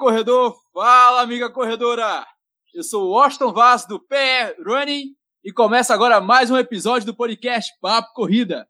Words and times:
Corredor! 0.00 0.56
Fala, 0.72 1.20
amiga 1.20 1.50
corredora! 1.50 2.26
Eu 2.72 2.82
sou 2.82 3.04
o 3.04 3.10
Washington 3.10 3.52
Vaz 3.52 3.84
do 3.84 4.00
PE 4.00 4.56
Running 4.64 5.14
e 5.44 5.52
começa 5.52 5.92
agora 5.92 6.22
mais 6.22 6.50
um 6.50 6.56
episódio 6.56 7.04
do 7.04 7.14
podcast 7.14 7.70
Papo 7.82 8.14
Corrida. 8.14 8.66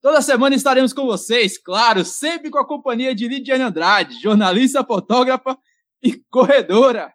Toda 0.00 0.22
semana 0.22 0.54
estaremos 0.54 0.92
com 0.92 1.06
vocês, 1.06 1.58
claro, 1.60 2.04
sempre 2.04 2.50
com 2.50 2.58
a 2.58 2.64
companhia 2.64 3.12
de 3.16 3.26
Lidiane 3.26 3.64
Andrade, 3.64 4.22
jornalista, 4.22 4.84
fotógrafa 4.84 5.58
e 6.00 6.22
corredora. 6.30 7.12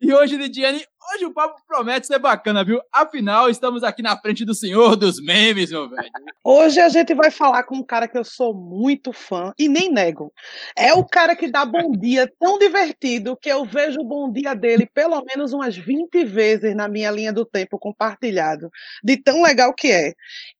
E 0.00 0.14
hoje, 0.14 0.36
Lidiane, 0.36 0.86
hoje 1.10 1.24
o 1.24 1.32
papo 1.32 1.60
promete 1.66 2.06
ser 2.06 2.18
bacana, 2.18 2.64
viu? 2.64 2.80
Afinal, 2.92 3.48
estamos 3.50 3.82
aqui 3.82 4.02
na 4.02 4.16
frente 4.16 4.44
do 4.44 4.54
senhor 4.54 4.96
dos 4.96 5.20
memes, 5.20 5.70
meu 5.70 5.88
velho. 5.88 6.10
Hoje 6.44 6.80
a 6.80 6.88
gente 6.88 7.14
vai 7.14 7.30
falar 7.30 7.62
com 7.64 7.76
um 7.76 7.84
cara 7.84 8.08
que 8.08 8.16
eu 8.16 8.24
sou 8.24 8.54
muito 8.54 9.12
fã 9.12 9.52
e 9.58 9.68
nem 9.68 9.92
nego. 9.92 10.32
É 10.76 10.92
o 10.92 11.04
cara 11.04 11.36
que 11.36 11.50
dá 11.50 11.64
bom 11.64 11.92
dia 11.92 12.30
tão 12.38 12.58
divertido 12.58 13.36
que 13.36 13.48
eu 13.48 13.64
vejo 13.64 14.00
o 14.00 14.04
bom 14.04 14.30
dia 14.30 14.54
dele 14.54 14.88
pelo 14.92 15.22
menos 15.24 15.52
umas 15.52 15.76
20 15.76 16.24
vezes 16.24 16.74
na 16.74 16.88
minha 16.88 17.10
linha 17.10 17.32
do 17.32 17.44
tempo 17.44 17.78
compartilhado, 17.78 18.70
de 19.02 19.16
tão 19.16 19.42
legal 19.42 19.74
que 19.74 19.90
é. 19.90 20.12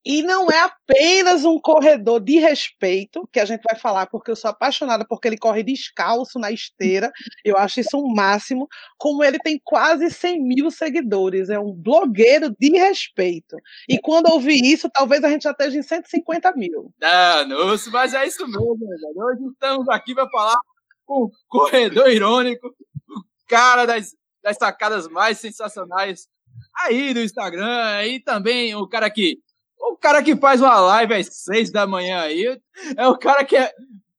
E 0.05 0.23
não 0.23 0.51
é 0.51 0.59
apenas 0.61 1.45
um 1.45 1.61
corredor 1.61 2.21
de 2.21 2.39
respeito, 2.39 3.29
que 3.33 3.39
a 3.39 3.45
gente 3.45 3.63
vai 3.63 3.79
falar, 3.79 4.07
porque 4.07 4.31
eu 4.31 4.37
sou 4.37 4.51
apaixonada 4.51 5.05
porque 5.09 5.29
ele 5.29 5.39
corre 5.39 5.63
descalço 5.63 6.39
na 6.39 6.51
esteira, 6.51 7.11
eu 7.45 7.57
acho 7.57 7.81
isso 7.81 7.97
um 7.97 8.13
máximo, 8.13 8.69
como 8.99 9.23
ele 9.23 9.39
tem 9.39 9.61
quase 9.63 10.11
100 10.11 10.32
mil 10.41 10.71
seguidores, 10.71 11.51
é 11.51 11.59
um 11.59 11.73
blogueiro 11.73 12.55
de 12.59 12.71
respeito. 12.71 13.57
E 13.89 13.99
quando 13.99 14.33
ouvir 14.33 14.61
isso, 14.65 14.89
talvez 14.91 15.23
a 15.25 15.29
gente 15.29 15.43
já 15.43 15.51
esteja 15.51 15.79
em 15.79 15.83
150 15.83 16.53
mil. 16.53 16.93
Danos, 16.99 17.89
mas 17.89 18.15
é 18.15 18.27
isso 18.27 18.47
mesmo. 18.47 18.79
Hoje 19.17 19.45
estamos 19.53 19.89
aqui 19.89 20.15
para 20.15 20.29
falar 20.31 20.57
com 21.05 21.25
o 21.25 21.31
corredor 21.49 22.11
irônico, 22.11 22.69
o 22.69 23.49
cara 23.49 23.87
das, 23.87 24.15
das 24.43 24.57
sacadas 24.57 25.09
mais 25.09 25.39
sensacionais 25.39 26.29
aí 26.85 27.13
do 27.13 27.21
Instagram, 27.21 28.07
e 28.07 28.21
também 28.21 28.75
o 28.75 28.87
cara 28.87 29.11
que 29.11 29.39
o 29.79 29.97
cara 29.97 30.23
que 30.23 30.37
faz 30.37 30.61
uma 30.61 30.79
live 30.81 31.15
às 31.15 31.27
seis 31.33 31.71
da 31.71 31.87
manhã 31.87 32.21
aí 32.21 32.59
é 32.97 33.09
o 33.09 33.19
cara 33.19 33.45
que 33.45 33.57
é 33.57 33.73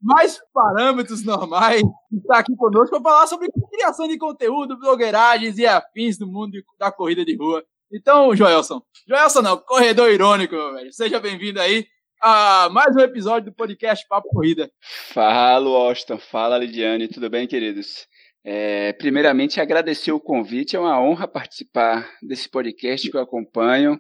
mais 0.04 0.38
parâmetros 0.54 1.24
normais 1.24 1.82
está 2.12 2.40
aqui 2.40 2.54
conosco 2.58 3.02
para 3.02 3.12
falar 3.12 3.28
sobre 3.28 3.50
criação 3.72 4.06
de 4.08 4.18
conteúdo, 4.18 4.78
blogueiragens 4.78 5.58
e 5.58 5.66
afins 5.66 6.18
do 6.18 6.28
mundo 6.28 6.62
da 6.78 6.92
corrida 6.92 7.24
de 7.24 7.36
rua. 7.38 7.64
Então, 7.92 8.36
Joelson, 8.36 8.82
Joelson 9.08 9.42
não, 9.42 9.58
corredor 9.58 10.12
irônico, 10.12 10.56
meu 10.56 10.74
velho. 10.74 10.92
Seja 10.92 11.20
bem-vindo 11.22 11.62
aí 11.62 11.86
a 12.22 12.70
mais 12.70 12.94
um 12.96 13.00
episódio 13.00 13.52
do 13.52 13.56
podcast 13.56 14.06
Papo 14.08 14.28
Corrida. 14.30 14.70
Fala, 15.14 15.70
Austin. 15.70 16.18
Fala, 16.18 16.58
Lidiane. 16.58 17.08
Tudo 17.08 17.30
bem, 17.30 17.48
queridos? 17.48 18.06
É, 18.44 18.92
primeiramente, 18.94 19.62
agradecer 19.62 20.12
o 20.12 20.20
convite. 20.20 20.76
É 20.76 20.80
uma 20.80 21.00
honra 21.00 21.28
participar 21.28 22.10
desse 22.22 22.50
podcast 22.50 23.10
que 23.10 23.16
eu 23.16 23.22
acompanho 23.22 23.98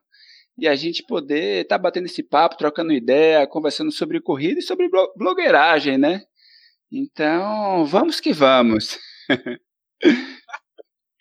e 0.57 0.67
a 0.67 0.75
gente 0.75 1.03
poder 1.03 1.63
estar 1.63 1.77
tá 1.77 1.81
batendo 1.81 2.05
esse 2.05 2.21
papo, 2.23 2.57
trocando 2.57 2.93
ideia, 2.93 3.47
conversando 3.47 3.91
sobre 3.91 4.21
corrida 4.21 4.59
e 4.59 4.63
sobre 4.63 4.89
blogueiragem, 5.15 5.97
né? 5.97 6.23
Então, 6.91 7.85
vamos 7.85 8.19
que 8.19 8.31
vamos. 8.31 8.99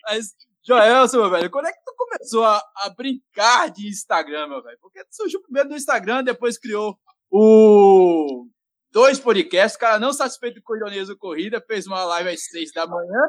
Mas, 0.05 0.33
Joelson, 0.65 1.17
meu 1.17 1.29
velho, 1.29 1.49
quando 1.49 1.65
é 1.65 1.71
que 1.71 1.83
tu 1.83 1.93
começou 1.97 2.43
a, 2.43 2.61
a 2.77 2.89
brincar 2.89 3.71
de 3.71 3.87
Instagram, 3.87 4.47
meu 4.47 4.61
velho? 4.61 4.77
Porque 4.79 5.03
tu 5.03 5.15
surgiu 5.15 5.41
primeiro 5.41 5.69
no 5.69 5.75
Instagram, 5.75 6.23
depois 6.23 6.59
criou 6.59 6.97
o 7.31 8.47
dois 8.91 9.19
podcasts. 9.19 9.75
O 9.75 9.79
cara 9.79 9.99
não 9.99 10.13
satisfeito 10.13 10.61
com 10.63 10.73
o 10.73 10.77
Ironesa 10.77 11.15
Corrida, 11.15 11.63
fez 11.65 11.87
uma 11.87 12.03
live 12.05 12.29
às 12.29 12.45
seis 12.45 12.71
da 12.71 12.85
manhã. 12.85 13.27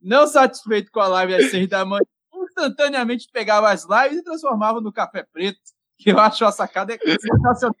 Não 0.00 0.26
satisfeito 0.26 0.92
com 0.92 1.00
a 1.00 1.08
live 1.08 1.34
às 1.34 1.50
seis 1.50 1.66
da 1.66 1.84
manhã, 1.84 2.04
instantaneamente 2.56 3.28
pegava 3.32 3.70
as 3.70 3.84
lives 3.84 4.18
e 4.18 4.24
transformava 4.24 4.80
no 4.80 4.92
café 4.92 5.22
preto, 5.22 5.60
que 5.98 6.10
eu 6.10 6.18
acho 6.18 6.44
a 6.44 6.52
sacada 6.52 6.96
sensacional. 7.20 7.76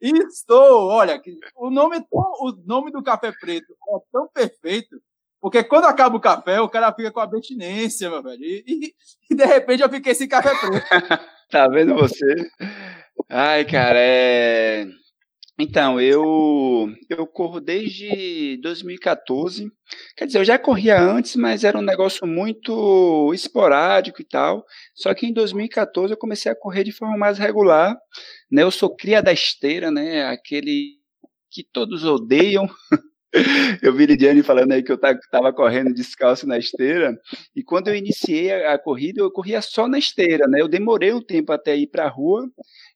Estou, 0.00 0.88
olha, 0.88 1.20
o 1.56 1.70
nome, 1.70 2.04
o 2.12 2.52
nome 2.64 2.92
do 2.92 3.02
café 3.02 3.32
preto 3.32 3.72
é 3.72 3.98
tão 4.12 4.28
perfeito, 4.28 5.00
porque 5.40 5.64
quando 5.64 5.86
acaba 5.86 6.16
o 6.16 6.20
café, 6.20 6.60
o 6.60 6.68
cara 6.68 6.92
fica 6.92 7.10
com 7.10 7.20
abstinência, 7.20 8.08
meu 8.08 8.22
velho. 8.22 8.44
E, 8.44 8.64
e, 8.66 8.94
e 9.30 9.34
de 9.34 9.44
repente 9.44 9.82
eu 9.82 9.88
fiquei 9.88 10.14
sem 10.14 10.28
café 10.28 10.54
preto. 10.54 10.86
tá 11.50 11.66
vendo 11.68 11.94
você? 11.96 12.48
Ai, 13.28 13.64
cara, 13.64 13.98
é. 13.98 14.86
Então, 15.60 16.00
eu, 16.00 16.94
eu 17.10 17.26
corro 17.26 17.60
desde 17.60 18.56
2014. 18.62 19.68
Quer 20.16 20.26
dizer, 20.26 20.38
eu 20.38 20.44
já 20.44 20.56
corria 20.56 21.00
antes, 21.00 21.34
mas 21.34 21.64
era 21.64 21.76
um 21.76 21.82
negócio 21.82 22.24
muito 22.28 23.32
esporádico 23.34 24.22
e 24.22 24.24
tal. 24.24 24.64
Só 24.94 25.12
que 25.12 25.26
em 25.26 25.32
2014 25.32 26.12
eu 26.12 26.18
comecei 26.18 26.52
a 26.52 26.56
correr 26.56 26.84
de 26.84 26.92
forma 26.92 27.16
mais 27.16 27.38
regular. 27.38 27.96
Né? 28.48 28.62
Eu 28.62 28.70
sou 28.70 28.94
cria 28.94 29.20
da 29.20 29.32
esteira, 29.32 29.90
né? 29.90 30.26
aquele 30.26 30.98
que 31.50 31.64
todos 31.64 32.04
odeiam. 32.04 32.68
eu 33.82 33.92
vi 33.94 34.06
Lidiane 34.06 34.42
falando 34.42 34.72
aí 34.72 34.82
que 34.82 34.90
eu 34.90 34.96
estava 34.96 35.52
correndo 35.52 35.92
descalço 35.92 36.46
na 36.46 36.56
esteira, 36.56 37.14
e 37.54 37.62
quando 37.62 37.88
eu 37.88 37.94
iniciei 37.94 38.50
a, 38.50 38.74
a, 38.74 38.78
corrida, 38.78 39.20
eu 39.20 39.30
corria 39.30 39.60
só 39.60 39.86
na 39.86 39.98
esteira, 39.98 40.46
né? 40.48 40.60
Eu 40.60 40.68
demorei 40.68 41.12
um 41.12 41.20
tempo 41.20 41.52
até 41.52 41.76
ir 41.76 41.88
para 41.88 42.04
a 42.04 42.08
rua. 42.08 42.48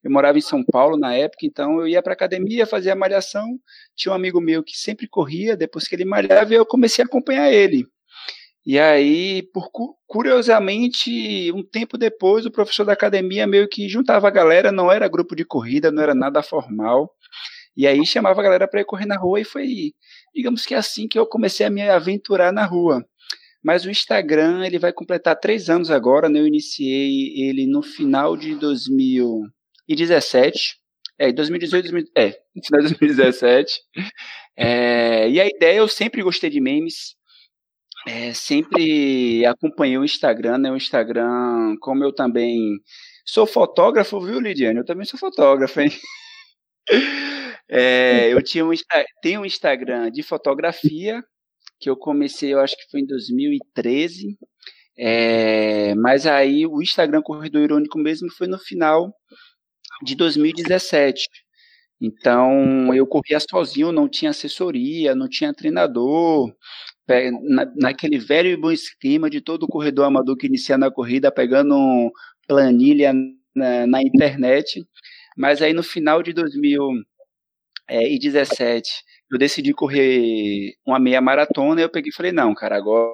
Eu 0.02 0.10
morava 0.10 0.38
em 0.38 0.40
São 0.40 0.64
Paulo 0.64 0.96
na 0.96 1.14
época, 1.14 1.44
então 1.46 1.80
eu 1.80 1.86
ia 1.86 2.02
para 2.02 2.14
academia, 2.14 2.66
fazia 2.66 2.94
malhação. 2.94 3.46
Tinha 3.94 4.12
um 4.12 4.16
amigo 4.16 4.40
meu 4.40 4.62
que 4.62 4.76
sempre 4.76 5.06
corria, 5.06 5.56
depois 5.56 5.86
que 5.86 5.94
ele 5.94 6.04
malhava, 6.04 6.52
eu 6.54 6.64
comecei 6.64 7.04
a 7.04 7.06
acompanhar 7.06 7.52
ele. 7.52 7.86
E 8.64 8.78
aí, 8.78 9.42
por 9.52 9.70
curiosamente, 10.06 11.50
um 11.52 11.64
tempo 11.64 11.98
depois, 11.98 12.46
o 12.46 12.50
professor 12.50 12.84
da 12.84 12.92
academia 12.92 13.46
meio 13.46 13.68
que 13.68 13.88
juntava 13.88 14.28
a 14.28 14.30
galera, 14.30 14.70
não 14.70 14.90
era 14.90 15.08
grupo 15.08 15.34
de 15.34 15.44
corrida, 15.44 15.90
não 15.90 16.02
era 16.02 16.14
nada 16.14 16.42
formal. 16.42 17.10
E 17.76 17.86
aí 17.86 18.04
chamava 18.06 18.40
a 18.40 18.44
galera 18.44 18.68
para 18.68 18.80
ir 18.80 18.84
correr 18.84 19.06
na 19.06 19.16
rua 19.16 19.40
e 19.40 19.44
foi, 19.44 19.92
digamos 20.34 20.64
que 20.66 20.74
é 20.74 20.78
assim 20.78 21.08
que 21.08 21.18
eu 21.18 21.26
comecei 21.26 21.66
a 21.66 21.70
me 21.70 21.82
aventurar 21.88 22.52
na 22.52 22.64
rua. 22.64 23.04
Mas 23.62 23.84
o 23.84 23.90
Instagram, 23.90 24.66
ele 24.66 24.78
vai 24.78 24.92
completar 24.92 25.38
três 25.38 25.70
anos 25.70 25.90
agora, 25.90 26.28
né? 26.28 26.40
Eu 26.40 26.46
iniciei 26.46 27.48
ele 27.48 27.66
no 27.66 27.82
final 27.82 28.36
de 28.36 28.54
2017. 28.56 30.76
É, 31.18 31.32
2018, 31.32 31.90
2000, 31.90 32.10
é, 32.16 32.30
final 32.66 32.82
de 32.82 32.88
2017. 32.88 33.80
É, 34.56 35.28
e 35.30 35.40
a 35.40 35.46
ideia, 35.46 35.78
eu 35.78 35.88
sempre 35.88 36.22
gostei 36.22 36.50
de 36.50 36.60
memes. 36.60 37.14
É, 38.06 38.32
sempre 38.34 39.46
acompanhei 39.46 39.96
o 39.96 40.04
Instagram, 40.04 40.58
né? 40.58 40.72
O 40.72 40.76
Instagram, 40.76 41.76
como 41.80 42.02
eu 42.02 42.12
também 42.12 42.80
sou 43.24 43.46
fotógrafo, 43.46 44.20
viu, 44.20 44.40
Lidiane? 44.40 44.78
Eu 44.78 44.84
também 44.84 45.06
sou 45.06 45.18
fotógrafo, 45.18 45.80
hein? 45.80 45.90
É, 47.74 48.30
eu 48.30 48.42
tinha 48.42 48.66
um, 48.66 48.70
tenho 49.22 49.40
um 49.40 49.46
Instagram 49.46 50.10
de 50.10 50.22
fotografia, 50.22 51.24
que 51.80 51.88
eu 51.88 51.96
comecei, 51.96 52.52
eu 52.52 52.60
acho 52.60 52.76
que 52.76 52.90
foi 52.90 53.00
em 53.00 53.06
2013. 53.06 54.36
É, 54.98 55.94
mas 55.96 56.26
aí 56.26 56.66
o 56.66 56.82
Instagram 56.82 57.22
Corredor 57.22 57.62
Irônico 57.62 57.98
mesmo 57.98 58.30
foi 58.32 58.46
no 58.46 58.58
final 58.58 59.14
de 60.04 60.14
2017. 60.16 61.28
Então 62.00 62.94
eu 62.94 63.06
corria 63.06 63.38
sozinho, 63.40 63.92
não 63.92 64.08
tinha 64.08 64.32
assessoria, 64.32 65.14
não 65.14 65.28
tinha 65.28 65.54
treinador. 65.54 66.52
Na, 67.42 67.66
naquele 67.76 68.18
velho 68.18 68.50
e 68.50 68.56
bom 68.56 68.70
esquema 68.70 69.30
de 69.30 69.40
todo 69.40 69.68
corredor 69.68 70.06
amador 70.06 70.36
que 70.36 70.46
inicia 70.46 70.78
na 70.78 70.90
corrida, 70.90 71.32
pegando 71.32 71.76
planilha 72.48 73.12
na, 73.54 73.86
na 73.86 74.02
internet. 74.02 74.84
Mas 75.36 75.62
aí 75.62 75.72
no 75.72 75.82
final 75.82 76.22
de 76.22 76.32
2000 76.32 76.80
é, 77.88 78.10
e 78.10 78.18
17, 78.18 78.90
eu 79.30 79.38
decidi 79.38 79.72
correr 79.72 80.74
uma 80.86 80.98
meia 80.98 81.20
maratona 81.20 81.80
eu 81.80 81.90
peguei 81.90 82.10
e 82.10 82.14
falei, 82.14 82.32
não, 82.32 82.54
cara, 82.54 82.76
agora, 82.76 83.12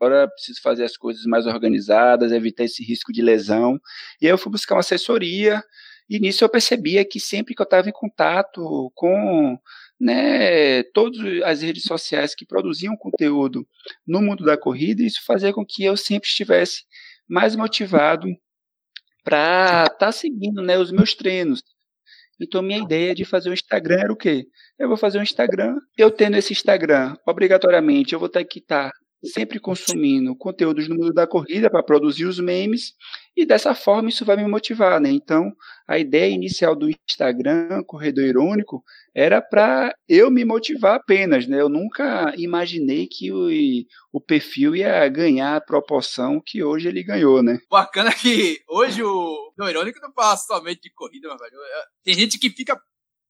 agora 0.00 0.28
preciso 0.28 0.60
fazer 0.62 0.84
as 0.84 0.96
coisas 0.96 1.24
mais 1.24 1.46
organizadas, 1.46 2.32
evitar 2.32 2.64
esse 2.64 2.82
risco 2.84 3.12
de 3.12 3.22
lesão. 3.22 3.78
E 4.20 4.26
aí 4.26 4.32
eu 4.32 4.38
fui 4.38 4.50
buscar 4.50 4.74
uma 4.74 4.80
assessoria 4.80 5.62
e 6.08 6.18
nisso 6.18 6.44
eu 6.44 6.48
percebia 6.48 7.04
que 7.04 7.20
sempre 7.20 7.54
que 7.54 7.62
eu 7.62 7.64
estava 7.64 7.88
em 7.88 7.92
contato 7.92 8.90
com 8.94 9.58
né, 9.98 10.82
todas 10.94 11.20
as 11.44 11.62
redes 11.62 11.84
sociais 11.84 12.34
que 12.34 12.44
produziam 12.44 12.96
conteúdo 12.96 13.66
no 14.06 14.20
mundo 14.20 14.44
da 14.44 14.58
corrida, 14.58 15.02
isso 15.02 15.24
fazia 15.24 15.52
com 15.52 15.64
que 15.64 15.84
eu 15.84 15.96
sempre 15.96 16.28
estivesse 16.28 16.84
mais 17.28 17.54
motivado 17.54 18.26
para 19.24 19.84
estar 19.84 19.96
tá 19.96 20.12
seguindo 20.12 20.60
né, 20.60 20.76
os 20.76 20.90
meus 20.90 21.14
treinos. 21.14 21.62
Então, 22.42 22.62
minha 22.62 22.78
ideia 22.78 23.14
de 23.14 23.24
fazer 23.24 23.50
um 23.50 23.54
Instagram 23.54 24.00
era 24.00 24.12
o 24.12 24.16
quê? 24.16 24.44
Eu 24.78 24.88
vou 24.88 24.96
fazer 24.96 25.18
um 25.18 25.22
Instagram, 25.22 25.76
eu 25.96 26.10
tendo 26.10 26.36
esse 26.36 26.52
Instagram, 26.52 27.14
obrigatoriamente, 27.26 28.12
eu 28.12 28.20
vou 28.20 28.28
ter 28.28 28.44
que 28.44 28.58
estar 28.58 28.90
sempre 29.24 29.60
consumindo 29.60 30.34
conteúdos 30.34 30.88
no 30.88 30.96
mundo 30.96 31.12
da 31.12 31.26
corrida 31.26 31.70
para 31.70 31.82
produzir 31.82 32.24
os 32.24 32.40
memes 32.40 32.94
e 33.36 33.46
dessa 33.46 33.74
forma 33.74 34.08
isso 34.08 34.24
vai 34.24 34.36
me 34.36 34.46
motivar, 34.46 35.00
né? 35.00 35.10
Então, 35.10 35.52
a 35.86 35.98
ideia 35.98 36.30
inicial 36.30 36.74
do 36.76 36.90
Instagram, 36.90 37.82
Corredor 37.86 38.24
Irônico, 38.24 38.82
era 39.14 39.40
para 39.40 39.94
eu 40.08 40.30
me 40.30 40.44
motivar 40.44 40.96
apenas, 40.96 41.46
né? 41.46 41.60
Eu 41.60 41.68
nunca 41.68 42.34
imaginei 42.36 43.06
que 43.06 43.32
o, 43.32 43.48
o 44.12 44.20
perfil 44.20 44.74
ia 44.76 45.08
ganhar 45.08 45.56
a 45.56 45.60
proporção 45.60 46.42
que 46.44 46.62
hoje 46.62 46.88
ele 46.88 47.02
ganhou, 47.02 47.42
né? 47.42 47.58
Bacana 47.70 48.12
que 48.12 48.60
hoje 48.68 49.02
o 49.02 49.52
Corredor 49.56 49.82
Irônico 49.82 50.00
não 50.00 50.12
fala 50.12 50.36
somente 50.36 50.82
de 50.82 50.92
corrida, 50.92 51.28
meu 51.28 51.38
velho. 51.38 51.56
Tem 52.04 52.14
gente 52.14 52.38
que 52.38 52.50
fica 52.50 52.78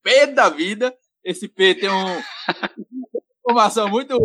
pé 0.02 0.26
da 0.26 0.48
vida. 0.48 0.92
Esse 1.24 1.46
P 1.48 1.76
tem 1.76 1.88
um 1.88 2.22
informação 3.44 3.88
muito 3.88 4.18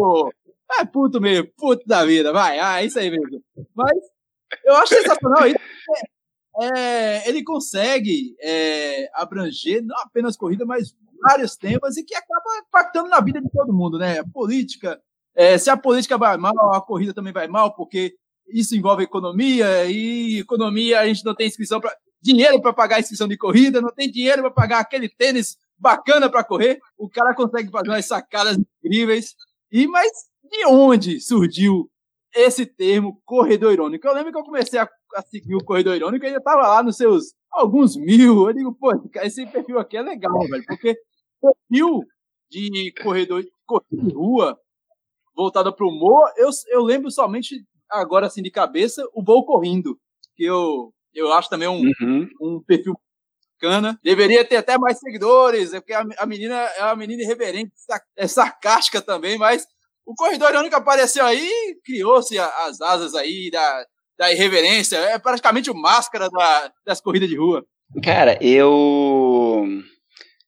é 0.80 0.86
puto 0.86 1.20
mesmo, 1.22 1.48
puto 1.58 1.86
da 1.88 2.06
vida, 2.06 2.32
vai, 2.34 2.60
ah, 2.60 2.82
é 2.82 2.86
isso 2.86 3.00
aí 3.00 3.10
mesmo. 3.10 3.42
Mas 3.74 3.98
eu 4.64 4.76
acho 4.76 4.94
sensacional 4.94 5.48
isso. 5.48 5.58
É, 6.60 7.30
ele 7.30 7.44
consegue 7.44 8.36
é, 8.42 9.10
abranger 9.14 9.84
não 9.84 9.96
apenas 10.00 10.36
corrida, 10.36 10.66
mas 10.66 10.96
vários 11.22 11.56
temas 11.56 11.98
e 11.98 12.04
que 12.04 12.16
acaba 12.16 12.44
impactando 12.68 13.10
na 13.10 13.20
vida 13.20 13.42
de 13.42 13.50
todo 13.50 13.74
mundo, 13.74 13.98
né? 13.98 14.24
política, 14.34 15.00
é, 15.36 15.58
se 15.58 15.70
a 15.70 15.78
política 15.78 16.18
vai 16.18 16.36
mal, 16.38 16.74
a 16.74 16.82
corrida 16.82 17.14
também 17.14 17.34
vai 17.34 17.48
mal, 17.48 17.76
porque 17.76 18.16
isso 18.48 18.76
envolve 18.76 19.04
economia 19.04 19.86
e 19.86 20.40
economia 20.40 21.00
a 21.00 21.08
gente 21.08 21.24
não 21.24 21.36
tem 21.36 21.48
inscrição 21.48 21.80
para 21.80 21.96
dinheiro 22.22 22.62
para 22.62 22.74
pagar 22.74 22.96
a 22.98 23.00
inscrição 23.00 23.28
de 23.28 23.38
corrida, 23.38 23.82
não 23.82 23.94
tem 23.94 24.10
dinheiro 24.10 24.42
para 24.42 24.52
pagar 24.52 24.80
aquele 24.80 25.08
tênis 25.10 25.58
bacana 25.78 26.30
para 26.30 26.44
correr. 26.44 26.80
O 26.98 27.10
cara 27.10 27.36
consegue 27.36 27.70
fazer 27.70 27.90
umas 27.90 28.06
sacadas 28.06 28.58
incríveis. 28.58 29.36
E 29.72 29.88
mas 29.88 30.12
de 30.50 30.66
onde 30.66 31.20
surgiu 31.20 31.90
esse 32.36 32.66
termo 32.66 33.22
corredor 33.26 33.74
irônico. 33.74 34.08
Eu 34.08 34.14
lembro 34.14 34.32
que 34.32 34.38
eu 34.38 34.44
comecei 34.44 34.80
a, 34.80 34.90
a 35.16 35.22
seguir 35.24 35.56
o 35.56 35.64
corredor 35.64 35.96
irônico 35.96 36.26
e 36.26 36.28
ele 36.28 36.38
estava 36.38 36.68
lá 36.68 36.84
nos 36.84 36.98
seus 36.98 37.34
alguns 37.52 37.96
mil. 37.96 38.48
Eu 38.48 38.54
digo, 38.54 38.76
pô, 38.76 38.92
esse 39.22 39.46
perfil 39.48 39.80
aqui 39.80 39.98
é 39.98 40.02
legal, 40.02 40.40
velho, 40.48 40.64
porque 40.68 40.96
perfil 41.42 42.04
de 42.50 42.94
corredor 43.02 43.44
corredor 43.66 44.10
de 44.10 44.14
rua 44.14 44.60
voltado 45.36 45.72
para 45.74 45.86
o 45.86 45.90
humor, 45.90 46.32
eu, 46.36 46.50
eu 46.70 46.82
lembro 46.82 47.12
somente 47.12 47.64
agora 47.90 48.26
assim 48.26 48.42
de 48.42 48.50
cabeça 48.50 49.08
o 49.14 49.24
Voo 49.24 49.46
Correndo, 49.46 49.98
que 50.36 50.44
eu, 50.44 50.92
eu 51.14 51.32
acho 51.32 51.48
também 51.48 51.68
um, 51.68 51.80
uhum. 52.02 52.28
um 52.42 52.64
perfil 52.66 52.96
bacana. 53.54 54.00
Deveria 54.04 54.44
ter 54.44 54.58
até 54.58 54.78
mais 54.78 54.98
seguidores, 55.00 55.74
é 55.74 55.80
porque 55.80 55.94
a, 55.94 56.04
a 56.18 56.26
menina 56.26 56.56
é 56.56 56.84
uma 56.84 56.96
menina 56.96 57.22
irreverente, 57.22 57.72
é 58.16 58.28
sarcástica 58.28 59.00
também, 59.00 59.38
mas 59.38 59.68
o 60.08 60.16
corredor 60.16 60.50
irônico 60.52 60.76
apareceu 60.76 61.26
aí, 61.26 61.78
criou-se 61.84 62.40
as 62.40 62.80
asas 62.80 63.14
aí 63.14 63.52
da, 63.52 63.86
da 64.18 64.32
irreverência. 64.32 64.96
É 64.96 65.20
praticamente 65.20 65.70
o 65.70 65.76
máscara 65.76 66.30
da, 66.30 66.72
das 66.86 67.02
corridas 67.02 67.28
de 67.28 67.38
rua. 67.38 67.66
Cara, 68.02 68.40
eu. 68.42 69.66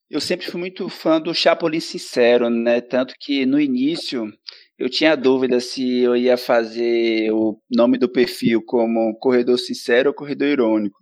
Eu 0.10 0.22
sempre 0.22 0.50
fui 0.50 0.60
muito 0.60 0.90
fã 0.90 1.22
do 1.22 1.36
Chapolin 1.36 1.80
Sincero, 1.80 2.50
né? 2.50 2.82
Tanto 2.82 3.14
que 3.20 3.46
no 3.46 3.60
início 3.60 4.32
eu 4.78 4.90
tinha 4.90 5.16
dúvida 5.16 5.60
se 5.60 6.00
eu 6.00 6.16
ia 6.16 6.38
fazer 6.38 7.30
o 7.32 7.60
nome 7.70 7.98
do 7.98 8.10
perfil 8.10 8.64
como 8.66 9.16
Corredor 9.20 9.60
Sincero 9.60 10.10
ou 10.10 10.16
Corredor 10.16 10.48
Irônico. 10.48 10.98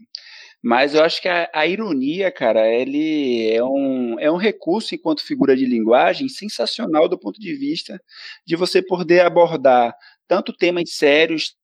Mas 0.62 0.95
eu 0.95 1.04
acho 1.04 1.21
que 1.21 1.30
a, 1.30 1.50
a, 1.54 1.68
ironia, 1.68 2.31
cara, 2.31 2.68
ele 2.68 3.50
é 3.51 3.63
um, 3.63 4.19
é 4.19 4.31
um 4.31 4.38
recurso 4.38 4.95
enquanto 4.95 5.24
figura 5.24 5.56
de 5.56 5.65
linguagem 5.65 6.27
sensacional 6.27 7.07
do 7.07 7.18
ponto 7.18 7.39
de 7.39 7.54
vista 7.54 8.01
de 8.45 8.56
você 8.56 8.81
poder 8.81 9.21
abordar 9.21 9.95
tanto 10.27 10.51
temas 10.51 10.92
sérios, 10.92 11.56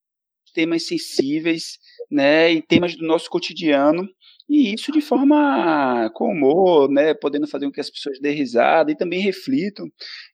temas 0.53 0.85
sensíveis, 0.85 1.79
né, 2.09 2.51
e 2.51 2.61
temas 2.61 2.95
do 2.95 3.05
nosso 3.05 3.29
cotidiano, 3.29 4.07
e 4.49 4.73
isso 4.73 4.91
de 4.91 5.01
forma 5.01 6.09
com 6.13 6.31
humor, 6.31 6.89
né, 6.89 7.13
podendo 7.13 7.47
fazer 7.47 7.65
com 7.65 7.71
que 7.71 7.79
as 7.81 7.89
pessoas 7.89 8.19
dêem 8.19 8.35
risada 8.35 8.91
e 8.91 8.95
também 8.95 9.19
reflitam. 9.19 9.87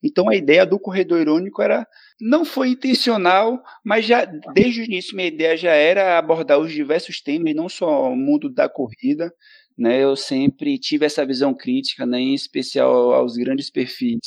Então 0.04 0.30
a 0.30 0.36
ideia 0.36 0.66
do 0.66 0.80
corredor 0.80 1.22
irônico 1.22 1.62
era 1.62 1.88
não 2.20 2.44
foi 2.44 2.70
intencional, 2.70 3.62
mas 3.84 4.06
já 4.06 4.26
desde 4.54 4.82
o 4.82 4.86
início 4.86 5.16
minha 5.16 5.28
ideia 5.28 5.56
já 5.56 5.72
era 5.72 6.18
abordar 6.18 6.60
os 6.60 6.72
diversos 6.72 7.22
temas, 7.22 7.56
não 7.56 7.70
só 7.70 8.12
o 8.12 8.16
mundo 8.16 8.50
da 8.50 8.68
corrida. 8.68 9.32
Né, 9.78 10.04
eu 10.04 10.14
sempre 10.14 10.78
tive 10.78 11.06
essa 11.06 11.26
visão 11.26 11.54
crítica, 11.54 12.06
né, 12.06 12.20
em 12.20 12.34
especial 12.34 13.14
aos 13.14 13.38
grandes 13.38 13.70
perfis 13.72 14.20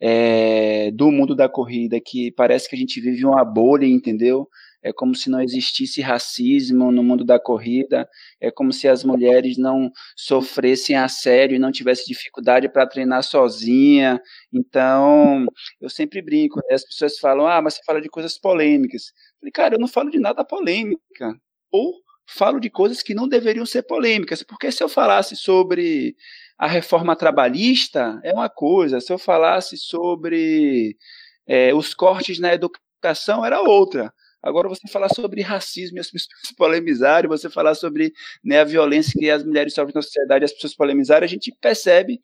é, 0.00 0.90
do 0.92 1.12
mundo 1.12 1.36
da 1.36 1.50
corrida, 1.50 2.00
que 2.00 2.32
parece 2.32 2.66
que 2.66 2.74
a 2.74 2.78
gente 2.78 2.98
vive 2.98 3.26
uma 3.26 3.44
bolha, 3.44 3.84
entendeu? 3.84 4.48
É 4.86 4.92
como 4.92 5.16
se 5.16 5.28
não 5.28 5.40
existisse 5.42 6.00
racismo 6.00 6.92
no 6.92 7.02
mundo 7.02 7.24
da 7.24 7.40
corrida, 7.40 8.08
é 8.40 8.52
como 8.52 8.72
se 8.72 8.86
as 8.86 9.02
mulheres 9.02 9.58
não 9.58 9.90
sofressem 10.16 10.94
assédio 10.94 11.56
e 11.56 11.58
não 11.58 11.72
tivessem 11.72 12.04
dificuldade 12.06 12.68
para 12.68 12.86
treinar 12.86 13.24
sozinha. 13.24 14.20
Então, 14.52 15.44
eu 15.80 15.90
sempre 15.90 16.22
brinco, 16.22 16.60
né? 16.60 16.74
as 16.76 16.84
pessoas 16.84 17.18
falam, 17.18 17.48
ah, 17.48 17.60
mas 17.60 17.74
você 17.74 17.80
fala 17.84 18.00
de 18.00 18.08
coisas 18.08 18.38
polêmicas. 18.38 19.08
Eu 19.08 19.40
falei, 19.40 19.52
cara, 19.52 19.74
eu 19.74 19.80
não 19.80 19.88
falo 19.88 20.08
de 20.08 20.20
nada 20.20 20.44
polêmica. 20.44 21.34
Ou 21.72 21.92
falo 22.24 22.60
de 22.60 22.70
coisas 22.70 23.02
que 23.02 23.12
não 23.12 23.28
deveriam 23.28 23.66
ser 23.66 23.82
polêmicas, 23.82 24.44
porque 24.44 24.70
se 24.70 24.84
eu 24.84 24.88
falasse 24.88 25.34
sobre 25.34 26.14
a 26.56 26.68
reforma 26.68 27.16
trabalhista, 27.16 28.20
é 28.22 28.32
uma 28.32 28.48
coisa, 28.48 29.00
se 29.00 29.12
eu 29.12 29.18
falasse 29.18 29.76
sobre 29.76 30.96
é, 31.44 31.74
os 31.74 31.92
cortes 31.92 32.38
na 32.38 32.54
educação, 32.54 33.44
era 33.44 33.60
outra. 33.60 34.12
Agora, 34.46 34.68
você 34.68 34.86
falar 34.86 35.08
sobre 35.08 35.42
racismo 35.42 35.96
e 35.96 36.00
as 36.00 36.08
pessoas 36.08 36.30
polemizarem, 36.56 37.28
você 37.28 37.50
falar 37.50 37.74
sobre 37.74 38.12
né, 38.44 38.60
a 38.60 38.64
violência 38.64 39.12
que 39.18 39.28
as 39.28 39.42
mulheres 39.44 39.74
sofrem 39.74 39.92
na 39.92 40.02
sociedade 40.02 40.44
e 40.44 40.46
as 40.46 40.52
pessoas 40.52 40.74
polemizarem, 40.74 41.26
a 41.26 41.28
gente 41.28 41.52
percebe 41.60 42.20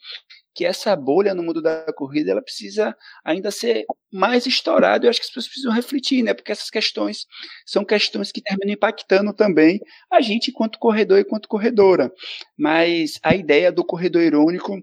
que 0.55 0.65
essa 0.65 0.95
bolha 0.95 1.35
no 1.35 1.43
mundo 1.43 1.61
da 1.61 1.93
corrida 1.95 2.31
ela 2.31 2.43
precisa 2.43 2.95
ainda 3.25 3.51
ser 3.51 3.85
mais 4.13 4.47
estourada. 4.47 5.05
Eu 5.05 5.11
acho 5.11 5.19
que 5.19 5.25
as 5.25 5.31
pessoas 5.31 5.49
precisam 5.49 5.73
refletir, 5.73 6.23
né? 6.23 6.33
Porque 6.33 6.53
essas 6.53 6.71
questões 6.71 7.27
são 7.67 7.85
questões 7.85 8.31
que 8.31 8.41
terminam 8.41 8.75
impactando 8.75 9.33
também 9.33 9.81
a 10.11 10.21
gente 10.21 10.51
enquanto 10.51 10.79
corredor 10.79 11.19
e 11.19 11.23
enquanto 11.23 11.49
corredora. 11.49 12.13
Mas 12.57 13.19
a 13.23 13.35
ideia 13.35 13.73
do 13.73 13.85
corredor 13.85 14.23
irônico 14.23 14.81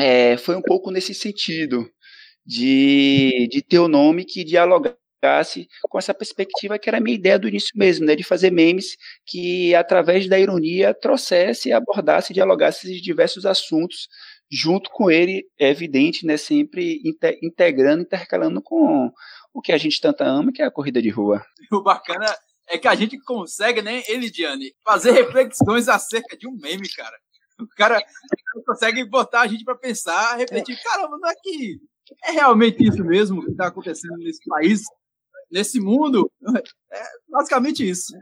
é, 0.00 0.36
foi 0.38 0.56
um 0.56 0.62
pouco 0.62 0.90
nesse 0.90 1.14
sentido 1.14 1.88
de, 2.44 3.48
de 3.50 3.62
ter 3.62 3.78
o 3.78 3.84
um 3.84 3.88
nome 3.88 4.24
que 4.24 4.42
com 5.88 5.98
essa 5.98 6.14
perspectiva 6.14 6.78
que 6.78 6.88
era 6.88 6.98
a 6.98 7.00
minha 7.00 7.14
ideia 7.14 7.38
do 7.38 7.48
início 7.48 7.70
mesmo, 7.74 8.06
né, 8.06 8.14
de 8.14 8.22
fazer 8.22 8.50
memes 8.50 8.96
que, 9.26 9.74
através 9.74 10.28
da 10.28 10.38
ironia, 10.38 10.94
trouxesse, 10.94 11.72
abordasse, 11.72 12.32
dialogasse 12.32 13.00
diversos 13.00 13.46
assuntos, 13.46 14.08
junto 14.50 14.90
com 14.90 15.10
ele, 15.10 15.44
é 15.58 15.70
evidente, 15.70 16.26
né, 16.26 16.36
sempre 16.36 17.00
integrando, 17.42 18.02
intercalando 18.02 18.62
com 18.62 19.10
o 19.52 19.60
que 19.60 19.72
a 19.72 19.78
gente 19.78 20.00
tanto 20.00 20.22
ama, 20.22 20.52
que 20.52 20.62
é 20.62 20.66
a 20.66 20.70
corrida 20.70 21.00
de 21.00 21.10
rua. 21.10 21.44
O 21.72 21.82
bacana 21.82 22.26
é 22.68 22.78
que 22.78 22.88
a 22.88 22.94
gente 22.94 23.18
consegue, 23.20 23.82
né, 23.82 24.02
Elidiane, 24.08 24.74
fazer 24.84 25.12
reflexões 25.12 25.88
acerca 25.88 26.36
de 26.36 26.48
um 26.48 26.52
meme, 26.52 26.88
cara. 26.88 27.16
O 27.60 27.66
cara 27.76 28.02
consegue 28.66 29.04
botar 29.04 29.42
a 29.42 29.46
gente 29.46 29.64
para 29.64 29.76
pensar, 29.76 30.36
refletir, 30.36 30.76
caramba, 30.82 31.16
não 31.20 31.28
é 31.28 31.34
que 31.40 31.78
é 32.24 32.32
realmente 32.32 32.86
isso 32.86 33.02
mesmo 33.04 33.44
que 33.44 33.52
está 33.52 33.68
acontecendo 33.68 34.16
nesse 34.18 34.44
país? 34.48 34.82
Nesse 35.50 35.80
mundo, 35.80 36.30
é 36.92 37.02
basicamente 37.28 37.88
isso. 37.88 38.12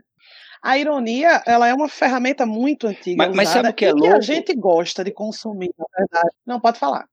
A 0.63 0.77
ironia, 0.77 1.43
ela 1.45 1.67
é 1.67 1.73
uma 1.73 1.89
ferramenta 1.89 2.45
muito 2.45 2.87
antiga. 2.87 3.17
Mas, 3.17 3.35
mas 3.35 3.49
sabe 3.49 3.67
o 3.67 3.73
que 3.73 3.83
é 3.83 3.91
louco? 3.91 4.07
Que 4.07 4.13
a 4.13 4.21
gente 4.21 4.55
gosta 4.55 5.03
de 5.03 5.11
consumir, 5.11 5.71
na 5.77 5.85
verdade. 5.97 6.35
Não, 6.45 6.59
pode 6.59 6.79
falar. 6.79 7.05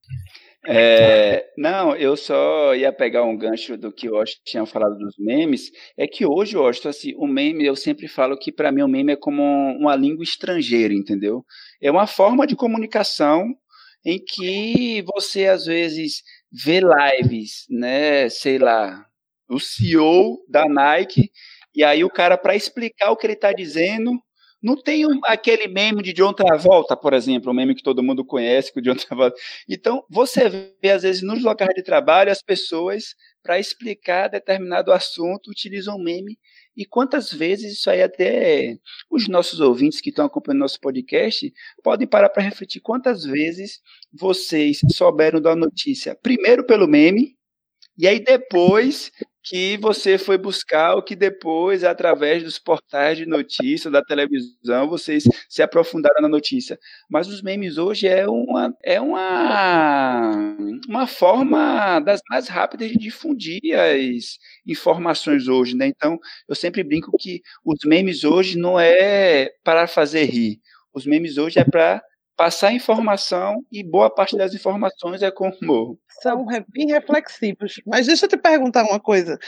É, 0.66 1.46
não, 1.56 1.96
eu 1.96 2.16
só 2.16 2.74
ia 2.74 2.92
pegar 2.92 3.24
um 3.24 3.36
gancho 3.36 3.76
do 3.76 3.90
que 3.90 4.08
o 4.08 4.14
Washington 4.14 4.42
tinha 4.44 4.66
falado 4.66 4.96
dos 4.96 5.16
memes. 5.18 5.70
É 5.96 6.06
que 6.06 6.24
hoje, 6.24 6.56
Washington, 6.56 6.88
assim, 6.90 7.14
o 7.16 7.26
meme, 7.26 7.64
eu 7.64 7.74
sempre 7.74 8.06
falo 8.06 8.38
que 8.38 8.52
para 8.52 8.70
mim 8.70 8.82
o 8.82 8.88
meme 8.88 9.14
é 9.14 9.16
como 9.16 9.42
uma 9.42 9.96
língua 9.96 10.22
estrangeira, 10.22 10.94
entendeu? 10.94 11.44
É 11.82 11.90
uma 11.90 12.06
forma 12.06 12.46
de 12.46 12.54
comunicação 12.54 13.46
em 14.04 14.22
que 14.22 15.02
você 15.02 15.46
às 15.46 15.64
vezes 15.64 16.22
vê 16.52 16.80
lives, 16.80 17.64
né, 17.68 18.28
sei 18.28 18.58
lá, 18.58 19.04
o 19.50 19.58
CEO 19.58 20.38
da 20.48 20.66
Nike, 20.68 21.30
e 21.74 21.84
aí 21.84 22.04
o 22.04 22.10
cara, 22.10 22.38
para 22.38 22.56
explicar 22.56 23.10
o 23.10 23.16
que 23.16 23.26
ele 23.26 23.34
está 23.34 23.52
dizendo, 23.52 24.12
não 24.62 24.76
tem 24.76 25.06
um, 25.06 25.20
aquele 25.24 25.68
meme 25.68 26.02
de 26.02 26.12
John 26.12 26.34
Travolta, 26.34 26.96
por 26.96 27.14
exemplo, 27.14 27.50
um 27.50 27.54
meme 27.54 27.74
que 27.74 27.82
todo 27.82 28.02
mundo 28.02 28.24
conhece, 28.24 28.72
com 28.72 28.80
o 28.80 28.82
John 28.82 28.94
Travolta. 28.94 29.36
Então, 29.68 30.04
você 30.10 30.48
vê, 30.48 30.90
às 30.90 31.02
vezes, 31.02 31.22
nos 31.22 31.42
locais 31.42 31.74
de 31.74 31.82
trabalho, 31.82 32.30
as 32.30 32.42
pessoas, 32.42 33.14
para 33.42 33.58
explicar 33.58 34.28
determinado 34.28 34.92
assunto, 34.92 35.50
utilizam 35.50 35.98
meme. 35.98 36.38
E 36.76 36.84
quantas 36.84 37.32
vezes 37.32 37.72
isso 37.72 37.90
aí 37.90 38.02
até 38.02 38.76
os 39.10 39.28
nossos 39.28 39.60
ouvintes 39.60 40.00
que 40.00 40.10
estão 40.10 40.26
acompanhando 40.26 40.60
nosso 40.60 40.80
podcast 40.80 41.52
podem 41.82 42.06
parar 42.06 42.28
para 42.28 42.42
refletir 42.42 42.80
quantas 42.80 43.24
vezes 43.24 43.80
vocês 44.12 44.80
souberam 44.92 45.40
da 45.40 45.56
notícia 45.56 46.14
primeiro 46.14 46.64
pelo 46.64 46.86
meme 46.86 47.36
e 47.98 48.06
aí 48.08 48.18
depois 48.18 49.10
que 49.42 49.76
você 49.78 50.18
foi 50.18 50.36
buscar 50.36 50.94
o 50.94 51.02
que 51.02 51.16
depois, 51.16 51.82
através 51.84 52.42
dos 52.42 52.58
portais 52.58 53.16
de 53.18 53.26
notícia, 53.26 53.90
da 53.90 54.02
televisão, 54.02 54.88
vocês 54.88 55.24
se 55.48 55.62
aprofundaram 55.62 56.20
na 56.20 56.28
notícia. 56.28 56.78
Mas 57.08 57.28
os 57.28 57.42
memes 57.42 57.78
hoje 57.78 58.06
é 58.06 58.28
uma, 58.28 58.74
é 58.84 59.00
uma, 59.00 60.30
uma 60.88 61.06
forma 61.06 62.00
das 62.00 62.20
mais 62.28 62.48
rápidas 62.48 62.90
de 62.90 62.98
difundir 62.98 63.60
as 63.74 64.38
informações 64.66 65.48
hoje, 65.48 65.74
né? 65.74 65.86
Então, 65.86 66.18
eu 66.48 66.54
sempre 66.54 66.82
brinco 66.84 67.10
que 67.18 67.40
os 67.64 67.78
memes 67.84 68.24
hoje 68.24 68.58
não 68.58 68.78
é 68.78 69.50
para 69.64 69.86
fazer 69.86 70.24
rir. 70.24 70.60
Os 70.92 71.06
memes 71.06 71.38
hoje 71.38 71.58
é 71.58 71.64
para 71.64 72.02
passar 72.40 72.72
informação 72.72 73.62
e 73.70 73.84
boa 73.84 74.08
parte 74.08 74.34
das 74.34 74.54
informações 74.54 75.20
é 75.20 75.30
com 75.30 75.50
humor. 75.60 75.98
São 76.22 76.46
bem 76.46 76.86
reflexivos. 76.86 77.82
Mas 77.86 78.06
deixa 78.06 78.24
eu 78.24 78.30
te 78.30 78.38
perguntar 78.38 78.82
uma 78.84 78.98
coisa. 78.98 79.38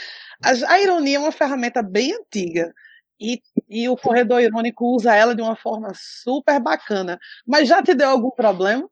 A, 0.43 0.79
ironia 0.79 1.17
é 1.17 1.19
uma 1.19 1.31
ferramenta 1.31 1.81
bem 1.81 2.13
antiga. 2.13 2.71
E, 3.19 3.41
e 3.67 3.89
o 3.89 3.97
corredor 3.97 4.41
irônico 4.41 4.85
usa 4.95 5.15
ela 5.15 5.33
de 5.33 5.41
uma 5.41 5.55
forma 5.55 5.91
super 5.95 6.59
bacana. 6.59 7.17
Mas 7.47 7.67
já 7.67 7.81
te 7.81 7.95
deu 7.95 8.09
algum 8.09 8.29
problema? 8.29 8.87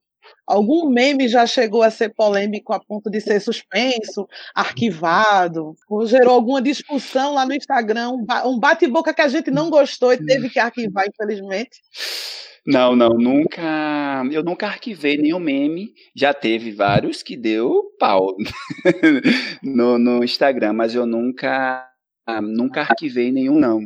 Algum 0.47 0.89
meme 0.89 1.27
já 1.27 1.45
chegou 1.45 1.83
a 1.83 1.91
ser 1.91 2.09
polêmico 2.09 2.73
a 2.73 2.79
ponto 2.79 3.07
de 3.07 3.21
ser 3.21 3.39
suspenso, 3.39 4.27
arquivado? 4.55 5.75
Ou 5.87 6.07
gerou 6.07 6.33
alguma 6.33 6.59
discussão 6.59 7.35
lá 7.35 7.45
no 7.45 7.53
Instagram? 7.53 8.13
Um 8.45 8.59
bate-boca 8.59 9.13
que 9.13 9.21
a 9.21 9.27
gente 9.27 9.51
não 9.51 9.69
gostou 9.69 10.11
e 10.11 10.25
teve 10.25 10.49
que 10.49 10.57
arquivar, 10.57 11.05
infelizmente? 11.07 11.79
Não, 12.65 12.95
não, 12.95 13.09
nunca. 13.09 14.23
Eu 14.31 14.43
nunca 14.43 14.67
arquivei 14.67 15.17
nenhum 15.17 15.39
meme. 15.39 15.93
Já 16.15 16.33
teve 16.33 16.71
vários 16.71 17.23
que 17.23 17.35
deu 17.35 17.83
pau 17.99 18.35
no, 19.63 19.97
no 19.97 20.23
Instagram, 20.23 20.73
mas 20.73 20.93
eu 20.93 21.05
nunca, 21.05 21.87
nunca 22.41 22.81
arquivei 22.81 23.31
nenhum, 23.31 23.57
não. 23.59 23.81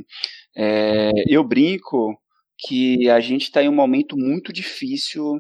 É, 0.58 1.12
eu 1.28 1.44
brinco 1.44 2.18
que 2.58 3.10
a 3.10 3.20
gente 3.20 3.44
está 3.44 3.64
em 3.64 3.70
um 3.70 3.76
momento 3.76 4.18
muito 4.18 4.52
difícil 4.52 5.40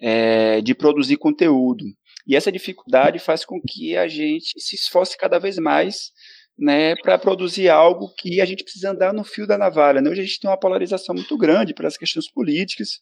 é, 0.00 0.60
de 0.60 0.74
produzir 0.74 1.16
conteúdo. 1.16 1.84
E 2.26 2.36
essa 2.36 2.52
dificuldade 2.52 3.18
faz 3.18 3.44
com 3.44 3.60
que 3.60 3.96
a 3.96 4.06
gente 4.06 4.52
se 4.60 4.76
esforce 4.76 5.16
cada 5.16 5.38
vez 5.38 5.56
mais 5.58 6.12
né, 6.58 6.96
para 6.96 7.16
produzir 7.16 7.68
algo 7.68 8.12
que 8.18 8.40
a 8.40 8.44
gente 8.44 8.64
precisa 8.64 8.90
andar 8.90 9.14
no 9.14 9.22
fio 9.22 9.46
da 9.46 9.56
navalha. 9.56 10.00
Né? 10.00 10.10
Hoje 10.10 10.22
a 10.22 10.24
gente 10.24 10.40
tem 10.40 10.50
uma 10.50 10.58
polarização 10.58 11.14
muito 11.14 11.38
grande 11.38 11.72
para 11.72 11.86
as 11.86 11.96
questões 11.96 12.28
políticas. 12.30 13.00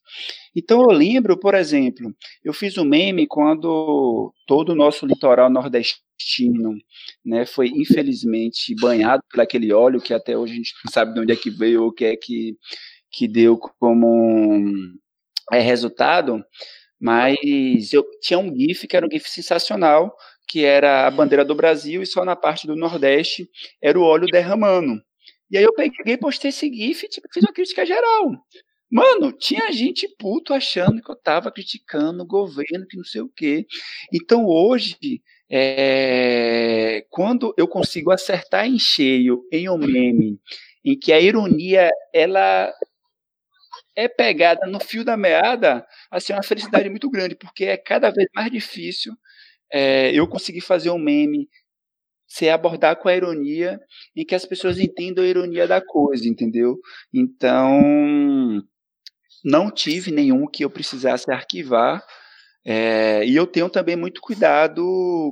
Então 0.55 0.83
eu 0.83 0.91
lembro, 0.91 1.39
por 1.39 1.55
exemplo, 1.55 2.15
eu 2.45 2.53
fiz 2.53 2.77
um 2.77 2.85
meme 2.85 3.27
quando 3.27 4.33
todo 4.47 4.71
o 4.71 4.75
nosso 4.75 5.07
litoral 5.07 5.49
nordestino 5.49 6.77
né, 7.25 7.47
foi 7.47 7.69
infelizmente 7.69 8.75
banhado 8.79 9.23
por 9.31 9.41
aquele 9.41 9.73
óleo 9.73 10.03
que 10.03 10.13
até 10.13 10.37
hoje 10.37 10.53
a 10.53 10.57
gente 10.57 10.75
não 10.85 10.93
sabe 10.93 11.15
de 11.15 11.21
onde 11.21 11.33
é 11.33 11.37
que 11.37 11.51
veio 11.51 11.83
ou 11.83 11.89
o 11.89 11.93
que 11.93 12.05
é 12.05 12.17
que, 12.17 12.57
que 13.11 13.27
deu 13.27 13.59
como 13.81 14.63
é, 15.51 15.61
resultado. 15.61 16.45
Mas 17.01 17.93
eu 17.93 18.05
tinha 18.23 18.39
um 18.39 18.55
GIF 18.55 18.87
que 18.87 18.97
era 18.97 19.07
um 19.07 19.11
GIF 19.11 19.29
sensacional, 19.29 20.15
que 20.47 20.65
era 20.65 21.07
a 21.07 21.11
bandeira 21.11 21.45
do 21.45 21.55
Brasil, 21.55 22.03
e 22.03 22.07
só 22.07 22.25
na 22.25 22.37
parte 22.37 22.67
do 22.67 22.77
Nordeste 22.77 23.49
era 23.83 23.99
o 23.99 24.03
óleo 24.03 24.27
derramando. 24.27 25.03
E 25.51 25.57
aí 25.57 25.65
eu 25.65 25.73
peguei 25.75 26.17
postei 26.17 26.51
esse 26.51 26.73
GIF 26.73 27.07
e 27.07 27.09
fiz 27.33 27.43
uma 27.43 27.53
crítica 27.53 27.85
geral. 27.87 28.33
Mano, 28.91 29.33
tinha 29.33 29.73
gente 29.73 30.09
puto 30.19 30.55
achando 30.55 31.03
que 31.03 31.11
eu 31.11 31.17
tava 31.17 31.51
criticando 31.51 32.23
o 32.23 32.27
governo, 32.27 32.87
que 32.89 32.97
não 32.97 33.05
sei 33.05 33.21
o 33.21 33.29
quê. 33.29 33.67
Então 34.13 34.47
hoje, 34.47 34.97
é, 35.51 37.05
quando 37.11 37.55
eu 37.57 37.67
consigo 37.69 38.11
acertar 38.13 38.67
em 38.67 38.79
cheio 38.79 39.43
em 39.53 39.69
um 39.69 39.77
meme, 39.79 40.39
em 40.85 40.99
que 40.99 41.13
a 41.13 41.21
ironia 41.21 41.91
ela 42.15 42.73
é 43.97 44.09
pegada 44.09 44.67
no 44.67 44.79
fio 44.79 45.05
da 45.05 45.17
meada, 45.17 45.87
assim, 46.11 46.33
é 46.33 46.37
uma 46.37 46.43
felicidade 46.43 46.89
muito 46.89 47.11
grande, 47.11 47.35
porque 47.35 47.65
é 47.65 47.77
cada 47.77 48.11
vez 48.11 48.29
mais 48.35 48.51
difícil 48.51 49.13
é, 49.73 50.13
eu 50.15 50.27
consegui 50.29 50.61
fazer 50.61 50.91
um 50.91 50.99
meme 50.99 51.49
se 52.27 52.49
abordar 52.49 52.97
com 52.97 53.09
a 53.09 53.17
ironia 53.17 53.79
em 54.15 54.25
que 54.25 54.35
as 54.35 54.45
pessoas 54.45 54.79
entendam 54.79 55.25
a 55.25 55.29
ironia 55.29 55.67
da 55.67 55.81
coisa, 55.81 56.29
entendeu? 56.29 56.77
Então, 57.15 57.81
não 59.45 59.71
tive 59.71 60.11
nenhum 60.11 60.47
que 60.47 60.65
eu 60.65 60.71
precisasse 60.71 61.31
arquivar. 61.31 62.05
É, 62.69 63.25
e 63.25 63.37
eu 63.37 63.47
tenho 63.47 63.71
também 63.71 63.95
muito 63.95 64.21
cuidado 64.21 64.83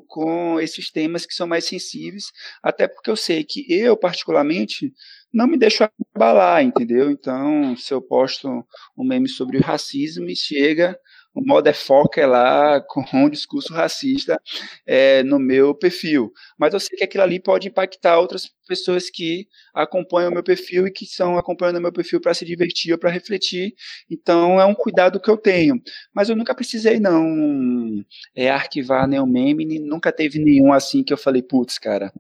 com 0.06 0.60
esses 0.60 0.88
temas 0.92 1.26
que 1.26 1.34
são 1.34 1.48
mais 1.48 1.64
sensíveis, 1.64 2.26
até 2.62 2.86
porque 2.86 3.10
eu 3.10 3.16
sei 3.16 3.42
que 3.42 3.66
eu, 3.68 3.96
particularmente, 3.96 4.92
não 5.32 5.48
me 5.48 5.58
deixo 5.58 5.84
abalar, 6.14 6.62
entendeu? 6.62 7.10
Então, 7.10 7.76
se 7.76 7.92
eu 7.92 8.00
posto 8.00 8.48
um 8.96 9.04
meme 9.04 9.28
sobre 9.28 9.58
o 9.58 9.60
racismo, 9.60 10.28
e 10.30 10.36
chega 10.36 10.96
o 11.34 11.44
motherfucker 11.44 12.28
lá 12.28 12.80
com 12.80 13.04
um 13.12 13.28
discurso 13.28 13.74
racista 13.74 14.40
é, 14.86 15.22
no 15.24 15.38
meu 15.38 15.74
perfil. 15.74 16.32
Mas 16.56 16.72
eu 16.72 16.80
sei 16.80 16.96
que 16.96 17.04
aquilo 17.04 17.24
ali 17.24 17.40
pode 17.40 17.68
impactar 17.68 18.18
outras 18.18 18.50
pessoas 18.66 19.10
que 19.10 19.48
acompanham 19.74 20.30
o 20.30 20.34
meu 20.34 20.42
perfil 20.42 20.86
e 20.86 20.90
que 20.90 21.04
estão 21.04 21.36
acompanhando 21.36 21.76
o 21.76 21.82
meu 21.82 21.92
perfil 21.92 22.20
para 22.20 22.32
se 22.32 22.44
divertir 22.44 22.92
ou 22.92 22.98
para 22.98 23.10
refletir. 23.10 23.74
Então 24.08 24.60
é 24.60 24.64
um 24.64 24.74
cuidado 24.74 25.20
que 25.20 25.28
eu 25.28 25.36
tenho. 25.36 25.82
Mas 26.14 26.28
eu 26.28 26.36
nunca 26.36 26.54
precisei 26.54 27.00
não 27.00 28.04
é, 28.34 28.48
arquivar 28.48 29.08
nenhum 29.08 29.26
meme, 29.26 29.80
nunca 29.80 30.12
teve 30.12 30.38
nenhum 30.38 30.72
assim 30.72 31.02
que 31.02 31.12
eu 31.12 31.18
falei, 31.18 31.42
putz, 31.42 31.78
cara, 31.78 32.12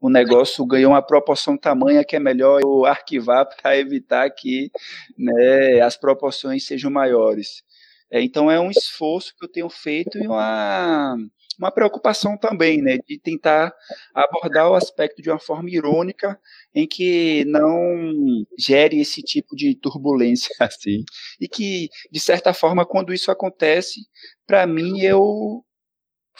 o 0.00 0.10
negócio 0.10 0.64
ganhou 0.66 0.92
uma 0.92 1.02
proporção 1.02 1.56
tamanha 1.56 2.04
que 2.04 2.16
é 2.16 2.20
melhor 2.20 2.60
eu 2.62 2.84
arquivar 2.84 3.46
para 3.46 3.76
evitar 3.78 4.28
que 4.30 4.70
né, 5.16 5.80
as 5.80 5.96
proporções 5.96 6.64
sejam 6.64 6.90
maiores. 6.90 7.64
É, 8.10 8.22
então 8.22 8.50
é 8.50 8.60
um 8.60 8.70
esforço 8.70 9.34
que 9.38 9.44
eu 9.44 9.50
tenho 9.50 9.68
feito 9.68 10.16
e 10.18 10.26
uma, 10.26 11.16
uma 11.58 11.72
preocupação 11.72 12.38
também, 12.38 12.80
né, 12.80 12.98
de 13.06 13.18
tentar 13.18 13.72
abordar 14.14 14.70
o 14.70 14.74
aspecto 14.74 15.20
de 15.20 15.28
uma 15.30 15.40
forma 15.40 15.68
irônica 15.70 16.38
em 16.74 16.86
que 16.86 17.44
não 17.46 18.44
gere 18.58 19.00
esse 19.00 19.22
tipo 19.22 19.56
de 19.56 19.74
turbulência 19.74 20.54
assim, 20.60 21.04
e 21.40 21.48
que 21.48 21.88
de 22.10 22.20
certa 22.20 22.54
forma 22.54 22.86
quando 22.86 23.12
isso 23.12 23.30
acontece, 23.30 24.00
para 24.46 24.66
mim 24.66 25.00
eu 25.00 25.64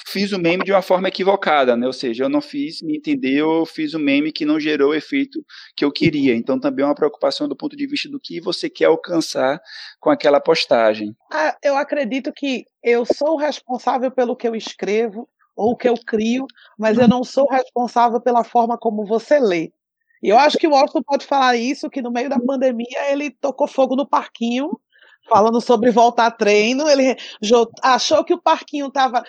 fiz 0.06 0.32
o 0.32 0.38
meme 0.38 0.64
de 0.64 0.72
uma 0.72 0.82
forma 0.82 1.08
equivocada, 1.08 1.76
né? 1.76 1.86
Ou 1.86 1.92
seja, 1.92 2.24
eu 2.24 2.28
não 2.28 2.40
fiz 2.40 2.82
me 2.82 2.96
entender, 2.96 3.38
eu 3.38 3.64
fiz 3.64 3.94
o 3.94 3.98
meme 3.98 4.32
que 4.32 4.44
não 4.44 4.60
gerou 4.60 4.90
o 4.90 4.94
efeito 4.94 5.44
que 5.74 5.84
eu 5.84 5.90
queria. 5.90 6.34
Então 6.34 6.60
também 6.60 6.84
é 6.84 6.88
uma 6.88 6.94
preocupação 6.94 7.48
do 7.48 7.56
ponto 7.56 7.76
de 7.76 7.86
vista 7.86 8.08
do 8.08 8.20
que 8.20 8.40
você 8.40 8.68
quer 8.68 8.86
alcançar 8.86 9.60
com 9.98 10.10
aquela 10.10 10.40
postagem. 10.40 11.16
Ah, 11.32 11.56
eu 11.62 11.76
acredito 11.76 12.32
que 12.34 12.64
eu 12.82 13.04
sou 13.06 13.36
responsável 13.36 14.10
pelo 14.10 14.36
que 14.36 14.46
eu 14.46 14.54
escrevo 14.54 15.28
ou 15.56 15.70
o 15.70 15.76
que 15.76 15.88
eu 15.88 15.94
crio, 16.06 16.46
mas 16.78 16.98
eu 16.98 17.08
não 17.08 17.24
sou 17.24 17.48
responsável 17.48 18.20
pela 18.20 18.44
forma 18.44 18.76
como 18.76 19.06
você 19.06 19.38
lê. 19.38 19.72
E 20.22 20.28
eu 20.28 20.38
acho 20.38 20.58
que 20.58 20.66
o 20.66 20.70
Washington 20.72 21.02
pode 21.02 21.24
falar 21.24 21.56
isso, 21.56 21.88
que 21.88 22.02
no 22.02 22.10
meio 22.10 22.28
da 22.28 22.38
pandemia 22.38 23.10
ele 23.10 23.30
tocou 23.30 23.66
fogo 23.66 23.96
no 23.96 24.06
parquinho 24.06 24.70
falando 25.28 25.60
sobre 25.60 25.90
voltar 25.90 26.26
a 26.26 26.30
treino, 26.30 26.88
ele 26.88 27.16
achou 27.82 28.24
que 28.24 28.34
o 28.34 28.40
parquinho 28.40 28.86
estava 28.86 29.24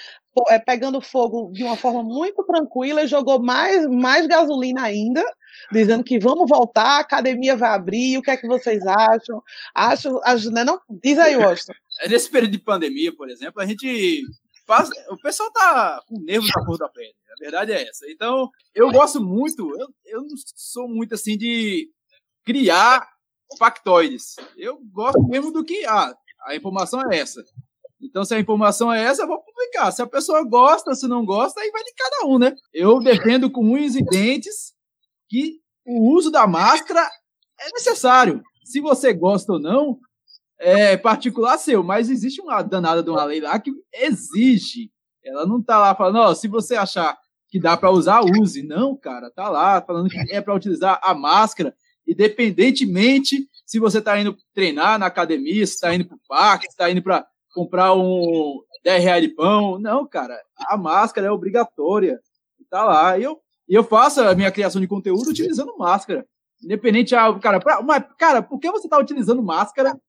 é, 0.50 0.60
pegando 0.60 1.02
fogo 1.02 1.52
de 1.52 1.64
uma 1.64 1.76
forma 1.78 2.04
muito 2.04 2.44
tranquila 2.44 3.04
e 3.04 3.08
jogou 3.08 3.42
mais, 3.42 3.86
mais 3.88 4.28
gasolina 4.28 4.84
ainda, 4.84 5.24
dizendo 5.72 6.04
que 6.04 6.20
vamos 6.20 6.50
voltar, 6.50 6.98
a 6.98 7.00
academia 7.00 7.56
vai 7.56 7.70
abrir, 7.70 8.18
o 8.18 8.22
que 8.22 8.32
é 8.32 8.38
que 8.38 8.48
vocês 8.48 8.86
acham? 8.86 9.42
Acho, 9.74 10.20
acho 10.24 10.52
né, 10.52 10.64
não? 10.64 10.80
Diz 11.02 11.18
aí, 11.18 11.36
Washington. 11.36 11.74
É, 12.00 12.08
nesse 12.08 12.30
período 12.30 12.52
de 12.52 12.60
pandemia, 12.60 13.12
por 13.12 13.28
exemplo, 13.28 13.60
a 13.60 13.66
gente 13.66 14.22
faz, 14.68 14.88
o 15.10 15.18
pessoal 15.18 15.52
tá 15.52 16.00
com 16.08 16.22
nervos 16.22 16.48
na 16.56 16.64
cor 16.64 16.78
da 16.78 16.88
pele, 16.88 17.12
a 17.32 17.44
verdade 17.44 17.72
é 17.72 17.90
essa. 17.90 18.06
Então, 18.08 18.52
eu 18.76 18.92
gosto 18.92 19.20
muito, 19.20 19.68
eu, 19.80 19.88
eu 20.06 20.22
não 20.22 20.36
sou 20.56 20.88
muito 20.88 21.16
assim 21.16 21.36
de 21.36 21.90
criar 22.46 23.02
factoides. 23.58 24.36
Eu 24.56 24.78
gosto 24.92 25.24
mesmo 25.28 25.52
do 25.52 25.64
que, 25.64 25.86
ah, 25.86 26.14
a 26.46 26.56
informação 26.56 27.02
é 27.12 27.18
essa. 27.18 27.44
Então, 28.02 28.24
se 28.24 28.34
a 28.36 28.40
informação 28.40 28.94
é 28.94 29.04
essa, 29.04 29.24
eu 29.24 29.28
vou 29.28 29.42
publicar. 29.42 29.92
Se 29.92 30.02
a 30.02 30.08
pessoa 30.08 30.44
gosta, 30.44 30.94
se 30.94 31.08
não 31.08 31.26
gosta, 31.26 31.60
aí 31.60 31.72
vai 31.72 31.84
de 31.84 31.94
cada 31.94 32.28
um, 32.28 32.38
né? 32.38 32.54
Eu 32.74 33.00
defendo 33.00 33.50
com 33.50 33.64
unhas 33.66 33.96
e 33.96 34.04
dentes 34.04 34.74
que 35.28 35.60
o 35.86 36.14
uso 36.14 36.30
da 36.30 36.46
máscara 36.46 37.10
é 37.60 37.72
necessário. 37.74 38.42
Se 38.64 38.80
você 38.80 39.14
gosta 39.14 39.54
ou 39.54 39.60
não, 39.60 40.00
é 40.60 40.98
particular 40.98 41.58
seu, 41.58 41.84
mas 41.84 42.10
existe 42.10 42.42
uma 42.42 42.62
danada 42.62 43.02
de 43.02 43.10
uma 43.10 43.24
lei 43.24 43.42
lá 43.42 43.60
que 43.60 43.72
exige. 43.94 44.92
Ela 45.24 45.46
não 45.46 45.62
tá 45.62 45.78
lá 45.80 45.96
falando, 45.96 46.20
ó, 46.20 46.36
se 46.36 46.48
você 46.48 46.76
achar 46.76 47.18
que 47.50 47.60
dá 47.60 47.76
para 47.78 47.92
usar, 47.92 48.22
use. 48.22 48.64
Não, 48.64 48.96
cara, 48.96 49.32
tá 49.32 49.50
lá 49.50 49.82
falando 49.82 50.10
que 50.10 50.18
é 50.32 50.42
para 50.42 50.56
utilizar 50.56 51.00
a 51.02 51.14
máscara, 51.14 51.76
independentemente 52.08 53.48
se 53.66 53.80
você 53.80 54.02
tá 54.02 54.20
indo 54.20 54.38
treinar 54.54 54.98
na 54.98 55.08
academia, 55.08 55.66
se 55.68 55.74
está 55.74 55.94
indo 55.94 56.06
para 56.06 56.16
o 56.16 56.22
parque, 56.28 56.66
se 56.66 56.72
está 56.72 56.90
indo 56.90 57.02
para 57.02 57.26
comprar 57.58 57.96
um 57.96 58.62
10 58.84 59.04
reais 59.04 59.22
de 59.24 59.30
pão. 59.30 59.80
Não, 59.80 60.08
cara, 60.08 60.40
a 60.70 60.78
máscara 60.78 61.28
é 61.28 61.32
obrigatória. 61.32 62.20
Tá 62.70 62.84
lá. 62.84 63.18
E 63.18 63.24
eu 63.24 63.40
E 63.68 63.74
eu 63.74 63.84
faço 63.84 64.22
a 64.22 64.36
minha 64.36 64.52
criação 64.52 64.80
de 64.80 64.88
conteúdo 64.88 65.30
utilizando 65.30 65.76
máscara. 65.78 66.24
Independente, 66.64 67.16
ah, 67.16 67.34
cara, 67.40 67.60
pra, 67.60 67.82
mas, 67.82 68.04
cara, 68.18 68.42
por 68.42 68.60
que 68.60 68.70
você 68.70 68.86
está 68.86 69.00
utilizando 69.00 69.42
máscara 69.42 70.00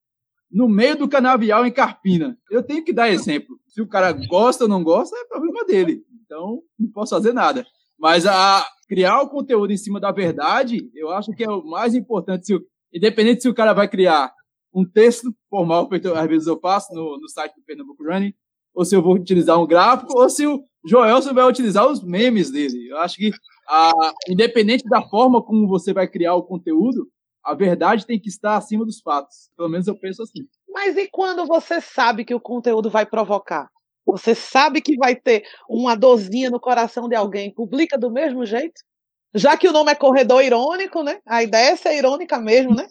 no 0.50 0.68
meio 0.68 0.96
do 0.96 1.08
canavial 1.08 1.66
em 1.66 1.72
Carpina? 1.72 2.38
Eu 2.50 2.62
tenho 2.62 2.84
que 2.84 2.92
dar 2.92 3.08
exemplo. 3.08 3.58
Se 3.68 3.80
o 3.80 3.88
cara 3.88 4.12
gosta 4.12 4.64
ou 4.64 4.70
não 4.70 4.84
gosta, 4.84 5.16
é 5.16 5.24
problema 5.24 5.64
dele. 5.64 6.02
Então, 6.24 6.62
não 6.78 6.90
posso 6.90 7.14
fazer 7.14 7.32
nada. 7.32 7.66
Mas 7.98 8.26
a 8.26 8.66
criar 8.88 9.22
o 9.22 9.28
conteúdo 9.28 9.72
em 9.72 9.76
cima 9.76 9.98
da 9.98 10.12
verdade, 10.12 10.90
eu 10.94 11.10
acho 11.10 11.32
que 11.32 11.44
é 11.44 11.50
o 11.50 11.64
mais 11.64 11.94
importante. 11.94 12.46
Se, 12.46 12.58
independente 12.92 13.42
se 13.42 13.48
o 13.48 13.54
cara 13.54 13.72
vai 13.72 13.88
criar 13.88 14.32
um 14.78 14.85
texto 14.85 15.35
formal, 15.50 15.88
às 16.14 16.28
vezes 16.28 16.47
eu 16.47 16.58
faço 16.61 16.94
no, 16.94 17.18
no 17.18 17.28
site 17.28 17.54
do 17.56 17.62
Pernambuco 17.62 18.04
Running, 18.04 18.32
ou 18.75 18.85
se 18.85 18.94
eu 18.94 19.02
vou 19.02 19.14
utilizar 19.14 19.61
um 19.61 19.66
gráfico, 19.66 20.16
ou 20.16 20.30
se 20.30 20.47
o 20.47 20.62
Joelson 20.87 21.35
vai 21.35 21.44
utilizar 21.44 21.87
os 21.87 22.02
memes 22.02 22.50
dele. 22.50 22.88
Eu 22.88 22.99
acho 22.99 23.16
que, 23.16 23.32
independente 24.28 24.85
da 24.85 25.02
forma 25.02 25.42
como 25.42 25.66
você 25.66 25.92
vai 25.92 26.06
criar 26.06 26.35
o 26.35 26.44
conteúdo, 26.44 27.08
a 27.44 27.54
verdade 27.54 28.06
tem 28.06 28.20
que 28.20 28.28
estar 28.28 28.56
acima 28.56 28.85
dos 28.85 29.00
fatos. 29.00 29.50
Pelo 29.56 29.68
menos 29.68 29.87
eu 29.87 29.99
penso 29.99 30.23
assim. 30.23 30.47
Mas 30.68 30.97
e 30.97 31.08
quando 31.08 31.47
você 31.47 31.80
sabe 31.80 32.25
que 32.25 32.35
o 32.35 32.40
conteúdo 32.40 32.88
vai 32.88 33.04
provocar? 33.04 33.68
Você 34.06 34.35
sabe 34.35 34.80
que 34.80 34.97
vai 34.97 35.16
ter 35.16 35.44
uma 35.68 35.97
dorzinha 35.97 36.50
no 36.50 36.61
coração 36.61 37.08
de 37.08 37.16
alguém, 37.16 37.52
publica 37.52 37.99
do 37.99 38.11
mesmo 38.11 38.47
jeito? 38.47 38.80
Já 39.35 39.56
que 39.56 39.68
o 39.68 39.73
nome 39.73 39.90
é 39.90 39.94
corredor 39.94 40.42
irônico, 40.42 41.02
né? 41.02 41.20
A 41.26 41.42
ideia 41.42 41.73
é 41.73 41.76
ser 41.76 41.97
irônica 41.97 42.38
mesmo, 42.38 42.75
né? 42.75 42.88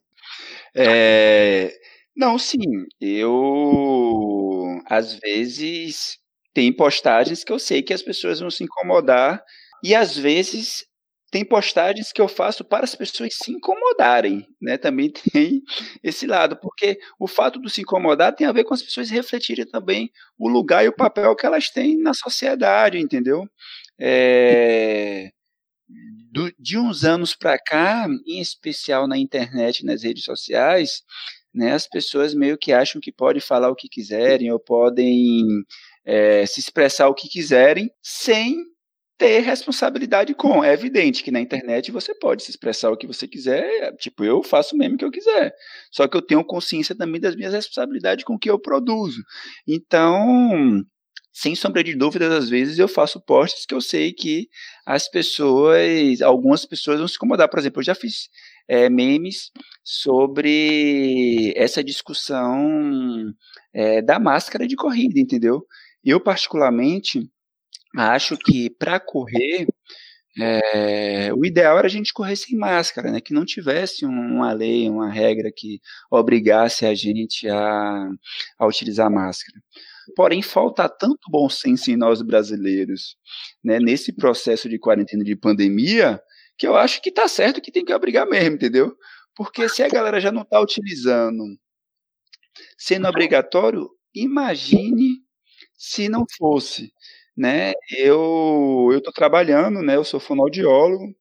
É... 0.77 1.73
Não, 2.15 2.37
sim. 2.39 2.59
Eu, 3.01 4.81
às 4.87 5.13
vezes, 5.15 6.17
tem 6.53 6.73
postagens 6.73 7.43
que 7.43 7.51
eu 7.51 7.59
sei 7.59 7.81
que 7.83 7.93
as 7.93 8.01
pessoas 8.01 8.39
vão 8.39 8.49
se 8.51 8.63
incomodar, 8.63 9.43
e 9.83 9.93
às 9.95 10.17
vezes 10.17 10.85
tem 11.31 11.43
postagens 11.45 12.11
que 12.13 12.21
eu 12.21 12.27
faço 12.27 12.63
para 12.65 12.85
as 12.85 12.95
pessoas 12.95 13.35
se 13.35 13.51
incomodarem, 13.51 14.47
né? 14.61 14.77
Também 14.77 15.11
tem 15.33 15.61
esse 16.03 16.25
lado, 16.27 16.57
porque 16.57 16.97
o 17.19 17.27
fato 17.27 17.61
de 17.61 17.69
se 17.69 17.81
incomodar 17.81 18.33
tem 18.35 18.47
a 18.47 18.51
ver 18.53 18.63
com 18.63 18.73
as 18.73 18.81
pessoas 18.81 19.09
refletirem 19.09 19.65
também 19.67 20.11
o 20.39 20.47
lugar 20.49 20.83
e 20.85 20.89
o 20.89 20.95
papel 20.95 21.35
que 21.35 21.45
elas 21.45 21.69
têm 21.69 21.97
na 21.97 22.13
sociedade, 22.13 22.97
entendeu? 22.99 23.45
É, 23.99 25.31
do, 26.37 26.53
de 26.59 26.77
uns 26.77 27.03
anos 27.03 27.35
para 27.35 27.57
cá, 27.57 28.07
em 28.25 28.39
especial 28.39 29.07
na 29.07 29.17
internet, 29.17 29.83
nas 29.83 30.03
redes 30.03 30.23
sociais, 30.23 31.01
né, 31.53 31.73
as 31.73 31.87
pessoas 31.87 32.33
meio 32.33 32.57
que 32.57 32.71
acham 32.71 33.01
que 33.01 33.11
podem 33.11 33.41
falar 33.41 33.69
o 33.69 33.75
que 33.75 33.89
quiserem 33.89 34.51
ou 34.51 34.59
podem 34.59 35.43
é, 36.05 36.45
se 36.45 36.59
expressar 36.59 37.07
o 37.07 37.15
que 37.15 37.27
quiserem 37.27 37.89
sem 38.01 38.55
ter 39.17 39.39
responsabilidade 39.39 40.35
com. 40.35 40.63
É 40.63 40.71
evidente 40.71 41.23
que 41.23 41.31
na 41.31 41.41
internet 41.41 41.91
você 41.91 42.13
pode 42.13 42.43
se 42.43 42.51
expressar 42.51 42.91
o 42.91 42.97
que 42.97 43.07
você 43.07 43.27
quiser, 43.27 43.95
tipo, 43.95 44.23
eu 44.23 44.43
faço 44.43 44.75
o 44.75 44.77
mesmo 44.77 44.97
que 44.97 45.05
eu 45.05 45.11
quiser. 45.11 45.51
Só 45.91 46.07
que 46.07 46.15
eu 46.15 46.21
tenho 46.21 46.45
consciência 46.45 46.95
também 46.95 47.19
das 47.19 47.35
minhas 47.35 47.53
responsabilidades 47.53 48.23
com 48.23 48.35
o 48.35 48.39
que 48.39 48.49
eu 48.49 48.59
produzo. 48.59 49.23
Então, 49.67 50.83
sem 51.39 51.53
sombra 51.53 51.83
de 51.83 51.95
dúvidas, 51.95 52.31
às 52.31 52.49
vezes 52.49 52.79
eu 52.79 52.87
faço 52.87 53.21
posts 53.21 53.63
que 53.67 53.75
eu 53.75 53.79
sei 53.79 54.11
que 54.11 54.49
as 54.83 55.07
pessoas, 55.07 56.19
algumas 56.23 56.65
pessoas 56.65 56.97
vão 56.97 57.07
se 57.07 57.15
incomodar. 57.15 57.47
Por 57.47 57.59
exemplo, 57.59 57.79
eu 57.79 57.85
já 57.85 57.93
fiz 57.93 58.27
é, 58.67 58.89
memes 58.89 59.51
sobre 59.83 61.53
essa 61.55 61.83
discussão 61.83 63.31
é, 63.71 64.01
da 64.01 64.17
máscara 64.19 64.67
de 64.67 64.75
corrida, 64.75 65.19
entendeu? 65.19 65.63
Eu, 66.03 66.19
particularmente, 66.19 67.29
acho 67.95 68.35
que 68.35 68.71
para 68.71 68.99
correr, 68.99 69.67
é, 70.41 71.31
o 71.35 71.45
ideal 71.45 71.77
era 71.77 71.85
a 71.85 71.89
gente 71.89 72.13
correr 72.13 72.35
sem 72.35 72.57
máscara, 72.57 73.11
né? 73.11 73.21
Que 73.21 73.31
não 73.33 73.45
tivesse 73.45 74.05
uma 74.05 74.53
lei, 74.53 74.89
uma 74.89 75.11
regra 75.11 75.51
que 75.55 75.79
obrigasse 76.09 76.83
a 76.83 76.95
gente 76.95 77.47
a, 77.47 78.09
a 78.57 78.65
utilizar 78.65 79.11
máscara. 79.11 79.61
Porém, 80.15 80.41
falta 80.41 80.87
tanto 80.89 81.19
bom 81.29 81.49
senso 81.49 81.91
em 81.91 81.97
nós 81.97 82.21
brasileiros, 82.21 83.17
né? 83.63 83.79
Nesse 83.79 84.13
processo 84.13 84.69
de 84.69 84.79
quarentena 84.79 85.23
de 85.23 85.35
pandemia, 85.35 86.21
que 86.57 86.67
eu 86.67 86.75
acho 86.75 87.01
que 87.01 87.11
tá 87.11 87.27
certo 87.27 87.61
que 87.61 87.71
tem 87.71 87.85
que 87.85 87.93
obrigar 87.93 88.27
mesmo, 88.27 88.55
entendeu? 88.55 88.95
Porque 89.35 89.69
se 89.69 89.83
a 89.83 89.89
galera 89.89 90.19
já 90.19 90.31
não 90.31 90.41
está 90.43 90.59
utilizando, 90.59 91.43
sendo 92.77 93.07
obrigatório, 93.07 93.89
imagine 94.15 95.21
se 95.77 96.09
não 96.09 96.25
fosse 96.37 96.91
né? 97.37 97.73
Eu 97.97 98.89
eu 98.91 99.01
tô 99.01 99.11
trabalhando, 99.11 99.81
né? 99.83 99.95
Eu 99.95 100.03
sou 100.03 100.19
fonoaudiólogo, 100.19 101.15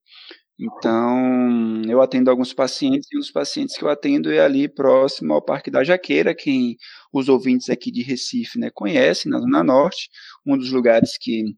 então 0.59 1.83
eu 1.89 2.01
atendo 2.01 2.31
alguns 2.31 2.53
pacientes 2.53 3.09
e 3.13 3.19
os 3.19 3.31
pacientes 3.31 3.77
que 3.77 3.85
eu 3.85 3.89
atendo 3.89 4.33
é 4.33 4.41
ali 4.41 4.69
próximo 4.69 5.35
ao 5.35 5.43
Parque 5.43 5.71
da 5.71 5.85
Jaqueira, 5.85 6.35
quem 6.35 6.77
os 7.13 7.29
ouvintes 7.29 7.71
aqui 7.71 7.91
de 7.91 8.03
Recife, 8.03 8.59
né, 8.59 8.71
conhecem, 8.73 9.31
na 9.31 9.39
Zona 9.39 9.63
Norte, 9.65 10.09
um 10.47 10.57
dos 10.57 10.71
lugares 10.73 11.17
que 11.19 11.55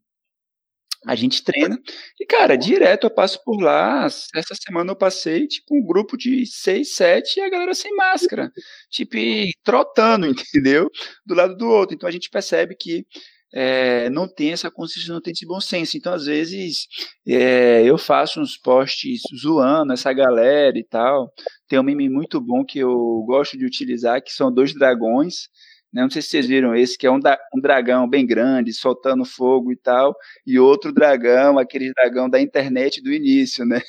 a 1.06 1.14
gente 1.14 1.42
treina. 1.44 1.78
E, 2.20 2.26
cara, 2.26 2.56
direto 2.56 3.04
eu 3.04 3.10
passo 3.10 3.42
por 3.44 3.60
lá. 3.60 4.06
Essa 4.06 4.54
semana 4.60 4.92
eu 4.92 4.96
passei, 4.96 5.46
tipo, 5.46 5.76
um 5.76 5.84
grupo 5.86 6.16
de 6.16 6.44
seis, 6.46 6.94
sete 6.94 7.38
e 7.38 7.42
a 7.42 7.48
galera 7.48 7.74
sem 7.74 7.94
máscara. 7.94 8.50
Tipo, 8.90 9.16
trotando, 9.64 10.26
entendeu? 10.54 10.90
Do 11.24 11.34
lado 11.34 11.56
do 11.56 11.68
outro. 11.68 11.94
Então 11.94 12.08
a 12.08 12.12
gente 12.12 12.30
percebe 12.30 12.74
que 12.76 13.06
é, 13.52 14.10
não 14.10 14.28
tem 14.28 14.52
essa 14.52 14.70
consciência, 14.70 15.12
não 15.12 15.20
tem 15.20 15.32
esse 15.32 15.46
bom 15.46 15.60
senso. 15.60 15.96
Então, 15.96 16.12
às 16.12 16.26
vezes, 16.26 16.86
é, 17.26 17.82
eu 17.84 17.96
faço 17.98 18.40
uns 18.40 18.56
posts 18.56 19.22
zoando 19.40 19.92
essa 19.92 20.12
galera 20.12 20.78
e 20.78 20.84
tal. 20.84 21.32
Tem 21.68 21.78
um 21.78 21.82
meme 21.82 22.08
muito 22.08 22.40
bom 22.40 22.64
que 22.64 22.78
eu 22.78 23.22
gosto 23.26 23.56
de 23.56 23.64
utilizar, 23.64 24.22
que 24.22 24.32
são 24.32 24.52
dois 24.52 24.74
dragões. 24.74 25.48
Né? 25.92 26.02
Não 26.02 26.10
sei 26.10 26.22
se 26.22 26.28
vocês 26.28 26.46
viram 26.46 26.74
esse, 26.74 26.98
que 26.98 27.06
é 27.06 27.10
um, 27.10 27.18
um 27.54 27.60
dragão 27.60 28.08
bem 28.08 28.26
grande, 28.26 28.72
soltando 28.72 29.24
fogo 29.24 29.72
e 29.72 29.76
tal, 29.76 30.14
e 30.46 30.58
outro 30.58 30.92
dragão, 30.92 31.58
aquele 31.58 31.92
dragão 31.92 32.28
da 32.28 32.40
internet 32.40 33.02
do 33.02 33.12
início, 33.12 33.64
né? 33.64 33.80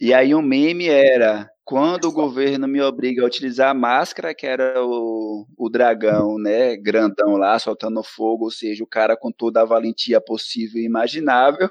E 0.00 0.14
aí 0.14 0.34
um 0.34 0.42
meme 0.42 0.88
era 0.88 1.48
quando 1.64 2.06
o 2.06 2.12
governo 2.12 2.68
me 2.68 2.80
obriga 2.80 3.22
a 3.22 3.26
utilizar 3.26 3.70
a 3.70 3.74
máscara, 3.74 4.34
que 4.34 4.46
era 4.46 4.82
o, 4.84 5.46
o 5.56 5.68
dragão, 5.68 6.38
né, 6.38 6.76
grandão 6.76 7.36
lá, 7.36 7.58
soltando 7.58 8.02
fogo, 8.02 8.44
ou 8.44 8.50
seja, 8.50 8.84
o 8.84 8.86
cara 8.86 9.16
com 9.16 9.32
toda 9.32 9.62
a 9.62 9.64
valentia 9.64 10.20
possível 10.20 10.80
e 10.80 10.84
imaginável, 10.86 11.68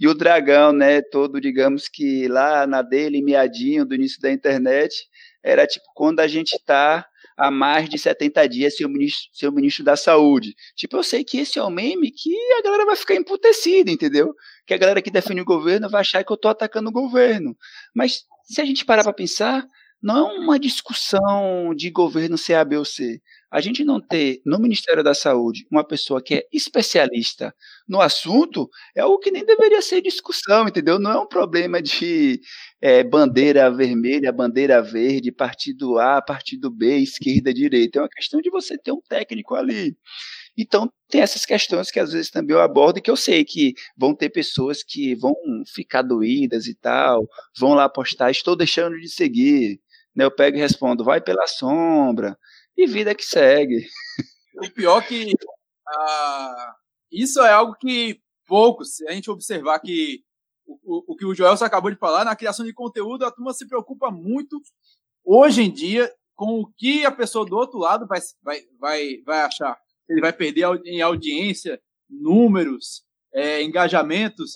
e 0.00 0.08
o 0.08 0.14
dragão, 0.14 0.72
né, 0.72 1.00
todo, 1.00 1.40
digamos 1.40 1.88
que 1.88 2.26
lá 2.28 2.66
na 2.66 2.82
dele, 2.82 3.22
miadinho, 3.22 3.86
do 3.86 3.94
início 3.94 4.20
da 4.20 4.32
internet, 4.32 5.06
era 5.42 5.66
tipo 5.66 5.86
quando 5.94 6.20
a 6.20 6.26
gente 6.26 6.58
tá 6.66 7.06
há 7.36 7.50
mais 7.50 7.88
de 7.88 7.98
70 7.98 8.48
dias 8.48 8.76
ser 8.76 8.84
o 8.84 8.88
ministro, 8.88 9.28
ser 9.32 9.48
o 9.48 9.52
ministro 9.52 9.84
da 9.84 9.96
saúde. 9.96 10.54
Tipo, 10.76 10.96
eu 10.96 11.02
sei 11.02 11.24
que 11.24 11.38
esse 11.38 11.58
é 11.58 11.62
o 11.62 11.70
meme 11.70 12.10
que 12.10 12.34
a 12.58 12.62
galera 12.62 12.86
vai 12.86 12.96
ficar 12.96 13.14
emputecida, 13.14 13.90
entendeu? 13.90 14.34
Que 14.66 14.74
a 14.74 14.78
galera 14.78 15.02
que 15.02 15.10
defende 15.10 15.40
o 15.40 15.44
governo 15.44 15.88
vai 15.88 16.00
achar 16.00 16.24
que 16.24 16.32
eu 16.32 16.36
tô 16.36 16.48
atacando 16.48 16.88
o 16.88 16.92
governo. 16.92 17.56
Mas 17.94 18.24
se 18.44 18.60
a 18.60 18.64
gente 18.64 18.84
parar 18.84 19.02
para 19.02 19.12
pensar, 19.12 19.66
não 20.02 20.30
é 20.30 20.38
uma 20.38 20.58
discussão 20.58 21.74
de 21.74 21.90
governo 21.90 22.36
ser 22.36 22.54
A, 22.54 22.64
B 22.64 22.76
ou 22.76 22.84
C. 22.84 23.22
A 23.54 23.60
gente 23.60 23.84
não 23.84 24.00
ter 24.00 24.42
no 24.44 24.58
Ministério 24.58 25.04
da 25.04 25.14
Saúde 25.14 25.64
uma 25.70 25.84
pessoa 25.84 26.20
que 26.20 26.34
é 26.34 26.48
especialista 26.52 27.54
no 27.88 28.00
assunto 28.00 28.68
é 28.96 29.00
algo 29.00 29.20
que 29.20 29.30
nem 29.30 29.46
deveria 29.46 29.80
ser 29.80 30.02
discussão, 30.02 30.66
entendeu? 30.66 30.98
Não 30.98 31.12
é 31.12 31.20
um 31.20 31.28
problema 31.28 31.80
de 31.80 32.40
é, 32.82 33.04
bandeira 33.04 33.70
vermelha, 33.70 34.32
bandeira 34.32 34.82
verde, 34.82 35.30
partido 35.30 36.00
A, 36.00 36.20
partido 36.20 36.68
B, 36.68 36.96
esquerda, 36.98 37.54
direita. 37.54 38.00
É 38.00 38.02
uma 38.02 38.08
questão 38.08 38.40
de 38.40 38.50
você 38.50 38.76
ter 38.76 38.90
um 38.90 39.00
técnico 39.08 39.54
ali. 39.54 39.96
Então, 40.58 40.90
tem 41.08 41.20
essas 41.20 41.46
questões 41.46 41.92
que 41.92 42.00
às 42.00 42.12
vezes 42.12 42.32
também 42.32 42.56
eu 42.56 42.60
abordo 42.60 42.98
e 42.98 43.02
que 43.02 43.10
eu 43.10 43.16
sei 43.16 43.44
que 43.44 43.74
vão 43.96 44.16
ter 44.16 44.30
pessoas 44.30 44.82
que 44.82 45.14
vão 45.14 45.32
ficar 45.72 46.02
doídas 46.02 46.66
e 46.66 46.74
tal, 46.74 47.24
vão 47.56 47.72
lá 47.74 47.88
postar, 47.88 48.32
estou 48.32 48.56
deixando 48.56 48.98
de 48.98 49.08
seguir. 49.08 49.80
Né? 50.14 50.24
Eu 50.24 50.30
pego 50.30 50.56
e 50.56 50.60
respondo, 50.60 51.04
vai 51.04 51.20
pela 51.20 51.46
sombra, 51.46 52.36
e 52.76 52.86
vida 52.86 53.14
que 53.14 53.24
segue. 53.24 53.86
O 54.56 54.70
pior 54.70 55.06
que 55.06 55.32
uh, 55.32 56.72
isso 57.10 57.40
é 57.40 57.52
algo 57.52 57.74
que 57.74 58.20
poucos, 58.46 58.96
se 58.96 59.08
a 59.08 59.12
gente 59.12 59.30
observar 59.30 59.78
que 59.80 60.22
o, 60.66 61.12
o, 61.12 61.16
que 61.16 61.24
o 61.24 61.34
Joel 61.34 61.52
acabou 61.52 61.90
de 61.90 61.96
falar, 61.96 62.24
na 62.24 62.36
criação 62.36 62.64
de 62.64 62.72
conteúdo, 62.72 63.24
a 63.24 63.30
turma 63.30 63.52
se 63.52 63.66
preocupa 63.66 64.10
muito 64.10 64.60
hoje 65.24 65.62
em 65.62 65.72
dia 65.72 66.12
com 66.34 66.60
o 66.60 66.72
que 66.76 67.04
a 67.04 67.12
pessoa 67.12 67.44
do 67.44 67.56
outro 67.56 67.78
lado 67.78 68.06
vai, 68.06 68.20
vai, 68.42 68.60
vai, 68.78 69.22
vai 69.24 69.40
achar 69.40 69.78
ele 70.08 70.20
vai 70.20 70.32
perder 70.32 70.64
em 70.84 71.00
audiência, 71.00 71.80
números, 72.08 73.04
é, 73.32 73.62
engajamentos, 73.62 74.52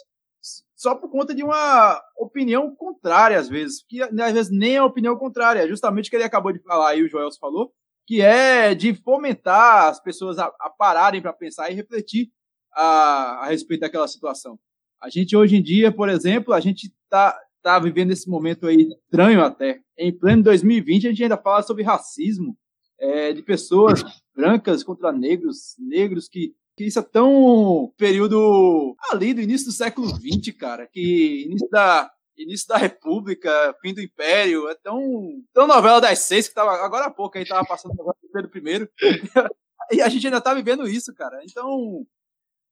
só 0.77 0.95
por 0.95 1.11
conta 1.11 1.35
de 1.35 1.43
uma 1.43 2.01
opinião 2.17 2.75
contrária, 2.75 3.39
às 3.39 3.49
vezes, 3.49 3.83
que 3.89 4.01
às 4.03 4.33
vezes 4.33 4.51
nem 4.51 4.77
é 4.77 4.83
opinião 4.83 5.17
contrária, 5.17 5.61
é 5.61 5.69
justamente 5.69 6.07
o 6.07 6.11
que 6.11 6.17
ele 6.17 6.25
acabou 6.25 6.53
de 6.53 6.61
falar 6.61 6.95
e 6.95 7.03
o 7.03 7.09
Joel 7.09 7.31
falou, 7.41 7.73
que 8.09 8.23
é 8.23 8.75
de 8.75 8.95
fomentar 8.95 9.89
as 9.89 10.01
pessoas 10.01 10.39
a, 10.39 10.47
a 10.59 10.71
pararem 10.71 11.21
para 11.21 11.31
pensar 11.31 11.71
e 11.71 11.75
refletir 11.75 12.31
a, 12.73 13.43
a 13.43 13.47
respeito 13.49 13.83
daquela 13.83 14.09
situação. 14.09 14.59
A 14.99 15.11
gente 15.11 15.37
hoje 15.37 15.57
em 15.57 15.63
dia, 15.63 15.93
por 15.93 16.09
exemplo, 16.09 16.55
a 16.55 16.59
gente 16.59 16.91
está 17.05 17.39
tá 17.63 17.79
vivendo 17.79 18.11
esse 18.11 18.27
momento 18.27 18.67
aí 18.67 18.89
estranho 18.89 19.45
até. 19.45 19.81
Em 19.99 20.11
pleno 20.11 20.43
2020, 20.43 21.07
a 21.07 21.11
gente 21.11 21.23
ainda 21.23 21.37
fala 21.37 21.63
sobre 21.63 21.83
racismo 21.83 22.57
é, 22.99 23.35
de 23.35 23.43
pessoas 23.43 24.03
brancas 24.35 24.83
contra 24.83 25.13
negros, 25.13 25.75
negros 25.79 26.31
que, 26.31 26.55
que 26.79 26.85
isso 26.87 26.99
é 26.99 27.03
tão 27.03 27.93
período 27.99 28.97
ali 29.11 29.35
do 29.35 29.43
início 29.43 29.67
do 29.67 29.73
século 29.73 30.09
XX, 30.09 30.57
cara, 30.57 30.89
que 30.91 31.45
início 31.45 31.69
da 31.71 32.11
início 32.39 32.69
da 32.69 32.77
República, 32.77 33.75
fim 33.81 33.93
do 33.93 34.01
Império, 34.01 34.69
é 34.69 34.75
tão, 34.77 35.43
tão 35.53 35.67
novela 35.67 36.01
das 36.01 36.21
seis 36.21 36.49
que 36.49 36.55
tava 36.55 36.73
agora 36.85 37.07
há 37.07 37.11
pouco 37.11 37.37
aí 37.37 37.47
tava 37.47 37.67
passando 37.67 37.95
o 38.01 38.15
Pedro 38.33 38.51
I. 38.57 38.89
e 39.93 40.01
a 40.01 40.09
gente 40.09 40.27
ainda 40.27 40.41
tá 40.41 40.55
vivendo 40.55 40.89
isso, 40.89 41.15
cara. 41.15 41.41
Então, 41.45 42.07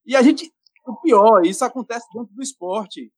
e 0.04 0.14
a 0.14 0.22
gente 0.22 0.52
o 0.86 0.96
pior, 0.96 1.44
isso 1.44 1.64
acontece 1.64 2.06
dentro 2.14 2.32
do 2.34 2.42
esporte. 2.42 3.12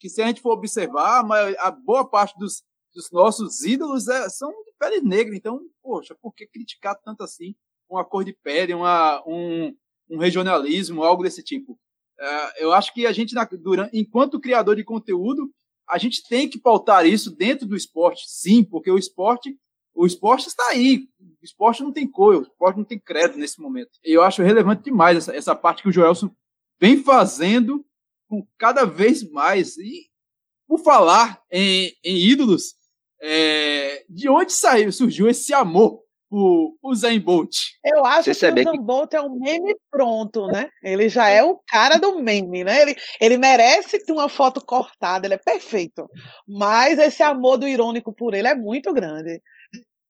Que 0.00 0.08
se 0.08 0.20
a 0.20 0.26
gente 0.26 0.40
for 0.40 0.52
observar, 0.52 1.24
a, 1.60 1.70
boa 1.70 2.08
parte 2.08 2.36
dos, 2.38 2.62
dos 2.92 3.10
nossos 3.10 3.62
ídolos 3.62 4.08
é, 4.08 4.28
são 4.28 4.50
de 4.50 4.72
pele 4.78 5.00
negra. 5.00 5.36
Então, 5.36 5.60
poxa, 5.82 6.14
por 6.20 6.34
que 6.34 6.46
criticar 6.46 6.98
tanto 7.02 7.22
assim 7.22 7.54
uma 7.88 8.04
cor 8.04 8.24
de 8.24 8.32
pele, 8.32 8.74
uma, 8.74 9.22
um, 9.26 9.74
um 10.10 10.18
regionalismo, 10.18 11.04
algo 11.04 11.22
desse 11.22 11.42
tipo? 11.42 11.78
É, 12.18 12.64
eu 12.64 12.72
acho 12.72 12.92
que 12.92 13.06
a 13.06 13.12
gente, 13.12 13.34
durante, 13.60 13.96
enquanto 13.96 14.40
criador 14.40 14.76
de 14.76 14.84
conteúdo, 14.84 15.50
a 15.88 15.98
gente 15.98 16.26
tem 16.28 16.48
que 16.48 16.58
pautar 16.58 17.06
isso 17.06 17.34
dentro 17.34 17.66
do 17.66 17.76
esporte, 17.76 18.24
sim, 18.26 18.64
porque 18.64 18.90
o 18.90 18.98
esporte, 18.98 19.56
o 19.94 20.06
esporte 20.06 20.48
está 20.48 20.68
aí. 20.68 21.06
O 21.20 21.44
esporte 21.44 21.82
não 21.82 21.92
tem 21.92 22.10
cor, 22.10 22.36
o 22.36 22.42
esporte 22.42 22.76
não 22.76 22.84
tem 22.84 22.98
credo 22.98 23.36
nesse 23.36 23.60
momento. 23.60 23.90
E 24.04 24.12
eu 24.12 24.22
acho 24.22 24.42
relevante 24.42 24.82
demais 24.82 25.16
essa, 25.16 25.34
essa 25.34 25.54
parte 25.54 25.82
que 25.82 25.88
o 25.88 25.92
Joelson 25.92 26.30
vem 26.80 27.02
fazendo 27.02 27.84
com 28.28 28.46
cada 28.58 28.84
vez 28.84 29.28
mais. 29.30 29.76
E 29.76 30.08
por 30.66 30.78
falar 30.80 31.42
em, 31.50 31.92
em 32.04 32.16
ídolos, 32.16 32.74
é, 33.20 34.04
de 34.08 34.28
onde 34.28 34.52
saiu, 34.52 34.92
surgiu 34.92 35.28
esse 35.28 35.52
amor 35.52 36.03
por, 36.34 36.76
por 36.80 36.94
Zen 36.96 37.20
Bolt? 37.20 37.54
Eu 37.84 38.04
acho 38.04 38.24
que 38.24 38.30
o 38.30 38.34
Zen 38.34 38.54
que... 38.54 38.78
Bolt 38.80 39.14
é 39.14 39.20
um 39.20 39.38
meme 39.38 39.76
pronto, 39.88 40.48
né? 40.48 40.68
Ele 40.82 41.08
já 41.08 41.28
é 41.28 41.44
o 41.44 41.60
cara 41.68 41.96
do 41.96 42.20
meme, 42.20 42.64
né? 42.64 42.82
Ele, 42.82 42.96
ele 43.20 43.38
merece 43.38 44.04
ter 44.04 44.12
uma 44.12 44.28
foto 44.28 44.60
cortada, 44.60 45.28
ele 45.28 45.34
é 45.34 45.38
perfeito. 45.38 46.08
Mas 46.46 46.98
esse 46.98 47.22
amor 47.22 47.56
do 47.56 47.68
irônico 47.68 48.12
por 48.12 48.34
ele 48.34 48.48
é 48.48 48.54
muito 48.54 48.92
grande. 48.92 49.40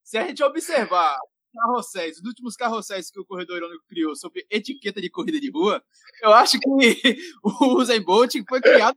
Se 0.02 0.16
a 0.16 0.26
gente 0.26 0.42
observar 0.42 1.18
carrosséis, 1.54 2.16
os 2.18 2.24
últimos 2.24 2.56
carrosséis 2.56 3.10
que 3.10 3.20
o 3.20 3.26
Corredor 3.26 3.58
Irônico 3.58 3.84
criou 3.86 4.16
sobre 4.16 4.46
etiqueta 4.50 5.02
de 5.02 5.10
corrida 5.10 5.38
de 5.38 5.50
rua, 5.50 5.84
eu 6.22 6.32
acho 6.32 6.58
que 6.58 6.66
o 7.44 7.80
Usain 7.80 8.02
Bolt 8.02 8.32
foi 8.48 8.62
criado 8.62 8.96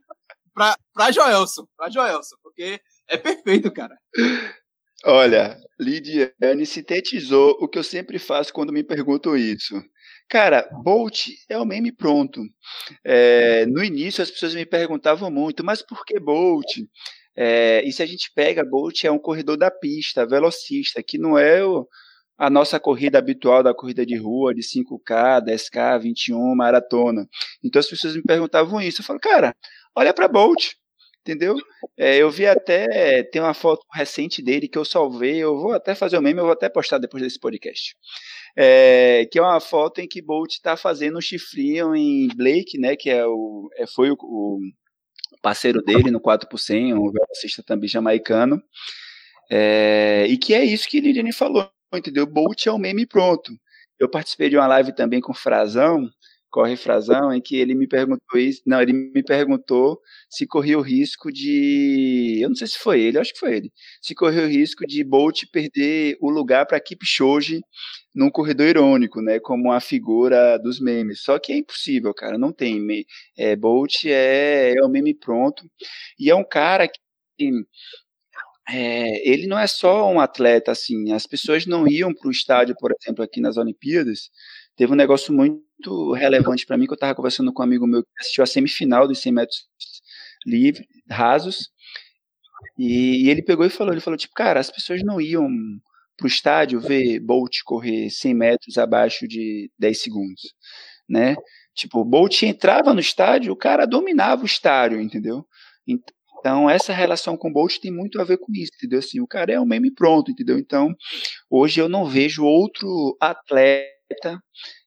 para 0.54 1.12
Joelson, 1.12 1.68
para 1.76 1.90
Joelson, 1.90 2.36
porque 2.42 2.80
é 3.06 3.18
perfeito, 3.18 3.70
cara. 3.70 3.96
Olha, 5.04 5.56
Lidiane 5.78 6.66
sintetizou 6.66 7.56
o 7.60 7.68
que 7.68 7.78
eu 7.78 7.84
sempre 7.84 8.18
faço 8.18 8.52
quando 8.52 8.72
me 8.72 8.82
perguntam 8.82 9.36
isso. 9.36 9.74
Cara, 10.28 10.68
Bolt 10.82 11.28
é 11.48 11.56
o 11.56 11.64
meme 11.64 11.92
pronto. 11.92 12.42
É, 13.04 13.64
no 13.66 13.82
início 13.82 14.22
as 14.22 14.30
pessoas 14.30 14.54
me 14.54 14.66
perguntavam 14.66 15.30
muito, 15.30 15.64
mas 15.64 15.82
por 15.82 16.04
que 16.04 16.18
Bolt? 16.18 16.66
É, 17.36 17.82
e 17.84 17.92
se 17.92 18.02
a 18.02 18.06
gente 18.06 18.30
pega, 18.34 18.64
Bolt 18.64 19.04
é 19.04 19.10
um 19.10 19.18
corredor 19.18 19.56
da 19.56 19.70
pista, 19.70 20.26
velocista, 20.26 21.02
que 21.02 21.16
não 21.16 21.38
é 21.38 21.64
o, 21.64 21.86
a 22.36 22.50
nossa 22.50 22.80
corrida 22.80 23.18
habitual 23.18 23.62
da 23.62 23.72
corrida 23.72 24.04
de 24.04 24.16
rua, 24.16 24.52
de 24.52 24.62
5K, 24.62 25.44
10K, 25.44 26.00
21, 26.00 26.54
maratona. 26.56 27.26
Então 27.62 27.80
as 27.80 27.88
pessoas 27.88 28.16
me 28.16 28.22
perguntavam 28.22 28.80
isso. 28.80 29.00
Eu 29.00 29.06
falo, 29.06 29.20
cara, 29.20 29.54
olha 29.96 30.12
para 30.12 30.28
Bolt, 30.28 30.72
entendeu? 31.28 31.56
É, 31.96 32.16
eu 32.16 32.30
vi 32.30 32.46
até, 32.46 33.22
tem 33.24 33.42
uma 33.42 33.52
foto 33.52 33.84
recente 33.92 34.40
dele 34.42 34.66
que 34.66 34.78
eu 34.78 34.84
salvei, 34.84 35.36
eu 35.36 35.58
vou 35.58 35.72
até 35.72 35.94
fazer 35.94 36.16
o 36.16 36.22
meme, 36.22 36.40
eu 36.40 36.44
vou 36.44 36.52
até 36.52 36.68
postar 36.68 36.96
depois 36.98 37.22
desse 37.22 37.38
podcast. 37.38 37.94
É, 38.56 39.26
que 39.30 39.38
é 39.38 39.42
uma 39.42 39.60
foto 39.60 40.00
em 40.00 40.08
que 40.08 40.22
Bolt 40.22 40.52
está 40.52 40.76
fazendo 40.76 41.18
um 41.18 41.20
chifrinho 41.20 41.94
em 41.94 42.28
Blake, 42.28 42.78
né, 42.78 42.96
que 42.96 43.10
é 43.10 43.26
o, 43.26 43.68
é, 43.76 43.86
foi 43.86 44.10
o, 44.10 44.16
o 44.20 44.58
parceiro 45.42 45.82
dele 45.82 46.10
no 46.10 46.20
4 46.20 46.48
por 46.48 46.58
100, 46.58 46.94
um 46.94 47.12
velocista 47.12 47.62
também 47.62 47.88
jamaicano, 47.88 48.60
é, 49.50 50.26
e 50.28 50.38
que 50.38 50.54
é 50.54 50.64
isso 50.64 50.88
que 50.88 51.00
Liliane 51.00 51.32
falou, 51.32 51.70
entendeu? 51.94 52.26
Bolt 52.26 52.66
é 52.66 52.72
o 52.72 52.78
meme 52.78 53.06
pronto. 53.06 53.52
Eu 53.98 54.08
participei 54.08 54.48
de 54.48 54.56
uma 54.56 54.66
live 54.66 54.94
também 54.94 55.20
com 55.20 55.32
o 55.32 55.34
Frazão, 55.34 56.08
Corre 56.50 56.76
Frazão, 56.76 57.32
em 57.32 57.40
que 57.40 57.56
ele 57.56 57.74
me 57.74 57.86
perguntou 57.86 58.38
isso. 58.38 58.62
Não, 58.66 58.80
ele 58.80 58.92
me 58.92 59.22
perguntou 59.22 60.00
se 60.30 60.46
corria 60.46 60.78
o 60.78 60.82
risco 60.82 61.30
de. 61.30 62.40
Eu 62.42 62.48
não 62.48 62.56
sei 62.56 62.66
se 62.66 62.78
foi 62.78 63.00
ele, 63.02 63.18
acho 63.18 63.32
que 63.34 63.38
foi 63.38 63.54
ele. 63.56 63.72
Se 64.00 64.14
corria 64.14 64.44
o 64.44 64.48
risco 64.48 64.86
de 64.86 65.04
Bolt 65.04 65.44
perder 65.52 66.16
o 66.20 66.30
lugar 66.30 66.66
para 66.66 66.80
Kipchoge 66.80 67.60
num 68.14 68.30
corredor 68.30 68.66
irônico, 68.68 69.20
né? 69.20 69.38
Como 69.40 69.70
a 69.72 69.80
figura 69.80 70.58
dos 70.58 70.80
memes. 70.80 71.22
Só 71.22 71.38
que 71.38 71.52
é 71.52 71.56
impossível, 71.58 72.14
cara. 72.14 72.38
Não 72.38 72.52
tem. 72.52 72.80
É, 73.36 73.54
Bolt 73.54 74.04
é, 74.06 74.74
é 74.76 74.84
o 74.84 74.88
meme 74.88 75.14
pronto. 75.14 75.62
E 76.18 76.30
é 76.30 76.34
um 76.34 76.44
cara 76.44 76.88
que 76.88 76.98
é, 78.70 79.28
ele 79.28 79.46
não 79.46 79.58
é 79.58 79.66
só 79.66 80.10
um 80.10 80.20
atleta, 80.20 80.72
assim, 80.72 81.12
as 81.12 81.26
pessoas 81.26 81.64
não 81.66 81.88
iam 81.88 82.12
para 82.14 82.28
o 82.28 82.30
estádio, 82.30 82.74
por 82.78 82.92
exemplo, 82.92 83.24
aqui 83.24 83.40
nas 83.40 83.56
Olimpíadas, 83.56 84.30
teve 84.78 84.92
um 84.92 84.96
negócio 84.96 85.34
muito 85.34 86.12
relevante 86.12 86.64
para 86.64 86.78
mim, 86.78 86.86
que 86.86 86.92
eu 86.92 86.94
estava 86.94 87.14
conversando 87.14 87.52
com 87.52 87.60
um 87.60 87.64
amigo 87.64 87.86
meu 87.86 88.02
que 88.02 88.08
assistiu 88.20 88.44
a 88.44 88.46
semifinal 88.46 89.08
dos 89.08 89.18
100 89.18 89.32
metros 89.32 89.58
livre, 90.46 90.86
rasos, 91.10 91.68
e, 92.78 93.24
e, 93.24 93.30
ele 93.30 93.42
pegou 93.42 93.66
e 93.66 93.70
falou, 93.70 93.92
ele 93.92 94.00
falou, 94.00 94.16
tipo, 94.16 94.32
cara, 94.34 94.60
as 94.60 94.70
pessoas 94.70 95.02
não 95.02 95.20
iam 95.20 95.48
para 96.16 96.24
o 96.24 96.28
estádio 96.28 96.80
ver 96.80 97.18
Bolt 97.20 97.58
correr 97.64 98.08
100 98.08 98.34
metros 98.34 98.78
abaixo 98.78 99.26
de 99.26 99.70
10 99.78 100.00
segundos, 100.00 100.54
né? 101.08 101.34
Tipo, 101.74 102.04
Bolt 102.04 102.42
entrava 102.42 102.94
no 102.94 103.00
estádio, 103.00 103.52
o 103.52 103.56
cara 103.56 103.84
dominava 103.84 104.42
o 104.42 104.46
estádio, 104.46 105.00
entendeu? 105.00 105.44
Então, 105.86 106.70
essa 106.70 106.92
relação 106.92 107.36
com 107.36 107.52
Bolt 107.52 107.78
tem 107.78 107.92
muito 107.92 108.20
a 108.20 108.24
ver 108.24 108.38
com 108.38 108.52
isso, 108.52 108.72
entendeu? 108.76 109.00
Assim, 109.00 109.20
o 109.20 109.26
cara 109.26 109.52
é 109.52 109.60
um 109.60 109.66
meme 109.66 109.92
pronto, 109.92 110.30
entendeu? 110.30 110.58
Então, 110.58 110.94
hoje 111.50 111.80
eu 111.80 111.88
não 111.88 112.04
vejo 112.04 112.44
outro 112.44 113.16
atleta 113.20 113.97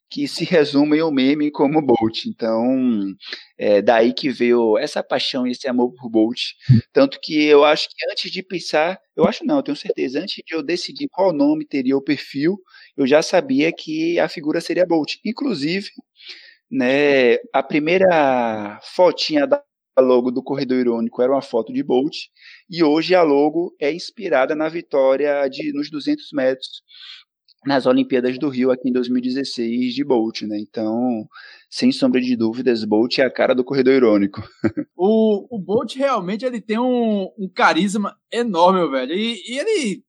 que 0.09 0.27
se 0.27 0.43
resume 0.45 0.97
em 0.97 1.03
um 1.03 1.11
meme 1.11 1.51
como 1.51 1.81
Bolt. 1.81 2.25
Então, 2.27 3.13
é 3.57 3.81
daí 3.81 4.13
que 4.13 4.29
veio 4.29 4.77
essa 4.77 5.03
paixão 5.03 5.47
e 5.47 5.51
esse 5.51 5.67
amor 5.69 5.93
por 5.95 6.09
Bolt. 6.09 6.39
Tanto 6.93 7.19
que 7.21 7.45
eu 7.45 7.63
acho 7.65 7.87
que 7.89 8.11
antes 8.11 8.31
de 8.31 8.43
pensar, 8.43 8.99
eu 9.15 9.25
acho 9.25 9.45
não, 9.45 9.57
eu 9.57 9.63
tenho 9.63 9.77
certeza, 9.77 10.19
antes 10.21 10.35
de 10.45 10.55
eu 10.55 10.63
decidir 10.63 11.07
qual 11.11 11.33
nome 11.33 11.65
teria 11.65 11.95
o 11.97 12.01
perfil, 12.03 12.57
eu 12.97 13.07
já 13.07 13.21
sabia 13.21 13.71
que 13.73 14.19
a 14.19 14.27
figura 14.29 14.61
seria 14.61 14.85
Bolt. 14.85 15.15
Inclusive, 15.25 15.89
né, 16.71 17.35
a 17.53 17.63
primeira 17.63 18.79
fotinha 18.83 19.47
da 19.47 19.63
logo 19.99 20.31
do 20.31 20.43
Corredor 20.43 20.79
Irônico 20.79 21.21
era 21.21 21.31
uma 21.33 21.41
foto 21.41 21.73
de 21.73 21.83
Bolt, 21.83 22.15
e 22.69 22.83
hoje 22.83 23.15
a 23.15 23.23
logo 23.23 23.75
é 23.79 23.93
inspirada 23.93 24.55
na 24.55 24.69
vitória 24.69 25.47
de, 25.49 25.73
nos 25.73 25.91
200 25.91 26.29
metros 26.33 26.81
nas 27.65 27.85
Olimpíadas 27.85 28.37
do 28.39 28.49
Rio 28.49 28.71
aqui 28.71 28.89
em 28.89 28.93
2016 28.93 29.93
de 29.93 30.03
Bolt, 30.03 30.41
né? 30.43 30.57
Então, 30.59 31.27
sem 31.69 31.91
sombra 31.91 32.19
de 32.19 32.35
dúvidas, 32.35 32.83
Bolt 32.83 33.19
é 33.19 33.23
a 33.23 33.31
cara 33.31 33.53
do 33.53 33.63
corredor 33.63 33.93
irônico. 33.93 34.41
o, 34.95 35.55
o 35.55 35.59
Bolt 35.59 35.95
realmente 35.95 36.45
ele 36.45 36.59
tem 36.59 36.79
um, 36.79 37.31
um 37.37 37.47
carisma 37.47 38.17
enorme, 38.31 38.89
velho. 38.89 39.13
E, 39.13 39.41
e, 39.47 39.59
ele, 39.59 40.03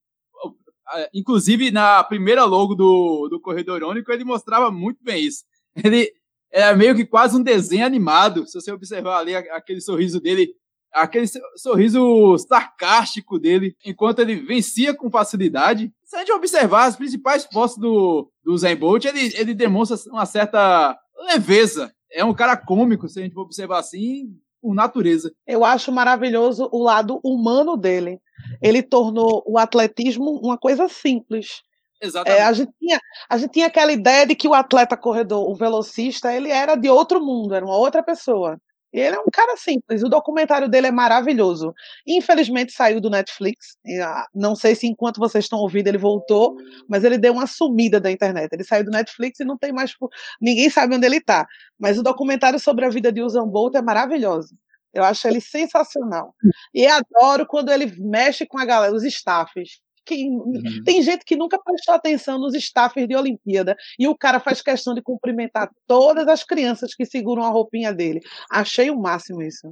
inclusive 1.13 1.71
na 1.71 2.03
primeira 2.03 2.45
logo 2.45 2.75
do, 2.75 3.29
do 3.29 3.41
corredor 3.41 3.77
irônico, 3.77 4.11
ele 4.11 4.25
mostrava 4.25 4.71
muito 4.71 5.03
bem 5.03 5.25
isso. 5.25 5.45
Ele, 5.85 6.11
é 6.53 6.75
meio 6.77 6.95
que 6.95 7.07
quase 7.07 7.37
um 7.37 7.43
desenho 7.43 7.87
animado. 7.87 8.47
Se 8.47 8.61
você 8.61 8.71
observar 8.71 9.19
ali 9.19 9.35
aquele 9.35 9.81
sorriso 9.81 10.21
dele, 10.21 10.55
aquele 10.93 11.27
sorriso 11.57 12.37
sarcástico 12.39 13.39
dele, 13.39 13.75
enquanto 13.85 14.21
ele 14.21 14.37
vencia 14.37 14.95
com 14.95 15.11
facilidade. 15.11 15.93
Se 16.05 16.17
a 16.17 16.19
gente 16.21 16.33
observar 16.33 16.85
as 16.85 16.97
principais 16.97 17.45
postos 17.45 17.81
do, 17.81 18.31
do 18.45 18.57
Zen 18.57 18.77
Bolt, 18.77 19.05
ele, 19.05 19.33
ele 19.37 19.55
demonstra 19.55 19.97
uma 20.11 20.27
certa 20.27 20.97
leveza. 21.27 21.93
É 22.11 22.25
um 22.25 22.35
cara 22.35 22.57
cômico, 22.57 23.09
se 23.09 23.19
a 23.19 23.23
gente 23.23 23.35
for 23.35 23.43
observar 23.43 23.79
assim, 23.79 24.37
por 24.61 24.75
natureza. 24.75 25.33
Eu 25.47 25.65
acho 25.65 25.91
maravilhoso 25.91 26.69
o 26.71 26.83
lado 26.83 27.21
humano 27.25 27.77
dele. 27.77 28.21
Ele 28.61 28.83
tornou 28.83 29.43
o 29.47 29.59
atletismo 29.59 30.39
uma 30.43 30.59
coisa 30.59 30.89
simples. 30.89 31.63
Exatamente. 32.01 32.41
É, 32.41 32.45
a, 32.45 32.53
gente 32.53 32.73
tinha, 32.79 33.01
a 33.31 33.39
gente 33.39 33.53
tinha 33.53 33.67
aquela 33.67 33.93
ideia 33.93 34.27
de 34.27 34.35
que 34.35 34.49
o 34.49 34.55
atleta 34.55 34.97
corredor, 34.97 35.49
o 35.49 35.55
velocista, 35.55 36.35
ele 36.35 36.51
era 36.51 36.75
de 36.75 36.89
outro 36.91 37.25
mundo, 37.25 37.55
era 37.55 37.65
uma 37.65 37.77
outra 37.77 38.03
pessoa. 38.03 38.59
Ele 38.93 39.17
é 39.17 39.19
um 39.19 39.31
cara 39.33 39.57
simples. 39.57 40.03
O 40.03 40.09
documentário 40.09 40.69
dele 40.69 40.89
é 40.89 40.91
maravilhoso. 40.91 41.73
Infelizmente 42.07 42.73
saiu 42.73 43.01
do 43.01 43.09
Netflix. 43.09 43.77
Ah, 44.03 44.27
não 44.35 44.55
sei 44.55 44.75
se 44.75 44.87
enquanto 44.87 45.19
vocês 45.19 45.45
estão 45.45 45.59
ouvindo 45.59 45.89
ele 45.89 45.99
voltou, 45.99 46.55
mas 46.89 47.03
ele 47.03 47.17
deu 47.17 47.33
uma 47.33 47.47
sumida 47.47 47.99
da 47.99 48.11
internet. 48.11 48.53
Ele 48.53 48.65
saiu 48.65 48.85
do 48.85 48.91
Netflix 48.91 49.41
e 49.41 49.45
não 49.45 49.57
tem 49.57 49.73
mais. 49.73 49.95
Ninguém 50.41 50.69
sabe 50.69 50.95
onde 50.95 51.07
ele 51.07 51.17
está. 51.17 51.47
Mas 51.79 51.99
o 51.99 52.03
documentário 52.03 52.59
sobre 52.59 52.85
a 52.85 52.91
vida 52.91 53.11
de 53.11 53.23
Usain 53.23 53.49
Bolt 53.49 53.75
é 53.75 53.83
maravilhoso. 53.83 54.55
Eu 54.93 55.05
acho 55.05 55.27
ele 55.27 55.41
sensacional. 55.41 56.35
E 56.75 56.87
adoro 56.87 57.47
quando 57.47 57.71
ele 57.73 57.87
mexe 57.99 58.47
com 58.47 58.59
a 58.59 58.65
galera, 58.65 58.95
os 58.95 59.05
staffs. 59.05 59.81
Que, 60.05 60.29
uhum. 60.29 60.83
Tem 60.85 61.01
gente 61.01 61.25
que 61.25 61.37
nunca 61.37 61.59
prestou 61.63 61.95
atenção 61.95 62.39
nos 62.39 62.55
staffers 62.55 63.07
de 63.07 63.15
Olimpíada 63.15 63.77
e 63.99 64.09
o 64.09 64.17
cara 64.17 64.41
faz 64.41 64.61
questão 64.61 64.95
de 64.95 65.03
cumprimentar 65.03 65.71
todas 65.87 66.27
as 66.27 66.43
crianças 66.43 66.95
que 66.95 67.07
seguram 67.07 67.45
a 67.45 67.49
roupinha 67.49 67.93
dele. 67.93 68.21
Achei 68.51 68.91
o 68.91 68.99
máximo 68.99 69.43
isso. 69.43 69.71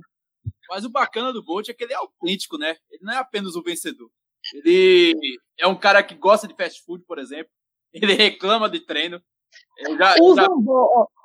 Mas 0.69 0.85
o 0.85 0.91
bacana 0.91 1.33
do 1.33 1.43
Bolt 1.43 1.69
é 1.69 1.75
que 1.75 1.83
ele 1.83 1.93
é 1.93 1.97
autêntico, 1.97 2.57
né? 2.57 2.77
Ele 2.91 3.03
não 3.03 3.13
é 3.13 3.17
apenas 3.17 3.57
um 3.57 3.63
vencedor. 3.63 4.09
Ele 4.55 5.15
é 5.59 5.67
um 5.67 5.77
cara 5.77 6.03
que 6.03 6.15
gosta 6.15 6.47
de 6.47 6.55
fast 6.55 6.83
food, 6.85 7.05
por 7.05 7.19
exemplo. 7.19 7.51
Ele 7.93 8.15
reclama 8.15 8.71
de 8.71 8.81
treino. 8.81 9.21
Já, 9.99 10.15
o, 10.21 10.37
já... 10.37 10.49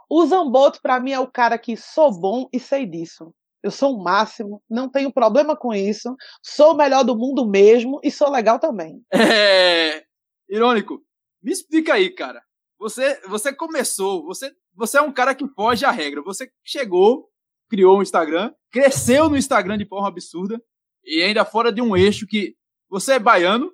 O 0.10 0.26
Zamboto, 0.26 0.82
para 0.82 1.00
mim, 1.00 1.12
é 1.12 1.20
o 1.20 1.32
cara 1.32 1.58
que 1.58 1.78
sou 1.78 2.12
bom 2.12 2.50
e 2.52 2.60
sei 2.60 2.86
disso 2.86 3.34
eu 3.66 3.72
sou 3.72 3.96
o 3.96 4.04
máximo, 4.04 4.62
não 4.70 4.88
tenho 4.88 5.12
problema 5.12 5.58
com 5.58 5.74
isso, 5.74 6.16
sou 6.44 6.74
o 6.74 6.78
melhor 6.78 7.04
do 7.04 7.18
mundo 7.18 7.50
mesmo 7.50 8.00
e 8.04 8.12
sou 8.12 8.30
legal 8.30 8.60
também. 8.60 9.04
É. 9.12 10.04
Irônico. 10.48 11.02
Me 11.42 11.52
explica 11.52 11.96
aí, 11.96 12.12
cara. 12.12 12.44
Você, 12.78 13.20
você 13.28 13.52
começou, 13.52 14.24
você, 14.24 14.52
você 14.76 15.00
é 15.00 15.02
um 15.02 15.12
cara 15.12 15.34
que 15.34 15.48
foge 15.56 15.84
à 15.84 15.90
regra. 15.90 16.22
Você 16.22 16.48
chegou, 16.64 17.28
criou 17.68 17.98
um 17.98 18.04
Instagram, 18.04 18.54
cresceu 18.70 19.28
no 19.30 19.38
Instagram 19.38 19.80
de 19.80 19.88
forma 19.88 20.08
absurda 20.08 20.62
e 21.04 21.24
ainda 21.24 21.44
fora 21.44 21.72
de 21.72 21.82
um 21.82 21.98
eixo 21.98 22.28
que 22.28 22.56
você 22.88 23.14
é 23.14 23.20
baiano, 23.20 23.74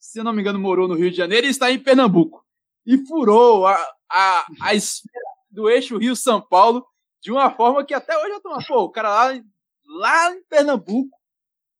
se 0.00 0.20
não 0.24 0.32
me 0.32 0.40
engano, 0.40 0.58
morou 0.58 0.88
no 0.88 0.94
Rio 0.94 1.10
de 1.10 1.16
Janeiro 1.16 1.46
e 1.46 1.50
está 1.50 1.70
em 1.70 1.78
Pernambuco. 1.78 2.44
E 2.84 2.98
furou 3.06 3.64
a, 3.64 3.76
a, 4.10 4.46
a 4.60 4.74
esfera 4.74 5.30
do 5.48 5.70
eixo 5.70 5.98
Rio-São 5.98 6.40
Paulo 6.40 6.84
de 7.20 7.32
uma 7.32 7.50
forma 7.50 7.84
que 7.84 7.94
até 7.94 8.16
hoje 8.16 8.30
eu 8.30 8.40
tô, 8.40 8.56
pô, 8.66 8.82
o 8.84 8.90
cara 8.90 9.08
lá, 9.08 9.40
lá 9.86 10.32
em 10.32 10.42
Pernambuco, 10.44 11.16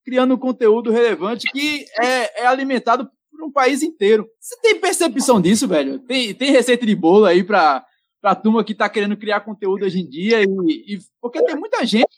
criando 0.05 0.35
um 0.35 0.38
conteúdo 0.38 0.90
relevante 0.90 1.51
que 1.53 1.85
é, 2.01 2.42
é 2.42 2.46
alimentado 2.46 3.11
por 3.31 3.44
um 3.44 3.53
país 3.53 3.83
inteiro. 3.83 4.29
Você 4.40 4.59
tem 4.61 4.81
percepção 4.81 5.40
disso, 5.40 5.68
velho? 5.68 5.98
Tem, 6.01 6.35
tem 6.35 6.51
receita 6.51 6.85
de 6.85 6.96
bolo 6.96 7.27
aí 7.27 7.44
pra, 7.44 7.85
pra 8.20 8.35
turma 8.35 8.64
que 8.64 8.74
tá 8.74 8.88
querendo 8.88 9.16
criar 9.16 9.40
conteúdo 9.40 9.85
hoje 9.85 10.01
em 10.01 10.09
dia? 10.09 10.42
E, 10.42 10.94
e, 10.94 10.98
porque 11.20 11.42
tem 11.44 11.57
muita 11.57 11.85
gente 11.87 12.09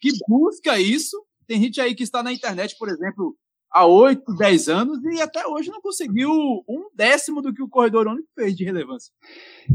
que 0.00 0.10
busca 0.28 0.78
isso. 0.78 1.16
Tem 1.46 1.60
gente 1.60 1.80
aí 1.80 1.94
que 1.94 2.04
está 2.04 2.22
na 2.22 2.32
internet, 2.32 2.76
por 2.78 2.88
exemplo, 2.88 3.36
há 3.70 3.86
8, 3.86 4.36
10 4.36 4.68
anos 4.68 4.98
e 5.04 5.20
até 5.20 5.46
hoje 5.46 5.70
não 5.70 5.80
conseguiu 5.80 6.30
um 6.68 6.88
décimo 6.94 7.40
do 7.40 7.54
que 7.54 7.62
o 7.62 7.68
Corredor 7.68 8.06
Único 8.06 8.28
fez 8.34 8.56
de 8.56 8.64
relevância. 8.64 9.12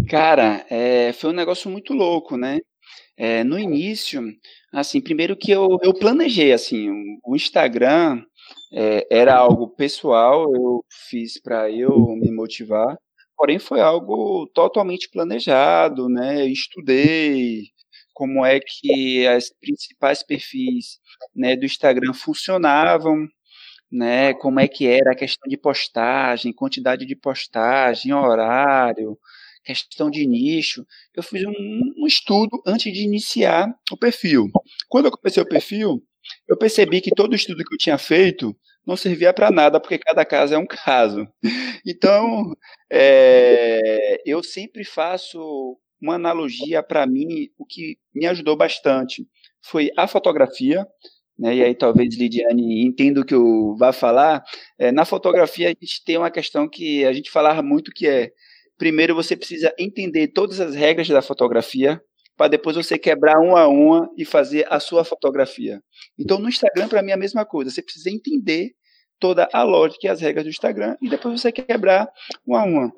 Cara, 0.10 0.66
é, 0.70 1.14
foi 1.14 1.32
um 1.32 1.34
negócio 1.34 1.70
muito 1.70 1.94
louco, 1.94 2.38
né? 2.38 2.60
É, 3.18 3.44
no 3.44 3.58
início, 3.58 4.22
assim, 4.74 5.02
primeiro 5.02 5.38
que 5.38 5.52
eu, 5.52 5.78
eu 5.82 5.94
planejei, 5.94 6.52
assim, 6.52 6.90
o 7.26 7.36
Instagram 7.36 8.22
é, 8.74 9.08
era 9.10 9.36
algo 9.36 9.70
pessoal, 9.70 10.44
eu 10.54 10.84
fiz 11.10 11.42
para 11.42 11.72
eu 11.72 11.98
me 12.18 12.32
motivar, 12.32 12.98
porém 13.38 13.60
foi 13.60 13.82
algo 13.82 14.50
totalmente 14.54 15.10
planejado, 15.10 16.10
né? 16.10 16.46
estudei 16.48 17.64
como 18.14 18.46
é 18.46 18.60
que 18.62 19.28
as 19.28 19.50
principais 19.60 20.24
perfis 20.24 21.00
né, 21.36 21.56
do 21.56 21.66
Instagram 21.66 22.14
funcionavam, 22.14 23.28
né? 23.92 24.34
Como 24.36 24.60
é 24.60 24.68
que 24.68 24.88
era 24.88 25.12
a 25.12 25.16
questão 25.16 25.48
de 25.50 25.58
postagem, 25.58 26.54
quantidade 26.54 27.06
de 27.06 27.16
postagem, 27.16 28.14
horário, 28.14 29.18
questão 29.66 30.10
de 30.10 30.26
nicho. 30.26 30.86
Eu 31.14 31.24
fiz 31.24 31.44
um, 31.44 31.54
um 31.98 32.08
estudo 32.08 32.62
antes 32.66 32.94
de 32.94 33.04
iniciar 33.04 33.68
o 33.92 33.98
perfil. 33.98 34.48
Quando 34.88 35.06
eu 35.06 35.12
comecei 35.12 35.42
o 35.42 35.48
perfil, 35.48 36.04
eu 36.48 36.58
percebi 36.58 37.02
que 37.02 37.12
todo 37.14 37.34
o 37.34 37.36
estudo 37.36 37.64
que 37.64 37.74
eu 37.74 37.78
tinha 37.78 37.98
feito 37.98 38.56
não 38.86 38.96
servia 38.96 39.34
para 39.34 39.50
nada, 39.50 39.80
porque 39.80 39.98
cada 39.98 40.24
caso 40.24 40.54
é 40.54 40.58
um 40.58 40.68
caso. 40.68 41.28
Então, 41.88 42.56
é, 42.92 44.20
eu 44.26 44.42
sempre 44.42 44.84
faço 44.84 45.78
uma 46.02 46.16
analogia 46.16 46.82
para 46.82 47.06
mim, 47.06 47.48
o 47.60 47.66
que 47.66 47.98
me 48.14 48.26
ajudou 48.26 48.58
bastante 48.58 49.28
foi 49.62 49.92
a 49.96 50.08
fotografia, 50.08 50.84
né, 51.38 51.56
e 51.56 51.64
aí 51.64 51.76
talvez 51.76 52.18
Lidiane 52.18 52.84
entenda 52.84 53.22
o 53.22 53.26
que 53.26 53.36
eu 53.36 53.76
vá 53.78 53.94
falar. 53.94 54.44
É, 54.80 54.92
na 54.92 55.06
fotografia 55.06 55.68
a 55.68 55.70
gente 55.70 56.04
tem 56.04 56.18
uma 56.18 56.32
questão 56.32 56.68
que 56.68 57.06
a 57.06 57.14
gente 57.14 57.30
falava 57.30 57.62
muito 57.62 57.92
que 57.92 58.08
é 58.08 58.32
primeiro 58.78 59.16
você 59.16 59.36
precisa 59.36 59.74
entender 59.78 60.28
todas 60.30 60.60
as 60.60 60.76
regras 60.76 61.08
da 61.08 61.22
fotografia, 61.22 62.02
para 62.38 62.50
depois 62.50 62.76
você 62.76 62.98
quebrar 62.98 63.40
uma 63.40 63.62
a 63.62 63.68
uma 63.68 64.10
e 64.18 64.26
fazer 64.26 64.68
a 64.70 64.80
sua 64.80 65.06
fotografia. 65.06 65.82
Então, 66.20 66.38
no 66.38 66.50
Instagram, 66.50 66.88
para 66.88 67.02
mim, 67.02 67.12
é 67.12 67.14
a 67.14 67.18
mesma 67.18 67.46
coisa. 67.46 67.72
Você 67.72 67.82
precisa 67.82 68.10
entender 68.10 68.72
toda 69.20 69.48
a 69.54 69.64
lógica 69.64 70.08
e 70.08 70.10
as 70.10 70.20
regras 70.20 70.44
do 70.44 70.50
Instagram 70.50 70.98
e 71.02 71.10
depois 71.10 71.40
você 71.40 71.52
quebrar 71.52 72.10
uma 72.46 72.62
a 72.62 72.66
uma. 72.66 72.92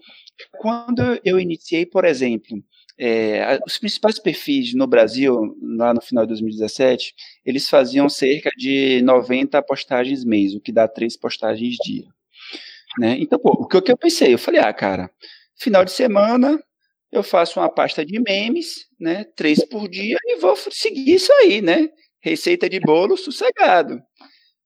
Quando 0.59 1.19
eu 1.23 1.39
iniciei, 1.39 1.85
por 1.85 2.05
exemplo, 2.05 2.57
é, 2.99 3.59
os 3.65 3.77
principais 3.77 4.19
perfis 4.19 4.73
no 4.73 4.87
Brasil, 4.87 5.55
lá 5.61 5.93
no 5.93 6.01
final 6.01 6.25
de 6.25 6.29
2017, 6.29 7.13
eles 7.45 7.69
faziam 7.69 8.09
cerca 8.09 8.49
de 8.57 9.01
90 9.03 9.61
postagens 9.63 10.25
mês, 10.25 10.55
o 10.55 10.59
que 10.59 10.71
dá 10.71 10.87
três 10.87 11.15
postagens 11.15 11.75
dia. 11.83 12.05
Né? 12.97 13.17
Então, 13.19 13.37
pô, 13.37 13.51
o 13.51 13.67
que, 13.67 13.91
eu 13.91 13.97
pensei? 13.97 14.33
Eu 14.33 14.39
falei, 14.39 14.59
ah, 14.59 14.73
cara, 14.73 15.11
Final 15.59 15.83
de 15.83 15.91
semana, 15.91 16.61
eu 17.11 17.23
faço 17.23 17.59
uma 17.59 17.69
pasta 17.69 18.05
de 18.05 18.19
memes, 18.19 18.87
né? 18.99 19.23
Três 19.35 19.63
por 19.65 19.87
dia, 19.89 20.17
e 20.25 20.35
vou 20.37 20.55
seguir 20.55 21.15
isso 21.15 21.31
aí, 21.33 21.61
né? 21.61 21.89
Receita 22.21 22.69
de 22.69 22.79
bolo 22.79 23.17
sossegado. 23.17 23.99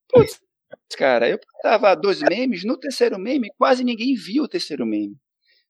Putz, 0.10 0.40
cara, 0.98 1.30
eu 1.30 1.40
postava 1.40 1.96
dois 1.96 2.22
memes, 2.22 2.66
no 2.66 2.78
terceiro 2.78 3.18
meme, 3.18 3.50
quase 3.58 3.84
ninguém 3.84 4.16
via 4.16 4.44
o 4.44 4.48
terceiro 4.48 4.86
meme. 4.86 5.16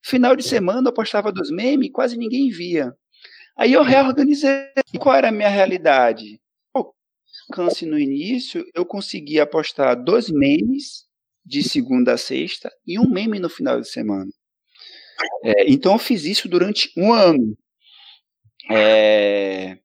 Final 0.03 0.35
de 0.35 0.43
semana 0.43 0.89
eu 0.89 0.93
postava 0.93 1.31
dois 1.31 1.51
memes, 1.51 1.91
quase 1.91 2.17
ninguém 2.17 2.49
via. 2.49 2.91
Aí 3.57 3.73
eu 3.73 3.83
reorganizei. 3.83 4.71
Qual 4.99 5.15
era 5.15 5.29
a 5.29 5.31
minha 5.31 5.49
realidade? 5.49 6.41
O 6.75 6.91
alcance 7.49 7.85
no 7.85 7.99
início, 7.99 8.65
eu 8.73 8.85
conseguia 8.85 9.45
postar 9.45 9.95
dois 9.95 10.29
memes 10.29 11.05
de 11.45 11.61
segunda 11.61 12.13
a 12.13 12.17
sexta 12.17 12.71
e 12.87 12.99
um 12.99 13.07
meme 13.07 13.39
no 13.39 13.49
final 13.49 13.79
de 13.79 13.87
semana. 13.89 14.31
É, 15.43 15.69
então 15.71 15.93
eu 15.93 15.99
fiz 15.99 16.25
isso 16.25 16.47
durante 16.49 16.91
um 16.97 17.13
ano. 17.13 17.57
É, 18.69 19.77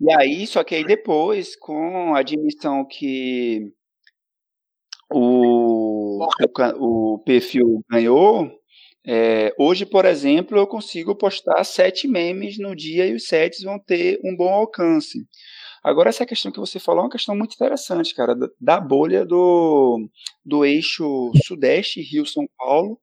e 0.00 0.12
aí, 0.18 0.46
só 0.46 0.64
que 0.64 0.74
aí 0.74 0.84
depois, 0.84 1.56
com 1.56 2.14
a 2.14 2.20
admissão 2.20 2.84
que 2.86 3.72
o, 5.10 6.24
o, 6.24 7.14
o 7.14 7.18
perfil 7.20 7.84
ganhou, 7.90 8.50
é, 9.06 9.52
hoje, 9.58 9.84
por 9.84 10.04
exemplo, 10.04 10.56
eu 10.58 10.66
consigo 10.66 11.14
postar 11.16 11.64
sete 11.64 12.06
memes 12.06 12.58
no 12.58 12.74
dia 12.76 13.06
e 13.06 13.14
os 13.14 13.26
sete 13.26 13.64
vão 13.64 13.78
ter 13.78 14.20
um 14.24 14.36
bom 14.36 14.48
alcance. 14.52 15.18
Agora, 15.84 16.10
essa 16.10 16.24
questão 16.26 16.52
que 16.52 16.60
você 16.60 16.78
falou 16.78 17.02
é 17.02 17.04
uma 17.06 17.10
questão 17.10 17.36
muito 17.36 17.54
interessante, 17.54 18.14
cara, 18.14 18.34
da 18.60 18.80
bolha 18.80 19.24
do, 19.26 20.08
do 20.44 20.64
eixo 20.64 21.32
Sudeste, 21.44 22.00
Rio-São 22.00 22.46
Paulo, 22.56 23.00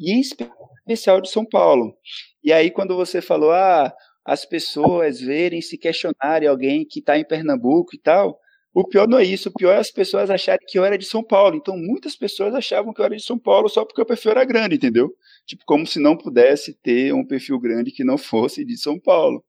e 0.00 0.12
em 0.12 0.20
especial 0.20 0.75
de 0.86 1.30
São 1.30 1.44
Paulo. 1.44 1.96
E 2.42 2.52
aí, 2.52 2.70
quando 2.70 2.94
você 2.94 3.20
falou, 3.20 3.50
ah, 3.50 3.92
as 4.24 4.44
pessoas 4.44 5.20
verem, 5.20 5.60
se 5.60 5.78
questionarem 5.78 6.48
alguém 6.48 6.84
que 6.84 7.00
está 7.00 7.18
em 7.18 7.24
Pernambuco 7.24 7.94
e 7.94 7.98
tal, 7.98 8.38
o 8.74 8.86
pior 8.86 9.08
não 9.08 9.18
é 9.18 9.24
isso, 9.24 9.48
o 9.48 9.52
pior 9.52 9.72
é 9.72 9.78
as 9.78 9.90
pessoas 9.90 10.28
acharem 10.28 10.66
que 10.68 10.78
eu 10.78 10.84
era 10.84 10.98
de 10.98 11.06
São 11.06 11.22
Paulo. 11.22 11.56
Então, 11.56 11.76
muitas 11.78 12.14
pessoas 12.14 12.54
achavam 12.54 12.92
que 12.92 13.00
eu 13.00 13.06
era 13.06 13.16
de 13.16 13.22
São 13.22 13.38
Paulo 13.38 13.70
só 13.70 13.84
porque 13.84 14.02
o 14.02 14.04
perfil 14.04 14.32
era 14.32 14.44
grande, 14.44 14.76
entendeu? 14.76 15.14
Tipo, 15.46 15.64
como 15.64 15.86
se 15.86 15.98
não 15.98 16.14
pudesse 16.14 16.74
ter 16.74 17.14
um 17.14 17.24
perfil 17.24 17.58
grande 17.58 17.90
que 17.90 18.04
não 18.04 18.18
fosse 18.18 18.64
de 18.64 18.76
São 18.76 19.00
Paulo, 19.00 19.42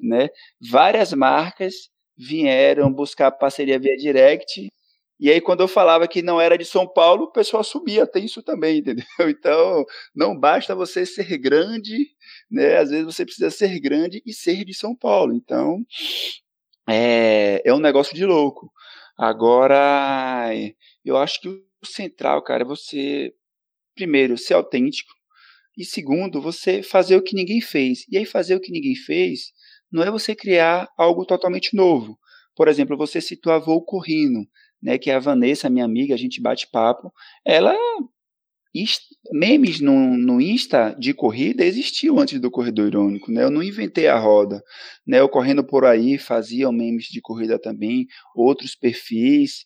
né? 0.00 0.28
Várias 0.60 1.12
marcas 1.12 1.88
vieram 2.16 2.92
buscar 2.92 3.30
parceria 3.30 3.78
via 3.78 3.96
direct 3.96 4.68
e 5.20 5.30
aí, 5.30 5.40
quando 5.40 5.60
eu 5.60 5.68
falava 5.68 6.06
que 6.06 6.22
não 6.22 6.40
era 6.40 6.56
de 6.56 6.64
São 6.64 6.86
Paulo, 6.86 7.24
o 7.24 7.32
pessoal 7.32 7.64
subia, 7.64 8.06
tem 8.06 8.24
isso 8.24 8.42
também, 8.42 8.78
entendeu? 8.78 9.04
Então, 9.28 9.84
não 10.14 10.38
basta 10.38 10.74
você 10.74 11.04
ser 11.04 11.36
grande, 11.38 12.08
né? 12.50 12.76
Às 12.78 12.90
vezes 12.90 13.04
você 13.04 13.24
precisa 13.24 13.50
ser 13.50 13.80
grande 13.80 14.22
e 14.24 14.32
ser 14.32 14.64
de 14.64 14.72
São 14.74 14.94
Paulo. 14.94 15.34
Então, 15.34 15.84
é, 16.88 17.62
é 17.64 17.74
um 17.74 17.80
negócio 17.80 18.14
de 18.14 18.24
louco. 18.24 18.72
Agora, 19.18 20.50
eu 21.04 21.16
acho 21.16 21.40
que 21.40 21.48
o 21.48 21.86
central, 21.86 22.42
cara, 22.42 22.62
é 22.62 22.66
você, 22.66 23.32
primeiro, 23.94 24.38
ser 24.38 24.54
autêntico, 24.54 25.12
e 25.76 25.84
segundo, 25.84 26.40
você 26.42 26.82
fazer 26.82 27.16
o 27.16 27.22
que 27.22 27.36
ninguém 27.36 27.60
fez. 27.60 28.04
E 28.10 28.18
aí, 28.18 28.24
fazer 28.26 28.56
o 28.56 28.60
que 28.60 28.72
ninguém 28.72 28.96
fez 28.96 29.52
não 29.92 30.02
é 30.02 30.10
você 30.10 30.34
criar 30.34 30.88
algo 30.98 31.24
totalmente 31.24 31.76
novo. 31.76 32.18
Por 32.56 32.68
exemplo, 32.68 32.96
você 32.96 33.20
citou 33.20 33.52
a 33.52 33.58
Voo 33.58 33.82
Corrino, 33.84 34.46
né, 34.82 34.98
que 34.98 35.10
é 35.10 35.14
a 35.14 35.18
Vanessa, 35.18 35.70
minha 35.70 35.84
amiga, 35.84 36.14
a 36.14 36.18
gente 36.18 36.40
bate 36.40 36.68
papo. 36.70 37.12
Ela 37.44 37.74
memes 39.32 39.80
no, 39.80 40.16
no 40.16 40.40
Insta 40.40 40.94
de 40.98 41.12
corrida 41.12 41.64
existiam 41.64 42.18
antes 42.18 42.40
do 42.40 42.50
Corredor 42.50 42.86
Irônico, 42.86 43.30
né? 43.30 43.42
Eu 43.42 43.50
não 43.50 43.62
inventei 43.62 44.06
a 44.08 44.18
roda, 44.18 44.62
né? 45.06 45.20
Eu 45.20 45.28
correndo 45.28 45.64
por 45.64 45.84
aí 45.84 46.18
fazia 46.18 46.70
memes 46.70 47.06
de 47.06 47.20
corrida 47.20 47.58
também, 47.58 48.06
outros 48.34 48.74
perfis, 48.74 49.64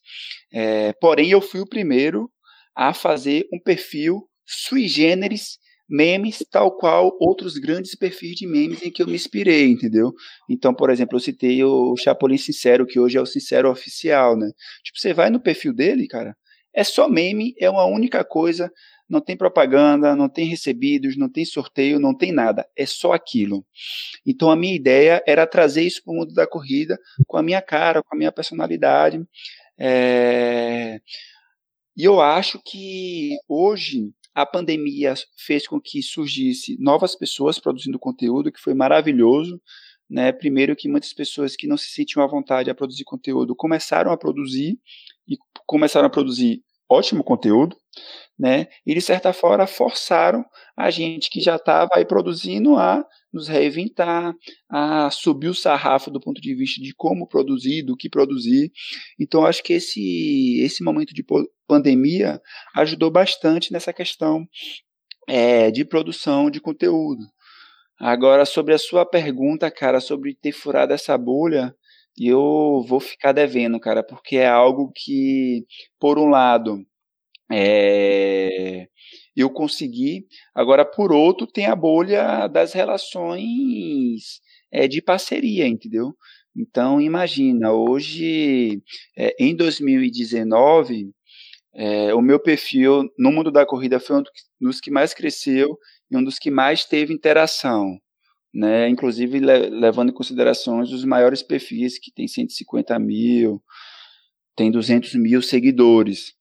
é, 0.52 0.92
porém 0.94 1.30
eu 1.30 1.40
fui 1.40 1.60
o 1.60 1.68
primeiro 1.68 2.30
a 2.74 2.94
fazer 2.94 3.46
um 3.52 3.58
perfil 3.58 4.28
sui 4.46 4.88
generis 4.88 5.58
memes, 5.88 6.44
tal 6.50 6.76
qual 6.76 7.16
outros 7.20 7.58
grandes 7.58 7.94
perfis 7.94 8.36
de 8.36 8.46
memes 8.46 8.82
em 8.82 8.90
que 8.90 9.02
eu 9.02 9.06
me 9.06 9.14
inspirei, 9.14 9.68
entendeu? 9.68 10.12
Então, 10.48 10.74
por 10.74 10.90
exemplo, 10.90 11.16
eu 11.16 11.20
citei 11.20 11.62
o 11.64 11.96
Chapolin 11.96 12.38
Sincero, 12.38 12.86
que 12.86 12.98
hoje 12.98 13.18
é 13.18 13.20
o 13.20 13.26
Sincero 13.26 13.70
Oficial, 13.70 14.36
né? 14.36 14.50
Tipo, 14.82 14.98
você 14.98 15.12
vai 15.12 15.30
no 15.30 15.40
perfil 15.40 15.74
dele, 15.74 16.06
cara, 16.06 16.36
é 16.74 16.82
só 16.84 17.08
meme, 17.08 17.54
é 17.58 17.68
uma 17.68 17.84
única 17.84 18.24
coisa, 18.24 18.70
não 19.08 19.20
tem 19.20 19.36
propaganda, 19.36 20.16
não 20.16 20.28
tem 20.28 20.46
recebidos, 20.46 21.18
não 21.18 21.28
tem 21.30 21.44
sorteio, 21.44 22.00
não 22.00 22.16
tem 22.16 22.32
nada, 22.32 22.66
é 22.74 22.86
só 22.86 23.12
aquilo. 23.12 23.64
Então 24.26 24.50
a 24.50 24.56
minha 24.56 24.74
ideia 24.74 25.22
era 25.26 25.46
trazer 25.46 25.82
isso 25.82 26.02
para 26.02 26.12
o 26.12 26.16
mundo 26.16 26.32
da 26.32 26.46
corrida 26.46 26.98
com 27.26 27.36
a 27.36 27.42
minha 27.42 27.60
cara, 27.60 28.02
com 28.02 28.14
a 28.14 28.18
minha 28.18 28.32
personalidade. 28.32 29.22
É... 29.78 31.00
E 31.96 32.04
eu 32.04 32.20
acho 32.22 32.58
que 32.64 33.36
hoje 33.46 34.10
a 34.34 34.46
pandemia 34.46 35.14
fez 35.36 35.66
com 35.66 35.80
que 35.80 36.02
surgisse 36.02 36.76
novas 36.80 37.14
pessoas 37.14 37.58
produzindo 37.58 37.98
conteúdo, 37.98 38.50
que 38.52 38.60
foi 38.60 38.74
maravilhoso. 38.74 39.60
Né? 40.08 40.32
Primeiro 40.32 40.76
que 40.76 40.88
muitas 40.88 41.12
pessoas 41.12 41.56
que 41.56 41.66
não 41.66 41.76
se 41.76 41.90
sentiam 41.90 42.22
à 42.22 42.26
vontade 42.26 42.70
a 42.70 42.74
produzir 42.74 43.04
conteúdo 43.04 43.54
começaram 43.56 44.12
a 44.12 44.16
produzir 44.16 44.78
e 45.26 45.36
começaram 45.66 46.06
a 46.06 46.10
produzir 46.10 46.62
ótimo 46.88 47.24
conteúdo, 47.24 47.76
né? 48.38 48.66
E 48.84 48.94
de 48.94 49.00
certa 49.00 49.32
forma 49.32 49.66
forçaram 49.66 50.44
a 50.76 50.90
gente 50.90 51.30
que 51.30 51.40
já 51.40 51.56
estava 51.56 51.88
aí 51.94 52.04
produzindo 52.04 52.76
a 52.76 53.04
nos 53.32 53.48
reinventar, 53.48 54.34
a 54.68 55.10
subir 55.10 55.48
o 55.48 55.54
sarrafo 55.54 56.10
do 56.10 56.20
ponto 56.20 56.40
de 56.40 56.54
vista 56.54 56.82
de 56.82 56.94
como 56.94 57.26
produzir, 57.26 57.82
do 57.82 57.96
que 57.96 58.08
produzir. 58.08 58.70
Então 59.18 59.46
acho 59.46 59.62
que 59.62 59.72
esse 59.72 60.60
esse 60.60 60.84
momento 60.84 61.14
de 61.14 61.24
pandemia 61.66 62.40
ajudou 62.74 63.10
bastante 63.10 63.72
nessa 63.72 63.92
questão 63.92 64.46
é, 65.28 65.70
de 65.70 65.84
produção 65.84 66.50
de 66.50 66.60
conteúdo. 66.60 67.22
Agora 67.98 68.44
sobre 68.44 68.74
a 68.74 68.78
sua 68.78 69.06
pergunta, 69.06 69.70
cara, 69.70 70.00
sobre 70.00 70.34
ter 70.34 70.52
furado 70.52 70.92
essa 70.92 71.16
bolha, 71.16 71.74
eu 72.18 72.84
vou 72.86 73.00
ficar 73.00 73.32
devendo, 73.32 73.80
cara, 73.80 74.02
porque 74.02 74.36
é 74.36 74.48
algo 74.48 74.92
que, 74.94 75.64
por 75.98 76.18
um 76.18 76.28
lado, 76.28 76.84
é, 77.52 78.88
eu 79.36 79.50
consegui. 79.50 80.26
Agora, 80.54 80.84
por 80.84 81.12
outro, 81.12 81.46
tem 81.46 81.66
a 81.66 81.76
bolha 81.76 82.48
das 82.48 82.72
relações 82.72 84.40
é, 84.70 84.88
de 84.88 85.02
parceria, 85.02 85.66
entendeu? 85.66 86.14
Então, 86.56 87.00
imagina, 87.00 87.72
hoje, 87.72 88.82
é, 89.16 89.34
em 89.38 89.54
2019, 89.56 91.10
é, 91.74 92.14
o 92.14 92.20
meu 92.20 92.38
perfil 92.40 93.04
no 93.18 93.32
mundo 93.32 93.50
da 93.50 93.64
corrida 93.64 93.98
foi 94.00 94.18
um 94.18 94.22
dos 94.60 94.80
que 94.80 94.90
mais 94.90 95.14
cresceu 95.14 95.78
e 96.10 96.16
um 96.16 96.22
dos 96.24 96.38
que 96.38 96.50
mais 96.50 96.84
teve 96.84 97.14
interação 97.14 97.98
né? 98.54 98.88
Inclusive 98.88 99.38
le 99.40 99.70
levando 99.70 100.10
em 100.10 100.14
considerações 100.14 100.92
os 100.92 101.04
maiores 101.04 101.42
perfis 101.42 101.98
que 101.98 102.12
tem 102.12 102.28
150 102.28 102.98
mil, 102.98 103.62
tem 104.56 104.70
200 104.70 105.14
mil 105.14 105.40
seguidores. 105.42 106.34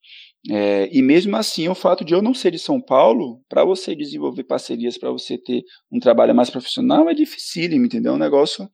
É, 0.50 0.90
e 0.92 1.02
mesmo 1.04 1.36
assim, 1.38 1.68
o 1.68 1.76
fato 1.76 2.04
de 2.04 2.14
eu 2.14 2.22
não 2.22 2.34
ser 2.34 2.52
de 2.52 2.58
São 2.58 2.82
Paulo, 2.82 3.44
para 3.48 3.64
você 3.64 3.96
desenvolver 3.96 4.44
parcerias, 4.44 4.98
para 4.98 5.12
você 5.12 5.38
ter 5.38 5.64
um 5.92 6.00
trabalho 6.00 6.34
mais 6.34 6.50
profissional, 6.50 7.08
é 7.10 7.14
dificílimo, 7.14 7.86
entendeu? 7.86 8.14
É 8.14 8.16
um 8.16 8.20
negócio 8.20 8.68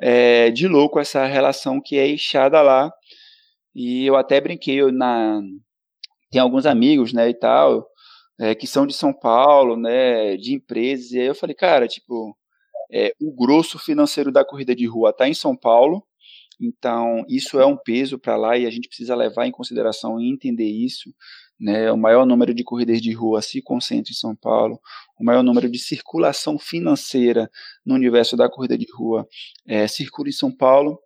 é, 0.00 0.50
de 0.50 0.66
louco 0.66 0.98
essa 0.98 1.24
relação 1.26 1.80
que 1.80 1.96
é 1.96 2.08
inchada 2.10 2.60
lá. 2.60 2.90
E 3.74 4.06
eu 4.06 4.16
até 4.16 4.40
brinquei 4.40 4.76
eu 4.76 4.92
na. 4.92 5.40
Tem 6.30 6.40
alguns 6.40 6.66
amigos, 6.66 7.12
né, 7.12 7.28
e 7.28 7.34
tal, 7.34 7.86
é, 8.40 8.54
que 8.54 8.66
são 8.66 8.86
de 8.86 8.94
São 8.94 9.12
Paulo, 9.12 9.76
né, 9.76 10.36
de 10.36 10.54
empresas, 10.54 11.12
e 11.12 11.20
aí 11.20 11.26
eu 11.26 11.34
falei, 11.34 11.54
cara, 11.54 11.86
tipo, 11.86 12.36
é, 12.92 13.12
o 13.20 13.32
grosso 13.32 13.78
financeiro 13.78 14.32
da 14.32 14.44
corrida 14.44 14.74
de 14.74 14.86
rua 14.86 15.10
está 15.10 15.28
em 15.28 15.34
São 15.34 15.56
Paulo, 15.56 16.04
então 16.62 17.24
isso 17.28 17.58
é 17.60 17.66
um 17.66 17.76
peso 17.76 18.18
para 18.18 18.36
lá 18.36 18.56
e 18.56 18.66
a 18.66 18.70
gente 18.70 18.86
precisa 18.86 19.16
levar 19.16 19.46
em 19.46 19.50
consideração 19.50 20.20
e 20.20 20.30
entender 20.30 20.70
isso. 20.70 21.12
Né? 21.58 21.90
O 21.90 21.96
maior 21.96 22.24
número 22.24 22.54
de 22.54 22.62
corridas 22.62 23.00
de 23.00 23.12
rua 23.12 23.42
se 23.42 23.60
concentra 23.60 24.12
em 24.12 24.14
São 24.14 24.34
Paulo, 24.34 24.80
o 25.18 25.24
maior 25.24 25.42
número 25.42 25.70
de 25.70 25.78
circulação 25.78 26.58
financeira 26.58 27.50
no 27.84 27.94
universo 27.94 28.36
da 28.36 28.48
corrida 28.48 28.78
de 28.78 28.86
rua 28.92 29.26
é, 29.66 29.86
circula 29.88 30.28
em 30.28 30.32
São 30.32 30.54
Paulo. 30.54 30.98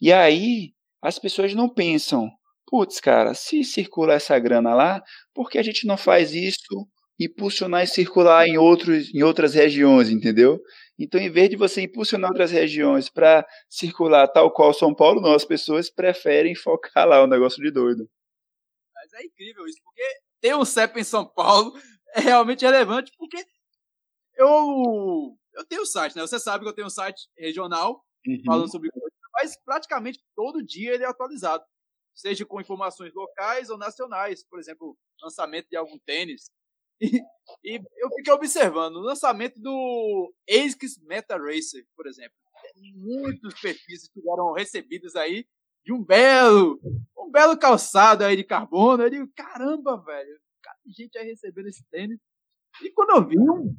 E 0.00 0.12
aí 0.12 0.72
as 1.00 1.18
pessoas 1.18 1.54
não 1.54 1.68
pensam, 1.68 2.30
putz, 2.66 3.00
cara, 3.00 3.32
se 3.32 3.64
circula 3.64 4.14
essa 4.14 4.38
grana 4.38 4.74
lá, 4.74 5.02
por 5.34 5.48
que 5.48 5.58
a 5.58 5.62
gente 5.62 5.86
não 5.86 5.96
faz 5.96 6.34
isso 6.34 6.86
impulsionar 7.18 7.82
e 7.82 7.86
circular 7.86 8.46
em, 8.46 8.58
outros, 8.58 9.12
em 9.14 9.22
outras 9.22 9.54
regiões, 9.54 10.10
entendeu? 10.10 10.60
Então, 10.98 11.20
em 11.20 11.30
vez 11.30 11.50
de 11.50 11.56
você 11.56 11.82
impulsionar 11.82 12.30
outras 12.30 12.50
regiões 12.50 13.08
para 13.08 13.46
circular 13.68 14.28
tal 14.28 14.52
qual 14.52 14.72
São 14.72 14.94
Paulo, 14.94 15.20
não, 15.20 15.34
as 15.34 15.44
pessoas 15.44 15.90
preferem 15.90 16.54
focar 16.56 17.06
lá, 17.06 17.22
um 17.22 17.28
negócio 17.28 17.62
de 17.62 17.70
doido. 17.70 18.08
Mas 18.94 19.12
é 19.14 19.24
incrível 19.24 19.66
isso, 19.66 19.80
porque 19.82 20.02
ter 20.40 20.54
um 20.54 20.64
CEP 20.64 21.00
em 21.00 21.04
São 21.04 21.26
Paulo 21.26 21.72
é 22.14 22.20
realmente 22.20 22.64
relevante, 22.64 23.12
porque 23.16 23.44
eu, 24.36 25.36
eu 25.54 25.64
tenho 25.64 25.82
um 25.82 25.86
site, 25.86 26.16
né? 26.16 26.22
Você 26.22 26.38
sabe 26.38 26.64
que 26.64 26.68
eu 26.68 26.74
tenho 26.74 26.86
um 26.86 26.90
site 26.90 27.28
regional 27.36 28.04
uhum. 28.26 28.42
falando 28.44 28.70
sobre 28.70 28.90
mas 29.38 29.54
praticamente 29.62 30.18
todo 30.34 30.64
dia 30.64 30.94
ele 30.94 31.04
é 31.04 31.06
atualizado, 31.06 31.62
seja 32.14 32.46
com 32.46 32.58
informações 32.58 33.12
locais 33.12 33.68
ou 33.68 33.76
nacionais, 33.76 34.42
por 34.42 34.58
exemplo, 34.58 34.96
lançamento 35.22 35.68
de 35.68 35.76
algum 35.76 35.98
tênis, 35.98 36.50
e, 37.00 37.76
eu 37.96 38.10
fiquei 38.16 38.32
observando 38.32 38.96
o 38.96 39.02
lançamento 39.02 39.60
do 39.60 40.32
ASICS 40.48 40.98
Meta 41.02 41.36
Racer, 41.36 41.86
por 41.96 42.06
exemplo. 42.06 42.36
Muitos 42.94 43.60
perfis 43.60 44.08
tiveram 44.08 44.52
recebidos 44.52 45.14
aí 45.14 45.46
de 45.84 45.92
um 45.92 46.02
belo, 46.02 46.80
um 47.16 47.30
belo 47.30 47.56
calçado 47.56 48.24
aí 48.24 48.36
de 48.36 48.44
carbono. 48.44 49.04
Eu 49.04 49.10
digo, 49.10 49.32
caramba, 49.36 49.96
velho, 50.02 50.40
gente 50.86 51.16
aí 51.18 51.26
recebendo 51.26 51.68
esse 51.68 51.84
tênis. 51.90 52.18
E 52.82 52.90
quando 52.90 53.10
eu 53.10 53.28
vi 53.28 53.38
um, 53.38 53.74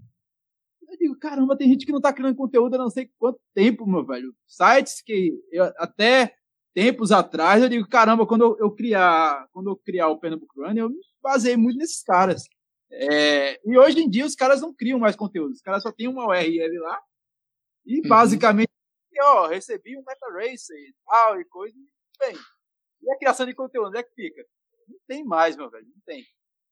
eu 0.90 0.98
digo, 0.98 1.18
caramba, 1.18 1.58
tem 1.58 1.68
gente 1.68 1.86
que 1.86 1.92
não 1.92 2.00
tá 2.00 2.14
criando 2.14 2.36
conteúdo 2.36 2.76
há 2.76 2.78
não 2.78 2.90
sei 2.90 3.12
quanto 3.20 3.40
tempo, 3.54 3.86
meu 3.86 4.06
velho. 4.06 4.34
Sites 4.48 5.02
que 5.02 5.34
eu, 5.52 5.66
até 5.78 6.34
tempos 6.74 7.12
atrás, 7.12 7.62
eu 7.62 7.70
digo, 7.70 7.88
caramba, 7.88 8.26
quando 8.26 8.44
eu, 8.44 8.58
eu 8.60 8.72
criar, 8.72 9.48
quando 9.52 9.70
eu 9.70 9.76
criar 9.76 10.08
o 10.10 10.20
Pernambuco 10.20 10.62
Run, 10.62 10.74
eu 10.74 10.90
me 10.90 11.00
basei 11.22 11.58
muito 11.58 11.78
nesses 11.78 12.04
caras. 12.04 12.44
É, 12.89 13.60
e 13.65 13.78
hoje 13.78 14.00
em 14.00 14.10
dia 14.10 14.26
os 14.26 14.36
caras 14.36 14.62
não 14.62 14.73
criam 14.73 14.97
mais 14.97 15.15
conteúdo, 15.15 15.52
os 15.52 15.62
caras 15.62 15.84
só 15.84 15.91
tem 15.91 16.08
uma 16.08 16.26
URL 16.28 16.80
lá 16.80 17.02
e 17.86 18.02
uhum. 18.02 18.08
basicamente, 18.08 18.69
ó, 19.21 19.47
recebi 19.47 19.97
um 19.97 20.04
meta 20.06 20.28
race 20.34 20.73
e 20.73 20.93
tal 21.06 21.39
e 21.39 21.45
coisa, 21.45 21.76
e 21.78 22.26
bem. 22.26 22.36
E 23.02 23.12
a 23.12 23.17
criação 23.17 23.45
de 23.45 23.54
conteúdo, 23.54 23.88
onde 23.88 24.00
é 24.00 24.04
que 24.04 24.13
fica? 24.13 24.43
Não 24.88 24.97
tem 25.08 25.23
mais, 25.23 25.56
meu 25.56 25.69
velho, 25.69 25.85
não 25.85 26.02
tem. 26.06 26.25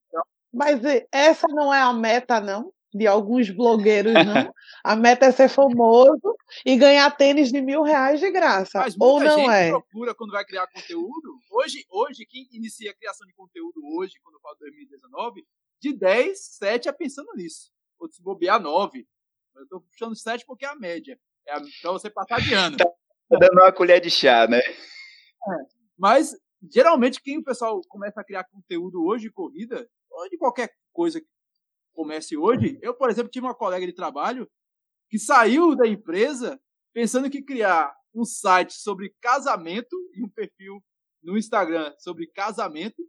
Então... 0.08 0.24
Mas 0.54 0.82
essa 1.12 1.48
não 1.48 1.74
é 1.74 1.82
a 1.82 1.94
meta, 1.94 2.40
não? 2.40 2.74
De 2.94 3.06
alguns 3.08 3.50
blogueiros, 3.50 4.14
não? 4.14 4.54
a 4.84 4.96
meta 4.96 5.26
é 5.26 5.32
ser 5.32 5.50
famoso 5.50 6.36
e 6.66 6.78
ganhar 6.78 7.12
tênis 7.12 7.52
de 7.52 7.62
mil 7.62 7.82
reais 7.82 8.20
de 8.20 8.32
graça. 8.32 8.80
Mas 8.80 8.96
ou 9.00 9.20
não 9.20 9.38
gente 9.38 9.50
é? 9.50 9.70
procura 9.70 10.16
quando 10.16 10.32
vai 10.32 10.46
criar 10.46 10.68
conteúdo. 10.68 11.40
Hoje, 11.52 11.86
hoje, 11.90 12.26
quem 12.26 12.48
inicia 12.52 12.92
a 12.92 12.96
criação 12.96 13.28
de 13.28 13.34
conteúdo 13.34 13.82
hoje, 13.98 14.14
quando 14.24 14.36
eu 14.36 14.42
falo 14.42 14.56
2019, 14.60 15.46
de 15.82 15.94
10, 15.94 16.40
7 16.58 16.90
é 16.90 16.92
pensando 16.92 17.32
nisso. 17.36 17.72
Ou 18.00 18.12
se 18.12 18.22
bobear 18.22 18.62
9. 18.62 19.08
Eu 19.56 19.64
estou 19.64 19.82
puxando 19.82 20.16
7 20.16 20.46
porque 20.46 20.66
é 20.66 20.70
a 20.70 20.76
média. 20.76 21.20
É 21.48 21.60
você 21.84 22.10
passar 22.10 22.42
de 22.42 22.54
ano. 22.54 22.78
Tá 23.28 23.40
dando 23.40 23.54
uma 23.54 23.74
colher 23.74 24.00
de 24.00 24.12
chá, 24.12 24.46
né? 24.48 24.60
É. 24.60 24.72
Mas, 25.98 26.38
geralmente, 26.72 27.20
quem 27.20 27.40
o 27.40 27.44
pessoal 27.44 27.82
começa 27.90 28.22
a 28.22 28.24
criar 28.24 28.44
conteúdo 28.44 29.04
hoje 29.04 29.24
de 29.24 29.32
corrida, 29.32 29.90
ou 30.12 30.30
de 30.30 30.38
qualquer 30.38 30.70
coisa 30.94 31.20
que 31.20 31.28
comece 31.92 32.38
hoje, 32.38 32.78
eu, 32.84 32.94
por 32.94 33.10
exemplo, 33.10 33.32
tive 33.32 33.48
uma 33.48 33.56
colega 33.56 33.84
de 33.84 33.94
trabalho 33.94 34.48
que 35.10 35.18
saiu 35.18 35.76
da 35.76 35.88
empresa 35.88 36.62
pensando 36.94 37.30
que 37.30 37.42
criar 37.42 37.92
um 38.14 38.24
site 38.24 38.74
sobre 38.74 39.14
casamento 39.20 39.96
e 40.14 40.24
um 40.24 40.30
perfil 40.30 40.84
no 41.24 41.38
Instagram 41.38 41.94
sobre 41.98 42.28
casamento, 42.28 43.02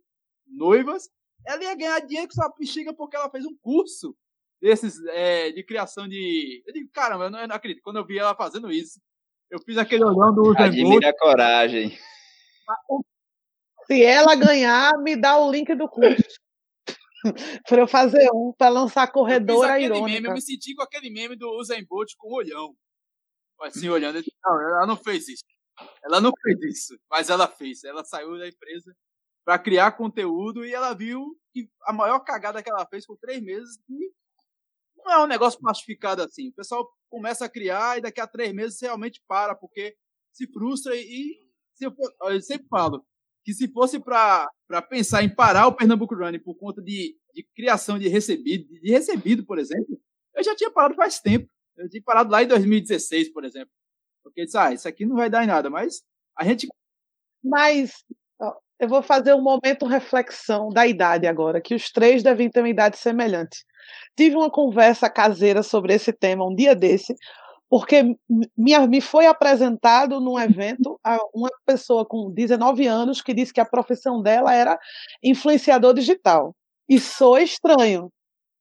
noivas, 0.46 1.08
ela 1.46 1.62
ia 1.62 1.74
ganhar 1.74 2.00
dinheiro 2.00 2.28
com 2.28 2.34
sua 2.34 2.52
bexiga 2.58 2.92
porque 2.92 3.16
ela 3.16 3.30
fez 3.30 3.44
um 3.44 3.56
curso 3.58 4.16
desses 4.60 4.98
é, 5.06 5.50
de 5.52 5.62
criação 5.62 6.08
de. 6.08 6.62
Eu 6.66 6.72
digo, 6.72 6.90
caramba, 6.92 7.24
eu 7.24 7.30
não, 7.30 7.40
eu 7.40 7.48
não, 7.48 7.56
acredito. 7.56 7.82
Quando 7.82 7.96
eu 7.96 8.06
vi 8.06 8.18
ela 8.18 8.34
fazendo 8.34 8.70
isso, 8.70 9.00
Eu 9.50 9.60
fiz 9.60 9.78
aquele 9.78 10.04
olhão 10.04 10.34
do 10.34 10.42
Usain 10.42 10.66
Admira 10.66 11.10
a 11.10 11.16
coragem. 11.16 11.96
Se 13.86 14.02
ela 14.02 14.34
ganhar, 14.34 14.98
me 14.98 15.14
dá 15.16 15.38
o 15.38 15.50
link 15.50 15.72
do 15.74 15.88
curso. 15.88 16.40
para 17.68 17.80
eu 17.80 17.88
fazer 17.88 18.28
um, 18.32 18.52
para 18.56 18.68
lançar 18.68 19.10
corredora 19.12 19.80
eu 19.80 19.86
irônica. 19.86 20.14
Meme, 20.14 20.28
eu 20.28 20.34
me 20.34 20.40
senti 20.40 20.74
com 20.74 20.82
aquele 20.82 21.10
meme 21.10 21.36
do 21.36 21.48
Usain 21.60 21.84
Bolt 21.86 22.12
com 22.18 22.28
o 22.28 22.34
olhão. 22.34 22.74
Assim, 23.60 23.88
olhando. 23.88 24.20
Não, 24.44 24.60
ela 24.60 24.86
não 24.86 24.96
fez 24.96 25.28
isso. 25.28 25.44
Ela 26.02 26.20
não 26.20 26.32
fez 26.42 26.58
isso, 26.62 26.98
mas 27.10 27.30
ela 27.30 27.46
fez. 27.46 27.84
Ela 27.84 28.04
saiu 28.04 28.36
da 28.38 28.48
empresa 28.48 28.96
para 29.46 29.60
criar 29.60 29.92
conteúdo 29.92 30.64
e 30.64 30.74
ela 30.74 30.92
viu 30.92 31.38
que 31.52 31.70
a 31.84 31.92
maior 31.92 32.18
cagada 32.18 32.60
que 32.60 32.68
ela 32.68 32.84
fez 32.84 33.06
por 33.06 33.16
três 33.16 33.40
meses 33.40 33.78
e 33.88 34.12
não 34.96 35.12
é 35.12 35.22
um 35.22 35.28
negócio 35.28 35.60
plastificado 35.60 36.20
assim. 36.20 36.48
O 36.48 36.52
pessoal 36.52 36.84
começa 37.08 37.44
a 37.44 37.48
criar 37.48 37.96
e 37.96 38.00
daqui 38.00 38.20
a 38.20 38.26
três 38.26 38.52
meses 38.52 38.80
realmente 38.82 39.22
para, 39.28 39.54
porque 39.54 39.96
se 40.32 40.48
frustra 40.52 40.96
e, 40.96 41.48
se 41.74 41.84
eu, 41.84 41.94
eu 42.22 42.42
sempre 42.42 42.66
falo 42.68 43.06
que 43.44 43.54
se 43.54 43.68
fosse 43.68 44.00
para 44.00 44.50
pensar 44.90 45.22
em 45.22 45.32
parar 45.32 45.68
o 45.68 45.76
Pernambuco 45.76 46.16
Running 46.16 46.40
por 46.40 46.56
conta 46.56 46.82
de, 46.82 47.16
de 47.32 47.44
criação 47.54 48.00
de 48.00 48.08
recebido, 48.08 48.66
de 48.68 48.90
recebido, 48.90 49.46
por 49.46 49.60
exemplo, 49.60 49.96
eu 50.34 50.42
já 50.42 50.56
tinha 50.56 50.72
parado 50.72 50.96
faz 50.96 51.20
tempo. 51.20 51.48
Eu 51.76 51.88
tinha 51.88 52.02
parado 52.02 52.32
lá 52.32 52.42
em 52.42 52.48
2016, 52.48 53.32
por 53.32 53.44
exemplo. 53.44 53.70
Porque 54.24 54.44
disse, 54.44 54.58
ah, 54.58 54.72
isso 54.72 54.88
aqui 54.88 55.06
não 55.06 55.14
vai 55.14 55.30
dar 55.30 55.44
em 55.44 55.46
nada, 55.46 55.70
mas 55.70 56.02
a 56.36 56.42
gente. 56.42 56.66
Mas 57.44 58.04
eu 58.78 58.88
vou 58.88 59.02
fazer 59.02 59.34
um 59.34 59.42
momento 59.42 59.86
reflexão 59.86 60.68
da 60.68 60.86
idade 60.86 61.26
agora, 61.26 61.60
que 61.60 61.74
os 61.74 61.90
três 61.90 62.22
devem 62.22 62.50
ter 62.50 62.60
uma 62.60 62.68
idade 62.68 62.98
semelhante. 62.98 63.64
Tive 64.16 64.36
uma 64.36 64.50
conversa 64.50 65.08
caseira 65.08 65.62
sobre 65.62 65.94
esse 65.94 66.12
tema 66.12 66.46
um 66.46 66.54
dia 66.54 66.74
desse, 66.74 67.14
porque 67.68 68.02
me, 68.56 68.78
me 68.88 69.00
foi 69.00 69.26
apresentado 69.26 70.20
num 70.20 70.38
evento 70.38 71.00
uma 71.34 71.50
pessoa 71.64 72.04
com 72.06 72.30
19 72.30 72.86
anos 72.86 73.20
que 73.20 73.34
disse 73.34 73.52
que 73.52 73.60
a 73.60 73.64
profissão 73.64 74.22
dela 74.22 74.54
era 74.54 74.78
influenciador 75.22 75.94
digital. 75.94 76.54
E 76.88 77.00
sou 77.00 77.38
estranho. 77.38 78.10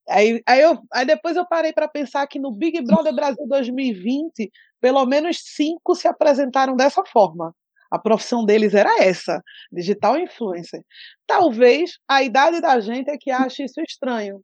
Aí, 0.08 0.42
aí, 0.48 0.62
eu, 0.62 0.78
aí 0.94 1.06
depois 1.06 1.36
eu 1.36 1.46
parei 1.48 1.74
para 1.74 1.88
pensar 1.88 2.26
que 2.28 2.40
no 2.40 2.52
Big 2.52 2.82
Brother 2.84 3.14
Brasil 3.14 3.46
2020, 3.48 4.52
pelo 4.80 5.06
menos 5.06 5.38
cinco 5.44 5.96
se 5.96 6.08
apresentaram 6.08 6.76
dessa 6.76 7.04
forma. 7.06 7.54
A 7.96 8.00
profissão 8.00 8.46
deles 8.46 8.74
era 8.74 9.04
essa, 9.04 9.42
digital 9.72 10.18
influencer. 10.18 10.82
Talvez 11.26 11.92
a 12.08 12.24
idade 12.24 12.62
da 12.62 12.80
gente 12.80 13.10
é 13.10 13.18
que 13.18 13.32
ache 13.32 13.64
isso 13.64 13.82
estranho. 13.82 14.42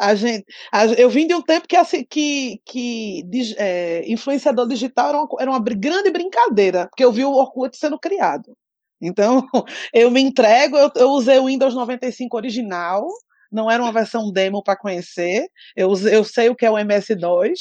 A 0.00 0.14
gente, 0.14 0.44
a, 0.72 0.86
eu 0.86 1.10
vim 1.10 1.26
de 1.26 1.34
um 1.34 1.42
tempo 1.42 1.66
que, 1.68 1.76
assim, 1.76 2.04
que, 2.08 2.60
que 2.64 3.24
é, 3.58 4.10
influenciador 4.10 4.66
digital 4.68 5.08
era 5.08 5.18
uma, 5.18 5.28
era 5.40 5.50
uma 5.50 5.60
grande 5.60 6.10
brincadeira, 6.10 6.86
porque 6.88 7.04
eu 7.04 7.12
vi 7.12 7.24
o 7.24 7.32
Orkut 7.32 7.76
sendo 7.76 7.98
criado. 7.98 8.56
Então, 9.00 9.44
eu 9.92 10.10
me 10.10 10.20
entrego, 10.20 10.76
eu, 10.76 10.90
eu 10.96 11.10
usei 11.10 11.38
o 11.38 11.46
Windows 11.46 11.74
95 11.74 12.36
original, 12.36 13.06
não 13.50 13.70
era 13.70 13.82
uma 13.82 13.92
versão 13.92 14.30
demo 14.30 14.62
para 14.62 14.76
conhecer, 14.78 15.48
eu, 15.76 15.92
eu 16.08 16.24
sei 16.24 16.48
o 16.48 16.54
que 16.56 16.66
é 16.66 16.70
o 16.70 16.74
MS2. 16.74 17.52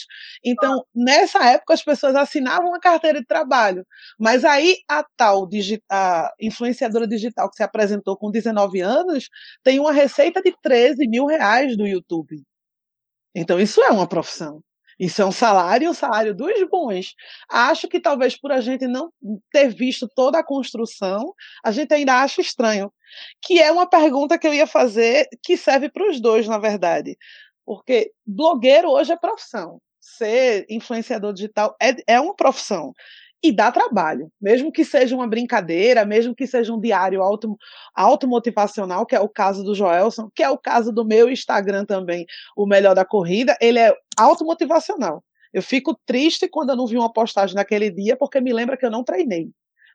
Então, 0.44 0.84
nessa 0.94 1.44
época, 1.46 1.74
as 1.74 1.84
pessoas 1.84 2.16
assinavam 2.16 2.74
a 2.74 2.80
carteira 2.80 3.20
de 3.20 3.26
trabalho. 3.26 3.86
Mas 4.20 4.44
aí, 4.46 4.78
a 4.90 5.04
tal 5.16 5.48
a 5.90 6.32
influenciadora 6.42 7.08
digital 7.08 7.50
que 7.50 7.58
se 7.58 7.64
apresentou 7.64 8.18
com 8.18 8.32
19 8.32 8.82
anos 8.82 9.30
tem 9.64 9.80
uma 9.80 9.92
receita 9.92 10.42
de 10.42 10.54
13 10.62 11.08
mil 11.08 11.26
reais 11.26 11.78
do 11.78 11.88
YouTube. 11.88 12.44
Então, 13.36 13.60
isso 13.60 13.82
é 13.82 13.90
uma 13.90 14.08
profissão. 14.08 14.62
Isso 15.00 15.22
é 15.22 15.26
um 15.26 15.32
salário, 15.32 15.90
um 15.90 15.94
salário 15.94 16.34
dos 16.34 16.68
bons. 16.70 17.14
Acho 17.50 17.88
que 17.88 18.00
talvez 18.00 18.36
por 18.36 18.52
a 18.52 18.62
gente 18.62 18.88
não 18.88 19.12
ter 19.52 19.70
visto 19.70 20.08
toda 20.08 20.40
a 20.40 20.44
construção, 20.44 21.34
a 21.64 21.72
gente 21.72 21.94
ainda 21.94 22.22
acha 22.22 22.42
estranho. 22.42 22.92
Que 23.42 23.62
é 23.62 23.72
uma 23.72 23.88
pergunta 23.88 24.38
que 24.38 24.48
eu 24.48 24.54
ia 24.54 24.68
fazer 24.68 25.28
que 25.44 25.56
serve 25.56 25.90
para 25.90 26.10
os 26.10 26.20
dois, 26.20 26.48
na 26.48 26.58
verdade. 26.58 27.18
Porque 27.66 28.12
blogueiro 28.26 28.90
hoje 28.90 29.12
é 29.12 29.18
profissão. 29.18 29.80
Ser 30.00 30.66
influenciador 30.70 31.34
digital 31.34 31.76
é, 31.82 31.96
é 32.08 32.20
uma 32.20 32.36
profissão 32.36 32.94
e 33.44 33.52
dá 33.52 33.72
trabalho, 33.72 34.32
mesmo 34.42 34.72
que 34.72 34.84
seja 34.84 35.16
uma 35.16 35.28
brincadeira, 35.28 36.06
mesmo 36.06 36.36
que 36.36 36.48
seja 36.48 36.74
um 36.74 36.80
diário 36.80 37.22
auto, 37.22 37.56
automotivacional, 37.96 39.06
que 39.06 39.16
é 39.16 39.20
o 39.20 39.30
caso 39.30 39.64
do 39.64 39.76
Joelson, 39.76 40.30
que 40.36 40.44
é 40.44 40.50
o 40.50 40.58
caso 40.58 40.92
do 40.92 41.06
meu 41.06 41.30
Instagram 41.30 41.86
também, 41.86 42.26
o 42.56 42.66
melhor 42.66 42.96
da 42.96 43.06
corrida, 43.06 43.56
ele 43.62 43.80
é 43.80 43.94
automotivacional. 44.18 45.24
Eu 45.54 45.62
fico 45.62 45.98
triste 46.06 46.48
quando 46.48 46.72
eu 46.72 46.76
não 46.76 46.88
vi 46.88 46.98
uma 46.98 47.12
postagem 47.12 47.56
naquele 47.56 47.90
dia, 47.92 48.18
porque 48.18 48.42
me 48.42 48.52
lembra 48.54 48.78
que 48.78 48.86
eu 48.86 48.92
não 48.92 49.04
treinei. 49.04 49.50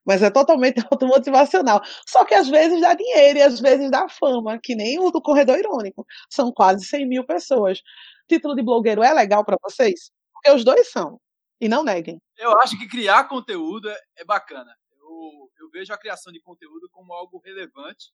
Mas 0.04 0.22
é 0.22 0.30
totalmente 0.30 0.80
automotivacional. 0.90 1.80
Só 2.08 2.24
que 2.24 2.34
às 2.34 2.48
vezes 2.48 2.80
dá 2.80 2.94
dinheiro 2.94 3.38
e 3.38 3.42
às 3.42 3.60
vezes 3.60 3.90
dá 3.90 4.08
fama, 4.08 4.58
que 4.62 4.74
nem 4.74 4.98
o 4.98 5.10
do 5.10 5.20
Corredor 5.22 5.58
Irônico. 5.58 6.06
São 6.30 6.52
quase 6.52 6.84
100 6.86 7.06
mil 7.08 7.24
pessoas. 7.24 7.80
Título 8.28 8.54
de 8.56 8.62
blogueiro 8.62 9.02
é 9.02 9.12
legal 9.12 9.44
para 9.44 9.56
vocês? 9.62 10.10
Porque 10.32 10.50
os 10.56 10.64
dois 10.64 10.90
são. 10.90 11.18
E 11.62 11.68
não 11.68 11.84
neguem. 11.84 12.18
Eu 12.36 12.58
acho 12.58 12.76
que 12.76 12.88
criar 12.88 13.28
conteúdo 13.28 13.88
é, 13.88 13.96
é 14.18 14.24
bacana. 14.24 14.74
Eu, 14.98 15.48
eu 15.60 15.70
vejo 15.70 15.92
a 15.92 15.96
criação 15.96 16.32
de 16.32 16.40
conteúdo 16.40 16.88
como 16.90 17.12
algo 17.12 17.38
relevante 17.38 18.06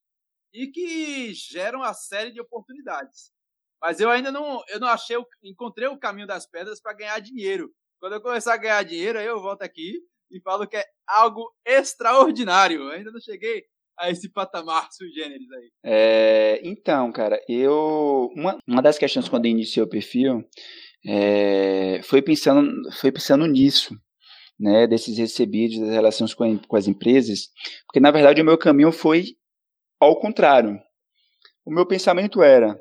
e 0.52 0.66
que 0.66 1.32
gera 1.32 1.78
uma 1.78 1.94
série 1.94 2.30
de 2.30 2.42
oportunidades. 2.42 3.32
Mas 3.80 4.00
eu 4.00 4.10
ainda 4.10 4.30
não, 4.30 4.62
eu 4.68 4.78
não 4.78 4.88
achei, 4.88 5.16
encontrei 5.42 5.88
o 5.88 5.98
caminho 5.98 6.26
das 6.26 6.46
pedras 6.46 6.78
para 6.78 6.92
ganhar 6.92 7.18
dinheiro. 7.20 7.72
Quando 7.98 8.12
eu 8.16 8.20
começar 8.20 8.52
a 8.52 8.58
ganhar 8.58 8.82
dinheiro, 8.82 9.18
aí 9.18 9.24
eu 9.24 9.40
volto 9.40 9.62
aqui 9.62 9.94
e 10.30 10.38
falo 10.42 10.68
que 10.68 10.76
é 10.76 10.84
algo 11.06 11.50
extraordinário. 11.64 12.82
Eu 12.82 12.90
ainda 12.90 13.10
não 13.10 13.20
cheguei 13.20 13.64
a 13.98 14.10
esse 14.10 14.30
patamar 14.30 14.88
sui 14.92 15.10
generis 15.10 15.50
aí. 15.52 15.70
É, 15.82 16.60
então, 16.62 17.10
cara, 17.10 17.42
eu 17.48 18.30
uma, 18.36 18.58
uma 18.66 18.82
das 18.82 18.98
questões 18.98 19.26
quando 19.26 19.46
eu 19.46 19.50
iniciei 19.50 19.82
o 19.82 19.88
perfil 19.88 20.46
é, 21.06 22.00
foi, 22.02 22.22
pensando, 22.22 22.70
foi 22.92 23.12
pensando 23.12 23.46
nisso, 23.46 23.96
né, 24.58 24.86
desses 24.86 25.16
recebidos, 25.18 25.78
das 25.78 25.90
relações 25.90 26.34
com, 26.34 26.58
com 26.58 26.76
as 26.76 26.88
empresas, 26.88 27.50
porque 27.86 28.00
na 28.00 28.10
verdade 28.10 28.40
o 28.40 28.44
meu 28.44 28.58
caminho 28.58 28.90
foi 28.90 29.36
ao 30.00 30.18
contrário. 30.18 30.78
O 31.64 31.72
meu 31.72 31.86
pensamento 31.86 32.42
era, 32.42 32.80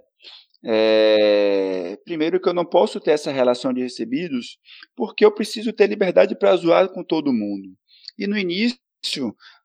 é, 0.65 1.97
primeiro 2.03 2.39
que 2.39 2.49
eu 2.49 2.53
não 2.53 2.65
posso 2.65 2.99
ter 2.99 3.11
essa 3.11 3.31
relação 3.31 3.73
de 3.73 3.81
recebidos, 3.81 4.57
porque 4.95 5.23
eu 5.23 5.31
preciso 5.31 5.73
ter 5.73 5.87
liberdade 5.87 6.35
para 6.35 6.55
zoar 6.55 6.89
com 6.89 7.03
todo 7.03 7.33
mundo. 7.33 7.69
E 8.17 8.25
no 8.25 8.37
início, 8.37 8.77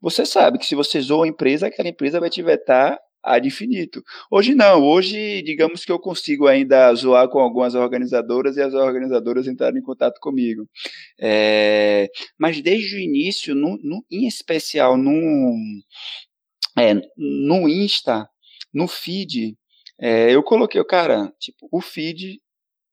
você 0.01 0.27
sabe 0.27 0.59
que 0.59 0.67
se 0.67 0.75
você 0.75 1.01
zoa 1.01 1.25
a 1.25 1.29
empresa, 1.29 1.69
aquela 1.69 1.89
empresa 1.89 2.21
vai 2.21 2.29
te 2.29 2.43
vetar 2.43 2.99
ad 3.23 3.47
infinito. 3.47 4.03
Hoje 4.31 4.55
não, 4.55 4.83
hoje 4.83 5.43
digamos 5.43 5.85
que 5.85 5.93
eu 5.93 5.99
consigo 5.99 6.47
ainda 6.47 6.93
zoar 6.95 7.29
com 7.29 7.39
algumas 7.39 7.75
organizadoras 7.75 8.57
e 8.57 8.63
as 8.63 8.75
organizadoras 8.75 9.47
entrarem 9.47 9.81
em 9.81 9.85
contato 9.85 10.19
comigo. 10.21 10.69
É, 11.21 12.09
mas 12.39 12.61
desde 12.61 12.97
o 12.97 12.99
início, 12.99 13.55
no, 13.55 13.79
no, 13.83 14.05
em 14.11 14.27
especial 14.27 14.97
no, 14.97 15.55
é, 16.79 16.95
no 17.17 17.69
Insta, 17.69 18.29
no 18.73 18.89
feed, 18.89 19.57
é, 20.01 20.35
eu 20.35 20.43
coloquei, 20.43 20.83
cara, 20.85 21.33
tipo, 21.39 21.69
o 21.71 21.81
feed 21.81 22.41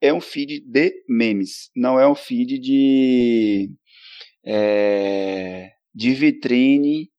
é 0.01 0.13
um 0.13 0.21
feed 0.21 0.61
de 0.61 0.93
memes, 1.07 1.69
não 1.75 1.99
é 1.99 2.07
um 2.07 2.15
feed 2.15 2.59
de, 2.59 3.69
é, 4.45 5.71
de 5.93 6.13
vitrine 6.13 7.09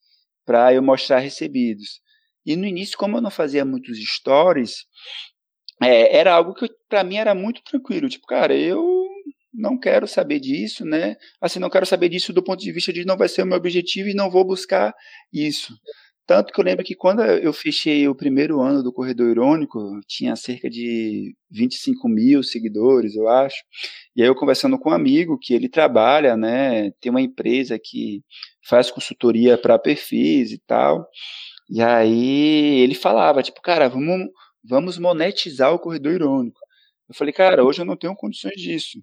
para 0.44 0.72
eu 0.74 0.82
mostrar 0.82 1.18
recebidos. 1.18 2.00
E 2.44 2.56
no 2.56 2.66
início, 2.66 2.96
como 2.98 3.16
eu 3.16 3.20
não 3.20 3.30
fazia 3.30 3.64
muitos 3.64 3.98
stories, 3.98 4.86
é, 5.82 6.16
era 6.16 6.34
algo 6.34 6.54
que 6.54 6.68
para 6.88 7.04
mim 7.04 7.16
era 7.16 7.34
muito 7.34 7.62
tranquilo. 7.62 8.08
Tipo, 8.08 8.26
cara, 8.26 8.54
eu 8.54 9.06
não 9.52 9.78
quero 9.78 10.06
saber 10.06 10.40
disso, 10.40 10.84
né? 10.84 11.16
Assim, 11.40 11.58
não 11.58 11.70
quero 11.70 11.86
saber 11.86 12.08
disso 12.08 12.32
do 12.32 12.42
ponto 12.42 12.60
de 12.60 12.72
vista 12.72 12.92
de 12.92 13.04
não 13.04 13.16
vai 13.16 13.28
ser 13.28 13.42
o 13.42 13.46
meu 13.46 13.56
objetivo 13.56 14.08
e 14.08 14.14
não 14.14 14.30
vou 14.30 14.44
buscar 14.44 14.94
isso. 15.32 15.74
Tanto 16.26 16.52
que 16.52 16.60
eu 16.60 16.64
lembro 16.64 16.84
que 16.84 16.94
quando 16.94 17.22
eu 17.22 17.52
fechei 17.52 18.06
o 18.06 18.14
primeiro 18.14 18.60
ano 18.60 18.84
do 18.84 18.92
Corredor 18.92 19.30
Irônico, 19.30 19.98
tinha 20.06 20.36
cerca 20.36 20.70
de 20.70 21.34
25 21.50 22.08
mil 22.08 22.40
seguidores, 22.44 23.16
eu 23.16 23.28
acho. 23.28 23.56
E 24.14 24.22
aí 24.22 24.28
eu 24.28 24.34
conversando 24.36 24.78
com 24.78 24.90
um 24.90 24.92
amigo 24.92 25.36
que 25.36 25.52
ele 25.52 25.68
trabalha, 25.68 26.36
né? 26.36 26.92
Tem 27.00 27.10
uma 27.10 27.20
empresa 27.20 27.80
que 27.82 28.22
faz 28.62 28.92
consultoria 28.92 29.58
para 29.58 29.76
perfis 29.76 30.52
e 30.52 30.58
tal. 30.58 31.04
E 31.70 31.80
aí 31.80 32.80
ele 32.80 32.94
falava, 32.94 33.42
tipo, 33.42 33.62
cara, 33.62 33.88
vamos, 33.88 34.28
vamos 34.64 34.98
monetizar 34.98 35.72
o 35.72 35.78
corredor 35.78 36.12
irônico. 36.12 36.58
Eu 37.08 37.14
falei, 37.14 37.32
cara, 37.32 37.64
hoje 37.64 37.80
eu 37.80 37.84
não 37.84 37.96
tenho 37.96 38.14
condições 38.16 38.60
disso. 38.60 38.98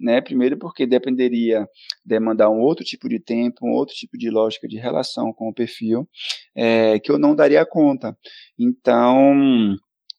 Né? 0.00 0.20
Primeiro 0.20 0.58
porque 0.58 0.86
dependeria 0.86 1.68
demandar 2.04 2.50
um 2.50 2.60
outro 2.60 2.84
tipo 2.84 3.08
de 3.08 3.20
tempo, 3.20 3.64
um 3.64 3.72
outro 3.72 3.94
tipo 3.94 4.18
de 4.18 4.28
lógica 4.30 4.66
de 4.66 4.76
relação 4.76 5.32
com 5.32 5.48
o 5.48 5.54
perfil, 5.54 6.08
é, 6.56 6.98
que 6.98 7.12
eu 7.12 7.18
não 7.18 7.34
daria 7.34 7.64
conta. 7.64 8.16
Então, 8.58 9.76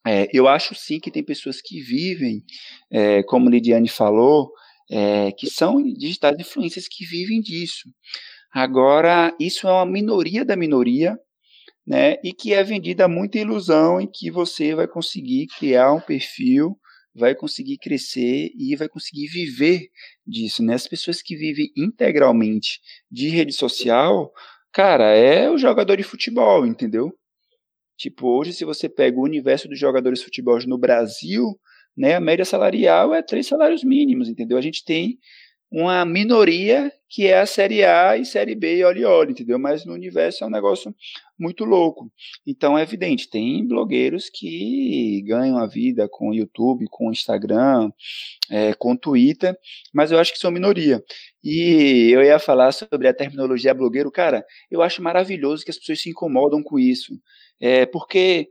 é, 0.08 0.28
eu 0.34 0.48
acho 0.48 0.74
sim 0.76 1.00
que 1.00 1.12
tem 1.12 1.24
pessoas 1.24 1.62
que 1.62 1.82
vivem, 1.82 2.44
é, 2.92 3.24
como 3.24 3.50
Lidiane 3.50 3.90
falou, 3.90 4.52
é, 4.90 5.32
que 5.32 5.50
são 5.50 5.82
digitais 5.82 6.38
influências 6.40 6.88
que 6.88 7.06
vivem 7.06 7.42
disso. 7.42 7.90
Agora, 8.54 9.36
isso 9.40 9.68
é 9.68 9.72
uma 9.72 9.86
minoria 9.86 10.44
da 10.44 10.56
minoria, 10.56 11.18
né? 11.86 12.16
E 12.24 12.34
que 12.34 12.54
é 12.54 12.64
vendida 12.64 13.08
muita 13.08 13.40
ilusão 13.40 14.00
em 14.00 14.10
que 14.12 14.30
você 14.32 14.76
vai 14.76 14.88
conseguir 14.88 15.48
criar 15.58 15.94
um 15.94 16.00
perfil, 16.00 16.78
vai 17.14 17.36
conseguir 17.36 17.78
crescer 17.78 18.52
e 18.58 18.76
vai 18.76 18.88
conseguir 18.88 19.28
viver 19.28 19.90
disso, 20.26 20.64
né? 20.64 20.76
As 20.76 20.88
pessoas 20.88 21.22
que 21.22 21.36
vivem 21.36 21.72
integralmente 21.76 22.80
de 23.10 23.30
rede 23.30 23.54
social, 23.54 24.32
cara, 24.72 25.16
é 25.16 25.50
o 25.50 25.58
jogador 25.58 25.98
de 25.98 26.04
futebol, 26.04 26.66
entendeu? 26.66 27.12
Tipo, 27.98 28.28
hoje 28.30 28.54
se 28.54 28.66
você 28.66 28.90
pega 28.90 29.18
o 29.20 29.24
universo 29.24 29.68
dos 29.68 29.80
jogadores 29.80 30.20
de 30.20 30.26
futebol 30.26 30.58
no 30.68 30.78
Brasil, 30.78 31.46
né, 31.96 32.16
a 32.16 32.20
média 32.20 32.46
salarial 32.46 33.14
é 33.14 33.22
três 33.22 33.48
salários 33.48 33.84
mínimos, 33.84 34.30
entendeu? 34.30 34.58
A 34.58 34.62
gente 34.62 34.84
tem 34.84 35.18
uma 35.72 36.04
minoria 36.04 36.92
que 37.08 37.28
é 37.28 37.40
a 37.40 37.46
Série 37.46 37.84
A 37.84 38.18
e 38.18 38.26
Série 38.26 38.56
B 38.56 38.78
e 38.78 38.84
olha 38.84 39.08
olha, 39.10 39.32
entendeu? 39.32 39.60
Mas 39.60 39.86
no 39.86 39.94
universo 39.94 40.44
é 40.44 40.48
um 40.48 40.50
negócio 40.50 40.94
muito 41.38 41.66
louco. 41.66 42.12
Então 42.46 42.78
é 42.78 42.84
evidente, 42.84 43.30
tem 43.30 43.66
blogueiros 43.68 44.30
que 44.30 45.22
ganham 45.26 45.58
a 45.58 45.66
vida 45.66 46.08
com 46.10 46.34
YouTube, 46.34 46.86
com 46.90 47.12
Instagram, 47.12 47.92
é, 48.50 48.74
com 48.74 48.96
Twitter, 48.96 49.58
mas 49.94 50.12
eu 50.12 50.20
acho 50.20 50.34
que 50.34 50.40
são 50.40 50.52
minoria. 50.52 51.04
E 51.44 52.12
eu 52.14 52.22
ia 52.22 52.40
falar 52.40 52.72
sobre 52.72 53.08
a 53.08 53.14
terminologia 53.14 53.74
blogueiro, 53.74 54.12
cara, 54.12 54.46
eu 54.70 54.82
acho 54.82 55.02
maravilhoso 55.02 55.64
que 55.66 55.72
as 55.72 55.78
pessoas 55.78 56.02
se 56.02 56.10
incomodam 56.10 56.62
com 56.64 56.78
isso, 56.78 57.14
é, 57.60 57.86
porque 57.86 58.50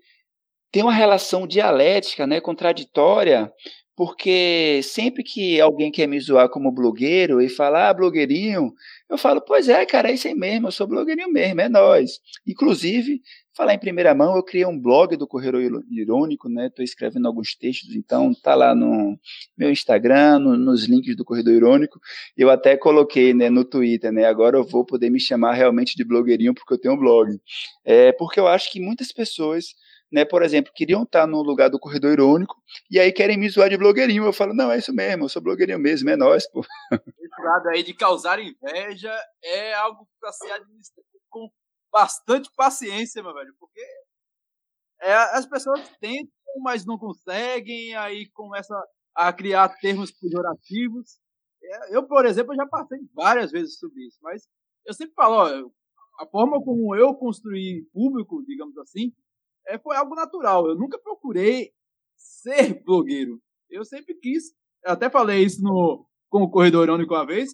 tem 0.72 0.82
uma 0.82 0.92
relação 0.92 1.46
dialética, 1.46 2.26
né, 2.26 2.40
contraditória, 2.40 3.52
porque 4.00 4.80
sempre 4.82 5.22
que 5.22 5.60
alguém 5.60 5.92
quer 5.92 6.06
me 6.06 6.18
zoar 6.18 6.48
como 6.48 6.72
blogueiro 6.72 7.38
e 7.38 7.50
falar, 7.50 7.90
ah, 7.90 7.92
blogueirinho, 7.92 8.72
eu 9.10 9.18
falo, 9.18 9.42
pois 9.42 9.68
é, 9.68 9.84
cara, 9.84 10.10
é 10.10 10.14
isso 10.14 10.26
aí 10.26 10.34
mesmo, 10.34 10.68
eu 10.68 10.72
sou 10.72 10.86
blogueirinho 10.86 11.30
mesmo, 11.30 11.60
é 11.60 11.68
nós. 11.68 12.18
Inclusive, 12.46 13.20
falar 13.54 13.74
em 13.74 13.78
primeira 13.78 14.14
mão, 14.14 14.34
eu 14.34 14.42
criei 14.42 14.64
um 14.64 14.80
blog 14.80 15.18
do 15.18 15.26
Correio 15.26 15.84
Irônico, 15.90 16.48
né? 16.48 16.68
Estou 16.68 16.82
escrevendo 16.82 17.28
alguns 17.28 17.54
textos, 17.54 17.94
então 17.94 18.32
tá 18.32 18.54
lá 18.54 18.74
no 18.74 19.18
meu 19.54 19.70
Instagram, 19.70 20.38
no, 20.38 20.56
nos 20.56 20.86
links 20.86 21.14
do 21.14 21.22
Corredor 21.22 21.52
Irônico. 21.52 22.00
Eu 22.34 22.48
até 22.48 22.78
coloquei 22.78 23.34
né, 23.34 23.50
no 23.50 23.66
Twitter, 23.66 24.10
né? 24.10 24.24
Agora 24.24 24.56
eu 24.56 24.64
vou 24.64 24.82
poder 24.82 25.10
me 25.10 25.20
chamar 25.20 25.52
realmente 25.52 25.94
de 25.94 26.04
blogueirinho 26.04 26.54
porque 26.54 26.72
eu 26.72 26.78
tenho 26.78 26.94
um 26.94 26.98
blog. 26.98 27.38
É, 27.84 28.12
porque 28.12 28.40
eu 28.40 28.48
acho 28.48 28.72
que 28.72 28.80
muitas 28.80 29.12
pessoas 29.12 29.74
né, 30.12 30.24
por 30.24 30.42
exemplo, 30.42 30.72
queriam 30.74 31.04
estar 31.04 31.26
no 31.26 31.42
lugar 31.42 31.70
do 31.70 31.78
corredor 31.78 32.12
irônico 32.12 32.56
e 32.90 32.98
aí 32.98 33.12
querem 33.12 33.38
me 33.38 33.48
zoar 33.48 33.68
de 33.70 33.76
blogueirinho. 33.76 34.24
Eu 34.24 34.32
falo, 34.32 34.52
não, 34.52 34.70
é 34.70 34.78
isso 34.78 34.92
mesmo, 34.92 35.24
eu 35.24 35.28
sou 35.28 35.42
blogueirinho 35.42 35.78
mesmo, 35.78 36.10
é 36.10 36.16
nós, 36.16 36.48
pô. 36.50 36.64
Esse 37.18 37.42
lado 37.42 37.68
aí 37.68 37.82
de 37.82 37.94
causar 37.94 38.40
inveja 38.40 39.14
é 39.42 39.74
algo 39.74 40.08
para 40.20 40.32
ser 40.32 40.50
administrado 40.50 41.06
com 41.28 41.48
bastante 41.92 42.50
paciência, 42.56 43.22
meu 43.22 43.32
velho, 43.34 43.54
porque 43.58 43.80
é, 45.00 45.14
as 45.14 45.46
pessoas 45.46 45.80
tentam, 46.00 46.30
mas 46.62 46.84
não 46.84 46.98
conseguem, 46.98 47.94
aí 47.94 48.28
começa 48.30 48.74
a 49.14 49.32
criar 49.32 49.68
termos 49.80 50.10
pejorativos. 50.10 51.18
É, 51.62 51.96
eu, 51.96 52.06
por 52.06 52.26
exemplo, 52.26 52.54
já 52.54 52.66
passei 52.66 52.98
várias 53.14 53.50
vezes 53.50 53.78
sobre 53.78 54.06
isso, 54.06 54.18
mas 54.22 54.48
eu 54.84 54.92
sempre 54.92 55.14
falo, 55.14 55.34
ó, 55.36 55.70
a 56.22 56.26
forma 56.26 56.62
como 56.62 56.94
eu 56.94 57.14
construí 57.14 57.86
público, 57.92 58.44
digamos 58.44 58.76
assim, 58.78 59.12
é, 59.66 59.78
foi 59.78 59.96
algo 59.96 60.14
natural. 60.14 60.68
Eu 60.68 60.74
nunca 60.74 60.98
procurei 60.98 61.72
ser 62.16 62.82
blogueiro. 62.84 63.40
Eu 63.68 63.84
sempre 63.84 64.14
quis, 64.14 64.52
até 64.84 65.08
falei 65.08 65.44
isso 65.44 65.62
no, 65.62 66.06
com 66.28 66.42
o 66.42 66.50
Corredor 66.50 66.84
Irônico 66.84 67.14
uma 67.14 67.26
vez, 67.26 67.50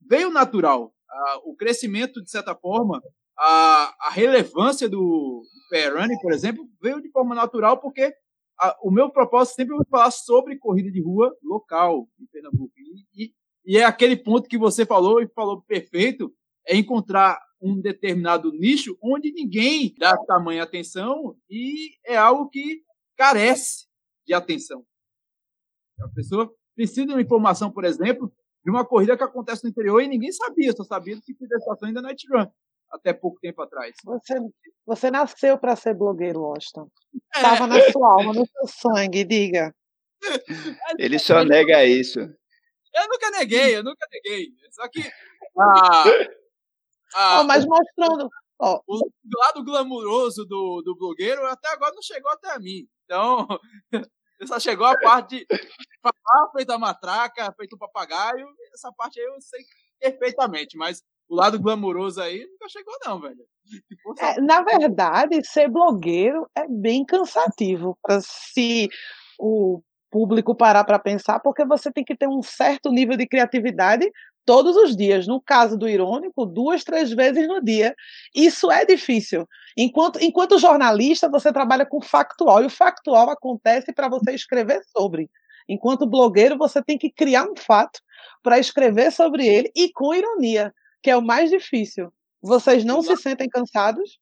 veio 0.00 0.30
natural. 0.30 0.94
Ah, 1.08 1.40
o 1.44 1.54
crescimento, 1.54 2.22
de 2.22 2.30
certa 2.30 2.54
forma, 2.54 3.02
a, 3.38 3.94
a 4.08 4.10
relevância 4.10 4.88
do, 4.88 5.42
Running, 5.72 6.18
por 6.20 6.32
exemplo, 6.32 6.68
veio 6.80 7.00
de 7.02 7.10
forma 7.10 7.34
natural 7.34 7.80
porque 7.80 8.14
a, 8.60 8.76
o 8.82 8.90
meu 8.90 9.10
propósito 9.10 9.56
sempre 9.56 9.76
foi 9.76 9.84
falar 9.90 10.10
sobre 10.10 10.58
corrida 10.58 10.90
de 10.90 11.02
rua 11.02 11.34
local 11.42 12.08
em 12.20 12.26
Pernambuco. 12.26 12.72
E, 12.76 13.24
e, 13.24 13.34
e 13.64 13.78
é 13.78 13.84
aquele 13.84 14.16
ponto 14.16 14.48
que 14.48 14.58
você 14.58 14.86
falou 14.86 15.20
e 15.20 15.28
falou 15.28 15.62
perfeito, 15.62 16.32
é 16.66 16.76
encontrar 16.76 17.38
um 17.60 17.80
determinado 17.80 18.52
nicho 18.52 18.96
onde 19.02 19.32
ninguém 19.32 19.94
dá 19.98 20.16
tamanha 20.16 20.62
atenção 20.62 21.36
e 21.48 21.92
é 22.04 22.16
algo 22.16 22.48
que 22.50 22.82
carece 23.16 23.86
de 24.26 24.34
atenção. 24.34 24.84
A 26.00 26.08
pessoa 26.08 26.52
precisa 26.74 27.06
de 27.06 27.12
uma 27.12 27.22
informação, 27.22 27.70
por 27.70 27.84
exemplo, 27.84 28.32
de 28.64 28.70
uma 28.70 28.84
corrida 28.84 29.16
que 29.16 29.22
acontece 29.22 29.64
no 29.64 29.70
interior 29.70 30.00
e 30.00 30.08
ninguém 30.08 30.32
sabia, 30.32 30.72
só 30.72 30.84
sabia 30.84 31.16
do 31.16 31.22
tipo 31.22 31.46
de 31.46 31.54
estação 31.54 31.88
ainda 31.88 32.02
Night 32.02 32.26
Run, 32.30 32.46
até 32.90 33.12
pouco 33.12 33.38
tempo 33.40 33.62
atrás. 33.62 33.94
Você, 34.04 34.34
você 34.86 35.10
nasceu 35.10 35.58
para 35.58 35.76
ser 35.76 35.94
blogueiro, 35.94 36.44
Austin. 36.44 36.86
Estava 37.34 37.64
é. 37.64 37.66
na 37.66 37.92
sua 37.92 38.08
alma, 38.08 38.32
no 38.32 38.46
seu 38.46 38.66
sangue, 38.66 39.24
diga. 39.24 39.74
Ele 40.98 41.18
só 41.18 41.44
nega 41.44 41.84
isso. 41.84 42.20
Eu 42.20 43.08
nunca 43.08 43.30
neguei, 43.30 43.76
eu 43.76 43.84
nunca 43.84 44.06
neguei. 44.10 44.48
Só 44.70 44.88
que 44.88 45.02
ah, 45.58 46.04
ah, 47.14 47.40
oh, 47.40 47.44
mas 47.44 47.64
mostrando. 47.64 48.28
Oh. 48.58 48.80
O 48.86 49.00
lado 49.38 49.64
glamuroso 49.64 50.44
do, 50.44 50.82
do 50.82 50.96
blogueiro 50.96 51.44
até 51.46 51.68
agora 51.68 51.94
não 51.94 52.02
chegou 52.02 52.30
até 52.30 52.58
mim. 52.58 52.86
Então, 53.04 53.46
só 54.46 54.58
chegou 54.58 54.86
a 54.86 54.98
parte 54.98 55.38
de 55.38 55.46
falar 56.02 56.50
feito 56.52 56.70
a 56.70 56.78
matraca, 56.78 57.54
feito 57.56 57.74
o 57.74 57.78
papagaio. 57.78 58.46
Essa 58.72 58.92
parte 58.92 59.20
aí 59.20 59.26
eu 59.26 59.40
sei 59.40 59.64
perfeitamente, 60.00 60.76
mas 60.76 61.02
o 61.28 61.34
lado 61.34 61.58
glamuroso 61.60 62.20
aí 62.20 62.46
nunca 62.46 62.68
chegou, 62.68 62.94
não, 63.04 63.20
velho. 63.20 63.46
É, 64.18 64.40
na 64.40 64.62
verdade, 64.62 65.42
ser 65.44 65.68
blogueiro 65.68 66.46
é 66.54 66.66
bem 66.68 67.04
cansativo 67.04 67.96
se 68.20 68.88
o 69.38 69.80
público 70.10 70.54
parar 70.54 70.84
para 70.84 70.98
pensar, 70.98 71.40
porque 71.40 71.64
você 71.64 71.90
tem 71.90 72.04
que 72.04 72.16
ter 72.16 72.28
um 72.28 72.42
certo 72.42 72.90
nível 72.90 73.16
de 73.16 73.26
criatividade 73.26 74.08
todos 74.44 74.76
os 74.76 74.96
dias. 74.96 75.26
No 75.26 75.40
caso 75.40 75.76
do 75.76 75.88
irônico, 75.88 76.46
duas, 76.46 76.84
três 76.84 77.10
vezes 77.10 77.46
no 77.48 77.62
dia. 77.62 77.94
Isso 78.34 78.70
é 78.70 78.84
difícil. 78.84 79.46
Enquanto, 79.76 80.22
enquanto 80.22 80.58
jornalista, 80.58 81.28
você 81.28 81.52
trabalha 81.52 81.86
com 81.86 82.00
factual, 82.00 82.62
e 82.62 82.66
o 82.66 82.70
factual 82.70 83.30
acontece 83.30 83.92
para 83.92 84.08
você 84.08 84.32
escrever 84.32 84.82
sobre. 84.96 85.30
Enquanto 85.68 86.06
blogueiro, 86.06 86.58
você 86.58 86.82
tem 86.82 86.98
que 86.98 87.10
criar 87.10 87.44
um 87.44 87.56
fato 87.56 88.00
para 88.42 88.58
escrever 88.58 89.10
sobre 89.10 89.46
ele 89.46 89.72
e 89.74 89.90
com 89.90 90.14
ironia, 90.14 90.72
que 91.02 91.10
é 91.10 91.16
o 91.16 91.22
mais 91.22 91.50
difícil. 91.50 92.12
Vocês 92.42 92.84
não 92.84 93.00
se 93.02 93.16
sentem 93.16 93.48
cansados? 93.48 94.18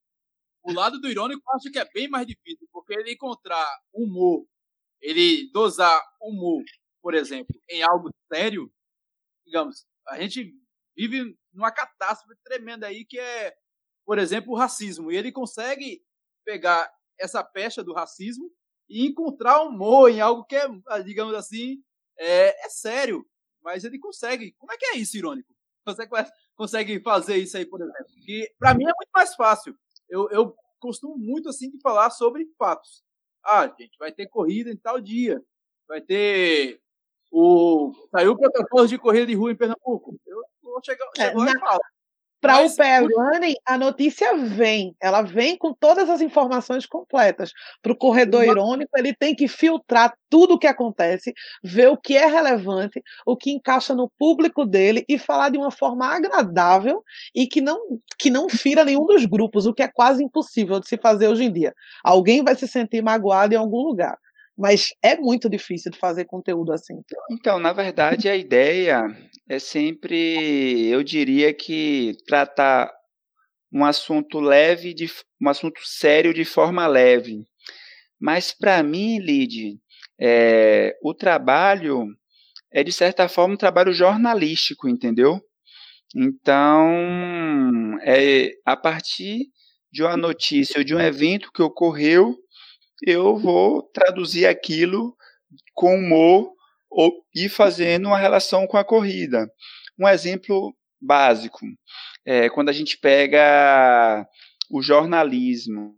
O 0.63 0.73
lado 0.73 1.01
do 1.01 1.09
irônico 1.09 1.43
eu 1.45 1.57
acho 1.57 1.73
que 1.73 1.79
é 1.79 1.89
bem 1.93 2.09
mais 2.09 2.25
difícil, 2.25 2.69
porque 2.73 2.95
ele 2.95 3.13
encontrar 3.13 3.67
humor, 3.93 4.45
ele 5.01 5.51
dosar 5.53 6.01
humor, 6.21 6.63
por 7.03 7.15
exemplo, 7.15 7.55
em 7.69 7.83
algo 7.83 8.11
sério, 8.33 8.71
digamos, 9.45 9.85
a 10.09 10.21
gente 10.21 10.53
vive 10.97 11.37
numa 11.53 11.71
catástrofe 11.71 12.41
tremenda 12.43 12.87
aí 12.87 13.05
que 13.05 13.19
é, 13.19 13.55
por 14.05 14.19
exemplo, 14.19 14.53
o 14.53 14.57
racismo. 14.57 15.11
E 15.11 15.17
ele 15.17 15.33
consegue 15.33 16.03
pegar 16.45 16.91
essa 17.19 17.43
pecha 17.43 17.83
do 17.83 17.93
racismo 17.93 18.51
e 18.89 19.07
encontrar 19.07 19.63
humor 19.63 20.11
em 20.11 20.21
algo 20.21 20.45
que 20.45 20.57
é, 20.57 20.69
digamos 21.05 21.35
assim, 21.35 21.83
é, 22.19 22.67
é 22.67 22.69
sério. 22.69 23.25
Mas 23.63 23.85
ele 23.85 23.99
consegue. 23.99 24.53
Como 24.59 24.73
é 24.73 24.77
que 24.77 24.87
é 24.87 24.97
isso, 24.97 25.17
irônico? 25.17 25.55
Você 25.87 26.09
consegue 26.57 27.01
fazer 27.01 27.37
isso 27.37 27.57
aí, 27.57 27.65
por 27.65 27.81
exemplo? 27.81 28.07
Que 28.25 28.53
para 28.59 28.75
mim 28.75 28.85
é 28.85 28.93
muito 28.95 29.11
mais 29.15 29.35
fácil. 29.35 29.77
Eu, 30.09 30.29
eu 30.31 30.55
costumo 30.81 31.17
muito 31.17 31.49
assim 31.49 31.71
de 31.71 31.81
falar 31.81 32.11
sobre 32.11 32.45
fatos. 32.59 33.05
Ah, 33.45 33.67
gente, 33.79 33.97
vai 33.99 34.13
ter 34.13 34.29
corrida 34.29 34.71
em 34.71 34.77
tal 34.77 35.01
dia. 35.01 35.41
Vai 35.89 36.01
ter 36.01 36.82
o, 37.33 37.93
saiu 38.11 38.33
o 38.33 38.39
protocolo 38.39 38.87
de 38.87 38.99
corrida 38.99 39.27
de 39.27 39.35
rua 39.35 39.51
em 39.51 39.57
Pernambuco. 39.57 40.15
Eu 40.27 40.43
vou 40.63 40.81
chegar, 40.85 41.07
é, 41.19 41.33
na, 41.33 41.59
falo. 41.59 41.81
Para 42.43 42.61
o 42.61 42.75
pé 42.75 42.99
running, 42.99 43.55
a 43.65 43.79
notícia 43.79 44.37
vem, 44.37 44.97
ela 45.01 45.23
vem 45.23 45.57
com 45.57 45.73
todas 45.73 46.11
as 46.11 46.21
informações 46.21 46.85
completas. 46.85 47.53
Para 47.81 47.93
o 47.93 47.97
corredor 47.97 48.43
irônico, 48.43 48.91
ele 48.99 49.15
tem 49.15 49.33
que 49.33 49.47
filtrar 49.47 50.13
tudo 50.29 50.55
o 50.55 50.59
que 50.59 50.67
acontece, 50.67 51.33
ver 51.63 51.87
o 51.87 51.97
que 51.97 52.17
é 52.17 52.27
relevante, 52.27 53.01
o 53.25 53.37
que 53.37 53.53
encaixa 53.53 53.95
no 53.95 54.11
público 54.19 54.67
dele 54.67 55.05
e 55.09 55.21
falar 55.21 55.51
de 55.51 55.59
uma 55.59 55.71
forma 55.71 56.05
agradável 56.05 57.05
e 57.33 57.47
que 57.47 57.61
não, 57.61 57.79
que 58.19 58.29
não 58.29 58.49
fira 58.49 58.85
nenhum 58.85 59.07
dos 59.07 59.25
grupos, 59.25 59.65
o 59.65 59.73
que 59.73 59.83
é 59.85 59.89
quase 59.89 60.25
impossível 60.25 60.81
de 60.81 60.89
se 60.89 60.99
fazer 60.99 61.29
hoje 61.29 61.45
em 61.45 61.53
dia. 61.53 61.73
Alguém 62.03 62.43
vai 62.43 62.57
se 62.57 62.67
sentir 62.67 63.03
magoado 63.03 63.55
em 63.55 63.57
algum 63.57 63.83
lugar 63.83 64.19
mas 64.57 64.89
é 65.03 65.17
muito 65.17 65.49
difícil 65.49 65.91
de 65.91 65.99
fazer 65.99 66.25
conteúdo 66.25 66.73
assim. 66.73 66.95
Então, 67.31 67.59
na 67.59 67.73
verdade, 67.73 68.29
a 68.29 68.37
ideia 68.37 69.03
é 69.49 69.59
sempre, 69.59 70.89
eu 70.89 71.03
diria 71.03 71.53
que 71.55 72.17
tratar 72.27 72.93
um 73.73 73.85
assunto 73.85 74.39
leve, 74.39 74.93
de, 74.93 75.11
um 75.41 75.49
assunto 75.49 75.81
sério 75.85 76.35
de 76.35 76.45
forma 76.45 76.87
leve. 76.87 77.45
Mas 78.21 78.53
para 78.53 78.83
mim, 78.83 79.19
Lid, 79.19 79.79
é, 80.21 80.95
o 81.03 81.15
trabalho 81.15 82.07
é 82.71 82.85
de 82.85 82.93
certa 82.93 83.29
forma 83.29 83.55
um 83.55 83.59
trabalho 83.59 83.93
jornalístico, 83.93 84.89
entendeu? 84.89 85.41
Então, 86.15 87.99
é 88.03 88.51
a 88.65 88.77
partir 88.77 89.47
de 89.91 90.03
uma 90.03 90.17
notícia 90.17 90.79
ou 90.79 90.85
de 90.85 90.95
um 90.95 91.01
evento 91.01 91.51
que 91.53 91.63
ocorreu, 91.63 92.37
eu 93.03 93.37
vou 93.37 93.83
traduzir 93.83 94.47
aquilo 94.47 95.17
com 95.75 95.97
humor 95.97 96.53
ou, 96.91 97.13
e 97.35 97.49
fazendo 97.49 98.07
uma 98.07 98.19
relação 98.19 98.67
com 98.67 98.77
a 98.77 98.85
corrida. 98.85 99.51
Um 99.99 100.09
exemplo 100.09 100.75
básico 101.01 101.61
é 102.25 102.49
quando 102.49 102.69
a 102.69 102.73
gente 102.73 102.99
pega 102.99 104.27
o 104.71 104.81
jornalismo. 104.81 105.97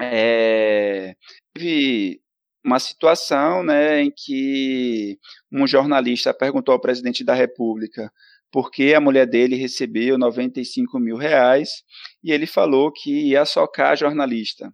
É, 0.00 1.14
teve 1.52 2.20
uma 2.64 2.78
situação 2.78 3.62
né, 3.62 4.02
em 4.02 4.10
que 4.14 5.18
um 5.50 5.66
jornalista 5.66 6.34
perguntou 6.34 6.72
ao 6.72 6.80
presidente 6.80 7.24
da 7.24 7.34
República 7.34 8.12
por 8.50 8.70
que 8.70 8.94
a 8.94 9.00
mulher 9.00 9.26
dele 9.26 9.56
recebeu 9.56 10.18
95 10.18 10.98
mil 10.98 11.16
reais 11.16 11.82
e 12.22 12.32
ele 12.32 12.46
falou 12.46 12.92
que 12.92 13.28
ia 13.28 13.44
socar 13.44 13.92
a 13.92 13.96
jornalista. 13.96 14.72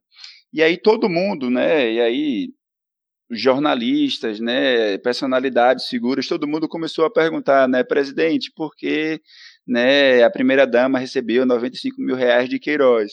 E 0.53 0.62
aí 0.62 0.76
todo 0.76 1.09
mundo, 1.09 1.51
né, 1.51 1.92
e 1.92 2.01
aí 2.01 2.49
jornalistas, 3.30 4.38
né, 4.40 4.99
personalidades, 4.99 5.86
figuras, 5.88 6.28
todo 6.28 6.47
mundo 6.47 6.68
começou 6.68 7.05
a 7.05 7.11
perguntar, 7.11 7.68
né, 7.68 7.82
presidente, 7.82 8.53
por 8.55 8.74
que 8.76 9.20
né, 9.66 10.22
a 10.22 10.30
primeira 10.30 10.66
dama 10.66 10.99
recebeu 10.99 11.44
95 11.44 12.01
mil 12.01 12.14
reais 12.14 12.49
de 12.49 12.59
Queiroz? 12.59 13.12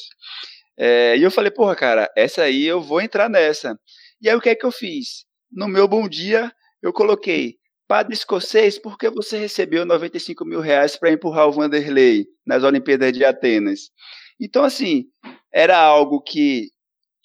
É, 0.78 1.18
e 1.18 1.24
eu 1.24 1.32
falei, 1.32 1.52
porra, 1.52 1.76
cara, 1.76 2.12
essa 2.16 2.44
aí 2.44 2.66
eu 2.66 2.82
vou 2.82 3.02
entrar 3.02 3.30
nessa. 3.30 3.78
E 4.22 4.30
aí 4.30 4.36
o 4.36 4.42
que 4.42 4.50
é 4.50 4.56
que 4.56 4.66
eu 4.66 4.72
fiz? 4.72 5.26
No 5.52 5.68
meu 5.68 5.88
bom 5.88 6.08
dia, 6.08 6.52
eu 6.82 6.94
coloquei, 6.94 7.58
padre 7.88 8.14
escocês, 8.14 8.80
por 8.80 8.98
que 8.98 9.10
você 9.10 9.38
recebeu 9.38 9.86
95 9.86 10.46
mil 10.46 10.60
reais 10.60 10.96
para 10.96 11.12
empurrar 11.12 11.48
o 11.48 11.52
Vanderlei 11.52 12.26
nas 12.46 12.64
Olimpíadas 12.64 13.14
de 13.14 13.24
Atenas? 13.24 13.92
Então, 14.40 14.64
assim, 14.64 15.06
era 15.54 15.78
algo 15.78 16.22
que 16.22 16.70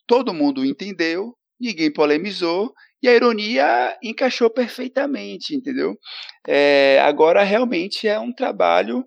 todo 0.08 0.34
mundo 0.34 0.64
entendeu, 0.64 1.34
ninguém 1.60 1.92
polemizou, 1.92 2.72
e 3.00 3.08
a 3.08 3.14
ironia 3.14 3.96
encaixou 4.02 4.50
perfeitamente, 4.50 5.54
entendeu? 5.54 5.96
É, 6.46 6.98
agora, 7.02 7.44
realmente 7.44 8.08
é 8.08 8.18
um 8.18 8.32
trabalho 8.32 9.04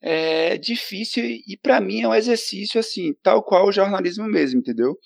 é, 0.00 0.56
difícil 0.56 1.24
e, 1.24 1.58
para 1.60 1.80
mim, 1.80 2.02
é 2.02 2.08
um 2.08 2.14
exercício, 2.14 2.78
assim, 2.78 3.12
tal 3.22 3.42
qual 3.42 3.66
o 3.66 3.72
jornalismo 3.72 4.24
mesmo, 4.26 4.60
entendeu? 4.60 4.96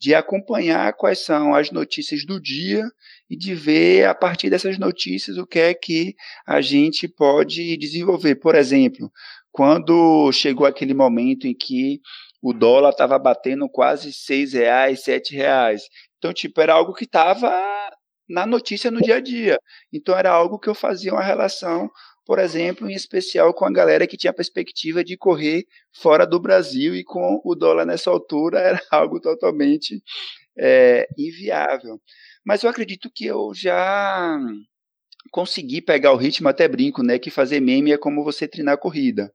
De 0.00 0.14
acompanhar 0.14 0.92
quais 0.94 1.24
são 1.24 1.54
as 1.54 1.70
notícias 1.70 2.26
do 2.26 2.40
dia 2.40 2.84
e 3.30 3.36
de 3.36 3.54
ver, 3.54 4.06
a 4.06 4.14
partir 4.14 4.50
dessas 4.50 4.78
notícias, 4.78 5.38
o 5.38 5.46
que 5.46 5.60
é 5.60 5.74
que 5.74 6.14
a 6.46 6.60
gente 6.60 7.06
pode 7.06 7.76
desenvolver. 7.76 8.34
Por 8.36 8.54
exemplo, 8.54 9.10
quando 9.52 10.30
chegou 10.32 10.66
aquele 10.66 10.94
momento 10.94 11.46
em 11.46 11.54
que 11.54 12.00
o 12.42 12.52
dólar 12.52 12.90
estava 12.90 13.18
batendo 13.18 13.68
quase 13.68 14.12
seis 14.12 14.52
reais, 14.52 15.02
sete 15.02 15.34
reais. 15.34 15.82
Então, 16.18 16.32
tipo, 16.32 16.60
era 16.60 16.74
algo 16.74 16.94
que 16.94 17.04
estava 17.04 17.50
na 18.28 18.46
notícia 18.46 18.90
no 18.90 19.00
dia 19.00 19.16
a 19.16 19.20
dia. 19.20 19.58
Então, 19.92 20.16
era 20.16 20.30
algo 20.30 20.58
que 20.58 20.68
eu 20.68 20.74
fazia 20.74 21.12
uma 21.12 21.22
relação, 21.22 21.90
por 22.24 22.38
exemplo, 22.38 22.88
em 22.88 22.94
especial 22.94 23.54
com 23.54 23.64
a 23.64 23.72
galera 23.72 24.06
que 24.06 24.16
tinha 24.16 24.30
a 24.30 24.34
perspectiva 24.34 25.02
de 25.02 25.16
correr 25.16 25.64
fora 25.92 26.26
do 26.26 26.38
Brasil 26.40 26.94
e 26.94 27.02
com 27.04 27.40
o 27.44 27.54
dólar 27.54 27.86
nessa 27.86 28.10
altura 28.10 28.58
era 28.60 28.80
algo 28.90 29.20
totalmente 29.20 30.02
é, 30.56 31.08
inviável. 31.16 32.00
Mas 32.44 32.62
eu 32.62 32.70
acredito 32.70 33.10
que 33.14 33.26
eu 33.26 33.52
já 33.54 34.38
consegui 35.30 35.80
pegar 35.80 36.12
o 36.12 36.16
ritmo, 36.16 36.48
até 36.48 36.66
brinco, 36.68 37.02
né? 37.02 37.18
Que 37.18 37.30
fazer 37.30 37.60
meme 37.60 37.92
é 37.92 37.98
como 37.98 38.24
você 38.24 38.48
treinar 38.48 38.78
corrida. 38.78 39.32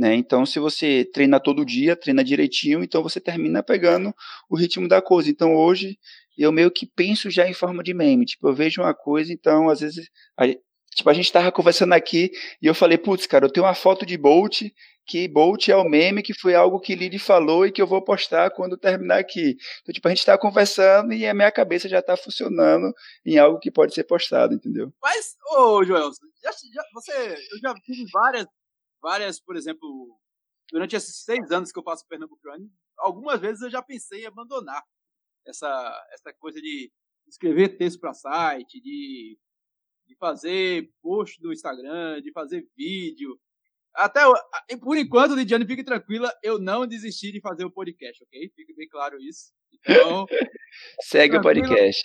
Né? 0.00 0.14
Então, 0.14 0.46
se 0.46 0.58
você 0.58 1.04
treina 1.12 1.38
todo 1.38 1.62
dia, 1.62 1.94
treina 1.94 2.24
direitinho, 2.24 2.82
então 2.82 3.02
você 3.02 3.20
termina 3.20 3.62
pegando 3.62 4.14
o 4.48 4.56
ritmo 4.56 4.88
da 4.88 5.02
coisa. 5.02 5.28
Então, 5.28 5.54
hoje, 5.54 5.98
eu 6.38 6.50
meio 6.50 6.70
que 6.70 6.86
penso 6.86 7.28
já 7.28 7.46
em 7.46 7.52
forma 7.52 7.82
de 7.82 7.92
meme. 7.92 8.24
Tipo, 8.24 8.48
eu 8.48 8.54
vejo 8.54 8.80
uma 8.80 8.94
coisa, 8.94 9.30
então, 9.30 9.68
às 9.68 9.80
vezes. 9.80 10.08
A, 10.38 10.46
tipo, 10.46 11.10
a 11.10 11.12
gente 11.12 11.26
estava 11.26 11.52
conversando 11.52 11.92
aqui 11.92 12.30
e 12.62 12.66
eu 12.66 12.74
falei, 12.74 12.96
putz, 12.96 13.26
cara, 13.26 13.44
eu 13.44 13.52
tenho 13.52 13.66
uma 13.66 13.74
foto 13.74 14.06
de 14.06 14.16
Bolt, 14.16 14.62
que 15.06 15.28
Bolt 15.28 15.68
é 15.68 15.76
o 15.76 15.84
meme, 15.84 16.22
que 16.22 16.32
foi 16.32 16.54
algo 16.54 16.80
que 16.80 16.94
Lili 16.94 17.18
falou 17.18 17.66
e 17.66 17.70
que 17.70 17.82
eu 17.82 17.86
vou 17.86 18.00
postar 18.00 18.48
quando 18.52 18.78
terminar 18.78 19.18
aqui. 19.18 19.54
Então, 19.82 19.92
tipo, 19.92 20.08
a 20.08 20.10
gente 20.10 20.20
está 20.20 20.38
conversando 20.38 21.12
e 21.12 21.26
a 21.26 21.34
minha 21.34 21.52
cabeça 21.52 21.90
já 21.90 21.98
está 21.98 22.16
funcionando 22.16 22.90
em 23.26 23.36
algo 23.36 23.58
que 23.58 23.70
pode 23.70 23.92
ser 23.92 24.04
postado, 24.04 24.54
entendeu? 24.54 24.90
Mas, 25.02 25.36
ô, 25.52 25.84
Joel, 25.84 26.10
já, 26.42 26.52
já, 26.52 26.82
você, 26.94 27.12
eu 27.52 27.58
já 27.60 27.74
tive 27.84 28.06
várias 28.10 28.46
várias, 29.00 29.40
por 29.40 29.56
exemplo, 29.56 30.18
durante 30.70 30.96
esses 30.96 31.24
seis 31.24 31.50
anos 31.50 31.72
que 31.72 31.78
eu 31.78 31.82
faço 31.82 32.06
Pernambucano, 32.08 32.70
algumas 32.98 33.40
vezes 33.40 33.62
eu 33.62 33.70
já 33.70 33.82
pensei 33.82 34.22
em 34.22 34.26
abandonar 34.26 34.82
essa, 35.46 36.08
essa 36.12 36.32
coisa 36.34 36.60
de 36.60 36.92
escrever 37.28 37.76
texto 37.76 38.00
para 38.00 38.14
site, 38.14 38.80
de, 38.80 39.38
de 40.06 40.16
fazer 40.16 40.90
post 41.02 41.40
no 41.42 41.52
Instagram, 41.52 42.20
de 42.20 42.32
fazer 42.32 42.66
vídeo. 42.76 43.38
Até 43.94 44.20
por 44.80 44.96
enquanto, 44.96 45.34
Lidiane, 45.34 45.66
fique 45.66 45.82
tranquila, 45.82 46.32
eu 46.42 46.58
não 46.58 46.86
desisti 46.86 47.32
de 47.32 47.40
fazer 47.40 47.64
o 47.64 47.72
podcast, 47.72 48.22
ok? 48.22 48.52
Fique 48.54 48.74
bem 48.74 48.88
claro 48.88 49.20
isso. 49.20 49.52
Então, 49.72 50.26
segue 51.02 51.36
o 51.36 51.42
podcast 51.42 52.04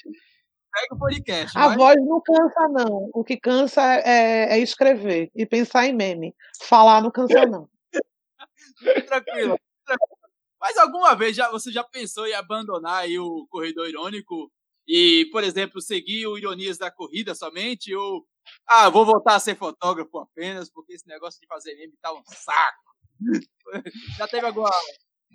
o 0.92 0.98
podcast. 0.98 1.58
A 1.58 1.70
mas... 1.70 1.78
voz 1.78 1.96
não 1.98 2.22
cansa, 2.22 2.68
não. 2.70 3.10
O 3.14 3.24
que 3.24 3.38
cansa 3.38 3.82
é, 3.82 4.56
é, 4.56 4.60
escrever 4.60 5.32
e 5.36 5.46
pensar 5.46 5.86
em 5.86 5.94
meme. 5.94 6.36
Falar 6.62 7.02
não 7.02 7.12
cansa, 7.12 7.46
não. 7.46 7.70
tranquilo, 9.08 9.60
tranquilo. 9.86 10.16
Mas 10.60 10.78
alguma 10.78 11.16
vez 11.16 11.36
já, 11.36 11.50
você 11.52 11.72
já 11.72 11.84
pensou 11.84 12.26
em 12.26 12.34
abandonar 12.34 13.04
aí 13.04 13.20
o 13.20 13.46
corredor 13.50 13.88
irônico 13.88 14.52
e, 14.88 15.28
por 15.32 15.44
exemplo, 15.44 15.82
seguir 15.82 16.26
o 16.28 16.38
Ironias 16.38 16.78
da 16.78 16.90
Corrida 16.90 17.36
somente? 17.36 17.94
Ou, 17.94 18.26
ah, 18.68 18.90
vou 18.90 19.06
voltar 19.06 19.36
a 19.36 19.40
ser 19.40 19.56
fotógrafo 19.56 20.18
apenas, 20.18 20.70
porque 20.70 20.94
esse 20.94 21.08
negócio 21.08 21.40
de 21.40 21.48
fazer 21.48 21.76
meme 21.76 21.94
tá 22.02 22.12
um 22.14 22.24
saco. 22.26 22.96
já 24.18 24.28
teve 24.28 24.46
alguma, 24.46 24.72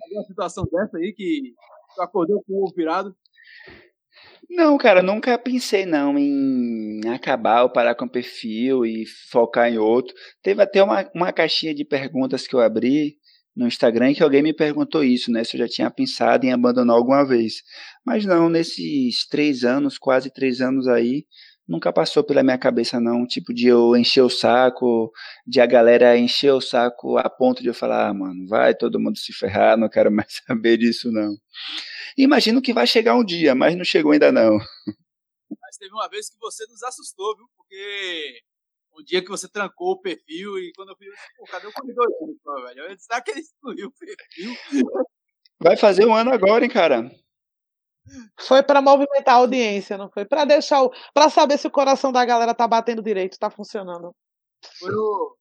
alguma 0.03 0.23
situação 0.25 0.65
dessa 0.71 0.97
aí 0.97 1.13
que 1.13 1.53
tu 1.95 2.01
acordou 2.01 2.43
com 2.43 2.53
o 2.53 2.63
ovo 2.63 2.73
virado? 2.75 3.15
Não, 4.49 4.77
cara, 4.77 5.01
nunca 5.01 5.37
pensei 5.37 5.85
não 5.85 6.17
em 6.17 7.01
acabar 7.07 7.63
ou 7.63 7.69
parar 7.69 7.95
com 7.95 8.05
o 8.05 8.09
perfil 8.09 8.85
e 8.85 9.05
focar 9.29 9.71
em 9.71 9.77
outro. 9.77 10.13
Teve 10.43 10.61
até 10.61 10.83
uma, 10.83 11.09
uma 11.15 11.31
caixinha 11.31 11.73
de 11.73 11.85
perguntas 11.85 12.45
que 12.45 12.53
eu 12.53 12.59
abri 12.59 13.17
no 13.55 13.67
Instagram 13.67 14.13
que 14.13 14.23
alguém 14.23 14.41
me 14.43 14.53
perguntou 14.53 15.03
isso, 15.03 15.31
né? 15.31 15.43
Se 15.43 15.55
eu 15.55 15.59
já 15.59 15.67
tinha 15.67 15.91
pensado 15.91 16.45
em 16.45 16.51
abandonar 16.51 16.95
alguma 16.95 17.25
vez. 17.25 17.63
Mas 18.05 18.25
não, 18.25 18.49
nesses 18.49 19.25
três 19.27 19.63
anos, 19.63 19.97
quase 19.97 20.29
três 20.29 20.61
anos 20.61 20.87
aí, 20.87 21.25
nunca 21.71 21.93
passou 21.93 22.21
pela 22.21 22.43
minha 22.43 22.57
cabeça 22.57 22.99
não, 22.99 23.25
tipo 23.25 23.53
de 23.53 23.67
eu 23.67 23.95
encher 23.95 24.21
o 24.21 24.29
saco, 24.29 25.09
de 25.47 25.61
a 25.61 25.65
galera 25.65 26.17
encher 26.17 26.51
o 26.51 26.59
saco 26.59 27.17
a 27.17 27.29
ponto 27.29 27.61
de 27.61 27.69
eu 27.69 27.73
falar, 27.73 28.09
ah, 28.09 28.13
mano, 28.13 28.45
vai 28.45 28.75
todo 28.75 28.99
mundo 28.99 29.17
se 29.17 29.31
ferrar, 29.31 29.77
não 29.77 29.87
quero 29.87 30.11
mais 30.11 30.27
saber 30.45 30.77
disso 30.77 31.09
não. 31.09 31.33
Imagino 32.17 32.61
que 32.61 32.73
vai 32.73 32.85
chegar 32.85 33.15
um 33.15 33.23
dia, 33.23 33.55
mas 33.55 33.73
não 33.73 33.85
chegou 33.85 34.11
ainda 34.11 34.33
não. 34.33 34.57
Mas 35.61 35.77
teve 35.77 35.93
uma 35.93 36.09
vez 36.09 36.29
que 36.29 36.37
você 36.39 36.65
nos 36.67 36.83
assustou, 36.83 37.37
viu? 37.37 37.45
Porque 37.55 38.41
um 38.93 39.01
dia 39.01 39.21
que 39.21 39.29
você 39.29 39.47
trancou 39.47 39.91
o 39.91 40.01
perfil 40.01 40.57
e 40.59 40.73
quando 40.75 40.89
eu 40.89 40.97
fui, 40.97 41.07
pô, 41.37 41.45
cadê 41.45 41.67
o 41.67 41.71
corredor? 41.71 42.07
velho? 42.67 42.81
Eu 42.81 42.89
disse, 42.93 43.05
será 43.05 43.21
que 43.21 43.31
ele 43.31 43.39
excluiu 43.39 43.87
o 43.87 43.91
perfil? 43.93 44.53
Vai 45.57 45.77
fazer 45.77 46.05
um 46.05 46.13
ano 46.13 46.33
agora, 46.33 46.65
hein, 46.65 46.69
cara? 46.69 47.09
Foi 48.39 48.61
para 48.63 48.81
movimentar 48.81 49.35
a 49.35 49.37
audiência, 49.37 49.97
não 49.97 50.09
foi? 50.09 50.25
Para 50.25 50.45
deixar 50.45 50.83
o, 50.83 50.91
para 51.13 51.29
saber 51.29 51.57
se 51.57 51.67
o 51.67 51.71
coração 51.71 52.11
da 52.11 52.23
galera 52.25 52.53
tá 52.53 52.67
batendo 52.67 53.01
direito, 53.01 53.39
tá 53.39 53.49
funcionando. 53.49 54.13
Foi 54.79 54.93
o, 54.93 55.35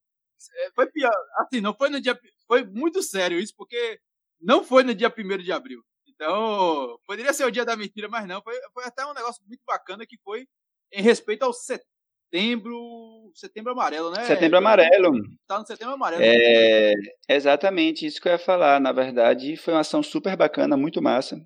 é, 0.57 0.71
foi 0.75 0.87
pior, 0.91 1.13
assim, 1.37 1.61
não 1.61 1.75
foi 1.75 1.91
no 1.91 2.01
dia, 2.01 2.19
foi 2.47 2.65
muito 2.65 3.03
sério 3.03 3.39
isso, 3.39 3.55
porque 3.57 3.99
não 4.41 4.65
foi 4.65 4.83
no 4.83 4.95
dia 4.95 5.13
1 5.17 5.39
de 5.39 5.53
abril. 5.53 5.83
Então, 6.09 6.99
poderia 7.07 7.33
ser 7.33 7.45
o 7.45 7.51
dia 7.51 7.65
da 7.65 7.77
mentira, 7.77 8.09
mas 8.09 8.27
não. 8.27 8.43
Foi, 8.43 8.55
foi 8.75 8.85
até 8.85 9.05
um 9.07 9.15
negócio 9.15 9.43
muito 9.47 9.63
bacana 9.67 10.05
que 10.07 10.19
foi 10.23 10.47
em 10.93 11.03
respeito 11.03 11.45
ao 11.45 11.53
setembro. 11.53 13.33
Setembro 13.35 13.73
amarelo, 13.73 14.11
né? 14.11 14.25
Setembro 14.25 14.59
amarelo. 14.59 15.13
Tá 15.47 15.59
no 15.59 15.67
setembro 15.67 15.95
amarelo. 15.95 16.23
É, 16.23 16.93
exatamente, 17.29 18.05
isso 18.05 18.21
que 18.21 18.29
eu 18.29 18.33
ia 18.33 18.39
falar. 18.39 18.79
Na 18.81 18.93
verdade, 18.93 19.57
foi 19.57 19.73
uma 19.73 19.81
ação 19.81 20.03
super 20.03 20.37
bacana, 20.37 20.77
muito 20.77 21.01
massa. 21.01 21.41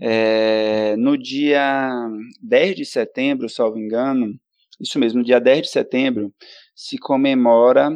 É, 0.00 0.96
no 0.96 1.16
dia 1.16 2.08
10 2.42 2.76
de 2.76 2.84
setembro, 2.84 3.48
salvo 3.48 3.78
engano, 3.78 4.34
isso 4.80 4.98
mesmo, 4.98 5.20
no 5.20 5.24
dia 5.24 5.40
10 5.40 5.62
de 5.62 5.68
setembro, 5.68 6.34
se 6.74 6.98
comemora. 6.98 7.90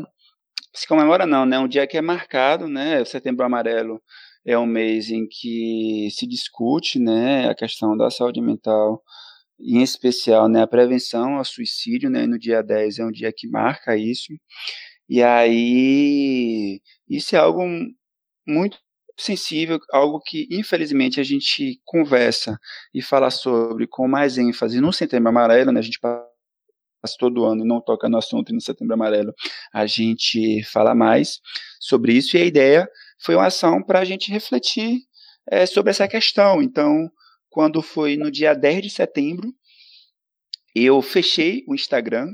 Se 0.75 0.87
comemora 0.87 1.27
não, 1.27 1.45
né? 1.45 1.59
Um 1.59 1.69
dia 1.69 1.87
que 1.87 1.97
é 1.97 2.01
marcado, 2.01 2.69
né? 2.69 3.01
O 3.01 3.07
setembro 3.07 3.45
amarelo 3.45 4.01
é 4.45 4.59
um 4.59 4.67
mês 4.67 5.11
em 5.11 5.27
que 5.29 6.09
se 6.11 6.27
discute 6.27 6.99
né, 6.99 7.49
a 7.49 7.55
questão 7.55 7.97
da 7.97 8.11
saúde 8.11 8.41
mental 8.41 9.03
em 9.61 9.83
especial 9.83 10.49
né, 10.49 10.63
a 10.63 10.67
prevenção 10.67 11.37
ao 11.37 11.45
suicídio, 11.45 12.09
né, 12.09 12.27
no 12.27 12.39
dia 12.39 12.63
10 12.63 12.99
é 12.99 13.05
um 13.05 13.11
dia 13.11 13.33
que 13.37 13.49
marca 13.49 13.97
isso, 13.97 14.33
e 15.09 15.23
aí 15.23 16.81
isso 17.09 17.35
é 17.37 17.39
algo 17.39 17.63
muito 18.47 18.79
sensível, 19.19 19.81
algo 19.93 20.21
que 20.21 20.47
infelizmente 20.51 21.21
a 21.21 21.25
gente 21.25 21.81
conversa 21.85 22.59
e 22.95 23.03
fala 23.03 23.31
sobre 23.31 23.87
com 23.87 24.07
mais 24.07 24.39
ênfase 24.39 24.81
no 24.81 24.93
Setembro 24.93 25.29
Amarelo, 25.29 25.73
né, 25.73 25.81
a 25.81 25.83
gente 25.83 25.99
passa 25.99 26.25
todo 27.19 27.45
ano 27.45 27.65
e 27.65 27.69
não 27.69 27.81
toca 27.81 28.09
no 28.09 28.17
assunto 28.17 28.55
no 28.55 28.61
Setembro 28.61 28.95
Amarelo, 28.95 29.35
a 29.73 29.87
gente 29.87 30.63
fala 30.65 30.95
mais 30.95 31.41
sobre 31.81 32.13
isso, 32.13 32.37
e 32.37 32.41
a 32.41 32.45
ideia 32.45 32.89
foi 33.19 33.35
uma 33.35 33.47
ação 33.47 33.83
para 33.83 33.99
a 33.99 34.05
gente 34.05 34.31
refletir 34.31 35.01
é, 35.51 35.67
sobre 35.67 35.91
essa 35.91 36.07
questão, 36.07 36.63
então 36.63 37.11
quando 37.51 37.83
foi 37.83 38.17
no 38.17 38.31
dia 38.31 38.55
10 38.55 38.83
de 38.83 38.91
setembro, 38.91 39.53
eu 40.75 41.03
fechei 41.03 41.65
o 41.67 41.75
Instagram 41.75 42.33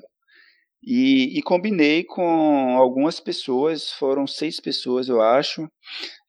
e, 0.87 1.39
e, 1.39 1.43
combinei 1.43 2.05
com 2.05 2.77
algumas 2.77 3.21
pessoas, 3.21 3.91
foram 3.91 4.27
seis 4.27 4.61
pessoas, 4.61 5.09
eu 5.09 5.23
acho, 5.23 5.69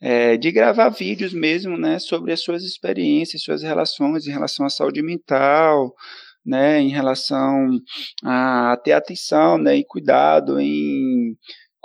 é, 0.02 0.38
de 0.38 0.52
gravar 0.52 0.90
vídeos 0.90 1.34
mesmo, 1.34 1.78
né, 1.78 2.00
sobre 2.00 2.32
as 2.34 2.42
suas 2.42 2.64
experiências, 2.64 3.44
suas 3.44 3.64
relações 3.64 4.28
em 4.28 4.32
relação 4.32 4.66
à 4.66 4.70
saúde 4.70 5.02
mental, 5.02 5.94
né, 6.46 6.80
em 6.80 6.90
relação 6.90 7.80
a 8.24 8.78
ter 8.84 8.94
atenção, 8.94 9.58
né, 9.58 9.78
e 9.78 9.86
cuidado 9.86 10.60
em 10.60 11.36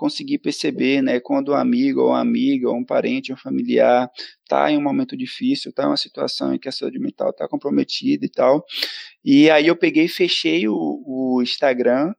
conseguir 0.01 0.39
perceber, 0.39 1.03
né, 1.03 1.21
quando 1.21 1.53
um 1.53 1.55
amigo 1.55 2.01
ou 2.01 2.09
uma 2.09 2.21
amiga 2.21 2.71
ou 2.71 2.75
um 2.75 2.85
parente, 2.85 3.35
um 3.35 3.37
familiar 3.37 4.11
está 4.43 4.73
em 4.73 4.79
um 4.79 4.83
momento 4.83 5.15
difícil, 5.15 5.69
está 5.69 5.83
em 5.83 5.89
uma 5.89 5.97
situação 5.99 6.55
em 6.55 6.59
que 6.59 6.71
a 6.71 6.73
saúde 6.73 6.99
mental 6.99 7.29
está 7.29 7.47
comprometida 7.47 8.25
e 8.25 8.31
tal. 8.31 8.65
E 9.23 9.51
aí 9.51 9.67
eu 9.67 9.77
peguei 9.77 10.07
e 10.07 10.09
fechei 10.09 10.67
o, 10.67 10.75
o 10.75 11.43
Instagram 11.43 12.15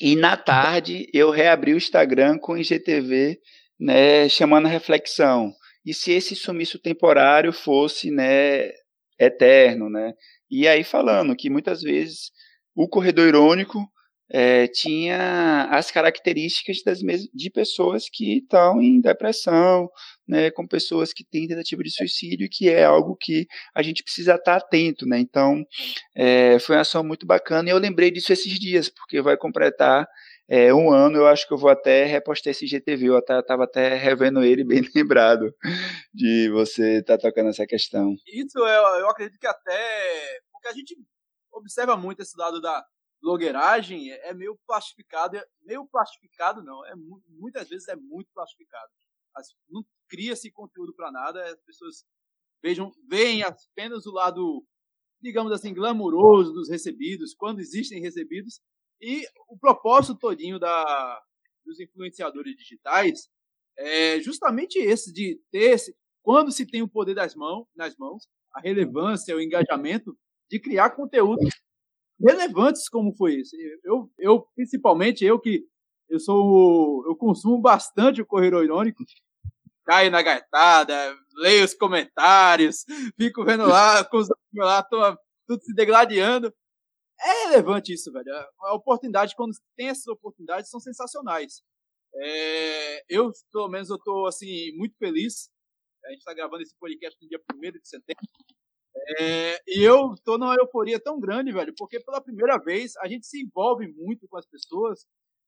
e 0.00 0.14
na 0.14 0.36
tarde 0.36 1.08
eu 1.12 1.30
reabri 1.30 1.74
o 1.74 1.76
Instagram 1.76 2.38
com 2.38 2.52
o 2.52 2.56
IGTV, 2.56 3.40
né, 3.80 4.28
chamando 4.28 4.66
a 4.66 4.70
reflexão. 4.70 5.52
E 5.84 5.92
se 5.92 6.12
esse 6.12 6.36
sumiço 6.36 6.78
temporário 6.78 7.52
fosse, 7.52 8.12
né, 8.12 8.70
eterno, 9.18 9.90
né? 9.90 10.12
E 10.48 10.68
aí 10.68 10.84
falando 10.84 11.34
que 11.34 11.50
muitas 11.50 11.82
vezes 11.82 12.30
o 12.76 12.88
corredor 12.88 13.26
irônico 13.26 13.80
é, 14.30 14.66
tinha 14.66 15.68
as 15.70 15.90
características 15.90 16.82
das 16.84 16.98
de 16.98 17.50
pessoas 17.50 18.08
que 18.12 18.38
estão 18.38 18.80
em 18.80 19.00
depressão, 19.00 19.88
né, 20.26 20.50
com 20.50 20.66
pessoas 20.66 21.12
que 21.12 21.24
têm 21.24 21.46
tentativa 21.46 21.82
de 21.82 21.90
suicídio, 21.90 22.48
que 22.50 22.68
é 22.68 22.84
algo 22.84 23.16
que 23.20 23.46
a 23.74 23.82
gente 23.82 24.02
precisa 24.02 24.34
estar 24.34 24.56
atento, 24.56 25.06
né? 25.06 25.18
Então, 25.18 25.64
é, 26.14 26.58
foi 26.58 26.76
uma 26.76 26.82
ação 26.82 27.04
muito 27.04 27.26
bacana 27.26 27.68
e 27.68 27.72
eu 27.72 27.78
lembrei 27.78 28.10
disso 28.10 28.32
esses 28.32 28.58
dias, 28.58 28.88
porque 28.88 29.20
vai 29.22 29.36
completar 29.36 30.06
é, 30.48 30.72
um 30.72 30.92
ano, 30.92 31.18
eu 31.18 31.26
acho 31.26 31.46
que 31.46 31.52
eu 31.52 31.58
vou 31.58 31.70
até 31.70 32.04
repostar 32.04 32.52
esse 32.52 32.66
GTV, 32.66 33.08
eu 33.08 33.18
estava 33.18 33.64
até 33.64 33.94
revendo 33.94 34.42
ele, 34.42 34.64
bem 34.64 34.80
lembrado 34.94 35.52
de 36.14 36.50
você 36.50 36.98
estar 36.98 37.18
tá 37.18 37.28
tocando 37.28 37.50
essa 37.50 37.66
questão. 37.66 38.14
Isso 38.26 38.58
eu, 38.58 39.00
eu 39.00 39.10
acredito 39.10 39.38
que 39.38 39.46
até, 39.46 40.40
porque 40.52 40.68
a 40.68 40.72
gente 40.72 40.96
observa 41.52 41.96
muito 41.96 42.22
esse 42.22 42.36
lado 42.38 42.60
da 42.60 42.84
blogueiragem 43.26 44.12
é, 44.12 44.28
é 44.28 44.34
meio 44.34 44.56
plastificado, 44.64 45.36
é 45.36 45.44
meio 45.62 45.84
plastificado 45.86 46.62
não, 46.62 46.86
é 46.86 46.94
muitas 47.28 47.68
vezes 47.68 47.88
é 47.88 47.96
muito 47.96 48.30
plastificado. 48.32 48.88
não 49.68 49.84
cria-se 50.08 50.52
conteúdo 50.52 50.94
para 50.94 51.10
nada, 51.10 51.42
as 51.44 51.60
pessoas 51.62 52.04
vejam, 52.62 52.92
veem 53.08 53.42
apenas 53.42 54.06
o 54.06 54.12
lado, 54.12 54.64
digamos 55.20 55.50
assim, 55.50 55.74
glamuroso 55.74 56.52
dos 56.52 56.70
recebidos, 56.70 57.34
quando 57.34 57.58
existem 57.58 58.00
recebidos, 58.00 58.60
e 59.00 59.26
o 59.48 59.58
propósito 59.58 60.16
todinho 60.16 60.60
da, 60.60 61.20
dos 61.64 61.80
influenciadores 61.80 62.54
digitais 62.56 63.28
é 63.76 64.20
justamente 64.20 64.78
esse 64.78 65.12
de 65.12 65.38
ter 65.50 65.72
esse, 65.72 65.96
quando 66.22 66.52
se 66.52 66.64
tem 66.64 66.80
o 66.80 66.88
poder 66.88 67.14
das 67.14 67.34
mãos, 67.34 67.66
nas 67.74 67.96
mãos, 67.96 68.28
a 68.54 68.60
relevância, 68.60 69.34
o 69.34 69.40
engajamento 69.40 70.16
de 70.48 70.60
criar 70.60 70.90
conteúdo 70.90 71.40
relevantes 72.20 72.88
como 72.88 73.14
foi 73.14 73.36
isso. 73.36 73.56
Eu, 73.84 74.10
eu 74.18 74.46
principalmente 74.54 75.24
eu 75.24 75.38
que 75.40 75.64
eu 76.08 76.20
sou 76.20 77.04
eu 77.06 77.16
consumo 77.16 77.60
bastante 77.60 78.22
o 78.22 78.26
Correio 78.26 78.62
Irônico, 78.62 79.04
caio 79.84 80.10
na 80.10 80.22
gaitada, 80.22 80.94
leio 81.36 81.64
os 81.64 81.74
comentários, 81.74 82.84
fico 83.16 83.44
vendo 83.44 83.66
lá, 83.66 84.04
com 84.10 84.18
os 84.18 84.28
lá, 84.54 84.82
tô 84.82 84.98
tudo 85.46 85.62
se 85.62 85.74
degladiando. 85.74 86.52
É 87.18 87.44
relevante 87.44 87.92
isso, 87.92 88.12
velho. 88.12 88.26
A 88.60 88.74
oportunidade, 88.74 89.34
quando 89.36 89.52
tem 89.76 89.88
essas 89.88 90.06
oportunidades, 90.06 90.70
são 90.70 90.80
sensacionais. 90.80 91.62
É, 92.14 93.04
eu, 93.08 93.30
pelo 93.52 93.68
menos, 93.68 93.88
eu 93.88 93.98
tô, 93.98 94.26
assim, 94.26 94.72
muito 94.76 94.96
feliz. 94.98 95.50
A 96.04 96.10
gente 96.10 96.18
está 96.18 96.34
gravando 96.34 96.62
esse 96.62 96.74
podcast 96.78 97.16
no 97.20 97.28
dia 97.28 97.40
1 97.54 97.60
de 97.72 97.88
setembro. 97.88 98.24
É, 99.08 99.60
e 99.68 99.82
eu 99.82 100.14
tô 100.24 100.36
numa 100.36 100.56
euforia 100.56 100.98
tão 100.98 101.20
grande, 101.20 101.52
velho, 101.52 101.72
porque 101.76 102.00
pela 102.00 102.20
primeira 102.20 102.58
vez 102.58 102.96
a 102.96 103.06
gente 103.06 103.26
se 103.26 103.40
envolve 103.40 103.86
muito 103.96 104.26
com 104.28 104.36
as 104.36 104.46
pessoas, 104.46 105.06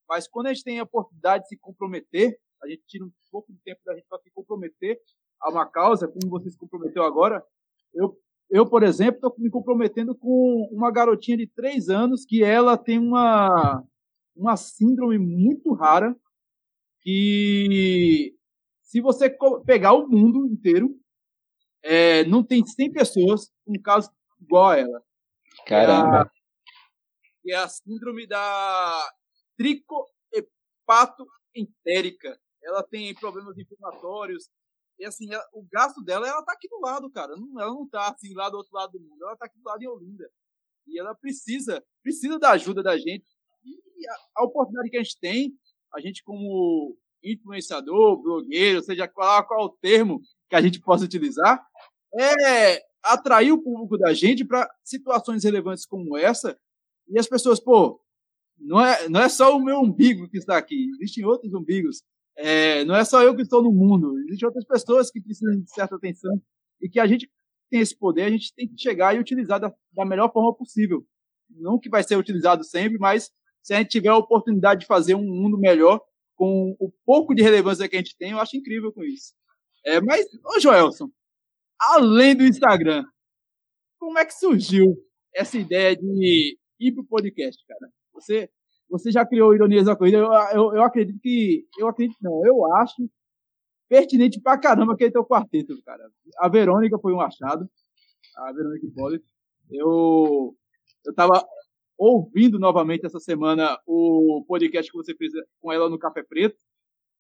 mas 0.09 0.29
quando 0.29 0.47
a 0.47 0.55
gente 0.55 0.65
tem 0.65 0.79
a 0.79 0.85
oportunidade 0.85 1.43
de 1.43 1.49
se 1.49 1.59
comprometer, 1.59 2.39
a 2.63 2.69
gente 2.69 2.83
tira 2.87 3.05
um 3.05 3.11
pouco 3.31 3.53
de 3.53 3.59
tempo 3.65 3.81
da 3.85 3.95
gente 3.95 4.07
para 4.09 4.21
se 4.21 4.31
comprometer 4.31 4.99
a 5.41 5.51
uma 5.51 5.67
causa, 5.67 6.09
como 6.09 6.31
você 6.31 6.51
se 6.51 6.57
comprometeu 6.57 7.03
agora. 7.03 7.45
Eu, 7.93 8.17
eu 8.49 8.69
por 8.69 8.83
exemplo, 8.83 9.17
estou 9.17 9.35
me 9.39 9.51
comprometendo 9.51 10.15
com 10.15 10.69
uma 10.73 10.91
garotinha 10.91 11.37
de 11.37 11.47
três 11.47 11.89
anos 11.89 12.25
que 12.25 12.45
ela 12.45 12.77
tem 12.77 12.99
uma, 12.99 13.85
uma 14.37 14.57
síndrome 14.57 15.19
muito 15.19 15.73
rara 15.73 16.17
que 17.01 18.35
se 18.83 19.01
você 19.01 19.35
pegar 19.65 19.93
o 19.93 20.09
mundo 20.09 20.47
inteiro 20.47 20.99
é, 21.83 22.25
não 22.25 22.45
tem 22.45 22.65
100 22.65 22.93
pessoas 22.93 23.51
com 23.65 23.73
um 23.77 23.83
caso 23.83 24.11
igual 24.41 24.71
a 24.71 24.79
ela. 24.79 25.03
Caramba. 25.67 26.31
É 27.47 27.55
a, 27.55 27.59
é 27.59 27.63
a 27.63 27.69
síndrome 27.69 28.27
da 28.27 29.13
tricohepatoentérica. 29.57 32.41
Ela 32.63 32.83
tem 32.83 33.15
problemas 33.15 33.57
inflamatórios. 33.59 34.51
E 34.99 35.05
assim, 35.05 35.33
ela, 35.33 35.47
o 35.53 35.65
gasto 35.71 36.03
dela, 36.03 36.27
ela 36.29 36.45
tá 36.45 36.53
aqui 36.53 36.69
do 36.69 36.81
lado, 36.81 37.09
cara. 37.11 37.37
Não, 37.37 37.61
ela 37.61 37.73
não 37.73 37.89
tá 37.89 38.11
assim 38.11 38.35
lá 38.35 38.51
do 38.51 38.57
outro 38.57 38.75
lado 38.75 38.91
do 38.93 39.01
mundo. 39.01 39.25
Ela 39.25 39.37
tá 39.37 39.47
aqui 39.47 39.59
do 39.59 39.69
lado 39.69 39.83
em 39.83 39.87
Olinda. 39.87 40.29
E 40.87 40.99
ela 40.99 41.15
precisa, 41.15 41.85
precisa 42.03 42.39
da 42.39 42.53
ajuda 42.53 42.83
da 42.83 42.97
gente. 42.97 43.27
E 43.65 44.09
a, 44.09 44.17
a 44.37 44.45
oportunidade 44.45 44.91
que 44.91 44.97
a 44.97 45.03
gente 45.03 45.19
tem, 45.21 45.53
a 45.95 46.01
gente 46.01 46.25
como 46.25 46.97
influenciador, 47.23 48.21
blogueiro, 48.21 48.83
seja 48.83 49.07
qual, 49.09 49.47
qual 49.47 49.67
o 49.67 49.77
termo 49.81 50.21
que 50.49 50.57
a 50.57 50.61
gente 50.61 50.81
possa 50.81 51.05
utilizar, 51.05 51.65
é 52.19 52.83
atrair 53.03 53.53
o 53.53 53.63
público 53.63 53.97
da 53.99 54.13
gente 54.13 54.45
para 54.45 54.69
situações 54.85 55.45
relevantes 55.45 55.87
como 55.87 56.17
essa. 56.17 56.59
E 57.09 57.19
as 57.19 57.29
pessoas, 57.29 57.61
pô, 57.61 58.01
não 58.59 58.85
é, 58.85 59.09
não 59.09 59.21
é 59.21 59.29
só 59.29 59.57
o 59.57 59.63
meu 59.63 59.79
umbigo 59.79 60.29
que 60.29 60.39
está 60.39 60.57
aqui, 60.57 60.89
existem 60.99 61.25
outros 61.25 61.53
umbigos. 61.55 62.03
É, 62.37 62.85
não 62.85 62.95
é 62.95 63.05
só 63.05 63.23
eu 63.23 63.35
que 63.35 63.43
estou 63.43 63.63
no 63.63 63.73
mundo, 63.73 64.19
existem 64.21 64.47
outras 64.47 64.65
pessoas 64.65 65.11
que 65.11 65.21
precisam 65.21 65.61
de 65.61 65.71
certa 65.71 65.97
atenção 65.97 66.41
e 66.81 66.89
que 66.89 67.01
a 67.01 67.07
gente 67.07 67.29
tem 67.71 67.81
esse 67.81 67.97
poder, 67.97 68.23
a 68.23 68.31
gente 68.31 68.55
tem 68.55 68.69
que 68.69 68.81
chegar 68.81 69.15
e 69.15 69.19
utilizar 69.19 69.61
da, 69.61 69.75
da 69.93 70.05
melhor 70.05 70.33
forma 70.33 70.55
possível. 70.55 71.05
Não 71.51 71.79
que 71.79 71.89
vai 71.89 72.03
ser 72.03 72.17
utilizado 72.17 72.63
sempre, 72.65 72.99
mas 72.99 73.31
se 73.63 73.75
a 73.75 73.79
gente 73.79 73.91
tiver 73.91 74.09
a 74.09 74.17
oportunidade 74.17 74.81
de 74.81 74.87
fazer 74.87 75.15
um 75.15 75.25
mundo 75.25 75.59
melhor 75.59 76.01
com 76.37 76.77
o 76.79 76.91
pouco 77.05 77.35
de 77.35 77.43
relevância 77.43 77.89
que 77.89 77.97
a 77.97 77.99
gente 77.99 78.17
tem, 78.17 78.31
eu 78.31 78.39
acho 78.39 78.57
incrível 78.57 78.93
com 78.93 79.03
isso. 79.03 79.35
É, 79.89 80.03
mas, 80.03 80.27
ô 80.45 80.61
Joelson, 80.61 81.11
além 81.81 82.37
do 82.37 82.45
Instagram, 82.45 83.07
como 83.99 84.19
é 84.19 84.27
que 84.27 84.35
surgiu 84.35 84.95
essa 85.35 85.57
ideia 85.57 85.97
de 85.97 86.59
ir 86.79 86.93
pro 86.93 87.07
podcast, 87.07 87.65
cara? 87.67 87.91
Você, 88.13 88.51
você 88.87 89.11
já 89.11 89.25
criou 89.25 89.55
Ironias 89.55 89.87
da 89.87 89.97
Corrida, 89.97 90.19
eu, 90.19 90.31
eu, 90.53 90.75
eu 90.75 90.83
acredito 90.83 91.19
que, 91.23 91.65
eu 91.79 91.89
acredito 91.89 92.19
não, 92.21 92.45
eu 92.45 92.71
acho 92.77 93.09
pertinente 93.89 94.39
pra 94.43 94.59
caramba 94.59 94.93
aquele 94.93 95.11
teu 95.11 95.25
quarteto, 95.25 95.83
cara. 95.83 96.07
A 96.37 96.51
Verônica 96.51 96.99
foi 96.99 97.15
um 97.15 97.21
achado, 97.23 97.67
a 98.37 98.53
Verônica 98.53 98.87
Hipólito. 98.87 99.25
Eu, 99.71 100.55
eu 101.07 101.15
tava 101.15 101.43
ouvindo 101.97 102.59
novamente 102.59 103.07
essa 103.07 103.19
semana 103.19 103.79
o 103.87 104.45
podcast 104.47 104.93
que 104.93 104.99
você 104.99 105.15
fez 105.15 105.33
com 105.63 105.73
ela 105.73 105.89
no 105.89 105.99
Café 105.99 106.23
Preto, 106.23 106.59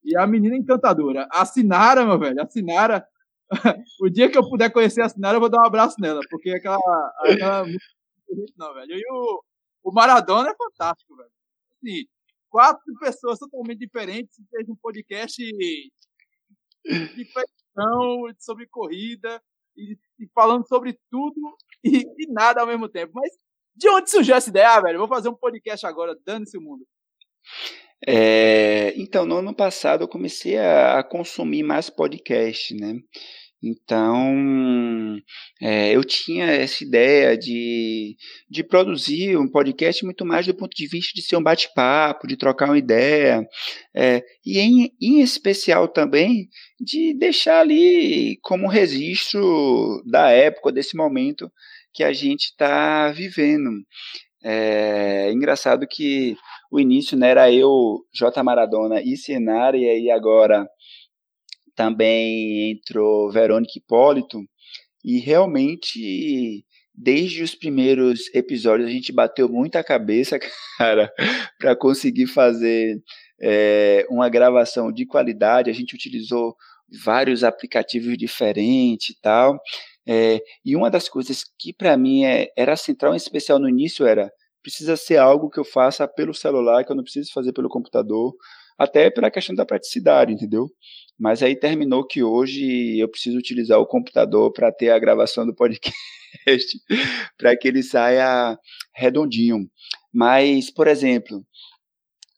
e 0.05 0.16
a 0.16 0.26
menina 0.26 0.57
encantadora. 0.57 1.28
A 1.30 1.44
Sinara, 1.44 2.05
meu 2.05 2.18
velho, 2.18 2.40
a 2.40 2.46
Sinara. 2.46 3.07
o 4.01 4.11
dia 4.11 4.30
que 4.30 4.36
eu 4.36 4.49
puder 4.49 4.70
conhecer 4.70 5.03
a 5.03 5.09
Sinara, 5.09 5.36
eu 5.36 5.40
vou 5.40 5.49
dar 5.49 5.62
um 5.62 5.66
abraço 5.66 5.96
nela, 6.01 6.20
porque 6.30 6.51
aquela. 6.51 6.78
aquela 7.24 7.64
não, 8.57 8.74
velho. 8.74 8.92
E 8.92 9.03
o, 9.11 9.42
o 9.84 9.92
Maradona 9.92 10.51
é 10.51 10.55
fantástico, 10.55 11.16
velho. 11.16 11.30
Assim, 11.76 12.07
quatro 12.51 12.82
pessoas 13.01 13.38
totalmente 13.38 13.78
diferentes 13.78 14.36
fez 14.51 14.68
um 14.68 14.76
podcast 14.76 15.42
de 16.84 17.24
feição, 17.24 18.34
sobre 18.38 18.66
corrida, 18.66 19.40
e, 19.76 19.96
e, 20.18 20.28
falando 20.34 20.66
sobre 20.66 20.99
tudo 21.11 21.57
e, 21.84 22.05
e 22.18 22.32
nada 22.32 22.61
ao 22.61 22.66
mesmo 22.66 22.88
tempo. 22.88 23.12
Mas 23.14 23.30
de 23.74 23.88
onde 23.88 24.11
surgiu 24.11 24.34
essa 24.34 24.51
ideia, 24.51 24.80
velho? 24.80 24.99
Vou 24.99 25.09
fazer 25.09 25.28
um 25.28 25.34
podcast 25.34 25.86
agora, 25.86 26.18
dando-se 26.24 26.59
o 26.59 26.61
mundo. 26.61 26.84
É, 28.07 28.94
então, 28.96 29.26
no 29.26 29.36
ano 29.36 29.55
passado 29.55 30.05
eu 30.05 30.09
comecei 30.09 30.57
a, 30.57 30.99
a 30.99 31.03
consumir 31.03 31.62
mais 31.62 31.90
podcast, 31.90 32.74
né? 32.74 32.94
Então, 33.62 35.16
é, 35.61 35.90
eu 35.94 36.05
tinha 36.05 36.46
essa 36.46 36.84
ideia 36.84 37.36
de, 37.36 38.16
de 38.49 38.62
produzir 38.62 39.36
um 39.36 39.51
podcast 39.51 40.05
muito 40.05 40.24
mais 40.24 40.46
do 40.46 40.55
ponto 40.55 40.76
de 40.76 40.86
vista 40.86 41.12
de 41.12 41.22
ser 41.22 41.36
um 41.36 41.42
bate-papo, 41.42 42.28
de 42.28 42.36
trocar 42.36 42.66
uma 42.66 42.78
ideia, 42.78 43.44
é, 43.94 44.22
e 44.46 44.61
em, 44.61 44.92
em 45.03 45.20
especial 45.20 45.88
também 45.88 46.49
de 46.80 47.12
deixar 47.14 47.61
ali 47.61 48.38
como 48.42 48.68
registro 48.68 50.05
da 50.07 50.30
época, 50.30 50.70
desse 50.70 50.96
momento 50.96 51.51
que 51.92 52.05
a 52.05 52.12
gente 52.12 52.44
está 52.44 53.11
vivendo. 53.11 53.70
É 54.44 55.32
engraçado 55.32 55.84
que 55.88 56.36
o 56.70 56.78
início 56.78 57.16
né, 57.16 57.30
era 57.30 57.52
eu, 57.52 58.04
J. 58.12 58.42
Maradona 58.42 59.00
e 59.02 59.16
Senara, 59.16 59.76
e 59.76 59.88
aí 59.88 60.10
agora 60.10 60.68
também 61.74 62.72
entrou 62.72 63.30
Verônica 63.30 63.72
Hipólito, 63.76 64.40
e 65.04 65.18
realmente, 65.18 66.64
desde 66.94 67.42
os 67.42 67.54
primeiros 67.54 68.28
episódios, 68.34 68.88
a 68.88 68.92
gente 68.92 69.12
bateu 69.12 69.48
muita 69.48 69.82
cabeça, 69.84 70.38
cara, 70.76 71.12
para 71.58 71.76
conseguir 71.76 72.26
fazer 72.26 73.00
é, 73.40 74.04
uma 74.10 74.28
gravação 74.28 74.92
de 74.92 75.06
qualidade. 75.06 75.70
A 75.70 75.72
gente 75.72 75.94
utilizou 75.94 76.56
vários 77.04 77.44
aplicativos 77.44 78.16
diferentes 78.18 79.10
e 79.10 79.20
tal. 79.20 79.58
É, 80.06 80.40
e 80.64 80.74
uma 80.74 80.90
das 80.90 81.08
coisas 81.08 81.44
que 81.58 81.72
para 81.72 81.96
mim 81.96 82.24
é, 82.24 82.48
era 82.56 82.76
central, 82.76 83.12
em 83.12 83.16
especial 83.16 83.58
no 83.58 83.68
início, 83.68 84.06
era 84.06 84.30
precisa 84.68 84.98
ser 84.98 85.16
algo 85.16 85.48
que 85.48 85.58
eu 85.58 85.64
faça 85.64 86.06
pelo 86.06 86.34
celular, 86.34 86.84
que 86.84 86.92
eu 86.92 86.96
não 86.96 87.02
preciso 87.02 87.32
fazer 87.32 87.54
pelo 87.54 87.70
computador, 87.70 88.34
até 88.78 89.10
pela 89.10 89.30
questão 89.30 89.54
da 89.54 89.64
praticidade, 89.64 90.30
entendeu? 90.30 90.68
Mas 91.18 91.42
aí 91.42 91.56
terminou 91.56 92.06
que 92.06 92.22
hoje 92.22 92.98
eu 92.98 93.08
preciso 93.08 93.38
utilizar 93.38 93.78
o 93.78 93.86
computador 93.86 94.52
para 94.52 94.70
ter 94.70 94.90
a 94.90 94.98
gravação 94.98 95.46
do 95.46 95.54
podcast, 95.54 96.78
para 97.38 97.56
que 97.56 97.66
ele 97.66 97.82
saia 97.82 98.58
redondinho. 98.94 99.66
Mas, 100.12 100.70
por 100.70 100.86
exemplo, 100.86 101.42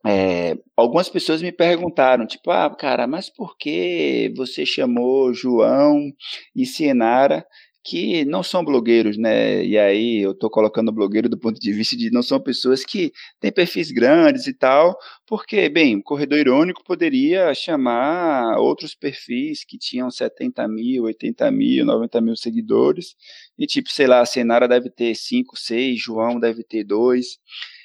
é, 0.06 0.56
algumas 0.76 1.08
pessoas 1.08 1.42
me 1.42 1.50
perguntaram, 1.50 2.28
tipo, 2.28 2.52
ah, 2.52 2.70
cara, 2.74 3.08
mas 3.08 3.28
por 3.28 3.58
que 3.58 4.32
você 4.36 4.64
chamou 4.64 5.34
João 5.34 6.12
e 6.54 6.64
Cienara 6.64 7.44
que 7.82 8.24
não 8.26 8.42
são 8.42 8.64
blogueiros, 8.64 9.16
né? 9.16 9.64
E 9.64 9.78
aí 9.78 10.20
eu 10.20 10.32
estou 10.32 10.50
colocando 10.50 10.92
blogueiro 10.92 11.28
do 11.28 11.38
ponto 11.38 11.58
de 11.58 11.72
vista 11.72 11.96
de 11.96 12.10
não 12.10 12.22
são 12.22 12.38
pessoas 12.40 12.84
que 12.84 13.12
têm 13.40 13.50
perfis 13.50 13.90
grandes 13.90 14.46
e 14.46 14.54
tal, 14.54 14.96
porque, 15.26 15.68
bem, 15.68 15.96
o 15.96 16.02
Corredor 16.02 16.38
Irônico 16.38 16.84
poderia 16.84 17.54
chamar 17.54 18.58
outros 18.58 18.94
perfis 18.94 19.64
que 19.64 19.78
tinham 19.78 20.10
70 20.10 20.68
mil, 20.68 21.04
80 21.04 21.50
mil, 21.50 21.84
90 21.86 22.20
mil 22.20 22.36
seguidores, 22.36 23.14
e 23.58 23.66
tipo, 23.66 23.90
sei 23.90 24.06
lá, 24.06 24.20
a 24.20 24.26
Senara 24.26 24.68
deve 24.68 24.90
ter 24.90 25.14
5, 25.14 25.56
6, 25.56 25.98
João 26.02 26.38
deve 26.38 26.62
ter 26.62 26.84
2. 26.84 27.38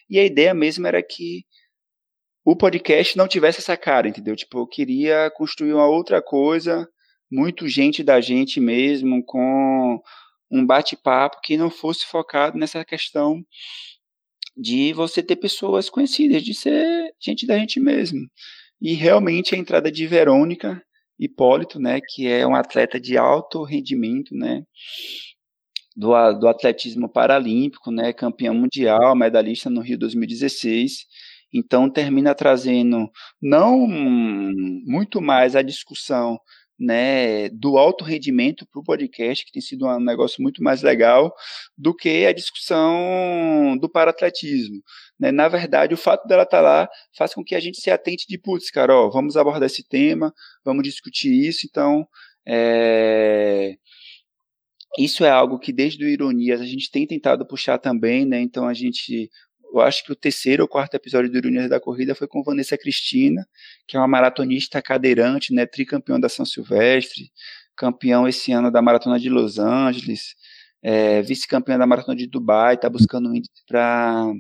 E 0.09 0.19
a 0.19 0.25
ideia 0.25 0.53
mesmo 0.53 0.85
era 0.87 1.01
que 1.01 1.45
o 2.43 2.55
podcast 2.55 3.17
não 3.17 3.27
tivesse 3.27 3.59
essa 3.59 3.75
cara, 3.75 4.07
entendeu? 4.07 4.35
Tipo, 4.35 4.59
eu 4.59 4.67
queria 4.67 5.31
construir 5.31 5.73
uma 5.73 5.87
outra 5.87 6.21
coisa 6.21 6.87
muito 7.35 7.67
gente 7.67 8.01
da 8.01 8.21
gente 8.21 8.61
mesmo, 8.61 9.21
com 9.23 10.01
um 10.49 10.65
bate-papo 10.65 11.41
que 11.43 11.57
não 11.57 11.69
fosse 11.69 12.05
focado 12.05 12.57
nessa 12.57 12.85
questão 12.85 13.43
de 14.55 14.93
você 14.93 15.21
ter 15.21 15.35
pessoas 15.35 15.89
conhecidas, 15.89 16.41
de 16.41 16.53
ser 16.53 17.13
gente 17.19 17.45
da 17.45 17.57
gente 17.57 17.77
mesmo. 17.77 18.21
E 18.81 18.93
realmente 18.93 19.53
a 19.53 19.57
entrada 19.57 19.91
de 19.91 20.07
Verônica 20.07 20.81
Hipólito, 21.19 21.77
né, 21.77 21.99
que 22.07 22.25
é 22.27 22.47
um 22.47 22.55
atleta 22.55 22.99
de 22.99 23.17
alto 23.17 23.63
rendimento, 23.63 24.33
né, 24.33 24.63
do, 25.95 26.11
do 26.39 26.47
atletismo 26.47 27.09
paralímpico, 27.09 27.91
né, 27.91 28.13
campeão 28.13 28.53
mundial, 28.53 29.15
medalhista 29.15 29.69
no 29.69 29.81
Rio 29.81 29.97
2016. 29.97 31.05
Então 31.53 31.89
termina 31.89 32.33
trazendo 32.33 33.09
não 33.41 33.87
muito 33.87 35.21
mais 35.21 35.55
a 35.55 35.61
discussão 35.61 36.37
né, 36.79 37.49
do 37.49 37.77
alto 37.77 38.03
rendimento 38.03 38.65
para 38.67 38.79
o 38.79 38.83
podcast, 38.83 39.45
que 39.45 39.51
tem 39.51 39.61
sido 39.61 39.87
um 39.87 39.99
negócio 39.99 40.41
muito 40.41 40.61
mais 40.61 40.81
legal 40.81 41.33
do 41.77 41.95
que 41.95 42.25
a 42.25 42.33
discussão 42.33 43.77
do 43.79 43.89
paratletismo. 43.89 44.81
Né? 45.19 45.31
Na 45.31 45.47
verdade, 45.47 45.93
o 45.93 45.97
fato 45.97 46.27
dela 46.27 46.43
estar 46.43 46.57
tá 46.57 46.63
lá 46.63 46.89
faz 47.17 47.33
com 47.33 47.43
que 47.43 47.55
a 47.55 47.59
gente 47.59 47.79
se 47.79 47.89
atente 47.89 48.25
de, 48.27 48.37
putz, 48.37 48.69
cara, 48.69 48.93
ó, 48.93 49.09
vamos 49.09 49.37
abordar 49.37 49.67
esse 49.67 49.87
tema, 49.87 50.33
vamos 50.63 50.83
discutir 50.83 51.31
isso, 51.31 51.65
então 51.65 52.05
é... 52.47 53.75
isso 54.99 55.23
é 55.23 55.29
algo 55.29 55.59
que 55.59 55.71
desde 55.71 56.03
o 56.03 56.07
Ironias 56.09 56.61
a 56.61 56.65
gente 56.65 56.91
tem 56.91 57.07
tentado 57.07 57.47
puxar 57.47 57.77
também, 57.79 58.25
né? 58.25 58.41
Então 58.41 58.67
a 58.67 58.73
gente 58.73 59.29
eu 59.79 59.81
acho 59.81 60.03
que 60.03 60.11
o 60.11 60.15
terceiro 60.15 60.63
ou 60.63 60.69
quarto 60.69 60.95
episódio 60.95 61.31
do 61.31 61.37
Ironias 61.37 61.69
da 61.69 61.79
Corrida 61.79 62.15
foi 62.15 62.27
com 62.27 62.43
Vanessa 62.43 62.77
Cristina, 62.77 63.47
que 63.87 63.97
é 63.97 63.99
uma 63.99 64.07
maratonista 64.07 64.81
cadeirante, 64.81 65.53
né, 65.53 65.65
tricampeão 65.65 66.19
da 66.19 66.29
São 66.29 66.45
Silvestre, 66.45 67.31
campeão 67.75 68.27
esse 68.27 68.51
ano 68.51 68.71
da 68.71 68.81
Maratona 68.81 69.19
de 69.19 69.29
Los 69.29 69.59
Angeles, 69.59 70.35
é, 70.81 71.21
vice-campeã 71.21 71.77
da 71.77 71.87
Maratona 71.87 72.15
de 72.15 72.27
Dubai, 72.27 72.75
está 72.75 72.89
buscando 72.89 73.29
um 73.29 73.35
índice 73.35 73.63
para 73.67 74.31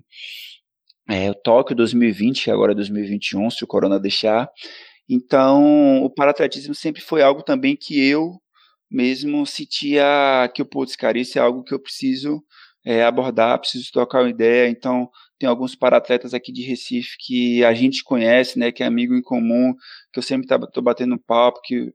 é, 1.09 1.29
o 1.29 1.35
Tóquio 1.35 1.75
2020, 1.75 2.51
agora 2.51 2.73
2021, 2.73 3.49
se 3.49 3.63
o 3.63 3.67
Corona 3.67 3.99
deixar. 3.99 4.49
Então, 5.09 6.03
o 6.03 6.09
paratletismo 6.09 6.73
sempre 6.73 7.01
foi 7.01 7.21
algo 7.21 7.43
também 7.43 7.75
que 7.75 7.99
eu 7.99 8.39
mesmo 8.89 9.45
sentia 9.45 10.49
que, 10.53 10.63
putz, 10.63 10.95
cara, 10.95 11.17
isso 11.19 11.37
é 11.37 11.41
algo 11.41 11.63
que 11.63 11.73
eu 11.73 11.79
preciso 11.79 12.43
é, 12.85 13.03
abordar, 13.03 13.59
preciso 13.59 13.91
trocar 13.91 14.21
uma 14.21 14.29
ideia. 14.29 14.69
Então, 14.69 15.09
tem 15.39 15.49
alguns 15.49 15.75
paratletas 15.75 16.33
aqui 16.33 16.51
de 16.51 16.61
Recife 16.61 17.17
que 17.19 17.63
a 17.63 17.73
gente 17.73 18.03
conhece, 18.03 18.59
né, 18.59 18.71
que 18.71 18.83
é 18.83 18.85
amigo 18.85 19.15
em 19.15 19.21
comum, 19.21 19.73
que 20.13 20.19
eu 20.19 20.23
sempre 20.23 20.45
estou 20.53 20.83
batendo 20.83 21.19
papo, 21.19 21.61
que 21.63 21.91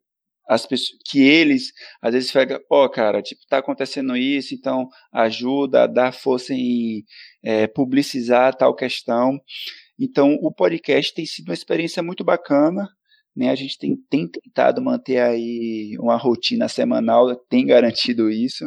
as 0.49 0.67
pessoas, 0.67 0.99
que 1.07 1.21
eles 1.23 1.73
às 2.03 2.13
vezes 2.13 2.33
ficam, 2.33 2.59
ó, 2.69 2.85
oh, 2.85 2.91
cara, 2.91 3.23
tipo, 3.23 3.41
tá 3.49 3.59
acontecendo 3.59 4.17
isso, 4.17 4.53
então 4.53 4.89
ajuda, 5.13 5.87
dá 5.87 6.11
força 6.11 6.53
em 6.53 7.05
é, 7.43 7.69
publicizar 7.69 8.57
tal 8.57 8.75
questão. 8.75 9.41
Então, 9.99 10.35
o 10.43 10.53
podcast 10.53 11.15
tem 11.15 11.25
sido 11.25 11.51
uma 11.51 11.55
experiência 11.55 12.03
muito 12.03 12.25
bacana, 12.25 12.89
né? 13.37 13.51
A 13.51 13.55
gente 13.55 13.79
tem, 13.79 13.97
tem 14.11 14.29
tentado 14.29 14.83
manter 14.83 15.19
aí 15.19 15.97
uma 16.01 16.17
rotina 16.17 16.69
semanal, 16.69 17.37
tem 17.49 17.67
garantido 17.67 18.31
isso. 18.31 18.65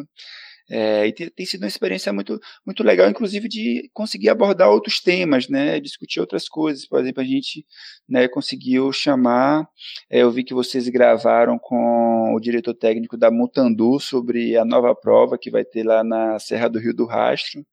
É, 0.69 1.05
e 1.07 1.13
tem, 1.13 1.29
tem, 1.29 1.45
sido 1.45 1.61
uma 1.63 1.67
experiência 1.67 2.11
muito, 2.13 2.39
muito 2.65 2.83
legal, 2.83 3.09
inclusive, 3.09 3.49
de 3.49 3.89
conseguir 3.93 4.29
abordar 4.29 4.69
outros 4.69 5.01
temas, 5.01 5.49
né, 5.49 5.79
discutir 5.79 6.21
outras 6.21 6.47
coisas. 6.47 6.85
Por 6.87 7.01
exemplo, 7.01 7.21
a 7.21 7.25
gente 7.25 7.65
né, 8.07 8.27
conseguiu 8.27 8.91
chamar, 8.91 9.67
é, 10.09 10.19
eu 10.19 10.31
vi 10.31 10.43
que 10.43 10.53
vocês 10.53 10.87
gravaram 10.87 11.59
com 11.59 12.33
o 12.33 12.39
diretor 12.39 12.73
técnico 12.73 13.17
da 13.17 13.29
Mutandu 13.29 13.99
sobre 13.99 14.57
a 14.57 14.63
nova 14.63 14.95
prova 14.95 15.37
que 15.37 15.51
vai 15.51 15.65
ter 15.65 15.83
lá 15.83 16.03
na 16.03 16.39
Serra 16.39 16.69
do 16.69 16.79
Rio 16.79 16.93
do 16.93 17.05
Rastro, 17.05 17.65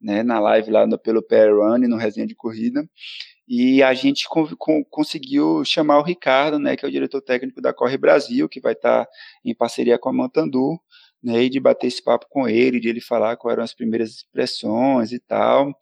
né, 0.00 0.22
na 0.22 0.38
live 0.38 0.70
lá 0.70 0.86
no, 0.86 0.96
pelo 0.96 1.22
Pair 1.22 1.52
Run, 1.54 1.78
no 1.88 1.96
Resenha 1.96 2.26
de 2.26 2.36
Corrida. 2.36 2.88
E 3.48 3.82
a 3.82 3.94
gente 3.94 4.28
com, 4.28 4.46
com, 4.56 4.84
conseguiu 4.84 5.64
chamar 5.64 5.98
o 5.98 6.02
Ricardo, 6.02 6.58
né, 6.58 6.76
que 6.76 6.84
é 6.84 6.88
o 6.88 6.92
diretor 6.92 7.20
técnico 7.20 7.60
da 7.60 7.72
Corre 7.72 7.96
Brasil, 7.96 8.48
que 8.48 8.60
vai 8.60 8.74
estar 8.74 9.06
tá 9.06 9.10
em 9.44 9.54
parceria 9.54 9.98
com 9.98 10.10
a 10.10 10.12
Mutandu 10.12 10.78
né, 11.22 11.44
e 11.44 11.50
de 11.50 11.60
bater 11.60 11.86
esse 11.86 12.02
papo 12.02 12.26
com 12.28 12.48
ele, 12.48 12.80
de 12.80 12.88
ele 12.88 13.00
falar 13.00 13.36
quais 13.36 13.54
eram 13.54 13.64
as 13.64 13.74
primeiras 13.74 14.10
expressões 14.10 15.12
e 15.12 15.18
tal. 15.18 15.72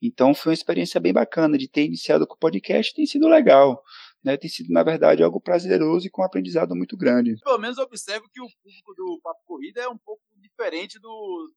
Então 0.00 0.34
foi 0.34 0.50
uma 0.50 0.54
experiência 0.54 1.00
bem 1.00 1.12
bacana 1.12 1.56
de 1.58 1.68
ter 1.68 1.84
iniciado 1.84 2.26
com 2.26 2.34
o 2.34 2.38
podcast, 2.38 2.94
tem 2.94 3.06
sido 3.06 3.28
legal. 3.28 3.82
Né, 4.24 4.36
tem 4.36 4.50
sido, 4.50 4.72
na 4.72 4.82
verdade, 4.82 5.22
algo 5.22 5.40
prazeroso 5.40 6.04
e 6.04 6.10
com 6.10 6.20
um 6.20 6.24
aprendizado 6.24 6.74
muito 6.74 6.96
grande. 6.96 7.36
Pelo 7.44 7.58
menos 7.58 7.78
eu 7.78 7.84
observo 7.84 8.28
que 8.32 8.40
o 8.40 8.48
público 8.60 8.92
do 8.96 9.20
Papo 9.22 9.40
Corrida 9.46 9.82
é 9.82 9.88
um 9.88 9.96
pouco 9.96 10.20
diferente 10.36 10.98
do, 10.98 11.52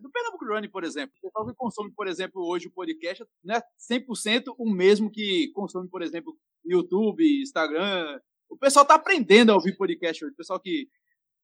do 0.00 0.10
Pernambuco 0.10 0.46
Running, 0.46 0.70
por 0.70 0.84
exemplo. 0.84 1.12
O 1.18 1.26
pessoal 1.28 1.46
que 1.46 1.54
consome, 1.54 1.92
por 1.92 2.06
exemplo, 2.06 2.42
hoje 2.46 2.68
o 2.68 2.70
podcast 2.70 3.26
não 3.42 3.56
é 3.56 3.62
100% 3.90 4.54
o 4.56 4.70
mesmo 4.70 5.10
que 5.10 5.50
consome, 5.52 5.86
por 5.88 6.00
exemplo, 6.00 6.34
YouTube, 6.64 7.42
Instagram. 7.42 8.18
O 8.48 8.56
pessoal 8.56 8.84
está 8.84 8.94
aprendendo 8.94 9.52
a 9.52 9.56
ouvir 9.56 9.76
podcast 9.76 10.24
hoje. 10.24 10.32
O 10.32 10.36
pessoal 10.36 10.58
que 10.60 10.88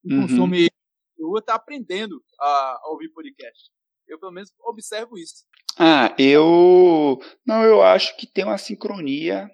uhum. 0.05 0.23
Rua 1.25 1.41
está 1.41 1.55
aprendendo 1.55 2.23
a, 2.39 2.81
a 2.83 2.91
ouvir 2.91 3.09
podcast. 3.11 3.71
Eu, 4.09 4.19
pelo 4.19 4.33
menos, 4.33 4.53
observo 4.61 5.17
isso. 5.17 5.45
Ah, 5.79 6.15
eu. 6.19 7.19
Não, 7.47 7.63
eu 7.65 7.81
acho 7.83 8.17
que 8.17 8.27
tem 8.27 8.45
uma 8.45 8.59
sincronia 8.59 9.49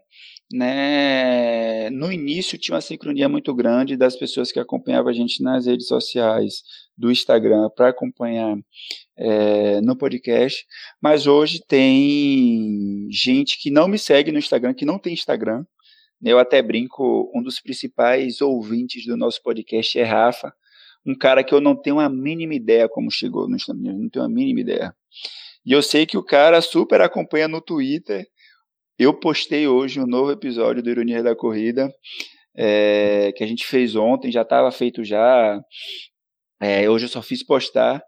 né, 0.53 1.91
no 1.91 2.12
início 2.12 2.59
tinha 2.59 2.75
uma 2.75 2.81
sincronia 2.81 3.29
muito 3.29 3.53
grande 3.53 3.97
das 3.97 4.14
pessoas 4.14 4.53
que 4.53 4.61
acompanhavam 4.61 5.11
a 5.11 5.12
gente 5.12 5.43
nas 5.43 5.67
redes 5.67 5.89
sociais 5.89 6.62
do 6.97 7.11
Instagram 7.11 7.69
para 7.75 7.89
acompanhar 7.89 8.57
é, 9.17 9.81
no 9.81 9.97
podcast, 9.97 10.64
mas 11.03 11.27
hoje 11.27 11.61
tem 11.67 13.09
gente 13.11 13.61
que 13.61 13.71
não 13.71 13.89
me 13.89 13.99
segue 13.99 14.31
no 14.31 14.39
Instagram, 14.39 14.73
que 14.73 14.85
não 14.85 14.99
tem 14.99 15.12
Instagram. 15.12 15.64
Eu 16.23 16.39
até 16.39 16.62
brinco, 16.62 17.31
um 17.35 17.43
dos 17.43 17.61
principais 17.61 18.41
ouvintes 18.41 19.05
do 19.05 19.17
nosso 19.17 19.43
podcast 19.43 19.99
é 19.99 20.05
Rafa, 20.05 20.53
um 21.07 21.17
cara 21.17 21.45
que 21.45 21.55
eu 21.55 21.61
não 21.61 21.77
tenho 21.77 22.01
a 22.01 22.09
mínima 22.09 22.55
ideia 22.55 22.89
como 22.89 23.11
chegou 23.11 23.49
no 23.49 23.57
Instagram, 23.57 23.97
não 23.99 24.09
tenho 24.09 24.25
a 24.25 24.29
mínima 24.29 24.61
ideia. 24.61 24.95
E 25.65 25.73
eu 25.73 25.83
sei 25.83 26.07
que 26.07 26.19
o 26.19 26.25
cara 26.25 26.61
super 26.61 27.01
acompanha 27.01 27.49
no 27.49 27.61
Twitter. 27.61 28.27
Eu 28.99 29.13
postei 29.15 29.69
hoje 29.69 30.01
um 30.01 30.07
novo 30.07 30.31
episódio 30.33 30.83
do 30.83 30.91
Ironia 30.91 31.23
da 31.23 31.37
Corrida, 31.37 31.93
é, 32.57 33.33
que 33.37 33.45
a 33.45 33.47
gente 33.47 33.67
fez 33.67 33.95
ontem, 33.95 34.33
já 34.33 34.43
estava 34.43 34.71
feito 34.73 35.05
já. 35.05 35.61
É, 36.61 36.89
hoje 36.89 37.05
eu 37.07 37.09
só 37.09 37.23
fiz 37.23 37.45
postar. 37.45 38.03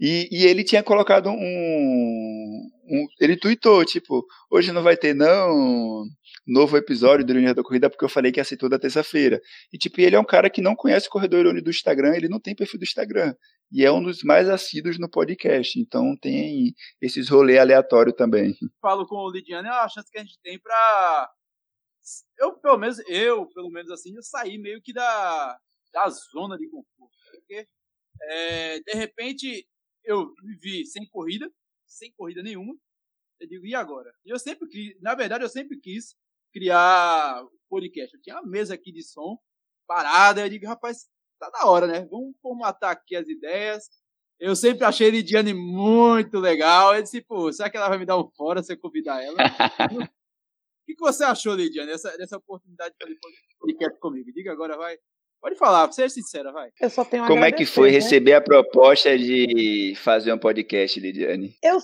E, 0.00 0.28
e, 0.30 0.46
ele 0.46 0.62
tinha 0.62 0.82
colocado 0.82 1.28
um, 1.28 1.34
um, 1.34 3.06
Ele 3.20 3.36
tweetou, 3.36 3.84
tipo, 3.84 4.24
hoje 4.50 4.70
não 4.70 4.82
vai 4.82 4.96
ter 4.96 5.14
não 5.14 6.04
novo 6.48 6.76
episódio 6.78 7.24
do 7.24 7.32
Ironia 7.32 7.54
da 7.54 7.62
Corrida 7.62 7.90
porque 7.90 8.04
eu 8.04 8.08
falei 8.08 8.32
que 8.32 8.40
ia 8.40 8.44
ser 8.44 8.56
toda 8.56 8.78
terça-feira. 8.78 9.40
E 9.72 9.76
tipo, 9.76 10.00
ele 10.00 10.16
é 10.16 10.20
um 10.20 10.24
cara 10.24 10.48
que 10.48 10.62
não 10.62 10.74
conhece 10.74 11.06
o 11.06 11.10
Corredor 11.10 11.40
Irônico 11.40 11.64
do 11.64 11.70
Instagram, 11.70 12.16
ele 12.16 12.28
não 12.28 12.40
tem 12.40 12.56
perfil 12.56 12.80
do 12.80 12.84
Instagram. 12.84 13.34
E 13.70 13.84
é 13.84 13.92
um 13.92 14.02
dos 14.02 14.22
mais 14.22 14.48
assíduos 14.48 14.98
no 14.98 15.10
podcast. 15.10 15.78
Então 15.78 16.16
tem 16.20 16.74
esses 17.00 17.28
rolês 17.28 17.60
aleatórios 17.60 18.16
também. 18.16 18.56
Falo 18.80 19.06
com 19.06 19.16
o 19.16 19.30
Lidiane, 19.30 19.68
é 19.68 19.70
a 19.70 19.88
chance 19.88 20.10
que 20.10 20.18
a 20.18 20.22
gente 20.22 20.38
tem 20.42 20.58
pra. 20.58 21.30
Eu, 22.38 22.58
pelo 22.58 22.78
menos, 22.78 22.98
eu, 23.06 23.46
pelo 23.50 23.70
menos 23.70 23.90
assim, 23.90 24.16
eu 24.16 24.22
saí 24.22 24.56
meio 24.56 24.80
que 24.80 24.94
da, 24.94 25.58
da 25.92 26.08
zona 26.08 26.56
de 26.56 26.66
conforto. 26.70 27.14
Porque, 27.30 27.68
é, 28.22 28.80
de 28.80 28.94
repente, 28.94 29.68
eu 30.04 30.32
vivi 30.42 30.86
sem 30.86 31.06
corrida, 31.06 31.50
sem 31.86 32.10
corrida 32.12 32.42
nenhuma. 32.42 32.74
Eu 33.38 33.46
digo, 33.46 33.66
e 33.66 33.74
agora? 33.74 34.10
E 34.24 34.30
eu 34.30 34.38
sempre 34.38 34.66
quis, 34.68 34.98
na 35.02 35.14
verdade, 35.14 35.44
eu 35.44 35.48
sempre 35.50 35.78
quis 35.78 36.16
criar 36.58 37.44
podcast. 37.70 38.14
Eu 38.14 38.20
tinha 38.20 38.36
uma 38.36 38.50
mesa 38.50 38.74
aqui 38.74 38.90
de 38.90 39.02
som 39.02 39.38
parada. 39.86 40.40
Eu 40.40 40.50
digo, 40.50 40.66
rapaz, 40.66 41.06
tá 41.38 41.48
da 41.50 41.66
hora, 41.66 41.86
né? 41.86 42.06
Vamos 42.10 42.34
formatar 42.42 42.90
aqui 42.90 43.14
as 43.14 43.28
ideias. 43.28 43.84
Eu 44.40 44.54
sempre 44.54 44.84
achei 44.84 45.10
Lidiane 45.10 45.54
muito 45.54 46.38
legal. 46.38 46.94
Eu 46.94 47.02
disse, 47.02 47.20
pô, 47.20 47.52
será 47.52 47.70
que 47.70 47.76
ela 47.76 47.88
vai 47.88 47.98
me 47.98 48.06
dar 48.06 48.18
um 48.18 48.28
fora 48.36 48.62
se 48.62 48.72
eu 48.72 48.78
convidar 48.78 49.22
ela? 49.22 49.36
o 49.36 50.06
que, 50.86 50.94
que 50.94 51.00
você 51.00 51.24
achou, 51.24 51.54
Lidiane, 51.54 51.90
dessa, 51.90 52.16
dessa 52.16 52.36
oportunidade 52.36 52.94
de 52.98 53.06
fazer 53.06 53.18
podcast 53.58 54.00
comigo? 54.00 54.32
Diga 54.32 54.52
agora, 54.52 54.76
vai. 54.76 54.96
Pode 55.40 55.54
falar, 55.56 55.90
seja 55.92 56.08
sincera, 56.08 56.50
vai. 56.52 56.70
Eu 56.80 56.90
só 56.90 57.04
tenho 57.04 57.24
Como 57.26 57.44
é 57.44 57.52
que 57.52 57.64
foi 57.64 57.90
né? 57.90 57.94
receber 57.94 58.34
a 58.34 58.40
proposta 58.40 59.16
de 59.16 59.94
fazer 60.02 60.32
um 60.32 60.38
podcast, 60.38 60.98
Lidiane? 60.98 61.56
Eu, 61.62 61.78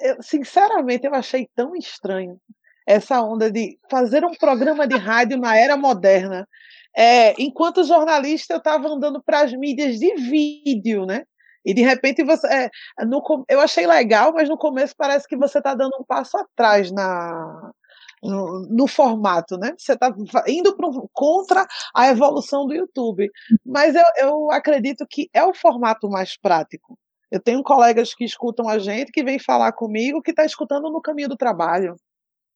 eu, 0.00 0.22
sinceramente, 0.22 1.06
eu 1.06 1.14
achei 1.14 1.48
tão 1.56 1.74
estranho 1.74 2.40
essa 2.86 3.22
onda 3.22 3.50
de 3.50 3.78
fazer 3.90 4.24
um 4.24 4.34
programa 4.34 4.86
de 4.86 4.96
rádio 4.96 5.38
na 5.38 5.56
era 5.56 5.76
moderna. 5.76 6.46
É, 6.96 7.34
enquanto 7.40 7.84
jornalista, 7.84 8.54
eu 8.54 8.58
estava 8.58 8.88
andando 8.88 9.22
para 9.22 9.42
as 9.42 9.52
mídias 9.52 9.98
de 9.98 10.14
vídeo, 10.14 11.06
né? 11.06 11.24
E 11.64 11.72
de 11.72 11.82
repente 11.82 12.24
você. 12.24 12.46
É, 12.48 12.70
no, 13.04 13.22
eu 13.48 13.60
achei 13.60 13.86
legal, 13.86 14.32
mas 14.32 14.48
no 14.48 14.58
começo 14.58 14.94
parece 14.96 15.26
que 15.28 15.36
você 15.36 15.58
está 15.58 15.74
dando 15.74 15.96
um 16.00 16.04
passo 16.04 16.36
atrás 16.36 16.90
na, 16.90 17.72
no, 18.22 18.66
no, 18.68 18.86
formato, 18.86 19.56
né? 19.56 19.72
Você 19.78 19.92
está 19.92 20.12
indo 20.46 20.76
pro, 20.76 21.08
contra 21.12 21.66
a 21.94 22.08
evolução 22.08 22.66
do 22.66 22.74
YouTube. 22.74 23.30
Mas 23.64 23.94
eu, 23.94 24.04
eu 24.18 24.50
acredito 24.50 25.06
que 25.08 25.28
é 25.32 25.44
o 25.44 25.54
formato 25.54 26.08
mais 26.10 26.36
prático. 26.36 26.98
Eu 27.30 27.40
tenho 27.40 27.62
colegas 27.62 28.14
que 28.14 28.24
escutam 28.24 28.68
a 28.68 28.78
gente, 28.78 29.12
que 29.12 29.24
vem 29.24 29.38
falar 29.38 29.72
comigo, 29.72 30.20
que 30.20 30.32
está 30.32 30.44
escutando 30.44 30.90
no 30.90 31.00
caminho 31.00 31.30
do 31.30 31.36
trabalho. 31.36 31.96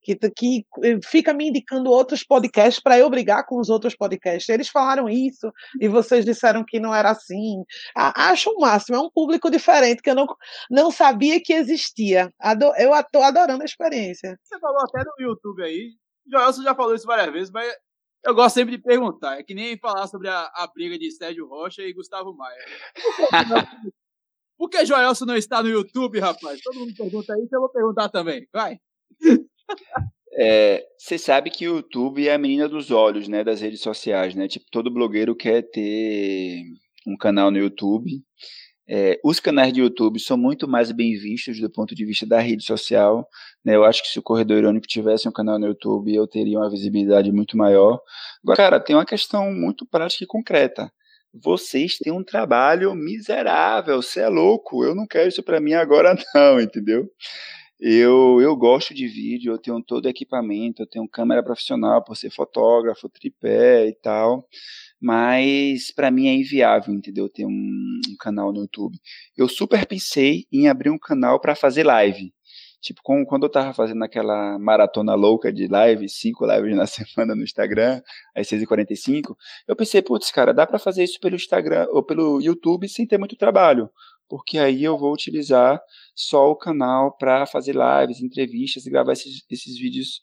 Que, 0.06 0.30
que, 0.30 0.64
eh, 0.84 1.00
fica 1.04 1.34
me 1.34 1.48
indicando 1.48 1.90
outros 1.90 2.22
podcasts 2.22 2.80
para 2.80 2.96
eu 2.96 3.10
brigar 3.10 3.44
com 3.44 3.58
os 3.58 3.68
outros 3.68 3.96
podcasts. 3.96 4.48
Eles 4.48 4.68
falaram 4.68 5.08
isso 5.08 5.50
e 5.80 5.88
vocês 5.88 6.24
disseram 6.24 6.64
que 6.64 6.78
não 6.78 6.94
era 6.94 7.10
assim. 7.10 7.64
Acho 7.94 8.50
o 8.50 8.60
máximo, 8.60 8.96
é 8.96 9.00
um 9.00 9.10
público 9.10 9.50
diferente 9.50 10.00
que 10.00 10.10
eu 10.10 10.14
não, 10.14 10.26
não 10.70 10.92
sabia 10.92 11.42
que 11.42 11.52
existia. 11.52 12.32
eu 12.78 12.94
estou 12.94 13.22
adorando 13.22 13.62
a 13.62 13.66
experiência. 13.66 14.38
Você 14.44 14.58
falou 14.60 14.80
até 14.80 15.02
no 15.04 15.26
YouTube 15.26 15.64
aí, 15.64 15.90
Joelson 16.30 16.62
já 16.62 16.74
falou 16.74 16.94
isso 16.94 17.06
várias 17.06 17.32
vezes, 17.32 17.50
mas 17.50 17.74
eu 18.24 18.34
gosto 18.34 18.54
sempre 18.54 18.76
de 18.76 18.82
perguntar. 18.82 19.38
É 19.38 19.42
que 19.42 19.54
nem 19.54 19.78
falar 19.78 20.06
sobre 20.08 20.28
a, 20.28 20.50
a 20.54 20.68
briga 20.72 20.98
de 20.98 21.10
Sérgio 21.10 21.48
Rocha 21.48 21.82
e 21.82 21.92
Gustavo 21.92 22.34
Maia. 22.34 22.58
Por 24.58 24.68
que 24.68 24.84
Joelson 24.86 25.24
não 25.24 25.36
está 25.36 25.62
no 25.62 25.68
YouTube, 25.68 26.18
rapaz? 26.18 26.60
Todo 26.60 26.80
mundo 26.80 26.94
pergunta 26.96 27.34
isso, 27.38 27.54
eu 27.54 27.60
vou 27.60 27.70
perguntar 27.70 28.08
também. 28.08 28.46
Vai. 28.52 28.78
É, 30.38 30.84
você 30.98 31.16
sabe 31.16 31.50
que 31.50 31.66
o 31.66 31.76
YouTube 31.76 32.28
é 32.28 32.34
a 32.34 32.38
menina 32.38 32.68
dos 32.68 32.90
olhos, 32.90 33.26
né, 33.26 33.42
das 33.42 33.60
redes 33.60 33.80
sociais, 33.80 34.34
né? 34.34 34.46
Tipo, 34.46 34.66
todo 34.70 34.92
blogueiro 34.92 35.34
quer 35.34 35.62
ter 35.62 36.62
um 37.06 37.16
canal 37.16 37.50
no 37.50 37.58
YouTube. 37.58 38.22
É, 38.88 39.18
os 39.24 39.40
canais 39.40 39.72
de 39.72 39.80
YouTube 39.80 40.20
são 40.20 40.36
muito 40.36 40.68
mais 40.68 40.92
bem 40.92 41.12
vistos 41.16 41.58
do 41.58 41.68
ponto 41.70 41.94
de 41.94 42.04
vista 42.04 42.24
da 42.26 42.38
rede 42.38 42.64
social. 42.64 43.26
Né? 43.64 43.74
Eu 43.74 43.84
acho 43.84 44.02
que 44.02 44.08
se 44.08 44.18
o 44.18 44.22
Corredor 44.22 44.58
Irônico 44.58 44.86
tivesse 44.86 45.28
um 45.28 45.32
canal 45.32 45.58
no 45.58 45.66
YouTube, 45.66 46.14
eu 46.14 46.26
teria 46.26 46.58
uma 46.58 46.70
visibilidade 46.70 47.32
muito 47.32 47.56
maior. 47.56 48.00
Agora, 48.44 48.56
cara, 48.56 48.80
tem 48.80 48.94
uma 48.94 49.06
questão 49.06 49.52
muito 49.52 49.84
prática 49.86 50.22
e 50.22 50.26
concreta. 50.26 50.90
Vocês 51.34 51.98
têm 51.98 52.12
um 52.12 52.22
trabalho 52.24 52.94
miserável, 52.94 54.00
você 54.00 54.20
é 54.20 54.28
louco, 54.28 54.84
eu 54.84 54.94
não 54.94 55.06
quero 55.06 55.28
isso 55.28 55.42
para 55.42 55.60
mim 55.60 55.74
agora 55.74 56.14
não, 56.34 56.60
entendeu? 56.60 57.10
Eu, 57.78 58.40
eu 58.40 58.56
gosto 58.56 58.94
de 58.94 59.06
vídeo, 59.06 59.52
eu 59.52 59.58
tenho 59.58 59.82
todo 59.82 60.06
o 60.06 60.08
equipamento, 60.08 60.82
eu 60.82 60.86
tenho 60.86 61.06
câmera 61.06 61.42
profissional 61.42 62.02
por 62.02 62.16
ser 62.16 62.30
fotógrafo, 62.30 63.06
tripé 63.06 63.86
e 63.86 63.94
tal, 63.94 64.48
mas 65.00 65.90
para 65.90 66.10
mim 66.10 66.26
é 66.26 66.34
inviável, 66.34 66.94
entendeu? 66.94 67.28
Ter 67.28 67.44
um, 67.44 67.50
um, 67.50 68.16
canal 68.18 68.50
no 68.50 68.60
YouTube. 68.60 68.98
Eu 69.36 69.46
super 69.46 69.84
pensei 69.86 70.46
em 70.50 70.68
abrir 70.68 70.88
um 70.88 70.98
canal 70.98 71.38
para 71.38 71.54
fazer 71.54 71.84
live. 71.84 72.32
Tipo, 72.80 73.02
quando 73.02 73.44
eu 73.44 73.50
tava 73.50 73.74
fazendo 73.74 74.02
aquela 74.04 74.58
maratona 74.58 75.14
louca 75.14 75.52
de 75.52 75.66
live, 75.66 76.08
cinco 76.08 76.46
lives 76.46 76.74
na 76.74 76.86
semana 76.86 77.34
no 77.34 77.42
Instagram, 77.42 78.00
às 78.34 78.46
6h45, 78.48 79.36
eu 79.68 79.76
pensei, 79.76 80.00
putz, 80.00 80.30
cara, 80.30 80.54
dá 80.54 80.66
para 80.66 80.78
fazer 80.78 81.04
isso 81.04 81.20
pelo 81.20 81.34
Instagram 81.36 81.86
ou 81.90 82.02
pelo 82.02 82.40
YouTube 82.40 82.88
sem 82.88 83.06
ter 83.06 83.18
muito 83.18 83.36
trabalho 83.36 83.90
porque 84.28 84.58
aí 84.58 84.84
eu 84.84 84.98
vou 84.98 85.12
utilizar 85.12 85.80
só 86.14 86.50
o 86.50 86.56
canal 86.56 87.16
para 87.16 87.46
fazer 87.46 87.74
lives, 87.74 88.20
entrevistas 88.20 88.86
e 88.86 88.90
gravar 88.90 89.12
esses, 89.12 89.44
esses 89.50 89.78
vídeos 89.78 90.20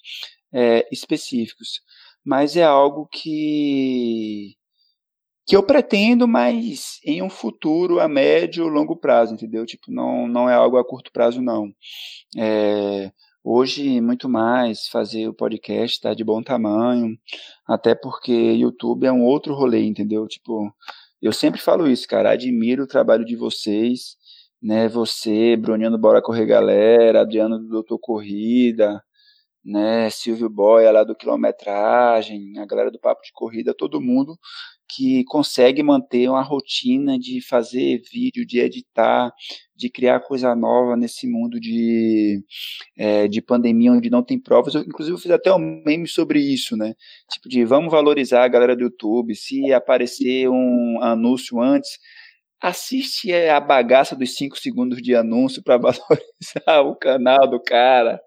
é, 0.53 0.87
específicos. 0.91 1.81
Mas 2.25 2.55
é 2.55 2.63
algo 2.63 3.07
que 3.11 4.55
que 5.45 5.55
eu 5.55 5.63
pretendo, 5.63 6.27
mas 6.27 6.99
em 7.03 7.21
um 7.21 7.29
futuro 7.29 7.99
a 7.99 8.07
médio 8.07 8.67
longo 8.67 8.95
prazo, 8.95 9.33
entendeu? 9.33 9.65
Tipo, 9.65 9.91
não, 9.91 10.27
não 10.27 10.49
é 10.49 10.53
algo 10.53 10.77
a 10.77 10.85
curto 10.85 11.11
prazo, 11.11 11.41
não. 11.41 11.69
É, 12.37 13.11
hoje, 13.43 13.99
muito 13.99 14.29
mais, 14.29 14.87
fazer 14.87 15.27
o 15.27 15.33
podcast 15.33 15.97
está 15.97 16.13
de 16.13 16.23
bom 16.23 16.41
tamanho, 16.41 17.17
até 17.67 17.93
porque 17.93 18.31
YouTube 18.31 19.05
é 19.05 19.11
um 19.11 19.23
outro 19.23 19.53
rolê, 19.53 19.83
entendeu? 19.83 20.25
Tipo, 20.27 20.73
eu 21.23 21.33
sempre 21.33 21.61
falo 21.61 21.87
isso, 21.87 22.07
cara. 22.07 22.31
Admiro 22.31 22.83
o 22.83 22.87
trabalho 22.87 23.25
de 23.25 23.35
vocês, 23.35 24.17
né? 24.61 24.87
Você, 24.89 25.55
Bruniano 25.55 25.97
Bora 25.97 26.21
Correr 26.21 26.45
Galera, 26.45 27.21
Adriano 27.21 27.57
do 27.59 27.67
Doutor 27.69 27.99
Corrida, 27.99 29.01
né? 29.63 30.09
Silvio 30.09 30.49
Boia 30.49 30.91
lá 30.91 31.03
do 31.03 31.15
Quilometragem, 31.15 32.59
a 32.59 32.65
galera 32.65 32.91
do 32.91 32.99
Papo 32.99 33.21
de 33.23 33.31
Corrida, 33.33 33.73
todo 33.73 34.01
mundo 34.01 34.37
que 34.89 35.23
consegue 35.25 35.81
manter 35.81 36.29
uma 36.29 36.43
rotina 36.43 37.17
de 37.17 37.41
fazer 37.41 38.01
vídeo, 38.11 38.45
de 38.45 38.59
editar, 38.59 39.31
de 39.75 39.89
criar 39.89 40.19
coisa 40.19 40.55
nova 40.55 40.95
nesse 40.95 41.27
mundo 41.27 41.59
de, 41.59 42.43
é, 42.97 43.27
de 43.27 43.41
pandemia 43.41 43.91
onde 43.91 44.09
não 44.09 44.23
tem 44.23 44.39
provas. 44.39 44.75
Eu, 44.75 44.81
inclusive, 44.81 45.15
eu 45.15 45.19
fiz 45.19 45.31
até 45.31 45.53
um 45.53 45.83
meme 45.85 46.07
sobre 46.07 46.39
isso, 46.39 46.77
né? 46.77 46.93
Tipo, 47.31 47.49
de 47.49 47.65
vamos 47.65 47.91
valorizar 47.91 48.43
a 48.43 48.47
galera 48.47 48.75
do 48.75 48.83
YouTube. 48.83 49.35
Se 49.35 49.73
aparecer 49.73 50.49
um 50.49 50.99
anúncio 51.01 51.59
antes, 51.61 51.89
assiste 52.63 53.33
a 53.33 53.59
bagaça 53.59 54.15
dos 54.15 54.37
5 54.37 54.57
segundos 54.57 55.01
de 55.01 55.13
anúncio 55.13 55.61
para 55.61 55.75
valorizar 55.77 56.81
o 56.81 56.95
canal 56.95 57.45
do 57.45 57.61
cara. 57.61 58.21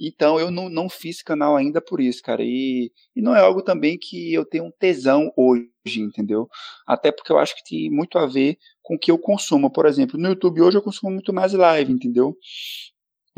Então 0.00 0.40
eu 0.40 0.50
não, 0.50 0.70
não 0.70 0.88
fiz 0.88 1.22
canal 1.22 1.54
ainda 1.54 1.78
por 1.78 2.00
isso, 2.00 2.22
cara. 2.22 2.42
E, 2.42 2.90
e 3.14 3.20
não 3.20 3.36
é 3.36 3.40
algo 3.40 3.60
também 3.60 3.98
que 3.98 4.32
eu 4.32 4.46
tenho 4.46 4.64
um 4.64 4.70
tesão 4.70 5.30
hoje, 5.36 6.00
entendeu? 6.00 6.48
Até 6.86 7.12
porque 7.12 7.30
eu 7.30 7.38
acho 7.38 7.54
que 7.54 7.62
tem 7.68 7.90
muito 7.90 8.18
a 8.18 8.26
ver 8.26 8.56
com 8.82 8.94
o 8.94 8.98
que 8.98 9.10
eu 9.10 9.18
consumo. 9.18 9.70
Por 9.70 9.84
exemplo, 9.84 10.18
no 10.18 10.28
YouTube 10.30 10.62
hoje 10.62 10.78
eu 10.78 10.82
consumo 10.82 11.12
muito 11.12 11.34
mais 11.34 11.52
live, 11.52 11.92
entendeu? 11.92 12.34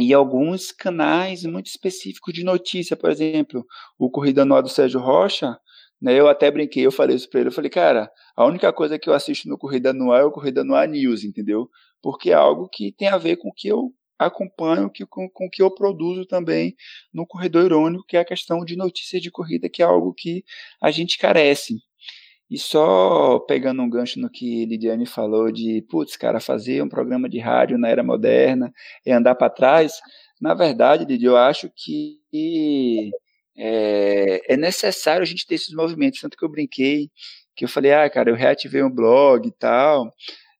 e 0.00 0.14
alguns 0.14 0.70
canais 0.70 1.42
muito 1.42 1.66
específicos 1.66 2.32
de 2.32 2.44
notícia, 2.44 2.96
por 2.96 3.10
exemplo, 3.10 3.66
o 3.98 4.08
Corrida 4.08 4.42
Anual 4.42 4.62
do 4.62 4.68
Sérgio 4.68 5.00
Rocha, 5.00 5.58
né, 6.00 6.18
eu 6.18 6.28
até 6.28 6.50
brinquei, 6.50 6.86
eu 6.86 6.92
falei 6.92 7.16
isso 7.16 7.28
para 7.28 7.40
ele, 7.40 7.48
eu 7.48 7.52
falei, 7.52 7.70
cara, 7.70 8.10
a 8.36 8.44
única 8.46 8.72
coisa 8.72 8.98
que 8.98 9.08
eu 9.08 9.14
assisto 9.14 9.48
no 9.48 9.58
Corrida 9.58 9.90
Anual 9.90 10.18
é 10.18 10.24
o 10.24 10.30
Corrida 10.30 10.60
Anual 10.60 10.86
News, 10.86 11.24
entendeu? 11.24 11.68
Porque 12.00 12.30
é 12.30 12.34
algo 12.34 12.68
que 12.68 12.92
tem 12.92 13.08
a 13.08 13.18
ver 13.18 13.36
com 13.36 13.48
o 13.48 13.52
que 13.52 13.68
eu 13.68 13.92
acompanho, 14.18 14.90
que, 14.90 15.06
com, 15.06 15.28
com 15.30 15.46
o 15.46 15.50
que 15.50 15.62
eu 15.62 15.70
produzo 15.70 16.26
também 16.26 16.74
no 17.12 17.26
Corredor 17.26 17.64
Irônico, 17.64 18.04
que 18.06 18.16
é 18.16 18.20
a 18.20 18.24
questão 18.24 18.64
de 18.64 18.76
notícias 18.76 19.22
de 19.22 19.30
corrida, 19.30 19.68
que 19.68 19.82
é 19.82 19.84
algo 19.84 20.12
que 20.12 20.44
a 20.82 20.90
gente 20.90 21.18
carece. 21.18 21.74
E 22.50 22.58
só 22.58 23.38
pegando 23.40 23.82
um 23.82 23.90
gancho 23.90 24.18
no 24.20 24.30
que 24.30 24.64
Lidiane 24.64 25.06
falou 25.06 25.52
de, 25.52 25.84
putz, 25.88 26.16
cara, 26.16 26.40
fazer 26.40 26.82
um 26.82 26.88
programa 26.88 27.28
de 27.28 27.38
rádio 27.38 27.78
na 27.78 27.88
era 27.88 28.02
moderna 28.02 28.72
e 29.04 29.12
andar 29.12 29.34
para 29.34 29.50
trás, 29.50 30.00
na 30.40 30.54
verdade, 30.54 31.04
Lidia, 31.04 31.28
eu 31.28 31.36
acho 31.36 31.70
que 31.76 33.10
é, 33.58 34.54
é, 34.54 34.56
necessário 34.56 35.22
a 35.22 35.26
gente 35.26 35.46
ter 35.46 35.56
esses 35.56 35.74
movimentos. 35.74 36.20
Tanto 36.20 36.36
que 36.36 36.44
eu 36.44 36.48
brinquei, 36.48 37.10
que 37.56 37.64
eu 37.64 37.68
falei, 37.68 37.92
ah, 37.92 38.08
cara, 38.08 38.30
eu 38.30 38.36
reativei 38.36 38.82
um 38.82 38.90
blog 38.90 39.46
e 39.46 39.52
tal. 39.52 40.12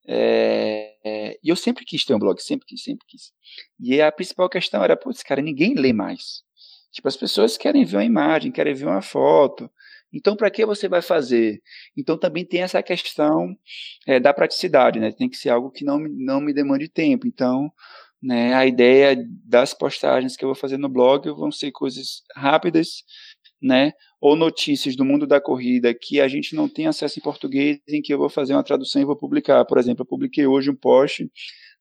É, 0.06 0.94
é, 1.04 1.38
e 1.42 1.48
eu 1.48 1.56
sempre 1.56 1.84
quis 1.84 2.04
ter 2.04 2.14
um 2.14 2.18
blog, 2.18 2.42
sempre 2.42 2.66
quis, 2.66 2.82
sempre 2.82 3.06
quis. 3.06 3.32
E 3.80 4.00
a 4.00 4.10
principal 4.10 4.48
questão 4.48 4.82
era, 4.82 4.96
putz, 4.96 5.22
cara, 5.22 5.40
ninguém 5.40 5.74
lê 5.74 5.92
mais. 5.92 6.42
Tipo, 6.90 7.08
as 7.08 7.16
pessoas 7.16 7.56
querem 7.56 7.84
ver 7.84 7.98
uma 7.98 8.04
imagem, 8.04 8.50
querem 8.50 8.74
ver 8.74 8.86
uma 8.86 9.02
foto. 9.02 9.70
Então, 10.12 10.34
para 10.34 10.50
que 10.50 10.64
você 10.64 10.88
vai 10.88 11.02
fazer? 11.02 11.62
Então, 11.96 12.18
também 12.18 12.44
tem 12.44 12.62
essa 12.62 12.82
questão 12.82 13.54
é, 14.06 14.18
da 14.18 14.32
praticidade, 14.32 14.98
né? 14.98 15.12
Tem 15.12 15.28
que 15.28 15.36
ser 15.36 15.50
algo 15.50 15.70
que 15.70 15.84
não, 15.84 15.98
não 15.98 16.40
me 16.40 16.54
demande 16.54 16.88
tempo. 16.88 17.26
Então, 17.26 17.70
né, 18.22 18.54
a 18.54 18.66
ideia 18.66 19.16
das 19.44 19.74
postagens 19.74 20.36
que 20.36 20.44
eu 20.44 20.48
vou 20.48 20.56
fazer 20.56 20.78
no 20.78 20.88
blog 20.88 21.30
vão 21.30 21.52
ser 21.52 21.70
coisas 21.70 22.22
rápidas, 22.34 23.04
né? 23.62 23.92
Ou 24.20 24.36
notícias 24.36 24.96
do 24.96 25.04
mundo 25.04 25.26
da 25.26 25.40
corrida 25.40 25.94
que 25.94 26.20
a 26.20 26.28
gente 26.28 26.54
não 26.54 26.68
tem 26.68 26.86
acesso 26.86 27.18
em 27.18 27.22
português, 27.22 27.78
em 27.88 28.02
que 28.02 28.12
eu 28.12 28.18
vou 28.18 28.28
fazer 28.28 28.54
uma 28.54 28.64
tradução 28.64 29.00
e 29.00 29.04
vou 29.04 29.16
publicar. 29.16 29.64
Por 29.64 29.78
exemplo, 29.78 30.02
eu 30.02 30.06
publiquei 30.06 30.46
hoje 30.46 30.70
um 30.70 30.76
post 30.76 31.28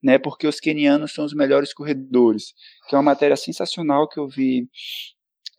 né, 0.02 0.18
porque 0.18 0.48
os 0.48 0.60
quenianos 0.60 1.14
são 1.14 1.26
os 1.26 1.34
melhores 1.34 1.74
corredores, 1.74 2.54
que 2.88 2.96
é 2.96 2.98
uma 2.98 3.04
matéria 3.04 3.36
sensacional 3.36 4.08
que 4.08 4.20
eu 4.20 4.28
vi 4.28 4.68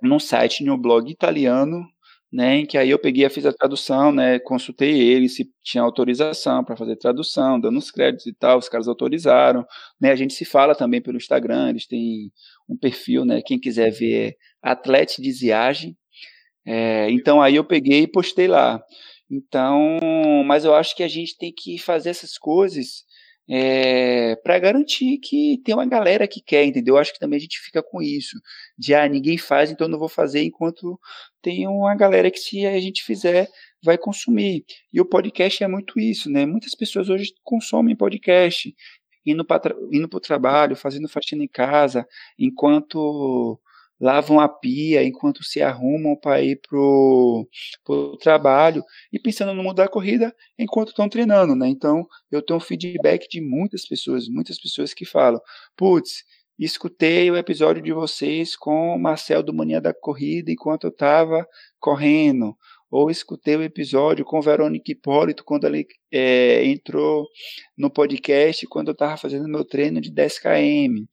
num 0.03 0.19
site, 0.19 0.63
em 0.63 0.71
um 0.71 0.79
blog 0.79 1.11
italiano, 1.11 1.85
né, 2.33 2.57
em 2.59 2.67
que 2.67 2.77
aí 2.77 2.91
eu 2.91 2.99
peguei 2.99 3.25
e 3.25 3.31
fiz 3.31 3.47
a 3.47 3.53
tradução, 3.53 4.13
né, 4.13 4.39
consultei 4.39 5.01
eles 5.01 5.35
se 5.35 5.51
tinha 5.63 5.83
autorização 5.83 6.63
para 6.63 6.77
fazer 6.77 6.97
tradução, 6.97 7.59
dando 7.59 7.79
os 7.79 7.91
créditos 7.91 8.27
e 8.27 8.35
tal, 8.35 8.59
os 8.59 8.69
caras 8.69 8.87
autorizaram, 8.87 9.67
né, 10.01 10.11
a 10.13 10.17
gente 10.17 10.35
se 10.35 10.45
fala 10.45 10.75
também 10.75 11.01
pelo 11.01 11.17
Instagram, 11.17 11.71
eles 11.71 11.87
têm 11.87 12.31
um 12.69 12.77
perfil, 12.77 13.25
né, 13.25 13.41
quem 13.45 13.59
quiser 13.59 13.91
ver 13.91 14.29
é 14.29 14.37
Atlete 14.63 15.23
de 15.23 15.33
Ziage, 15.33 15.97
é, 16.67 17.11
então 17.11 17.41
aí 17.41 17.57
eu 17.57 17.65
peguei 17.65 18.03
e 18.03 18.11
postei 18.11 18.47
lá, 18.47 18.83
então, 19.31 19.99
mas 20.47 20.65
eu 20.65 20.75
acho 20.75 20.95
que 20.97 21.03
a 21.03 21.09
gente 21.09 21.37
tem 21.37 21.53
que 21.57 21.79
fazer 21.79 22.11
essas 22.11 22.37
coisas 22.39 23.05
é, 23.49 24.37
para 24.37 24.59
garantir 24.59 25.19
que 25.19 25.61
tem 25.65 25.75
uma 25.75 25.87
galera 25.87 26.29
que 26.29 26.41
quer, 26.41 26.65
entendeu? 26.65 26.95
Eu 26.95 26.99
acho 27.01 27.13
que 27.13 27.19
também 27.19 27.39
a 27.39 27.41
gente 27.41 27.59
fica 27.61 27.83
com 27.83 28.03
isso, 28.03 28.39
de 28.77 28.95
ah, 28.95 29.09
ninguém 29.09 29.39
faz, 29.39 29.71
então 29.71 29.89
não 29.89 29.99
vou 29.99 30.09
fazer 30.09 30.43
enquanto 30.43 31.01
tem 31.41 31.67
uma 31.67 31.95
galera 31.95 32.31
que 32.31 32.39
se 32.39 32.67
a 32.67 32.79
gente 32.79 33.03
fizer 33.03 33.49
vai 33.83 33.97
consumir. 33.97 34.65
E 34.93 35.01
o 35.01 35.05
podcast 35.07 35.63
é 35.65 35.69
muito 35.69 35.99
isso, 35.99 36.31
né? 36.31 36.45
Muitas 36.45 36.75
pessoas 36.75 37.09
hoje 37.09 37.33
consomem 37.43 37.97
podcast, 37.97 38.75
indo 39.25 39.45
para 39.45 39.75
indo 39.93 40.09
o 40.13 40.21
trabalho, 40.21 40.77
fazendo 40.77 41.09
faxina 41.09 41.43
em 41.45 41.49
casa, 41.49 42.07
enquanto 42.39 43.59
lavam 44.01 44.39
a 44.41 44.49
pia 44.49 45.03
enquanto 45.03 45.43
se 45.43 45.61
arrumam 45.61 46.17
para 46.17 46.43
ir 46.43 46.61
pro, 46.69 47.49
pro 47.85 48.17
trabalho 48.19 48.83
e 49.13 49.19
pensando 49.19 49.53
no 49.55 49.63
mundo 49.63 49.77
da 49.77 49.89
corrida 49.89 50.35
enquanto 50.59 50.89
estão 50.89 51.09
treinando, 51.09 51.55
né? 51.55 51.69
Então, 51.69 52.07
eu 52.31 52.41
tenho 52.43 52.61
feedback 52.61 53.29
de 53.29 53.41
muitas 53.41 53.87
pessoas, 53.87 54.29
muitas 54.29 54.61
pessoas 54.61 54.95
que 54.95 55.05
falam, 55.05 55.41
putz, 55.77 56.25
escutei 56.59 57.31
o 57.31 57.37
episódio 57.37 57.83
de 57.83 57.93
vocês 57.93 58.57
com 58.57 58.95
o 58.95 58.99
Marcel 58.99 59.43
do 59.43 59.55
Mania 59.55 59.81
da 59.81 59.95
Corrida 59.95 60.51
enquanto 60.51 60.85
eu 60.85 60.91
estava 60.91 61.47
correndo, 61.79 62.57
ou 62.91 63.11
escutei 63.11 63.55
o 63.55 63.63
episódio 63.63 64.25
com 64.25 64.41
Verônica 64.41 64.91
Hipólito 64.91 65.45
quando 65.45 65.67
ela 65.67 65.77
é, 66.11 66.65
entrou 66.65 67.27
no 67.77 67.91
podcast 67.91 68.67
quando 68.67 68.89
eu 68.89 68.93
estava 68.93 69.17
fazendo 69.17 69.47
meu 69.49 69.65
treino 69.65 70.01
de 70.01 70.11
10 70.11 70.39
km. 70.39 71.05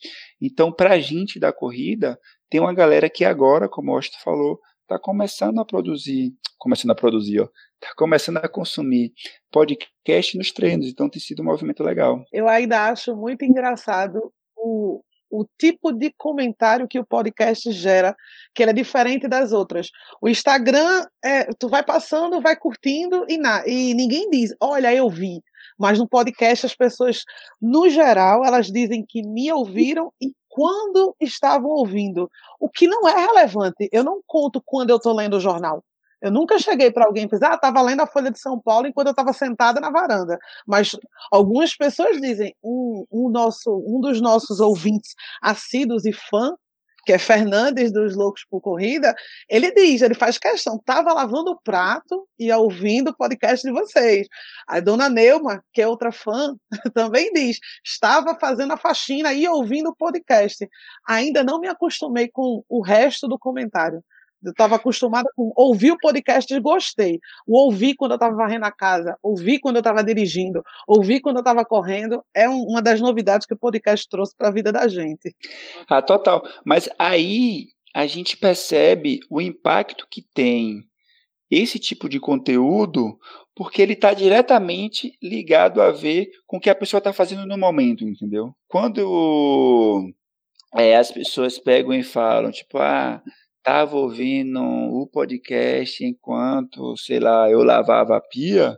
Então, 0.41 0.71
para 0.71 0.93
a 0.93 0.99
gente 0.99 1.39
da 1.39 1.51
corrida, 1.51 2.17
tem 2.49 2.59
uma 2.59 2.73
galera 2.73 3.09
que 3.09 3.25
agora, 3.25 3.67
como 3.67 3.91
o 3.91 3.95
Austin 3.95 4.17
falou, 4.23 4.59
está 4.81 4.99
começando 4.99 5.59
a 5.59 5.65
produzir, 5.65 6.31
começando 6.57 6.91
a 6.91 6.95
produzir, 6.95 7.41
ó, 7.41 7.47
está 7.81 7.93
começando 7.95 8.37
a 8.37 8.47
consumir 8.47 9.11
podcast 9.51 10.37
nos 10.37 10.51
treinos, 10.51 10.87
então 10.87 11.09
tem 11.09 11.21
sido 11.21 11.41
um 11.41 11.45
movimento 11.45 11.83
legal. 11.83 12.23
Eu 12.31 12.47
ainda 12.47 12.89
acho 12.89 13.15
muito 13.15 13.43
engraçado 13.43 14.31
o, 14.55 15.01
o 15.29 15.45
tipo 15.59 15.91
de 15.91 16.13
comentário 16.17 16.87
que 16.87 16.99
o 16.99 17.05
podcast 17.05 17.71
gera, 17.71 18.15
que 18.53 18.63
ele 18.63 18.71
é 18.71 18.73
diferente 18.73 19.27
das 19.27 19.51
outras. 19.51 19.89
O 20.21 20.29
Instagram, 20.29 21.05
é, 21.23 21.45
tu 21.59 21.67
vai 21.67 21.83
passando, 21.83 22.41
vai 22.41 22.55
curtindo 22.55 23.25
e, 23.27 23.37
na, 23.37 23.63
e 23.67 23.93
ninguém 23.93 24.29
diz, 24.29 24.55
olha, 24.61 24.93
eu 24.93 25.09
vi. 25.09 25.41
Mas 25.77 25.99
no 25.99 26.07
podcast 26.07 26.65
as 26.65 26.75
pessoas, 26.75 27.23
no 27.61 27.89
geral, 27.89 28.45
elas 28.45 28.67
dizem 28.67 29.03
que 29.07 29.21
me 29.23 29.51
ouviram 29.51 30.11
e 30.21 30.31
quando 30.55 31.13
estavam 31.19 31.69
ouvindo, 31.69 32.31
o 32.61 32.69
que 32.69 32.87
não 32.87 33.05
é 33.05 33.25
relevante. 33.25 33.89
Eu 33.91 34.05
não 34.05 34.21
conto 34.25 34.63
quando 34.65 34.89
eu 34.89 34.95
estou 34.95 35.13
lendo 35.13 35.35
o 35.35 35.39
jornal. 35.39 35.83
Eu 36.21 36.31
nunca 36.31 36.57
cheguei 36.57 36.89
para 36.89 37.05
alguém 37.05 37.25
e 37.25 37.29
fiz, 37.29 37.41
ah, 37.41 37.55
estava 37.55 37.81
lendo 37.81 37.99
a 37.99 38.07
Folha 38.07 38.31
de 38.31 38.39
São 38.39 38.57
Paulo 38.57 38.87
enquanto 38.87 39.07
eu 39.07 39.11
estava 39.11 39.33
sentada 39.33 39.81
na 39.81 39.91
varanda. 39.91 40.39
Mas 40.65 40.95
algumas 41.29 41.75
pessoas 41.75 42.21
dizem, 42.21 42.55
um, 42.63 43.05
um, 43.11 43.29
nosso, 43.29 43.69
um 43.85 43.99
dos 43.99 44.21
nossos 44.21 44.61
ouvintes 44.61 45.13
assíduos 45.41 46.05
e 46.05 46.13
fã 46.13 46.55
que 47.05 47.13
é 47.13 47.19
Fernandes 47.19 47.91
dos 47.91 48.15
Loucos 48.15 48.43
por 48.49 48.59
Corrida, 48.61 49.13
ele 49.47 49.71
diz, 49.71 50.01
ele 50.01 50.15
faz 50.15 50.37
questão, 50.37 50.77
estava 50.77 51.13
lavando 51.13 51.51
o 51.51 51.61
prato 51.61 52.27
e 52.39 52.51
ouvindo 52.51 53.09
o 53.09 53.15
podcast 53.15 53.65
de 53.65 53.71
vocês. 53.71 54.27
A 54.67 54.79
dona 54.79 55.07
Neuma, 55.07 55.63
que 55.71 55.81
é 55.81 55.87
outra 55.87 56.11
fã, 56.11 56.55
também 56.93 57.31
diz, 57.31 57.59
estava 57.85 58.35
fazendo 58.39 58.73
a 58.73 58.77
faxina 58.77 59.33
e 59.33 59.47
ouvindo 59.47 59.89
o 59.89 59.95
podcast. 59.95 60.67
Ainda 61.07 61.43
não 61.43 61.59
me 61.59 61.67
acostumei 61.67 62.27
com 62.27 62.63
o 62.67 62.81
resto 62.81 63.27
do 63.27 63.37
comentário. 63.37 64.03
Eu 64.45 64.51
estava 64.51 64.75
acostumada 64.75 65.27
com 65.35 65.51
ouvir 65.55 65.91
o 65.91 65.97
podcast 65.97 66.53
e 66.53 66.59
gostei. 66.59 67.19
O 67.47 67.57
ouvir 67.57 67.95
quando 67.95 68.11
eu 68.11 68.15
estava 68.15 68.35
varrendo 68.35 68.65
a 68.65 68.71
casa, 68.71 69.17
ouvir 69.23 69.59
quando 69.59 69.77
eu 69.77 69.79
estava 69.79 70.03
dirigindo, 70.03 70.63
ouvir 70.87 71.19
quando 71.19 71.37
eu 71.37 71.41
estava 71.41 71.65
correndo, 71.65 72.23
é 72.33 72.47
um, 72.47 72.61
uma 72.61 72.81
das 72.81 73.01
novidades 73.01 73.47
que 73.47 73.55
o 73.55 73.57
podcast 73.57 74.07
trouxe 74.07 74.35
para 74.37 74.49
a 74.49 74.51
vida 74.51 74.71
da 74.71 74.87
gente. 74.87 75.35
Ah, 75.89 76.01
total. 76.01 76.43
Mas 76.63 76.87
aí 76.99 77.69
a 77.93 78.05
gente 78.05 78.37
percebe 78.37 79.19
o 79.29 79.41
impacto 79.41 80.05
que 80.09 80.21
tem 80.21 80.83
esse 81.49 81.79
tipo 81.79 82.07
de 82.07 82.19
conteúdo, 82.19 83.17
porque 83.55 83.81
ele 83.81 83.93
está 83.93 84.13
diretamente 84.13 85.17
ligado 85.21 85.81
a 85.81 85.91
ver 85.91 86.29
com 86.45 86.57
o 86.57 86.59
que 86.59 86.69
a 86.69 86.75
pessoa 86.75 86.99
está 86.99 87.13
fazendo 87.13 87.47
no 87.47 87.57
momento, 87.57 88.03
entendeu? 88.03 88.53
Quando 88.67 90.13
é, 90.75 90.97
as 90.97 91.11
pessoas 91.11 91.57
pegam 91.57 91.93
e 91.93 92.03
falam, 92.03 92.51
tipo, 92.51 92.77
ah 92.77 93.23
estava 93.65 93.97
ouvindo 93.97 94.61
o 94.61 95.07
podcast 95.07 96.05
enquanto, 96.05 96.95
sei 96.97 97.19
lá, 97.19 97.49
eu 97.49 97.63
lavava 97.63 98.15
a 98.15 98.21
pia, 98.21 98.77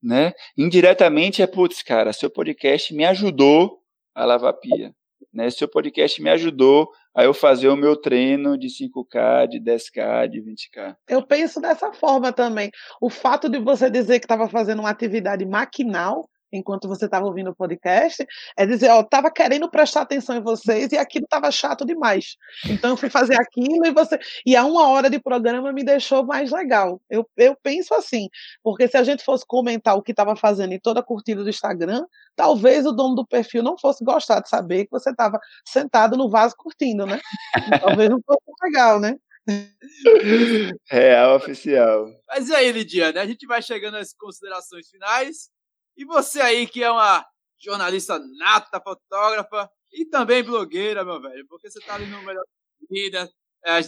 né? 0.00 0.32
Indiretamente 0.56 1.42
é, 1.42 1.48
putz, 1.48 1.82
cara, 1.82 2.12
seu 2.12 2.30
podcast 2.30 2.94
me 2.94 3.04
ajudou 3.04 3.80
a 4.14 4.24
lavar 4.24 4.50
a 4.50 4.56
pia. 4.56 4.94
Né? 5.34 5.50
Seu 5.50 5.68
podcast 5.68 6.22
me 6.22 6.30
ajudou 6.30 6.88
a 7.12 7.24
eu 7.24 7.34
fazer 7.34 7.68
o 7.70 7.76
meu 7.76 7.96
treino 7.96 8.56
de 8.56 8.68
5K, 8.68 9.48
de 9.48 9.60
10K, 9.60 10.28
de 10.28 10.40
20K. 10.40 10.94
Eu 11.08 11.26
penso 11.26 11.60
dessa 11.60 11.92
forma 11.92 12.32
também. 12.32 12.70
O 13.00 13.10
fato 13.10 13.48
de 13.48 13.58
você 13.58 13.90
dizer 13.90 14.20
que 14.20 14.26
estava 14.26 14.48
fazendo 14.48 14.78
uma 14.78 14.90
atividade 14.90 15.44
maquinal 15.44 16.29
enquanto 16.52 16.88
você 16.88 17.04
estava 17.04 17.26
ouvindo 17.26 17.50
o 17.50 17.54
podcast, 17.54 18.26
é 18.56 18.66
dizer, 18.66 18.90
ó, 18.90 19.00
estava 19.00 19.30
querendo 19.30 19.70
prestar 19.70 20.02
atenção 20.02 20.36
em 20.36 20.42
vocês 20.42 20.92
e 20.92 20.98
aquilo 20.98 21.24
estava 21.24 21.50
chato 21.50 21.84
demais. 21.84 22.36
Então 22.66 22.90
eu 22.90 22.96
fui 22.96 23.10
fazer 23.10 23.34
aquilo 23.40 23.86
e 23.86 23.90
você 23.90 24.18
e 24.44 24.56
a 24.56 24.64
uma 24.64 24.88
hora 24.88 25.08
de 25.08 25.18
programa 25.18 25.72
me 25.72 25.84
deixou 25.84 26.24
mais 26.24 26.50
legal. 26.50 27.00
Eu, 27.08 27.28
eu 27.36 27.56
penso 27.62 27.94
assim, 27.94 28.28
porque 28.62 28.88
se 28.88 28.96
a 28.96 29.02
gente 29.02 29.24
fosse 29.24 29.44
comentar 29.46 29.96
o 29.96 30.02
que 30.02 30.12
estava 30.12 30.36
fazendo 30.36 30.72
em 30.72 30.80
toda 30.80 31.00
a 31.00 31.04
curtida 31.04 31.42
do 31.42 31.50
Instagram, 31.50 32.04
talvez 32.36 32.86
o 32.86 32.92
dono 32.92 33.14
do 33.14 33.26
perfil 33.26 33.62
não 33.62 33.78
fosse 33.78 34.04
gostar 34.04 34.40
de 34.40 34.48
saber 34.48 34.84
que 34.84 34.90
você 34.90 35.10
estava 35.10 35.38
sentado 35.66 36.16
no 36.16 36.28
vaso 36.28 36.54
curtindo, 36.56 37.06
né? 37.06 37.20
talvez 37.80 38.10
não 38.10 38.20
fosse 38.24 38.40
legal, 38.62 39.00
né? 39.00 39.16
Real 40.88 41.36
oficial. 41.36 42.06
Mas 42.28 42.48
e 42.48 42.54
aí, 42.54 42.70
Lidiane, 42.70 43.18
a 43.18 43.26
gente 43.26 43.46
vai 43.46 43.62
chegando 43.62 43.96
às 43.96 44.12
considerações 44.12 44.88
finais. 44.88 45.50
E 46.00 46.04
você 46.06 46.40
aí 46.40 46.66
que 46.66 46.82
é 46.82 46.90
uma 46.90 47.26
jornalista 47.58 48.18
nata, 48.38 48.80
fotógrafa, 48.80 49.70
E 49.92 50.06
também 50.06 50.42
blogueira, 50.42 51.04
meu 51.04 51.20
velho, 51.20 51.46
porque 51.46 51.70
você 51.70 51.78
tá 51.80 51.96
ali 51.96 52.06
no 52.06 52.22
melhor 52.22 52.42
vida. 52.88 53.30
É, 53.62 53.80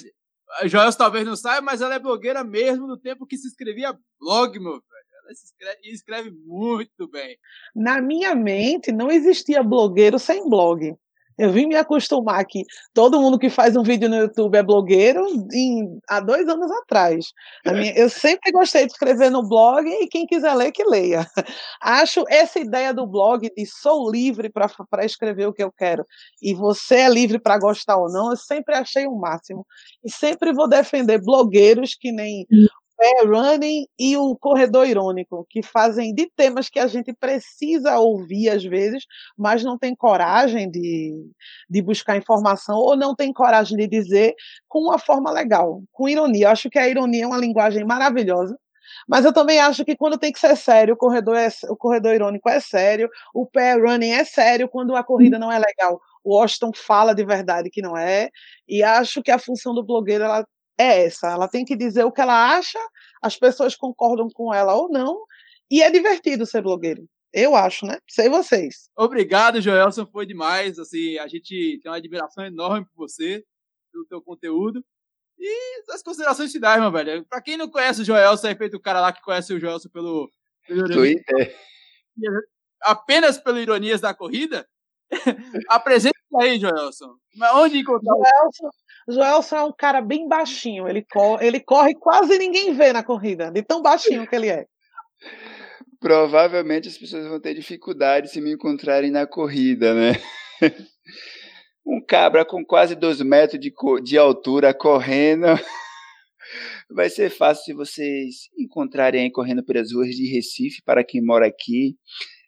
a 0.60 0.68
Joelson 0.68 0.98
talvez 0.98 1.24
não 1.24 1.34
saiba, 1.34 1.62
mas 1.62 1.80
ela 1.80 1.94
é 1.94 1.98
blogueira 1.98 2.44
mesmo 2.44 2.86
no 2.86 2.98
tempo 2.98 3.26
que 3.26 3.38
se 3.38 3.48
escrevia 3.48 3.98
blog, 4.20 4.58
meu 4.60 4.72
velho. 4.72 4.82
Ela 5.22 5.32
escreve, 5.32 5.80
escreve 5.84 6.30
muito 6.44 7.08
bem. 7.08 7.38
Na 7.74 8.02
minha 8.02 8.34
mente, 8.34 8.92
não 8.92 9.10
existia 9.10 9.62
blogueiro 9.62 10.18
sem 10.18 10.46
blog. 10.50 10.94
Eu 11.38 11.50
vim 11.50 11.66
me 11.66 11.76
acostumar 11.76 12.44
que 12.44 12.64
todo 12.92 13.20
mundo 13.20 13.38
que 13.38 13.48
faz 13.48 13.76
um 13.76 13.82
vídeo 13.82 14.08
no 14.08 14.16
YouTube 14.16 14.56
é 14.56 14.62
blogueiro 14.62 15.26
em, 15.52 15.98
há 16.08 16.20
dois 16.20 16.48
anos 16.48 16.70
atrás. 16.70 17.32
Minha, 17.66 17.94
eu 17.94 18.08
sempre 18.08 18.52
gostei 18.52 18.86
de 18.86 18.92
escrever 18.92 19.30
no 19.30 19.46
blog 19.46 19.88
e 19.88 20.06
quem 20.08 20.26
quiser 20.26 20.54
ler, 20.54 20.72
que 20.72 20.84
leia. 20.84 21.26
Acho 21.80 22.24
essa 22.28 22.58
ideia 22.58 22.92
do 22.92 23.06
blog 23.06 23.50
de 23.56 23.66
sou 23.66 24.10
livre 24.10 24.50
para 24.50 25.04
escrever 25.04 25.46
o 25.46 25.52
que 25.52 25.62
eu 25.62 25.72
quero 25.72 26.06
e 26.40 26.54
você 26.54 26.96
é 26.96 27.08
livre 27.08 27.38
para 27.38 27.58
gostar 27.58 27.96
ou 27.96 28.10
não, 28.10 28.30
eu 28.30 28.36
sempre 28.36 28.74
achei 28.74 29.06
o 29.06 29.14
máximo. 29.14 29.66
E 30.04 30.10
sempre 30.10 30.52
vou 30.52 30.68
defender 30.68 31.20
blogueiros 31.22 31.94
que 31.94 32.12
nem 32.12 32.46
é 33.02 33.24
Running 33.24 33.86
e 33.98 34.16
o 34.16 34.36
Corredor 34.36 34.86
Irônico, 34.86 35.46
que 35.50 35.62
fazem 35.62 36.14
de 36.14 36.30
temas 36.36 36.68
que 36.68 36.78
a 36.78 36.86
gente 36.86 37.12
precisa 37.12 37.98
ouvir 37.98 38.48
às 38.48 38.64
vezes, 38.64 39.04
mas 39.36 39.64
não 39.64 39.78
tem 39.78 39.94
coragem 39.94 40.70
de, 40.70 41.30
de 41.68 41.82
buscar 41.82 42.16
informação 42.16 42.76
ou 42.76 42.96
não 42.96 43.14
tem 43.14 43.32
coragem 43.32 43.76
de 43.76 43.86
dizer 43.86 44.34
com 44.68 44.80
uma 44.80 44.98
forma 44.98 45.30
legal, 45.30 45.82
com 45.92 46.08
ironia. 46.08 46.46
Eu 46.46 46.50
acho 46.50 46.70
que 46.70 46.78
a 46.78 46.88
ironia 46.88 47.24
é 47.24 47.26
uma 47.26 47.38
linguagem 47.38 47.84
maravilhosa. 47.84 48.56
Mas 49.08 49.24
eu 49.24 49.32
também 49.32 49.58
acho 49.60 49.84
que 49.84 49.96
quando 49.96 50.18
tem 50.18 50.32
que 50.32 50.38
ser 50.38 50.56
sério, 50.56 50.94
o 50.94 50.96
corredor, 50.96 51.36
é, 51.36 51.48
o 51.68 51.76
corredor 51.76 52.14
irônico 52.14 52.48
é 52.48 52.60
sério, 52.60 53.08
o 53.34 53.46
pé 53.46 53.74
running 53.74 54.10
é 54.10 54.24
sério 54.24 54.68
quando 54.68 54.94
a 54.96 55.04
corrida 55.04 55.38
não 55.38 55.50
é 55.50 55.58
legal. 55.58 56.00
O 56.24 56.36
Washington 56.36 56.72
fala 56.74 57.14
de 57.14 57.24
verdade 57.24 57.70
que 57.70 57.82
não 57.82 57.96
é, 57.96 58.30
e 58.68 58.82
acho 58.82 59.22
que 59.22 59.30
a 59.30 59.38
função 59.38 59.74
do 59.74 59.84
blogueiro 59.84 60.24
ela 60.24 60.46
é 60.82 61.06
essa. 61.06 61.28
Ela 61.28 61.48
tem 61.48 61.64
que 61.64 61.76
dizer 61.76 62.04
o 62.04 62.12
que 62.12 62.20
ela 62.20 62.56
acha, 62.56 62.78
as 63.22 63.36
pessoas 63.36 63.76
concordam 63.76 64.28
com 64.32 64.52
ela 64.52 64.74
ou 64.74 64.88
não, 64.90 65.24
e 65.70 65.82
é 65.82 65.90
divertido 65.90 66.44
ser 66.44 66.62
blogueiro. 66.62 67.06
Eu 67.32 67.56
acho, 67.56 67.86
né? 67.86 67.98
Sei 68.08 68.28
vocês. 68.28 68.90
Obrigado, 68.96 69.60
Joelson, 69.60 70.06
foi 70.06 70.26
demais. 70.26 70.78
Assim, 70.78 71.16
a 71.18 71.26
gente 71.26 71.80
tem 71.82 71.90
uma 71.90 71.96
admiração 71.96 72.44
enorme 72.44 72.86
por 72.94 73.08
você, 73.08 73.42
pelo 73.90 74.04
teu 74.04 74.20
conteúdo. 74.20 74.84
E 75.38 75.82
as 75.92 76.02
considerações 76.02 76.52
finais, 76.52 76.80
meu 76.80 76.92
velho. 76.92 77.24
Pra 77.26 77.40
quem 77.40 77.56
não 77.56 77.70
conhece 77.70 78.02
o 78.02 78.04
Joelson, 78.04 78.48
é 78.48 78.54
feito 78.54 78.76
o 78.76 78.80
cara 78.80 79.00
lá 79.00 79.12
que 79.12 79.22
conhece 79.22 79.54
o 79.54 79.58
Joelson 79.58 79.88
pelo, 79.88 80.30
pelo 80.68 80.84
Twitter. 80.84 81.56
Apenas 82.82 83.38
pelo 83.38 83.58
Ironias 83.58 84.00
da 84.00 84.12
Corrida. 84.12 84.68
Apresenta 85.68 86.18
aí, 86.38 86.60
Joelson. 86.60 87.16
Onde 87.54 87.78
encontrar 87.78 88.14
Joelson, 88.14 88.70
Joelson 89.08 89.56
é 89.56 89.64
um 89.64 89.72
cara 89.72 90.00
bem 90.00 90.28
baixinho, 90.28 90.88
ele 90.88 91.04
corre, 91.10 91.46
ele 91.46 91.60
corre 91.60 91.94
quase 91.94 92.38
ninguém 92.38 92.72
vê 92.72 92.92
na 92.92 93.02
corrida, 93.02 93.50
de 93.50 93.62
tão 93.62 93.82
baixinho 93.82 94.26
que 94.26 94.34
ele 94.34 94.48
é. 94.48 94.66
Provavelmente 96.00 96.88
as 96.88 96.98
pessoas 96.98 97.26
vão 97.26 97.40
ter 97.40 97.54
dificuldade 97.54 98.28
se 98.28 98.40
me 98.40 98.52
encontrarem 98.52 99.10
na 99.10 99.26
corrida, 99.26 99.94
né? 99.94 100.12
Um 101.84 102.00
cabra 102.00 102.44
com 102.44 102.64
quase 102.64 102.94
dois 102.94 103.20
metros 103.20 103.60
de, 103.60 103.72
de 104.04 104.16
altura 104.16 104.72
correndo. 104.72 105.46
Vai 106.88 107.10
ser 107.10 107.28
fácil 107.28 107.64
se 107.64 107.72
vocês 107.72 108.34
encontrarem 108.56 109.22
aí 109.22 109.32
correndo 109.32 109.64
pelas 109.64 109.92
ruas 109.92 110.10
de 110.10 110.32
Recife, 110.32 110.80
para 110.84 111.02
quem 111.02 111.20
mora 111.20 111.44
aqui. 111.44 111.96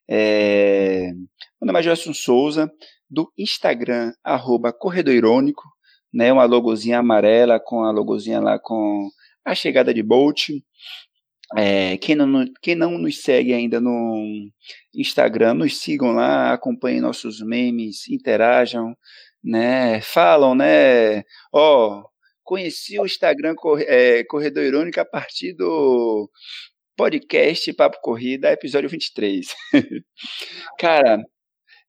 É... 0.09 1.11
Meu 1.61 1.67
nome 1.67 1.81
é 1.81 1.83
Joelson 1.83 2.15
Souza, 2.15 2.71
do 3.11 3.29
Instagram, 3.37 4.13
arroba 4.23 4.73
Corredor 4.73 5.15
Irônico 5.15 5.65
né, 6.15 6.33
uma 6.33 6.45
logozinha 6.45 7.01
amarela 7.01 7.59
com 7.59 7.83
a 7.83 7.91
logozinha 7.91 8.41
lá 8.41 8.57
com 8.57 9.11
a 9.45 9.55
chegada 9.55 9.93
de 9.93 10.03
Bolt. 10.03 10.51
É, 11.57 11.99
quem, 11.99 12.15
não, 12.15 12.45
quem 12.63 12.75
não 12.77 12.97
nos 12.97 13.21
segue 13.21 13.53
ainda 13.53 13.81
no 13.81 14.49
Instagram, 14.95 15.55
nos 15.55 15.81
sigam 15.81 16.13
lá, 16.13 16.53
acompanhem 16.53 17.01
nossos 17.01 17.41
memes, 17.41 18.09
interajam, 18.09 18.97
né, 19.43 20.01
falam, 20.01 20.55
né, 20.55 21.23
ó, 21.53 22.01
oh, 22.01 22.09
conheci 22.43 22.99
o 22.99 23.05
Instagram 23.05 23.55
é, 23.87 24.25
Corredor 24.25 24.65
Irônico 24.65 25.01
a 25.01 25.05
partir 25.05 25.53
do 25.53 26.31
podcast 26.97 27.73
Papo 27.75 27.99
Corrida, 28.01 28.53
episódio 28.53 28.89
23. 28.89 29.47
Cara, 30.79 31.23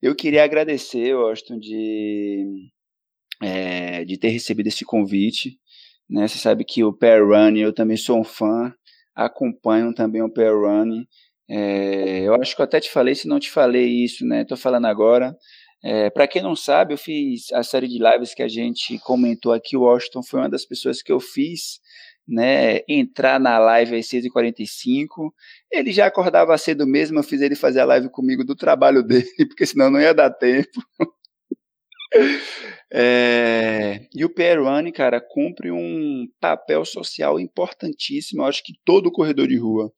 eu 0.02 0.15
queria 0.15 0.43
agradecer, 0.43 1.14
Austin, 1.14 1.60
de 1.60 2.72
é, 3.41 4.06
de 4.06 4.18
ter 4.18 4.30
recebido 4.30 4.68
esse 4.68 4.86
convite. 4.86 5.57
Né? 6.10 6.28
Você 6.28 6.38
sabe 6.38 6.64
que 6.64 6.84
o 6.84 6.94
Pair 6.94 7.26
Run, 7.26 7.57
eu 7.57 7.74
também 7.74 7.98
sou 7.98 8.20
um 8.20 8.24
fã, 8.24 8.74
acompanho 9.16 9.94
também 9.94 10.22
o 10.22 10.32
Pair 10.32 10.53
Run. 10.53 11.03
É, 11.49 12.22
eu 12.22 12.34
acho 12.36 12.56
que 12.56 12.62
eu 12.62 12.66
até 12.66 12.80
te 12.80 12.90
falei, 12.90 13.16
se 13.16 13.28
não 13.28 13.40
te 13.40 13.52
falei 13.52 13.88
isso, 13.88 14.26
né? 14.26 14.41
Estou 14.41 14.57
falando 14.57 14.86
agora. 14.86 15.36
É, 15.84 16.10
Para 16.10 16.28
quem 16.28 16.41
não 16.41 16.56
sabe, 16.56 16.94
eu 16.94 16.98
fiz 16.98 17.52
a 17.53 17.62
série 17.62 17.88
de 17.88 17.99
lives 17.99 18.34
que 18.34 18.41
a 18.41 18.48
gente 18.48 18.98
comentou 18.99 19.53
aqui. 19.53 19.78
O 19.78 19.82
Washington 19.82 20.24
foi 20.24 20.40
uma 20.40 20.49
das 20.49 20.66
pessoas 20.66 21.02
que 21.02 21.12
eu 21.12 21.20
fiz 21.20 21.80
né, 22.28 22.80
entrar 22.90 23.40
na 23.40 23.60
live 23.60 23.95
às 23.95 24.07
6h45. 24.07 25.32
Ele 25.72 25.91
já 25.91 26.07
acordava 26.07 26.57
cedo 26.57 26.88
mesmo, 26.88 27.20
eu 27.20 27.24
fiz 27.24 27.41
ele 27.41 27.56
fazer 27.56 27.82
a 27.82 27.86
live 27.86 28.10
comigo 28.10 28.44
do 28.44 28.56
trabalho 28.56 29.03
dele, 29.06 29.45
porque 29.48 29.66
senão 29.66 29.90
não 29.91 30.02
ia 30.02 30.14
dar 30.14 30.32
tempo. 30.32 30.82
É, 32.98 34.08
e 34.16 34.24
o 34.24 34.30
PR1, 34.30 34.92
cara, 34.94 35.20
cumpre 35.20 35.70
um 35.70 36.28
papel 36.40 36.86
social 36.86 37.40
importantíssimo. 37.40 38.42
Eu 38.42 38.46
acho 38.46 38.64
que 38.64 38.74
todo 38.86 39.12
corredor 39.12 39.48
de 39.48 39.58
rua 39.58 39.92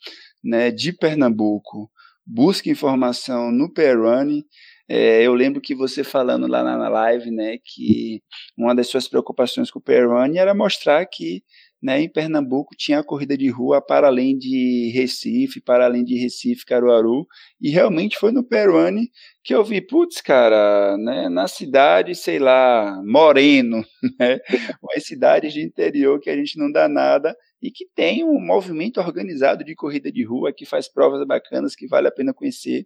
né, 0.44 0.72
de 0.72 0.94
Pernambuco 0.94 1.92
busca 2.26 2.70
informação 2.70 3.52
no 3.52 3.72
PR1. 3.72 4.42
É, 4.90 5.22
eu 5.22 5.34
lembro 5.34 5.62
que 5.62 5.76
você 5.76 6.04
falando 6.04 6.48
lá 6.48 6.64
na 6.64 6.90
live, 6.90 7.30
né, 7.30 7.58
que 7.64 8.24
uma 8.58 8.74
das 8.74 8.88
suas 8.88 9.08
preocupações 9.08 9.70
com 9.70 9.80
o 9.80 9.84
PR1 9.84 10.38
era 10.38 10.56
mostrar 10.56 11.06
que 11.06 11.44
né, 11.82 12.02
em 12.02 12.10
Pernambuco 12.10 12.76
tinha 12.76 13.00
a 13.00 13.04
corrida 13.04 13.38
de 13.38 13.50
rua 13.50 13.82
para 13.82 14.08
além 14.08 14.38
de 14.38 14.92
Recife, 14.94 15.62
para 15.62 15.86
além 15.86 16.04
de 16.04 16.18
Recife, 16.18 16.66
Caruaru, 16.66 17.28
e 17.62 17.70
realmente 17.70 18.18
foi 18.18 18.32
no 18.32 18.44
Peruane 18.44 19.12
que 19.44 19.54
eu 19.54 19.64
vi, 19.64 19.80
putz, 19.80 20.20
cara, 20.20 20.98
né, 20.98 21.30
na 21.30 21.48
cidade, 21.48 22.16
sei 22.16 22.40
lá, 22.40 23.02
Moreno, 23.06 23.86
né, 24.20 24.40
umas 24.82 25.06
cidades 25.06 25.54
de 25.54 25.62
interior 25.62 26.20
que 26.20 26.30
a 26.30 26.36
gente 26.36 26.58
não 26.58 26.72
dá 26.72 26.90
nada 26.90 27.36
e 27.62 27.72
que 27.72 27.86
tem 27.96 28.24
um 28.24 28.40
movimento 28.40 29.00
organizado 29.00 29.64
de 29.64 29.76
corrida 29.76 30.12
de 30.12 30.24
rua 30.24 30.54
que 30.54 30.66
faz 30.66 30.88
provas 30.88 31.26
bacanas 31.26 31.76
que 31.76 31.88
vale 31.88 32.08
a 32.08 32.12
pena 32.12 32.34
conhecer. 32.34 32.86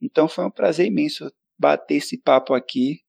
Então 0.00 0.28
foi 0.28 0.44
um 0.44 0.50
prazer 0.50 0.86
imenso 0.86 1.32
bater 1.58 1.96
esse 1.96 2.18
papo 2.18 2.54
aqui 2.54 3.00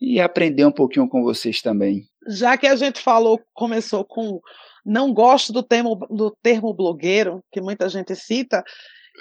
e 0.00 0.20
aprender 0.20 0.64
um 0.64 0.72
pouquinho 0.72 1.08
com 1.08 1.22
vocês 1.22 1.62
também. 1.62 2.11
Já 2.28 2.56
que 2.56 2.66
a 2.66 2.76
gente 2.76 3.00
falou, 3.00 3.40
começou 3.52 4.04
com 4.04 4.40
não 4.84 5.12
gosto 5.12 5.52
do 5.52 5.62
termo, 5.62 5.94
do 6.10 6.30
termo 6.42 6.74
blogueiro, 6.74 7.42
que 7.52 7.60
muita 7.60 7.88
gente 7.88 8.14
cita, 8.16 8.64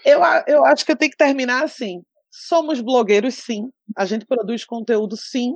eu, 0.06 0.20
eu 0.48 0.66
acho 0.66 0.86
que 0.86 0.92
eu 0.92 0.96
tenho 0.96 1.12
que 1.12 1.18
terminar 1.18 1.64
assim. 1.64 2.02
Somos 2.30 2.80
blogueiros, 2.80 3.36
sim. 3.36 3.70
A 3.96 4.06
gente 4.06 4.26
produz 4.26 4.64
conteúdo, 4.64 5.18
sim. 5.18 5.54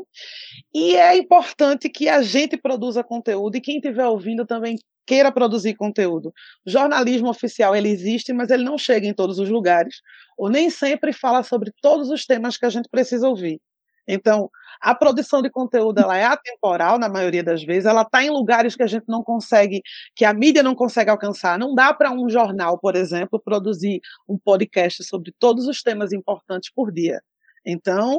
E 0.73 0.95
é 0.95 1.17
importante 1.17 1.89
que 1.89 2.09
a 2.09 2.21
gente 2.21 2.57
produza 2.57 3.03
conteúdo 3.03 3.55
e 3.55 3.61
quem 3.61 3.77
estiver 3.77 4.05
ouvindo 4.05 4.45
também 4.45 4.77
queira 5.05 5.31
produzir 5.31 5.75
conteúdo. 5.75 6.33
O 6.65 6.69
jornalismo 6.69 7.29
oficial 7.29 7.75
ele 7.75 7.89
existe, 7.89 8.33
mas 8.33 8.49
ele 8.49 8.63
não 8.63 8.77
chega 8.77 9.07
em 9.07 9.13
todos 9.13 9.39
os 9.39 9.49
lugares, 9.49 10.01
ou 10.37 10.49
nem 10.49 10.69
sempre 10.69 11.13
fala 11.13 11.43
sobre 11.43 11.71
todos 11.81 12.09
os 12.09 12.25
temas 12.25 12.57
que 12.57 12.65
a 12.65 12.69
gente 12.69 12.89
precisa 12.89 13.29
ouvir. 13.29 13.61
Então, 14.07 14.49
a 14.81 14.93
produção 14.93 15.41
de 15.41 15.49
conteúdo 15.49 15.99
ela 15.99 16.17
é 16.17 16.25
atemporal 16.25 16.99
na 16.99 17.09
maioria 17.09 17.43
das 17.43 17.63
vezes, 17.63 17.85
ela 17.85 18.03
está 18.03 18.23
em 18.23 18.29
lugares 18.29 18.75
que 18.75 18.83
a 18.83 18.87
gente 18.87 19.05
não 19.07 19.23
consegue, 19.23 19.81
que 20.15 20.25
a 20.25 20.33
mídia 20.33 20.61
não 20.61 20.75
consegue 20.75 21.09
alcançar. 21.09 21.57
Não 21.57 21.73
dá 21.73 21.93
para 21.93 22.11
um 22.11 22.29
jornal, 22.29 22.77
por 22.79 22.95
exemplo, 22.95 23.39
produzir 23.39 23.99
um 24.27 24.37
podcast 24.37 25.03
sobre 25.03 25.33
todos 25.39 25.67
os 25.67 25.81
temas 25.81 26.11
importantes 26.13 26.71
por 26.71 26.91
dia. 26.91 27.21
Então, 27.65 28.17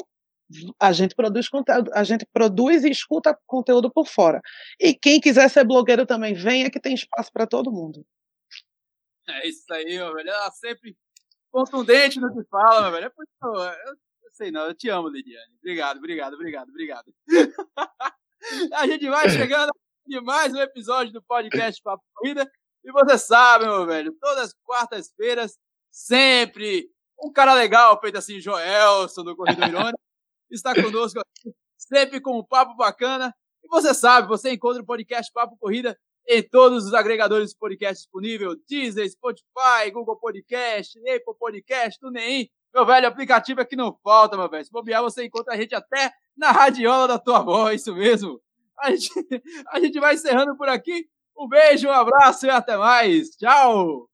a 0.80 0.92
gente 0.92 1.14
produz 1.14 1.48
a 1.92 2.04
gente 2.04 2.26
produz 2.32 2.84
e 2.84 2.90
escuta 2.90 3.38
conteúdo 3.46 3.90
por 3.90 4.06
fora. 4.06 4.40
E 4.80 4.94
quem 4.94 5.20
quiser 5.20 5.48
ser 5.50 5.64
blogueiro 5.64 6.06
também 6.06 6.34
venha 6.34 6.70
que 6.70 6.80
tem 6.80 6.94
espaço 6.94 7.32
para 7.32 7.46
todo 7.46 7.72
mundo. 7.72 8.04
É 9.28 9.48
isso 9.48 9.64
aí, 9.72 9.96
meu 9.96 10.14
velho. 10.14 10.30
Ela 10.30 10.50
sempre 10.52 10.96
contundente 11.50 12.20
no 12.20 12.32
que 12.32 12.48
fala, 12.48 12.82
meu 12.82 12.92
velho. 12.92 13.06
É 13.06 13.88
eu 13.88 14.05
sei 14.36 14.50
não, 14.50 14.66
eu 14.66 14.74
te 14.74 14.88
amo, 14.90 15.08
Lidiane. 15.08 15.54
Obrigado, 15.58 15.96
obrigado, 15.96 16.34
obrigado, 16.34 16.68
obrigado. 16.68 17.14
a 18.74 18.86
gente 18.86 19.08
vai 19.08 19.30
chegando 19.30 19.72
de 20.06 20.20
mais 20.20 20.52
um 20.52 20.60
episódio 20.60 21.12
do 21.12 21.22
podcast 21.22 21.80
Papo 21.82 22.04
Corrida. 22.14 22.48
E 22.84 22.92
você 22.92 23.16
sabe, 23.16 23.64
meu 23.64 23.86
velho, 23.86 24.14
todas 24.20 24.44
as 24.44 24.54
quartas-feiras, 24.62 25.58
sempre 25.90 26.86
um 27.18 27.32
cara 27.32 27.54
legal, 27.54 27.98
feito 27.98 28.18
assim, 28.18 28.38
Joelson, 28.38 29.24
do 29.24 29.34
Corredor 29.34 29.68
Irônico, 29.68 29.98
está 30.52 30.74
conosco 30.74 31.18
aqui 31.18 31.54
sempre 31.78 32.20
com 32.20 32.38
um 32.38 32.44
papo 32.44 32.76
bacana. 32.76 33.34
E 33.64 33.68
você 33.68 33.94
sabe, 33.94 34.28
você 34.28 34.52
encontra 34.52 34.82
o 34.82 34.86
podcast 34.86 35.32
Papo 35.32 35.56
Corrida 35.58 35.98
em 36.28 36.42
todos 36.42 36.84
os 36.84 36.94
agregadores 36.94 37.50
de 37.50 37.56
podcast 37.56 38.02
disponível, 38.02 38.54
Deezer, 38.68 39.08
Spotify, 39.08 39.90
Google 39.92 40.16
Podcast, 40.16 40.98
Apple 40.98 41.34
Podcast, 41.38 41.98
TuneIn. 42.00 42.48
Meu 42.76 42.84
velho, 42.84 43.08
aplicativo 43.08 43.62
é 43.62 43.64
que 43.64 43.74
não 43.74 43.98
falta, 44.04 44.36
meu 44.36 44.50
velho. 44.50 44.62
Se 44.62 44.70
bobear, 44.70 45.00
você 45.00 45.24
encontra 45.24 45.54
a 45.54 45.56
gente 45.56 45.74
até 45.74 46.12
na 46.36 46.52
radiola 46.52 47.08
da 47.08 47.18
tua 47.18 47.38
avó, 47.38 47.70
isso 47.70 47.94
mesmo. 47.94 48.38
A 48.78 48.90
gente, 48.90 49.08
a 49.72 49.80
gente 49.80 49.98
vai 49.98 50.12
encerrando 50.12 50.54
por 50.58 50.68
aqui. 50.68 51.08
Um 51.38 51.48
beijo, 51.48 51.88
um 51.88 51.92
abraço 51.92 52.44
e 52.44 52.50
até 52.50 52.76
mais. 52.76 53.30
Tchau! 53.30 54.10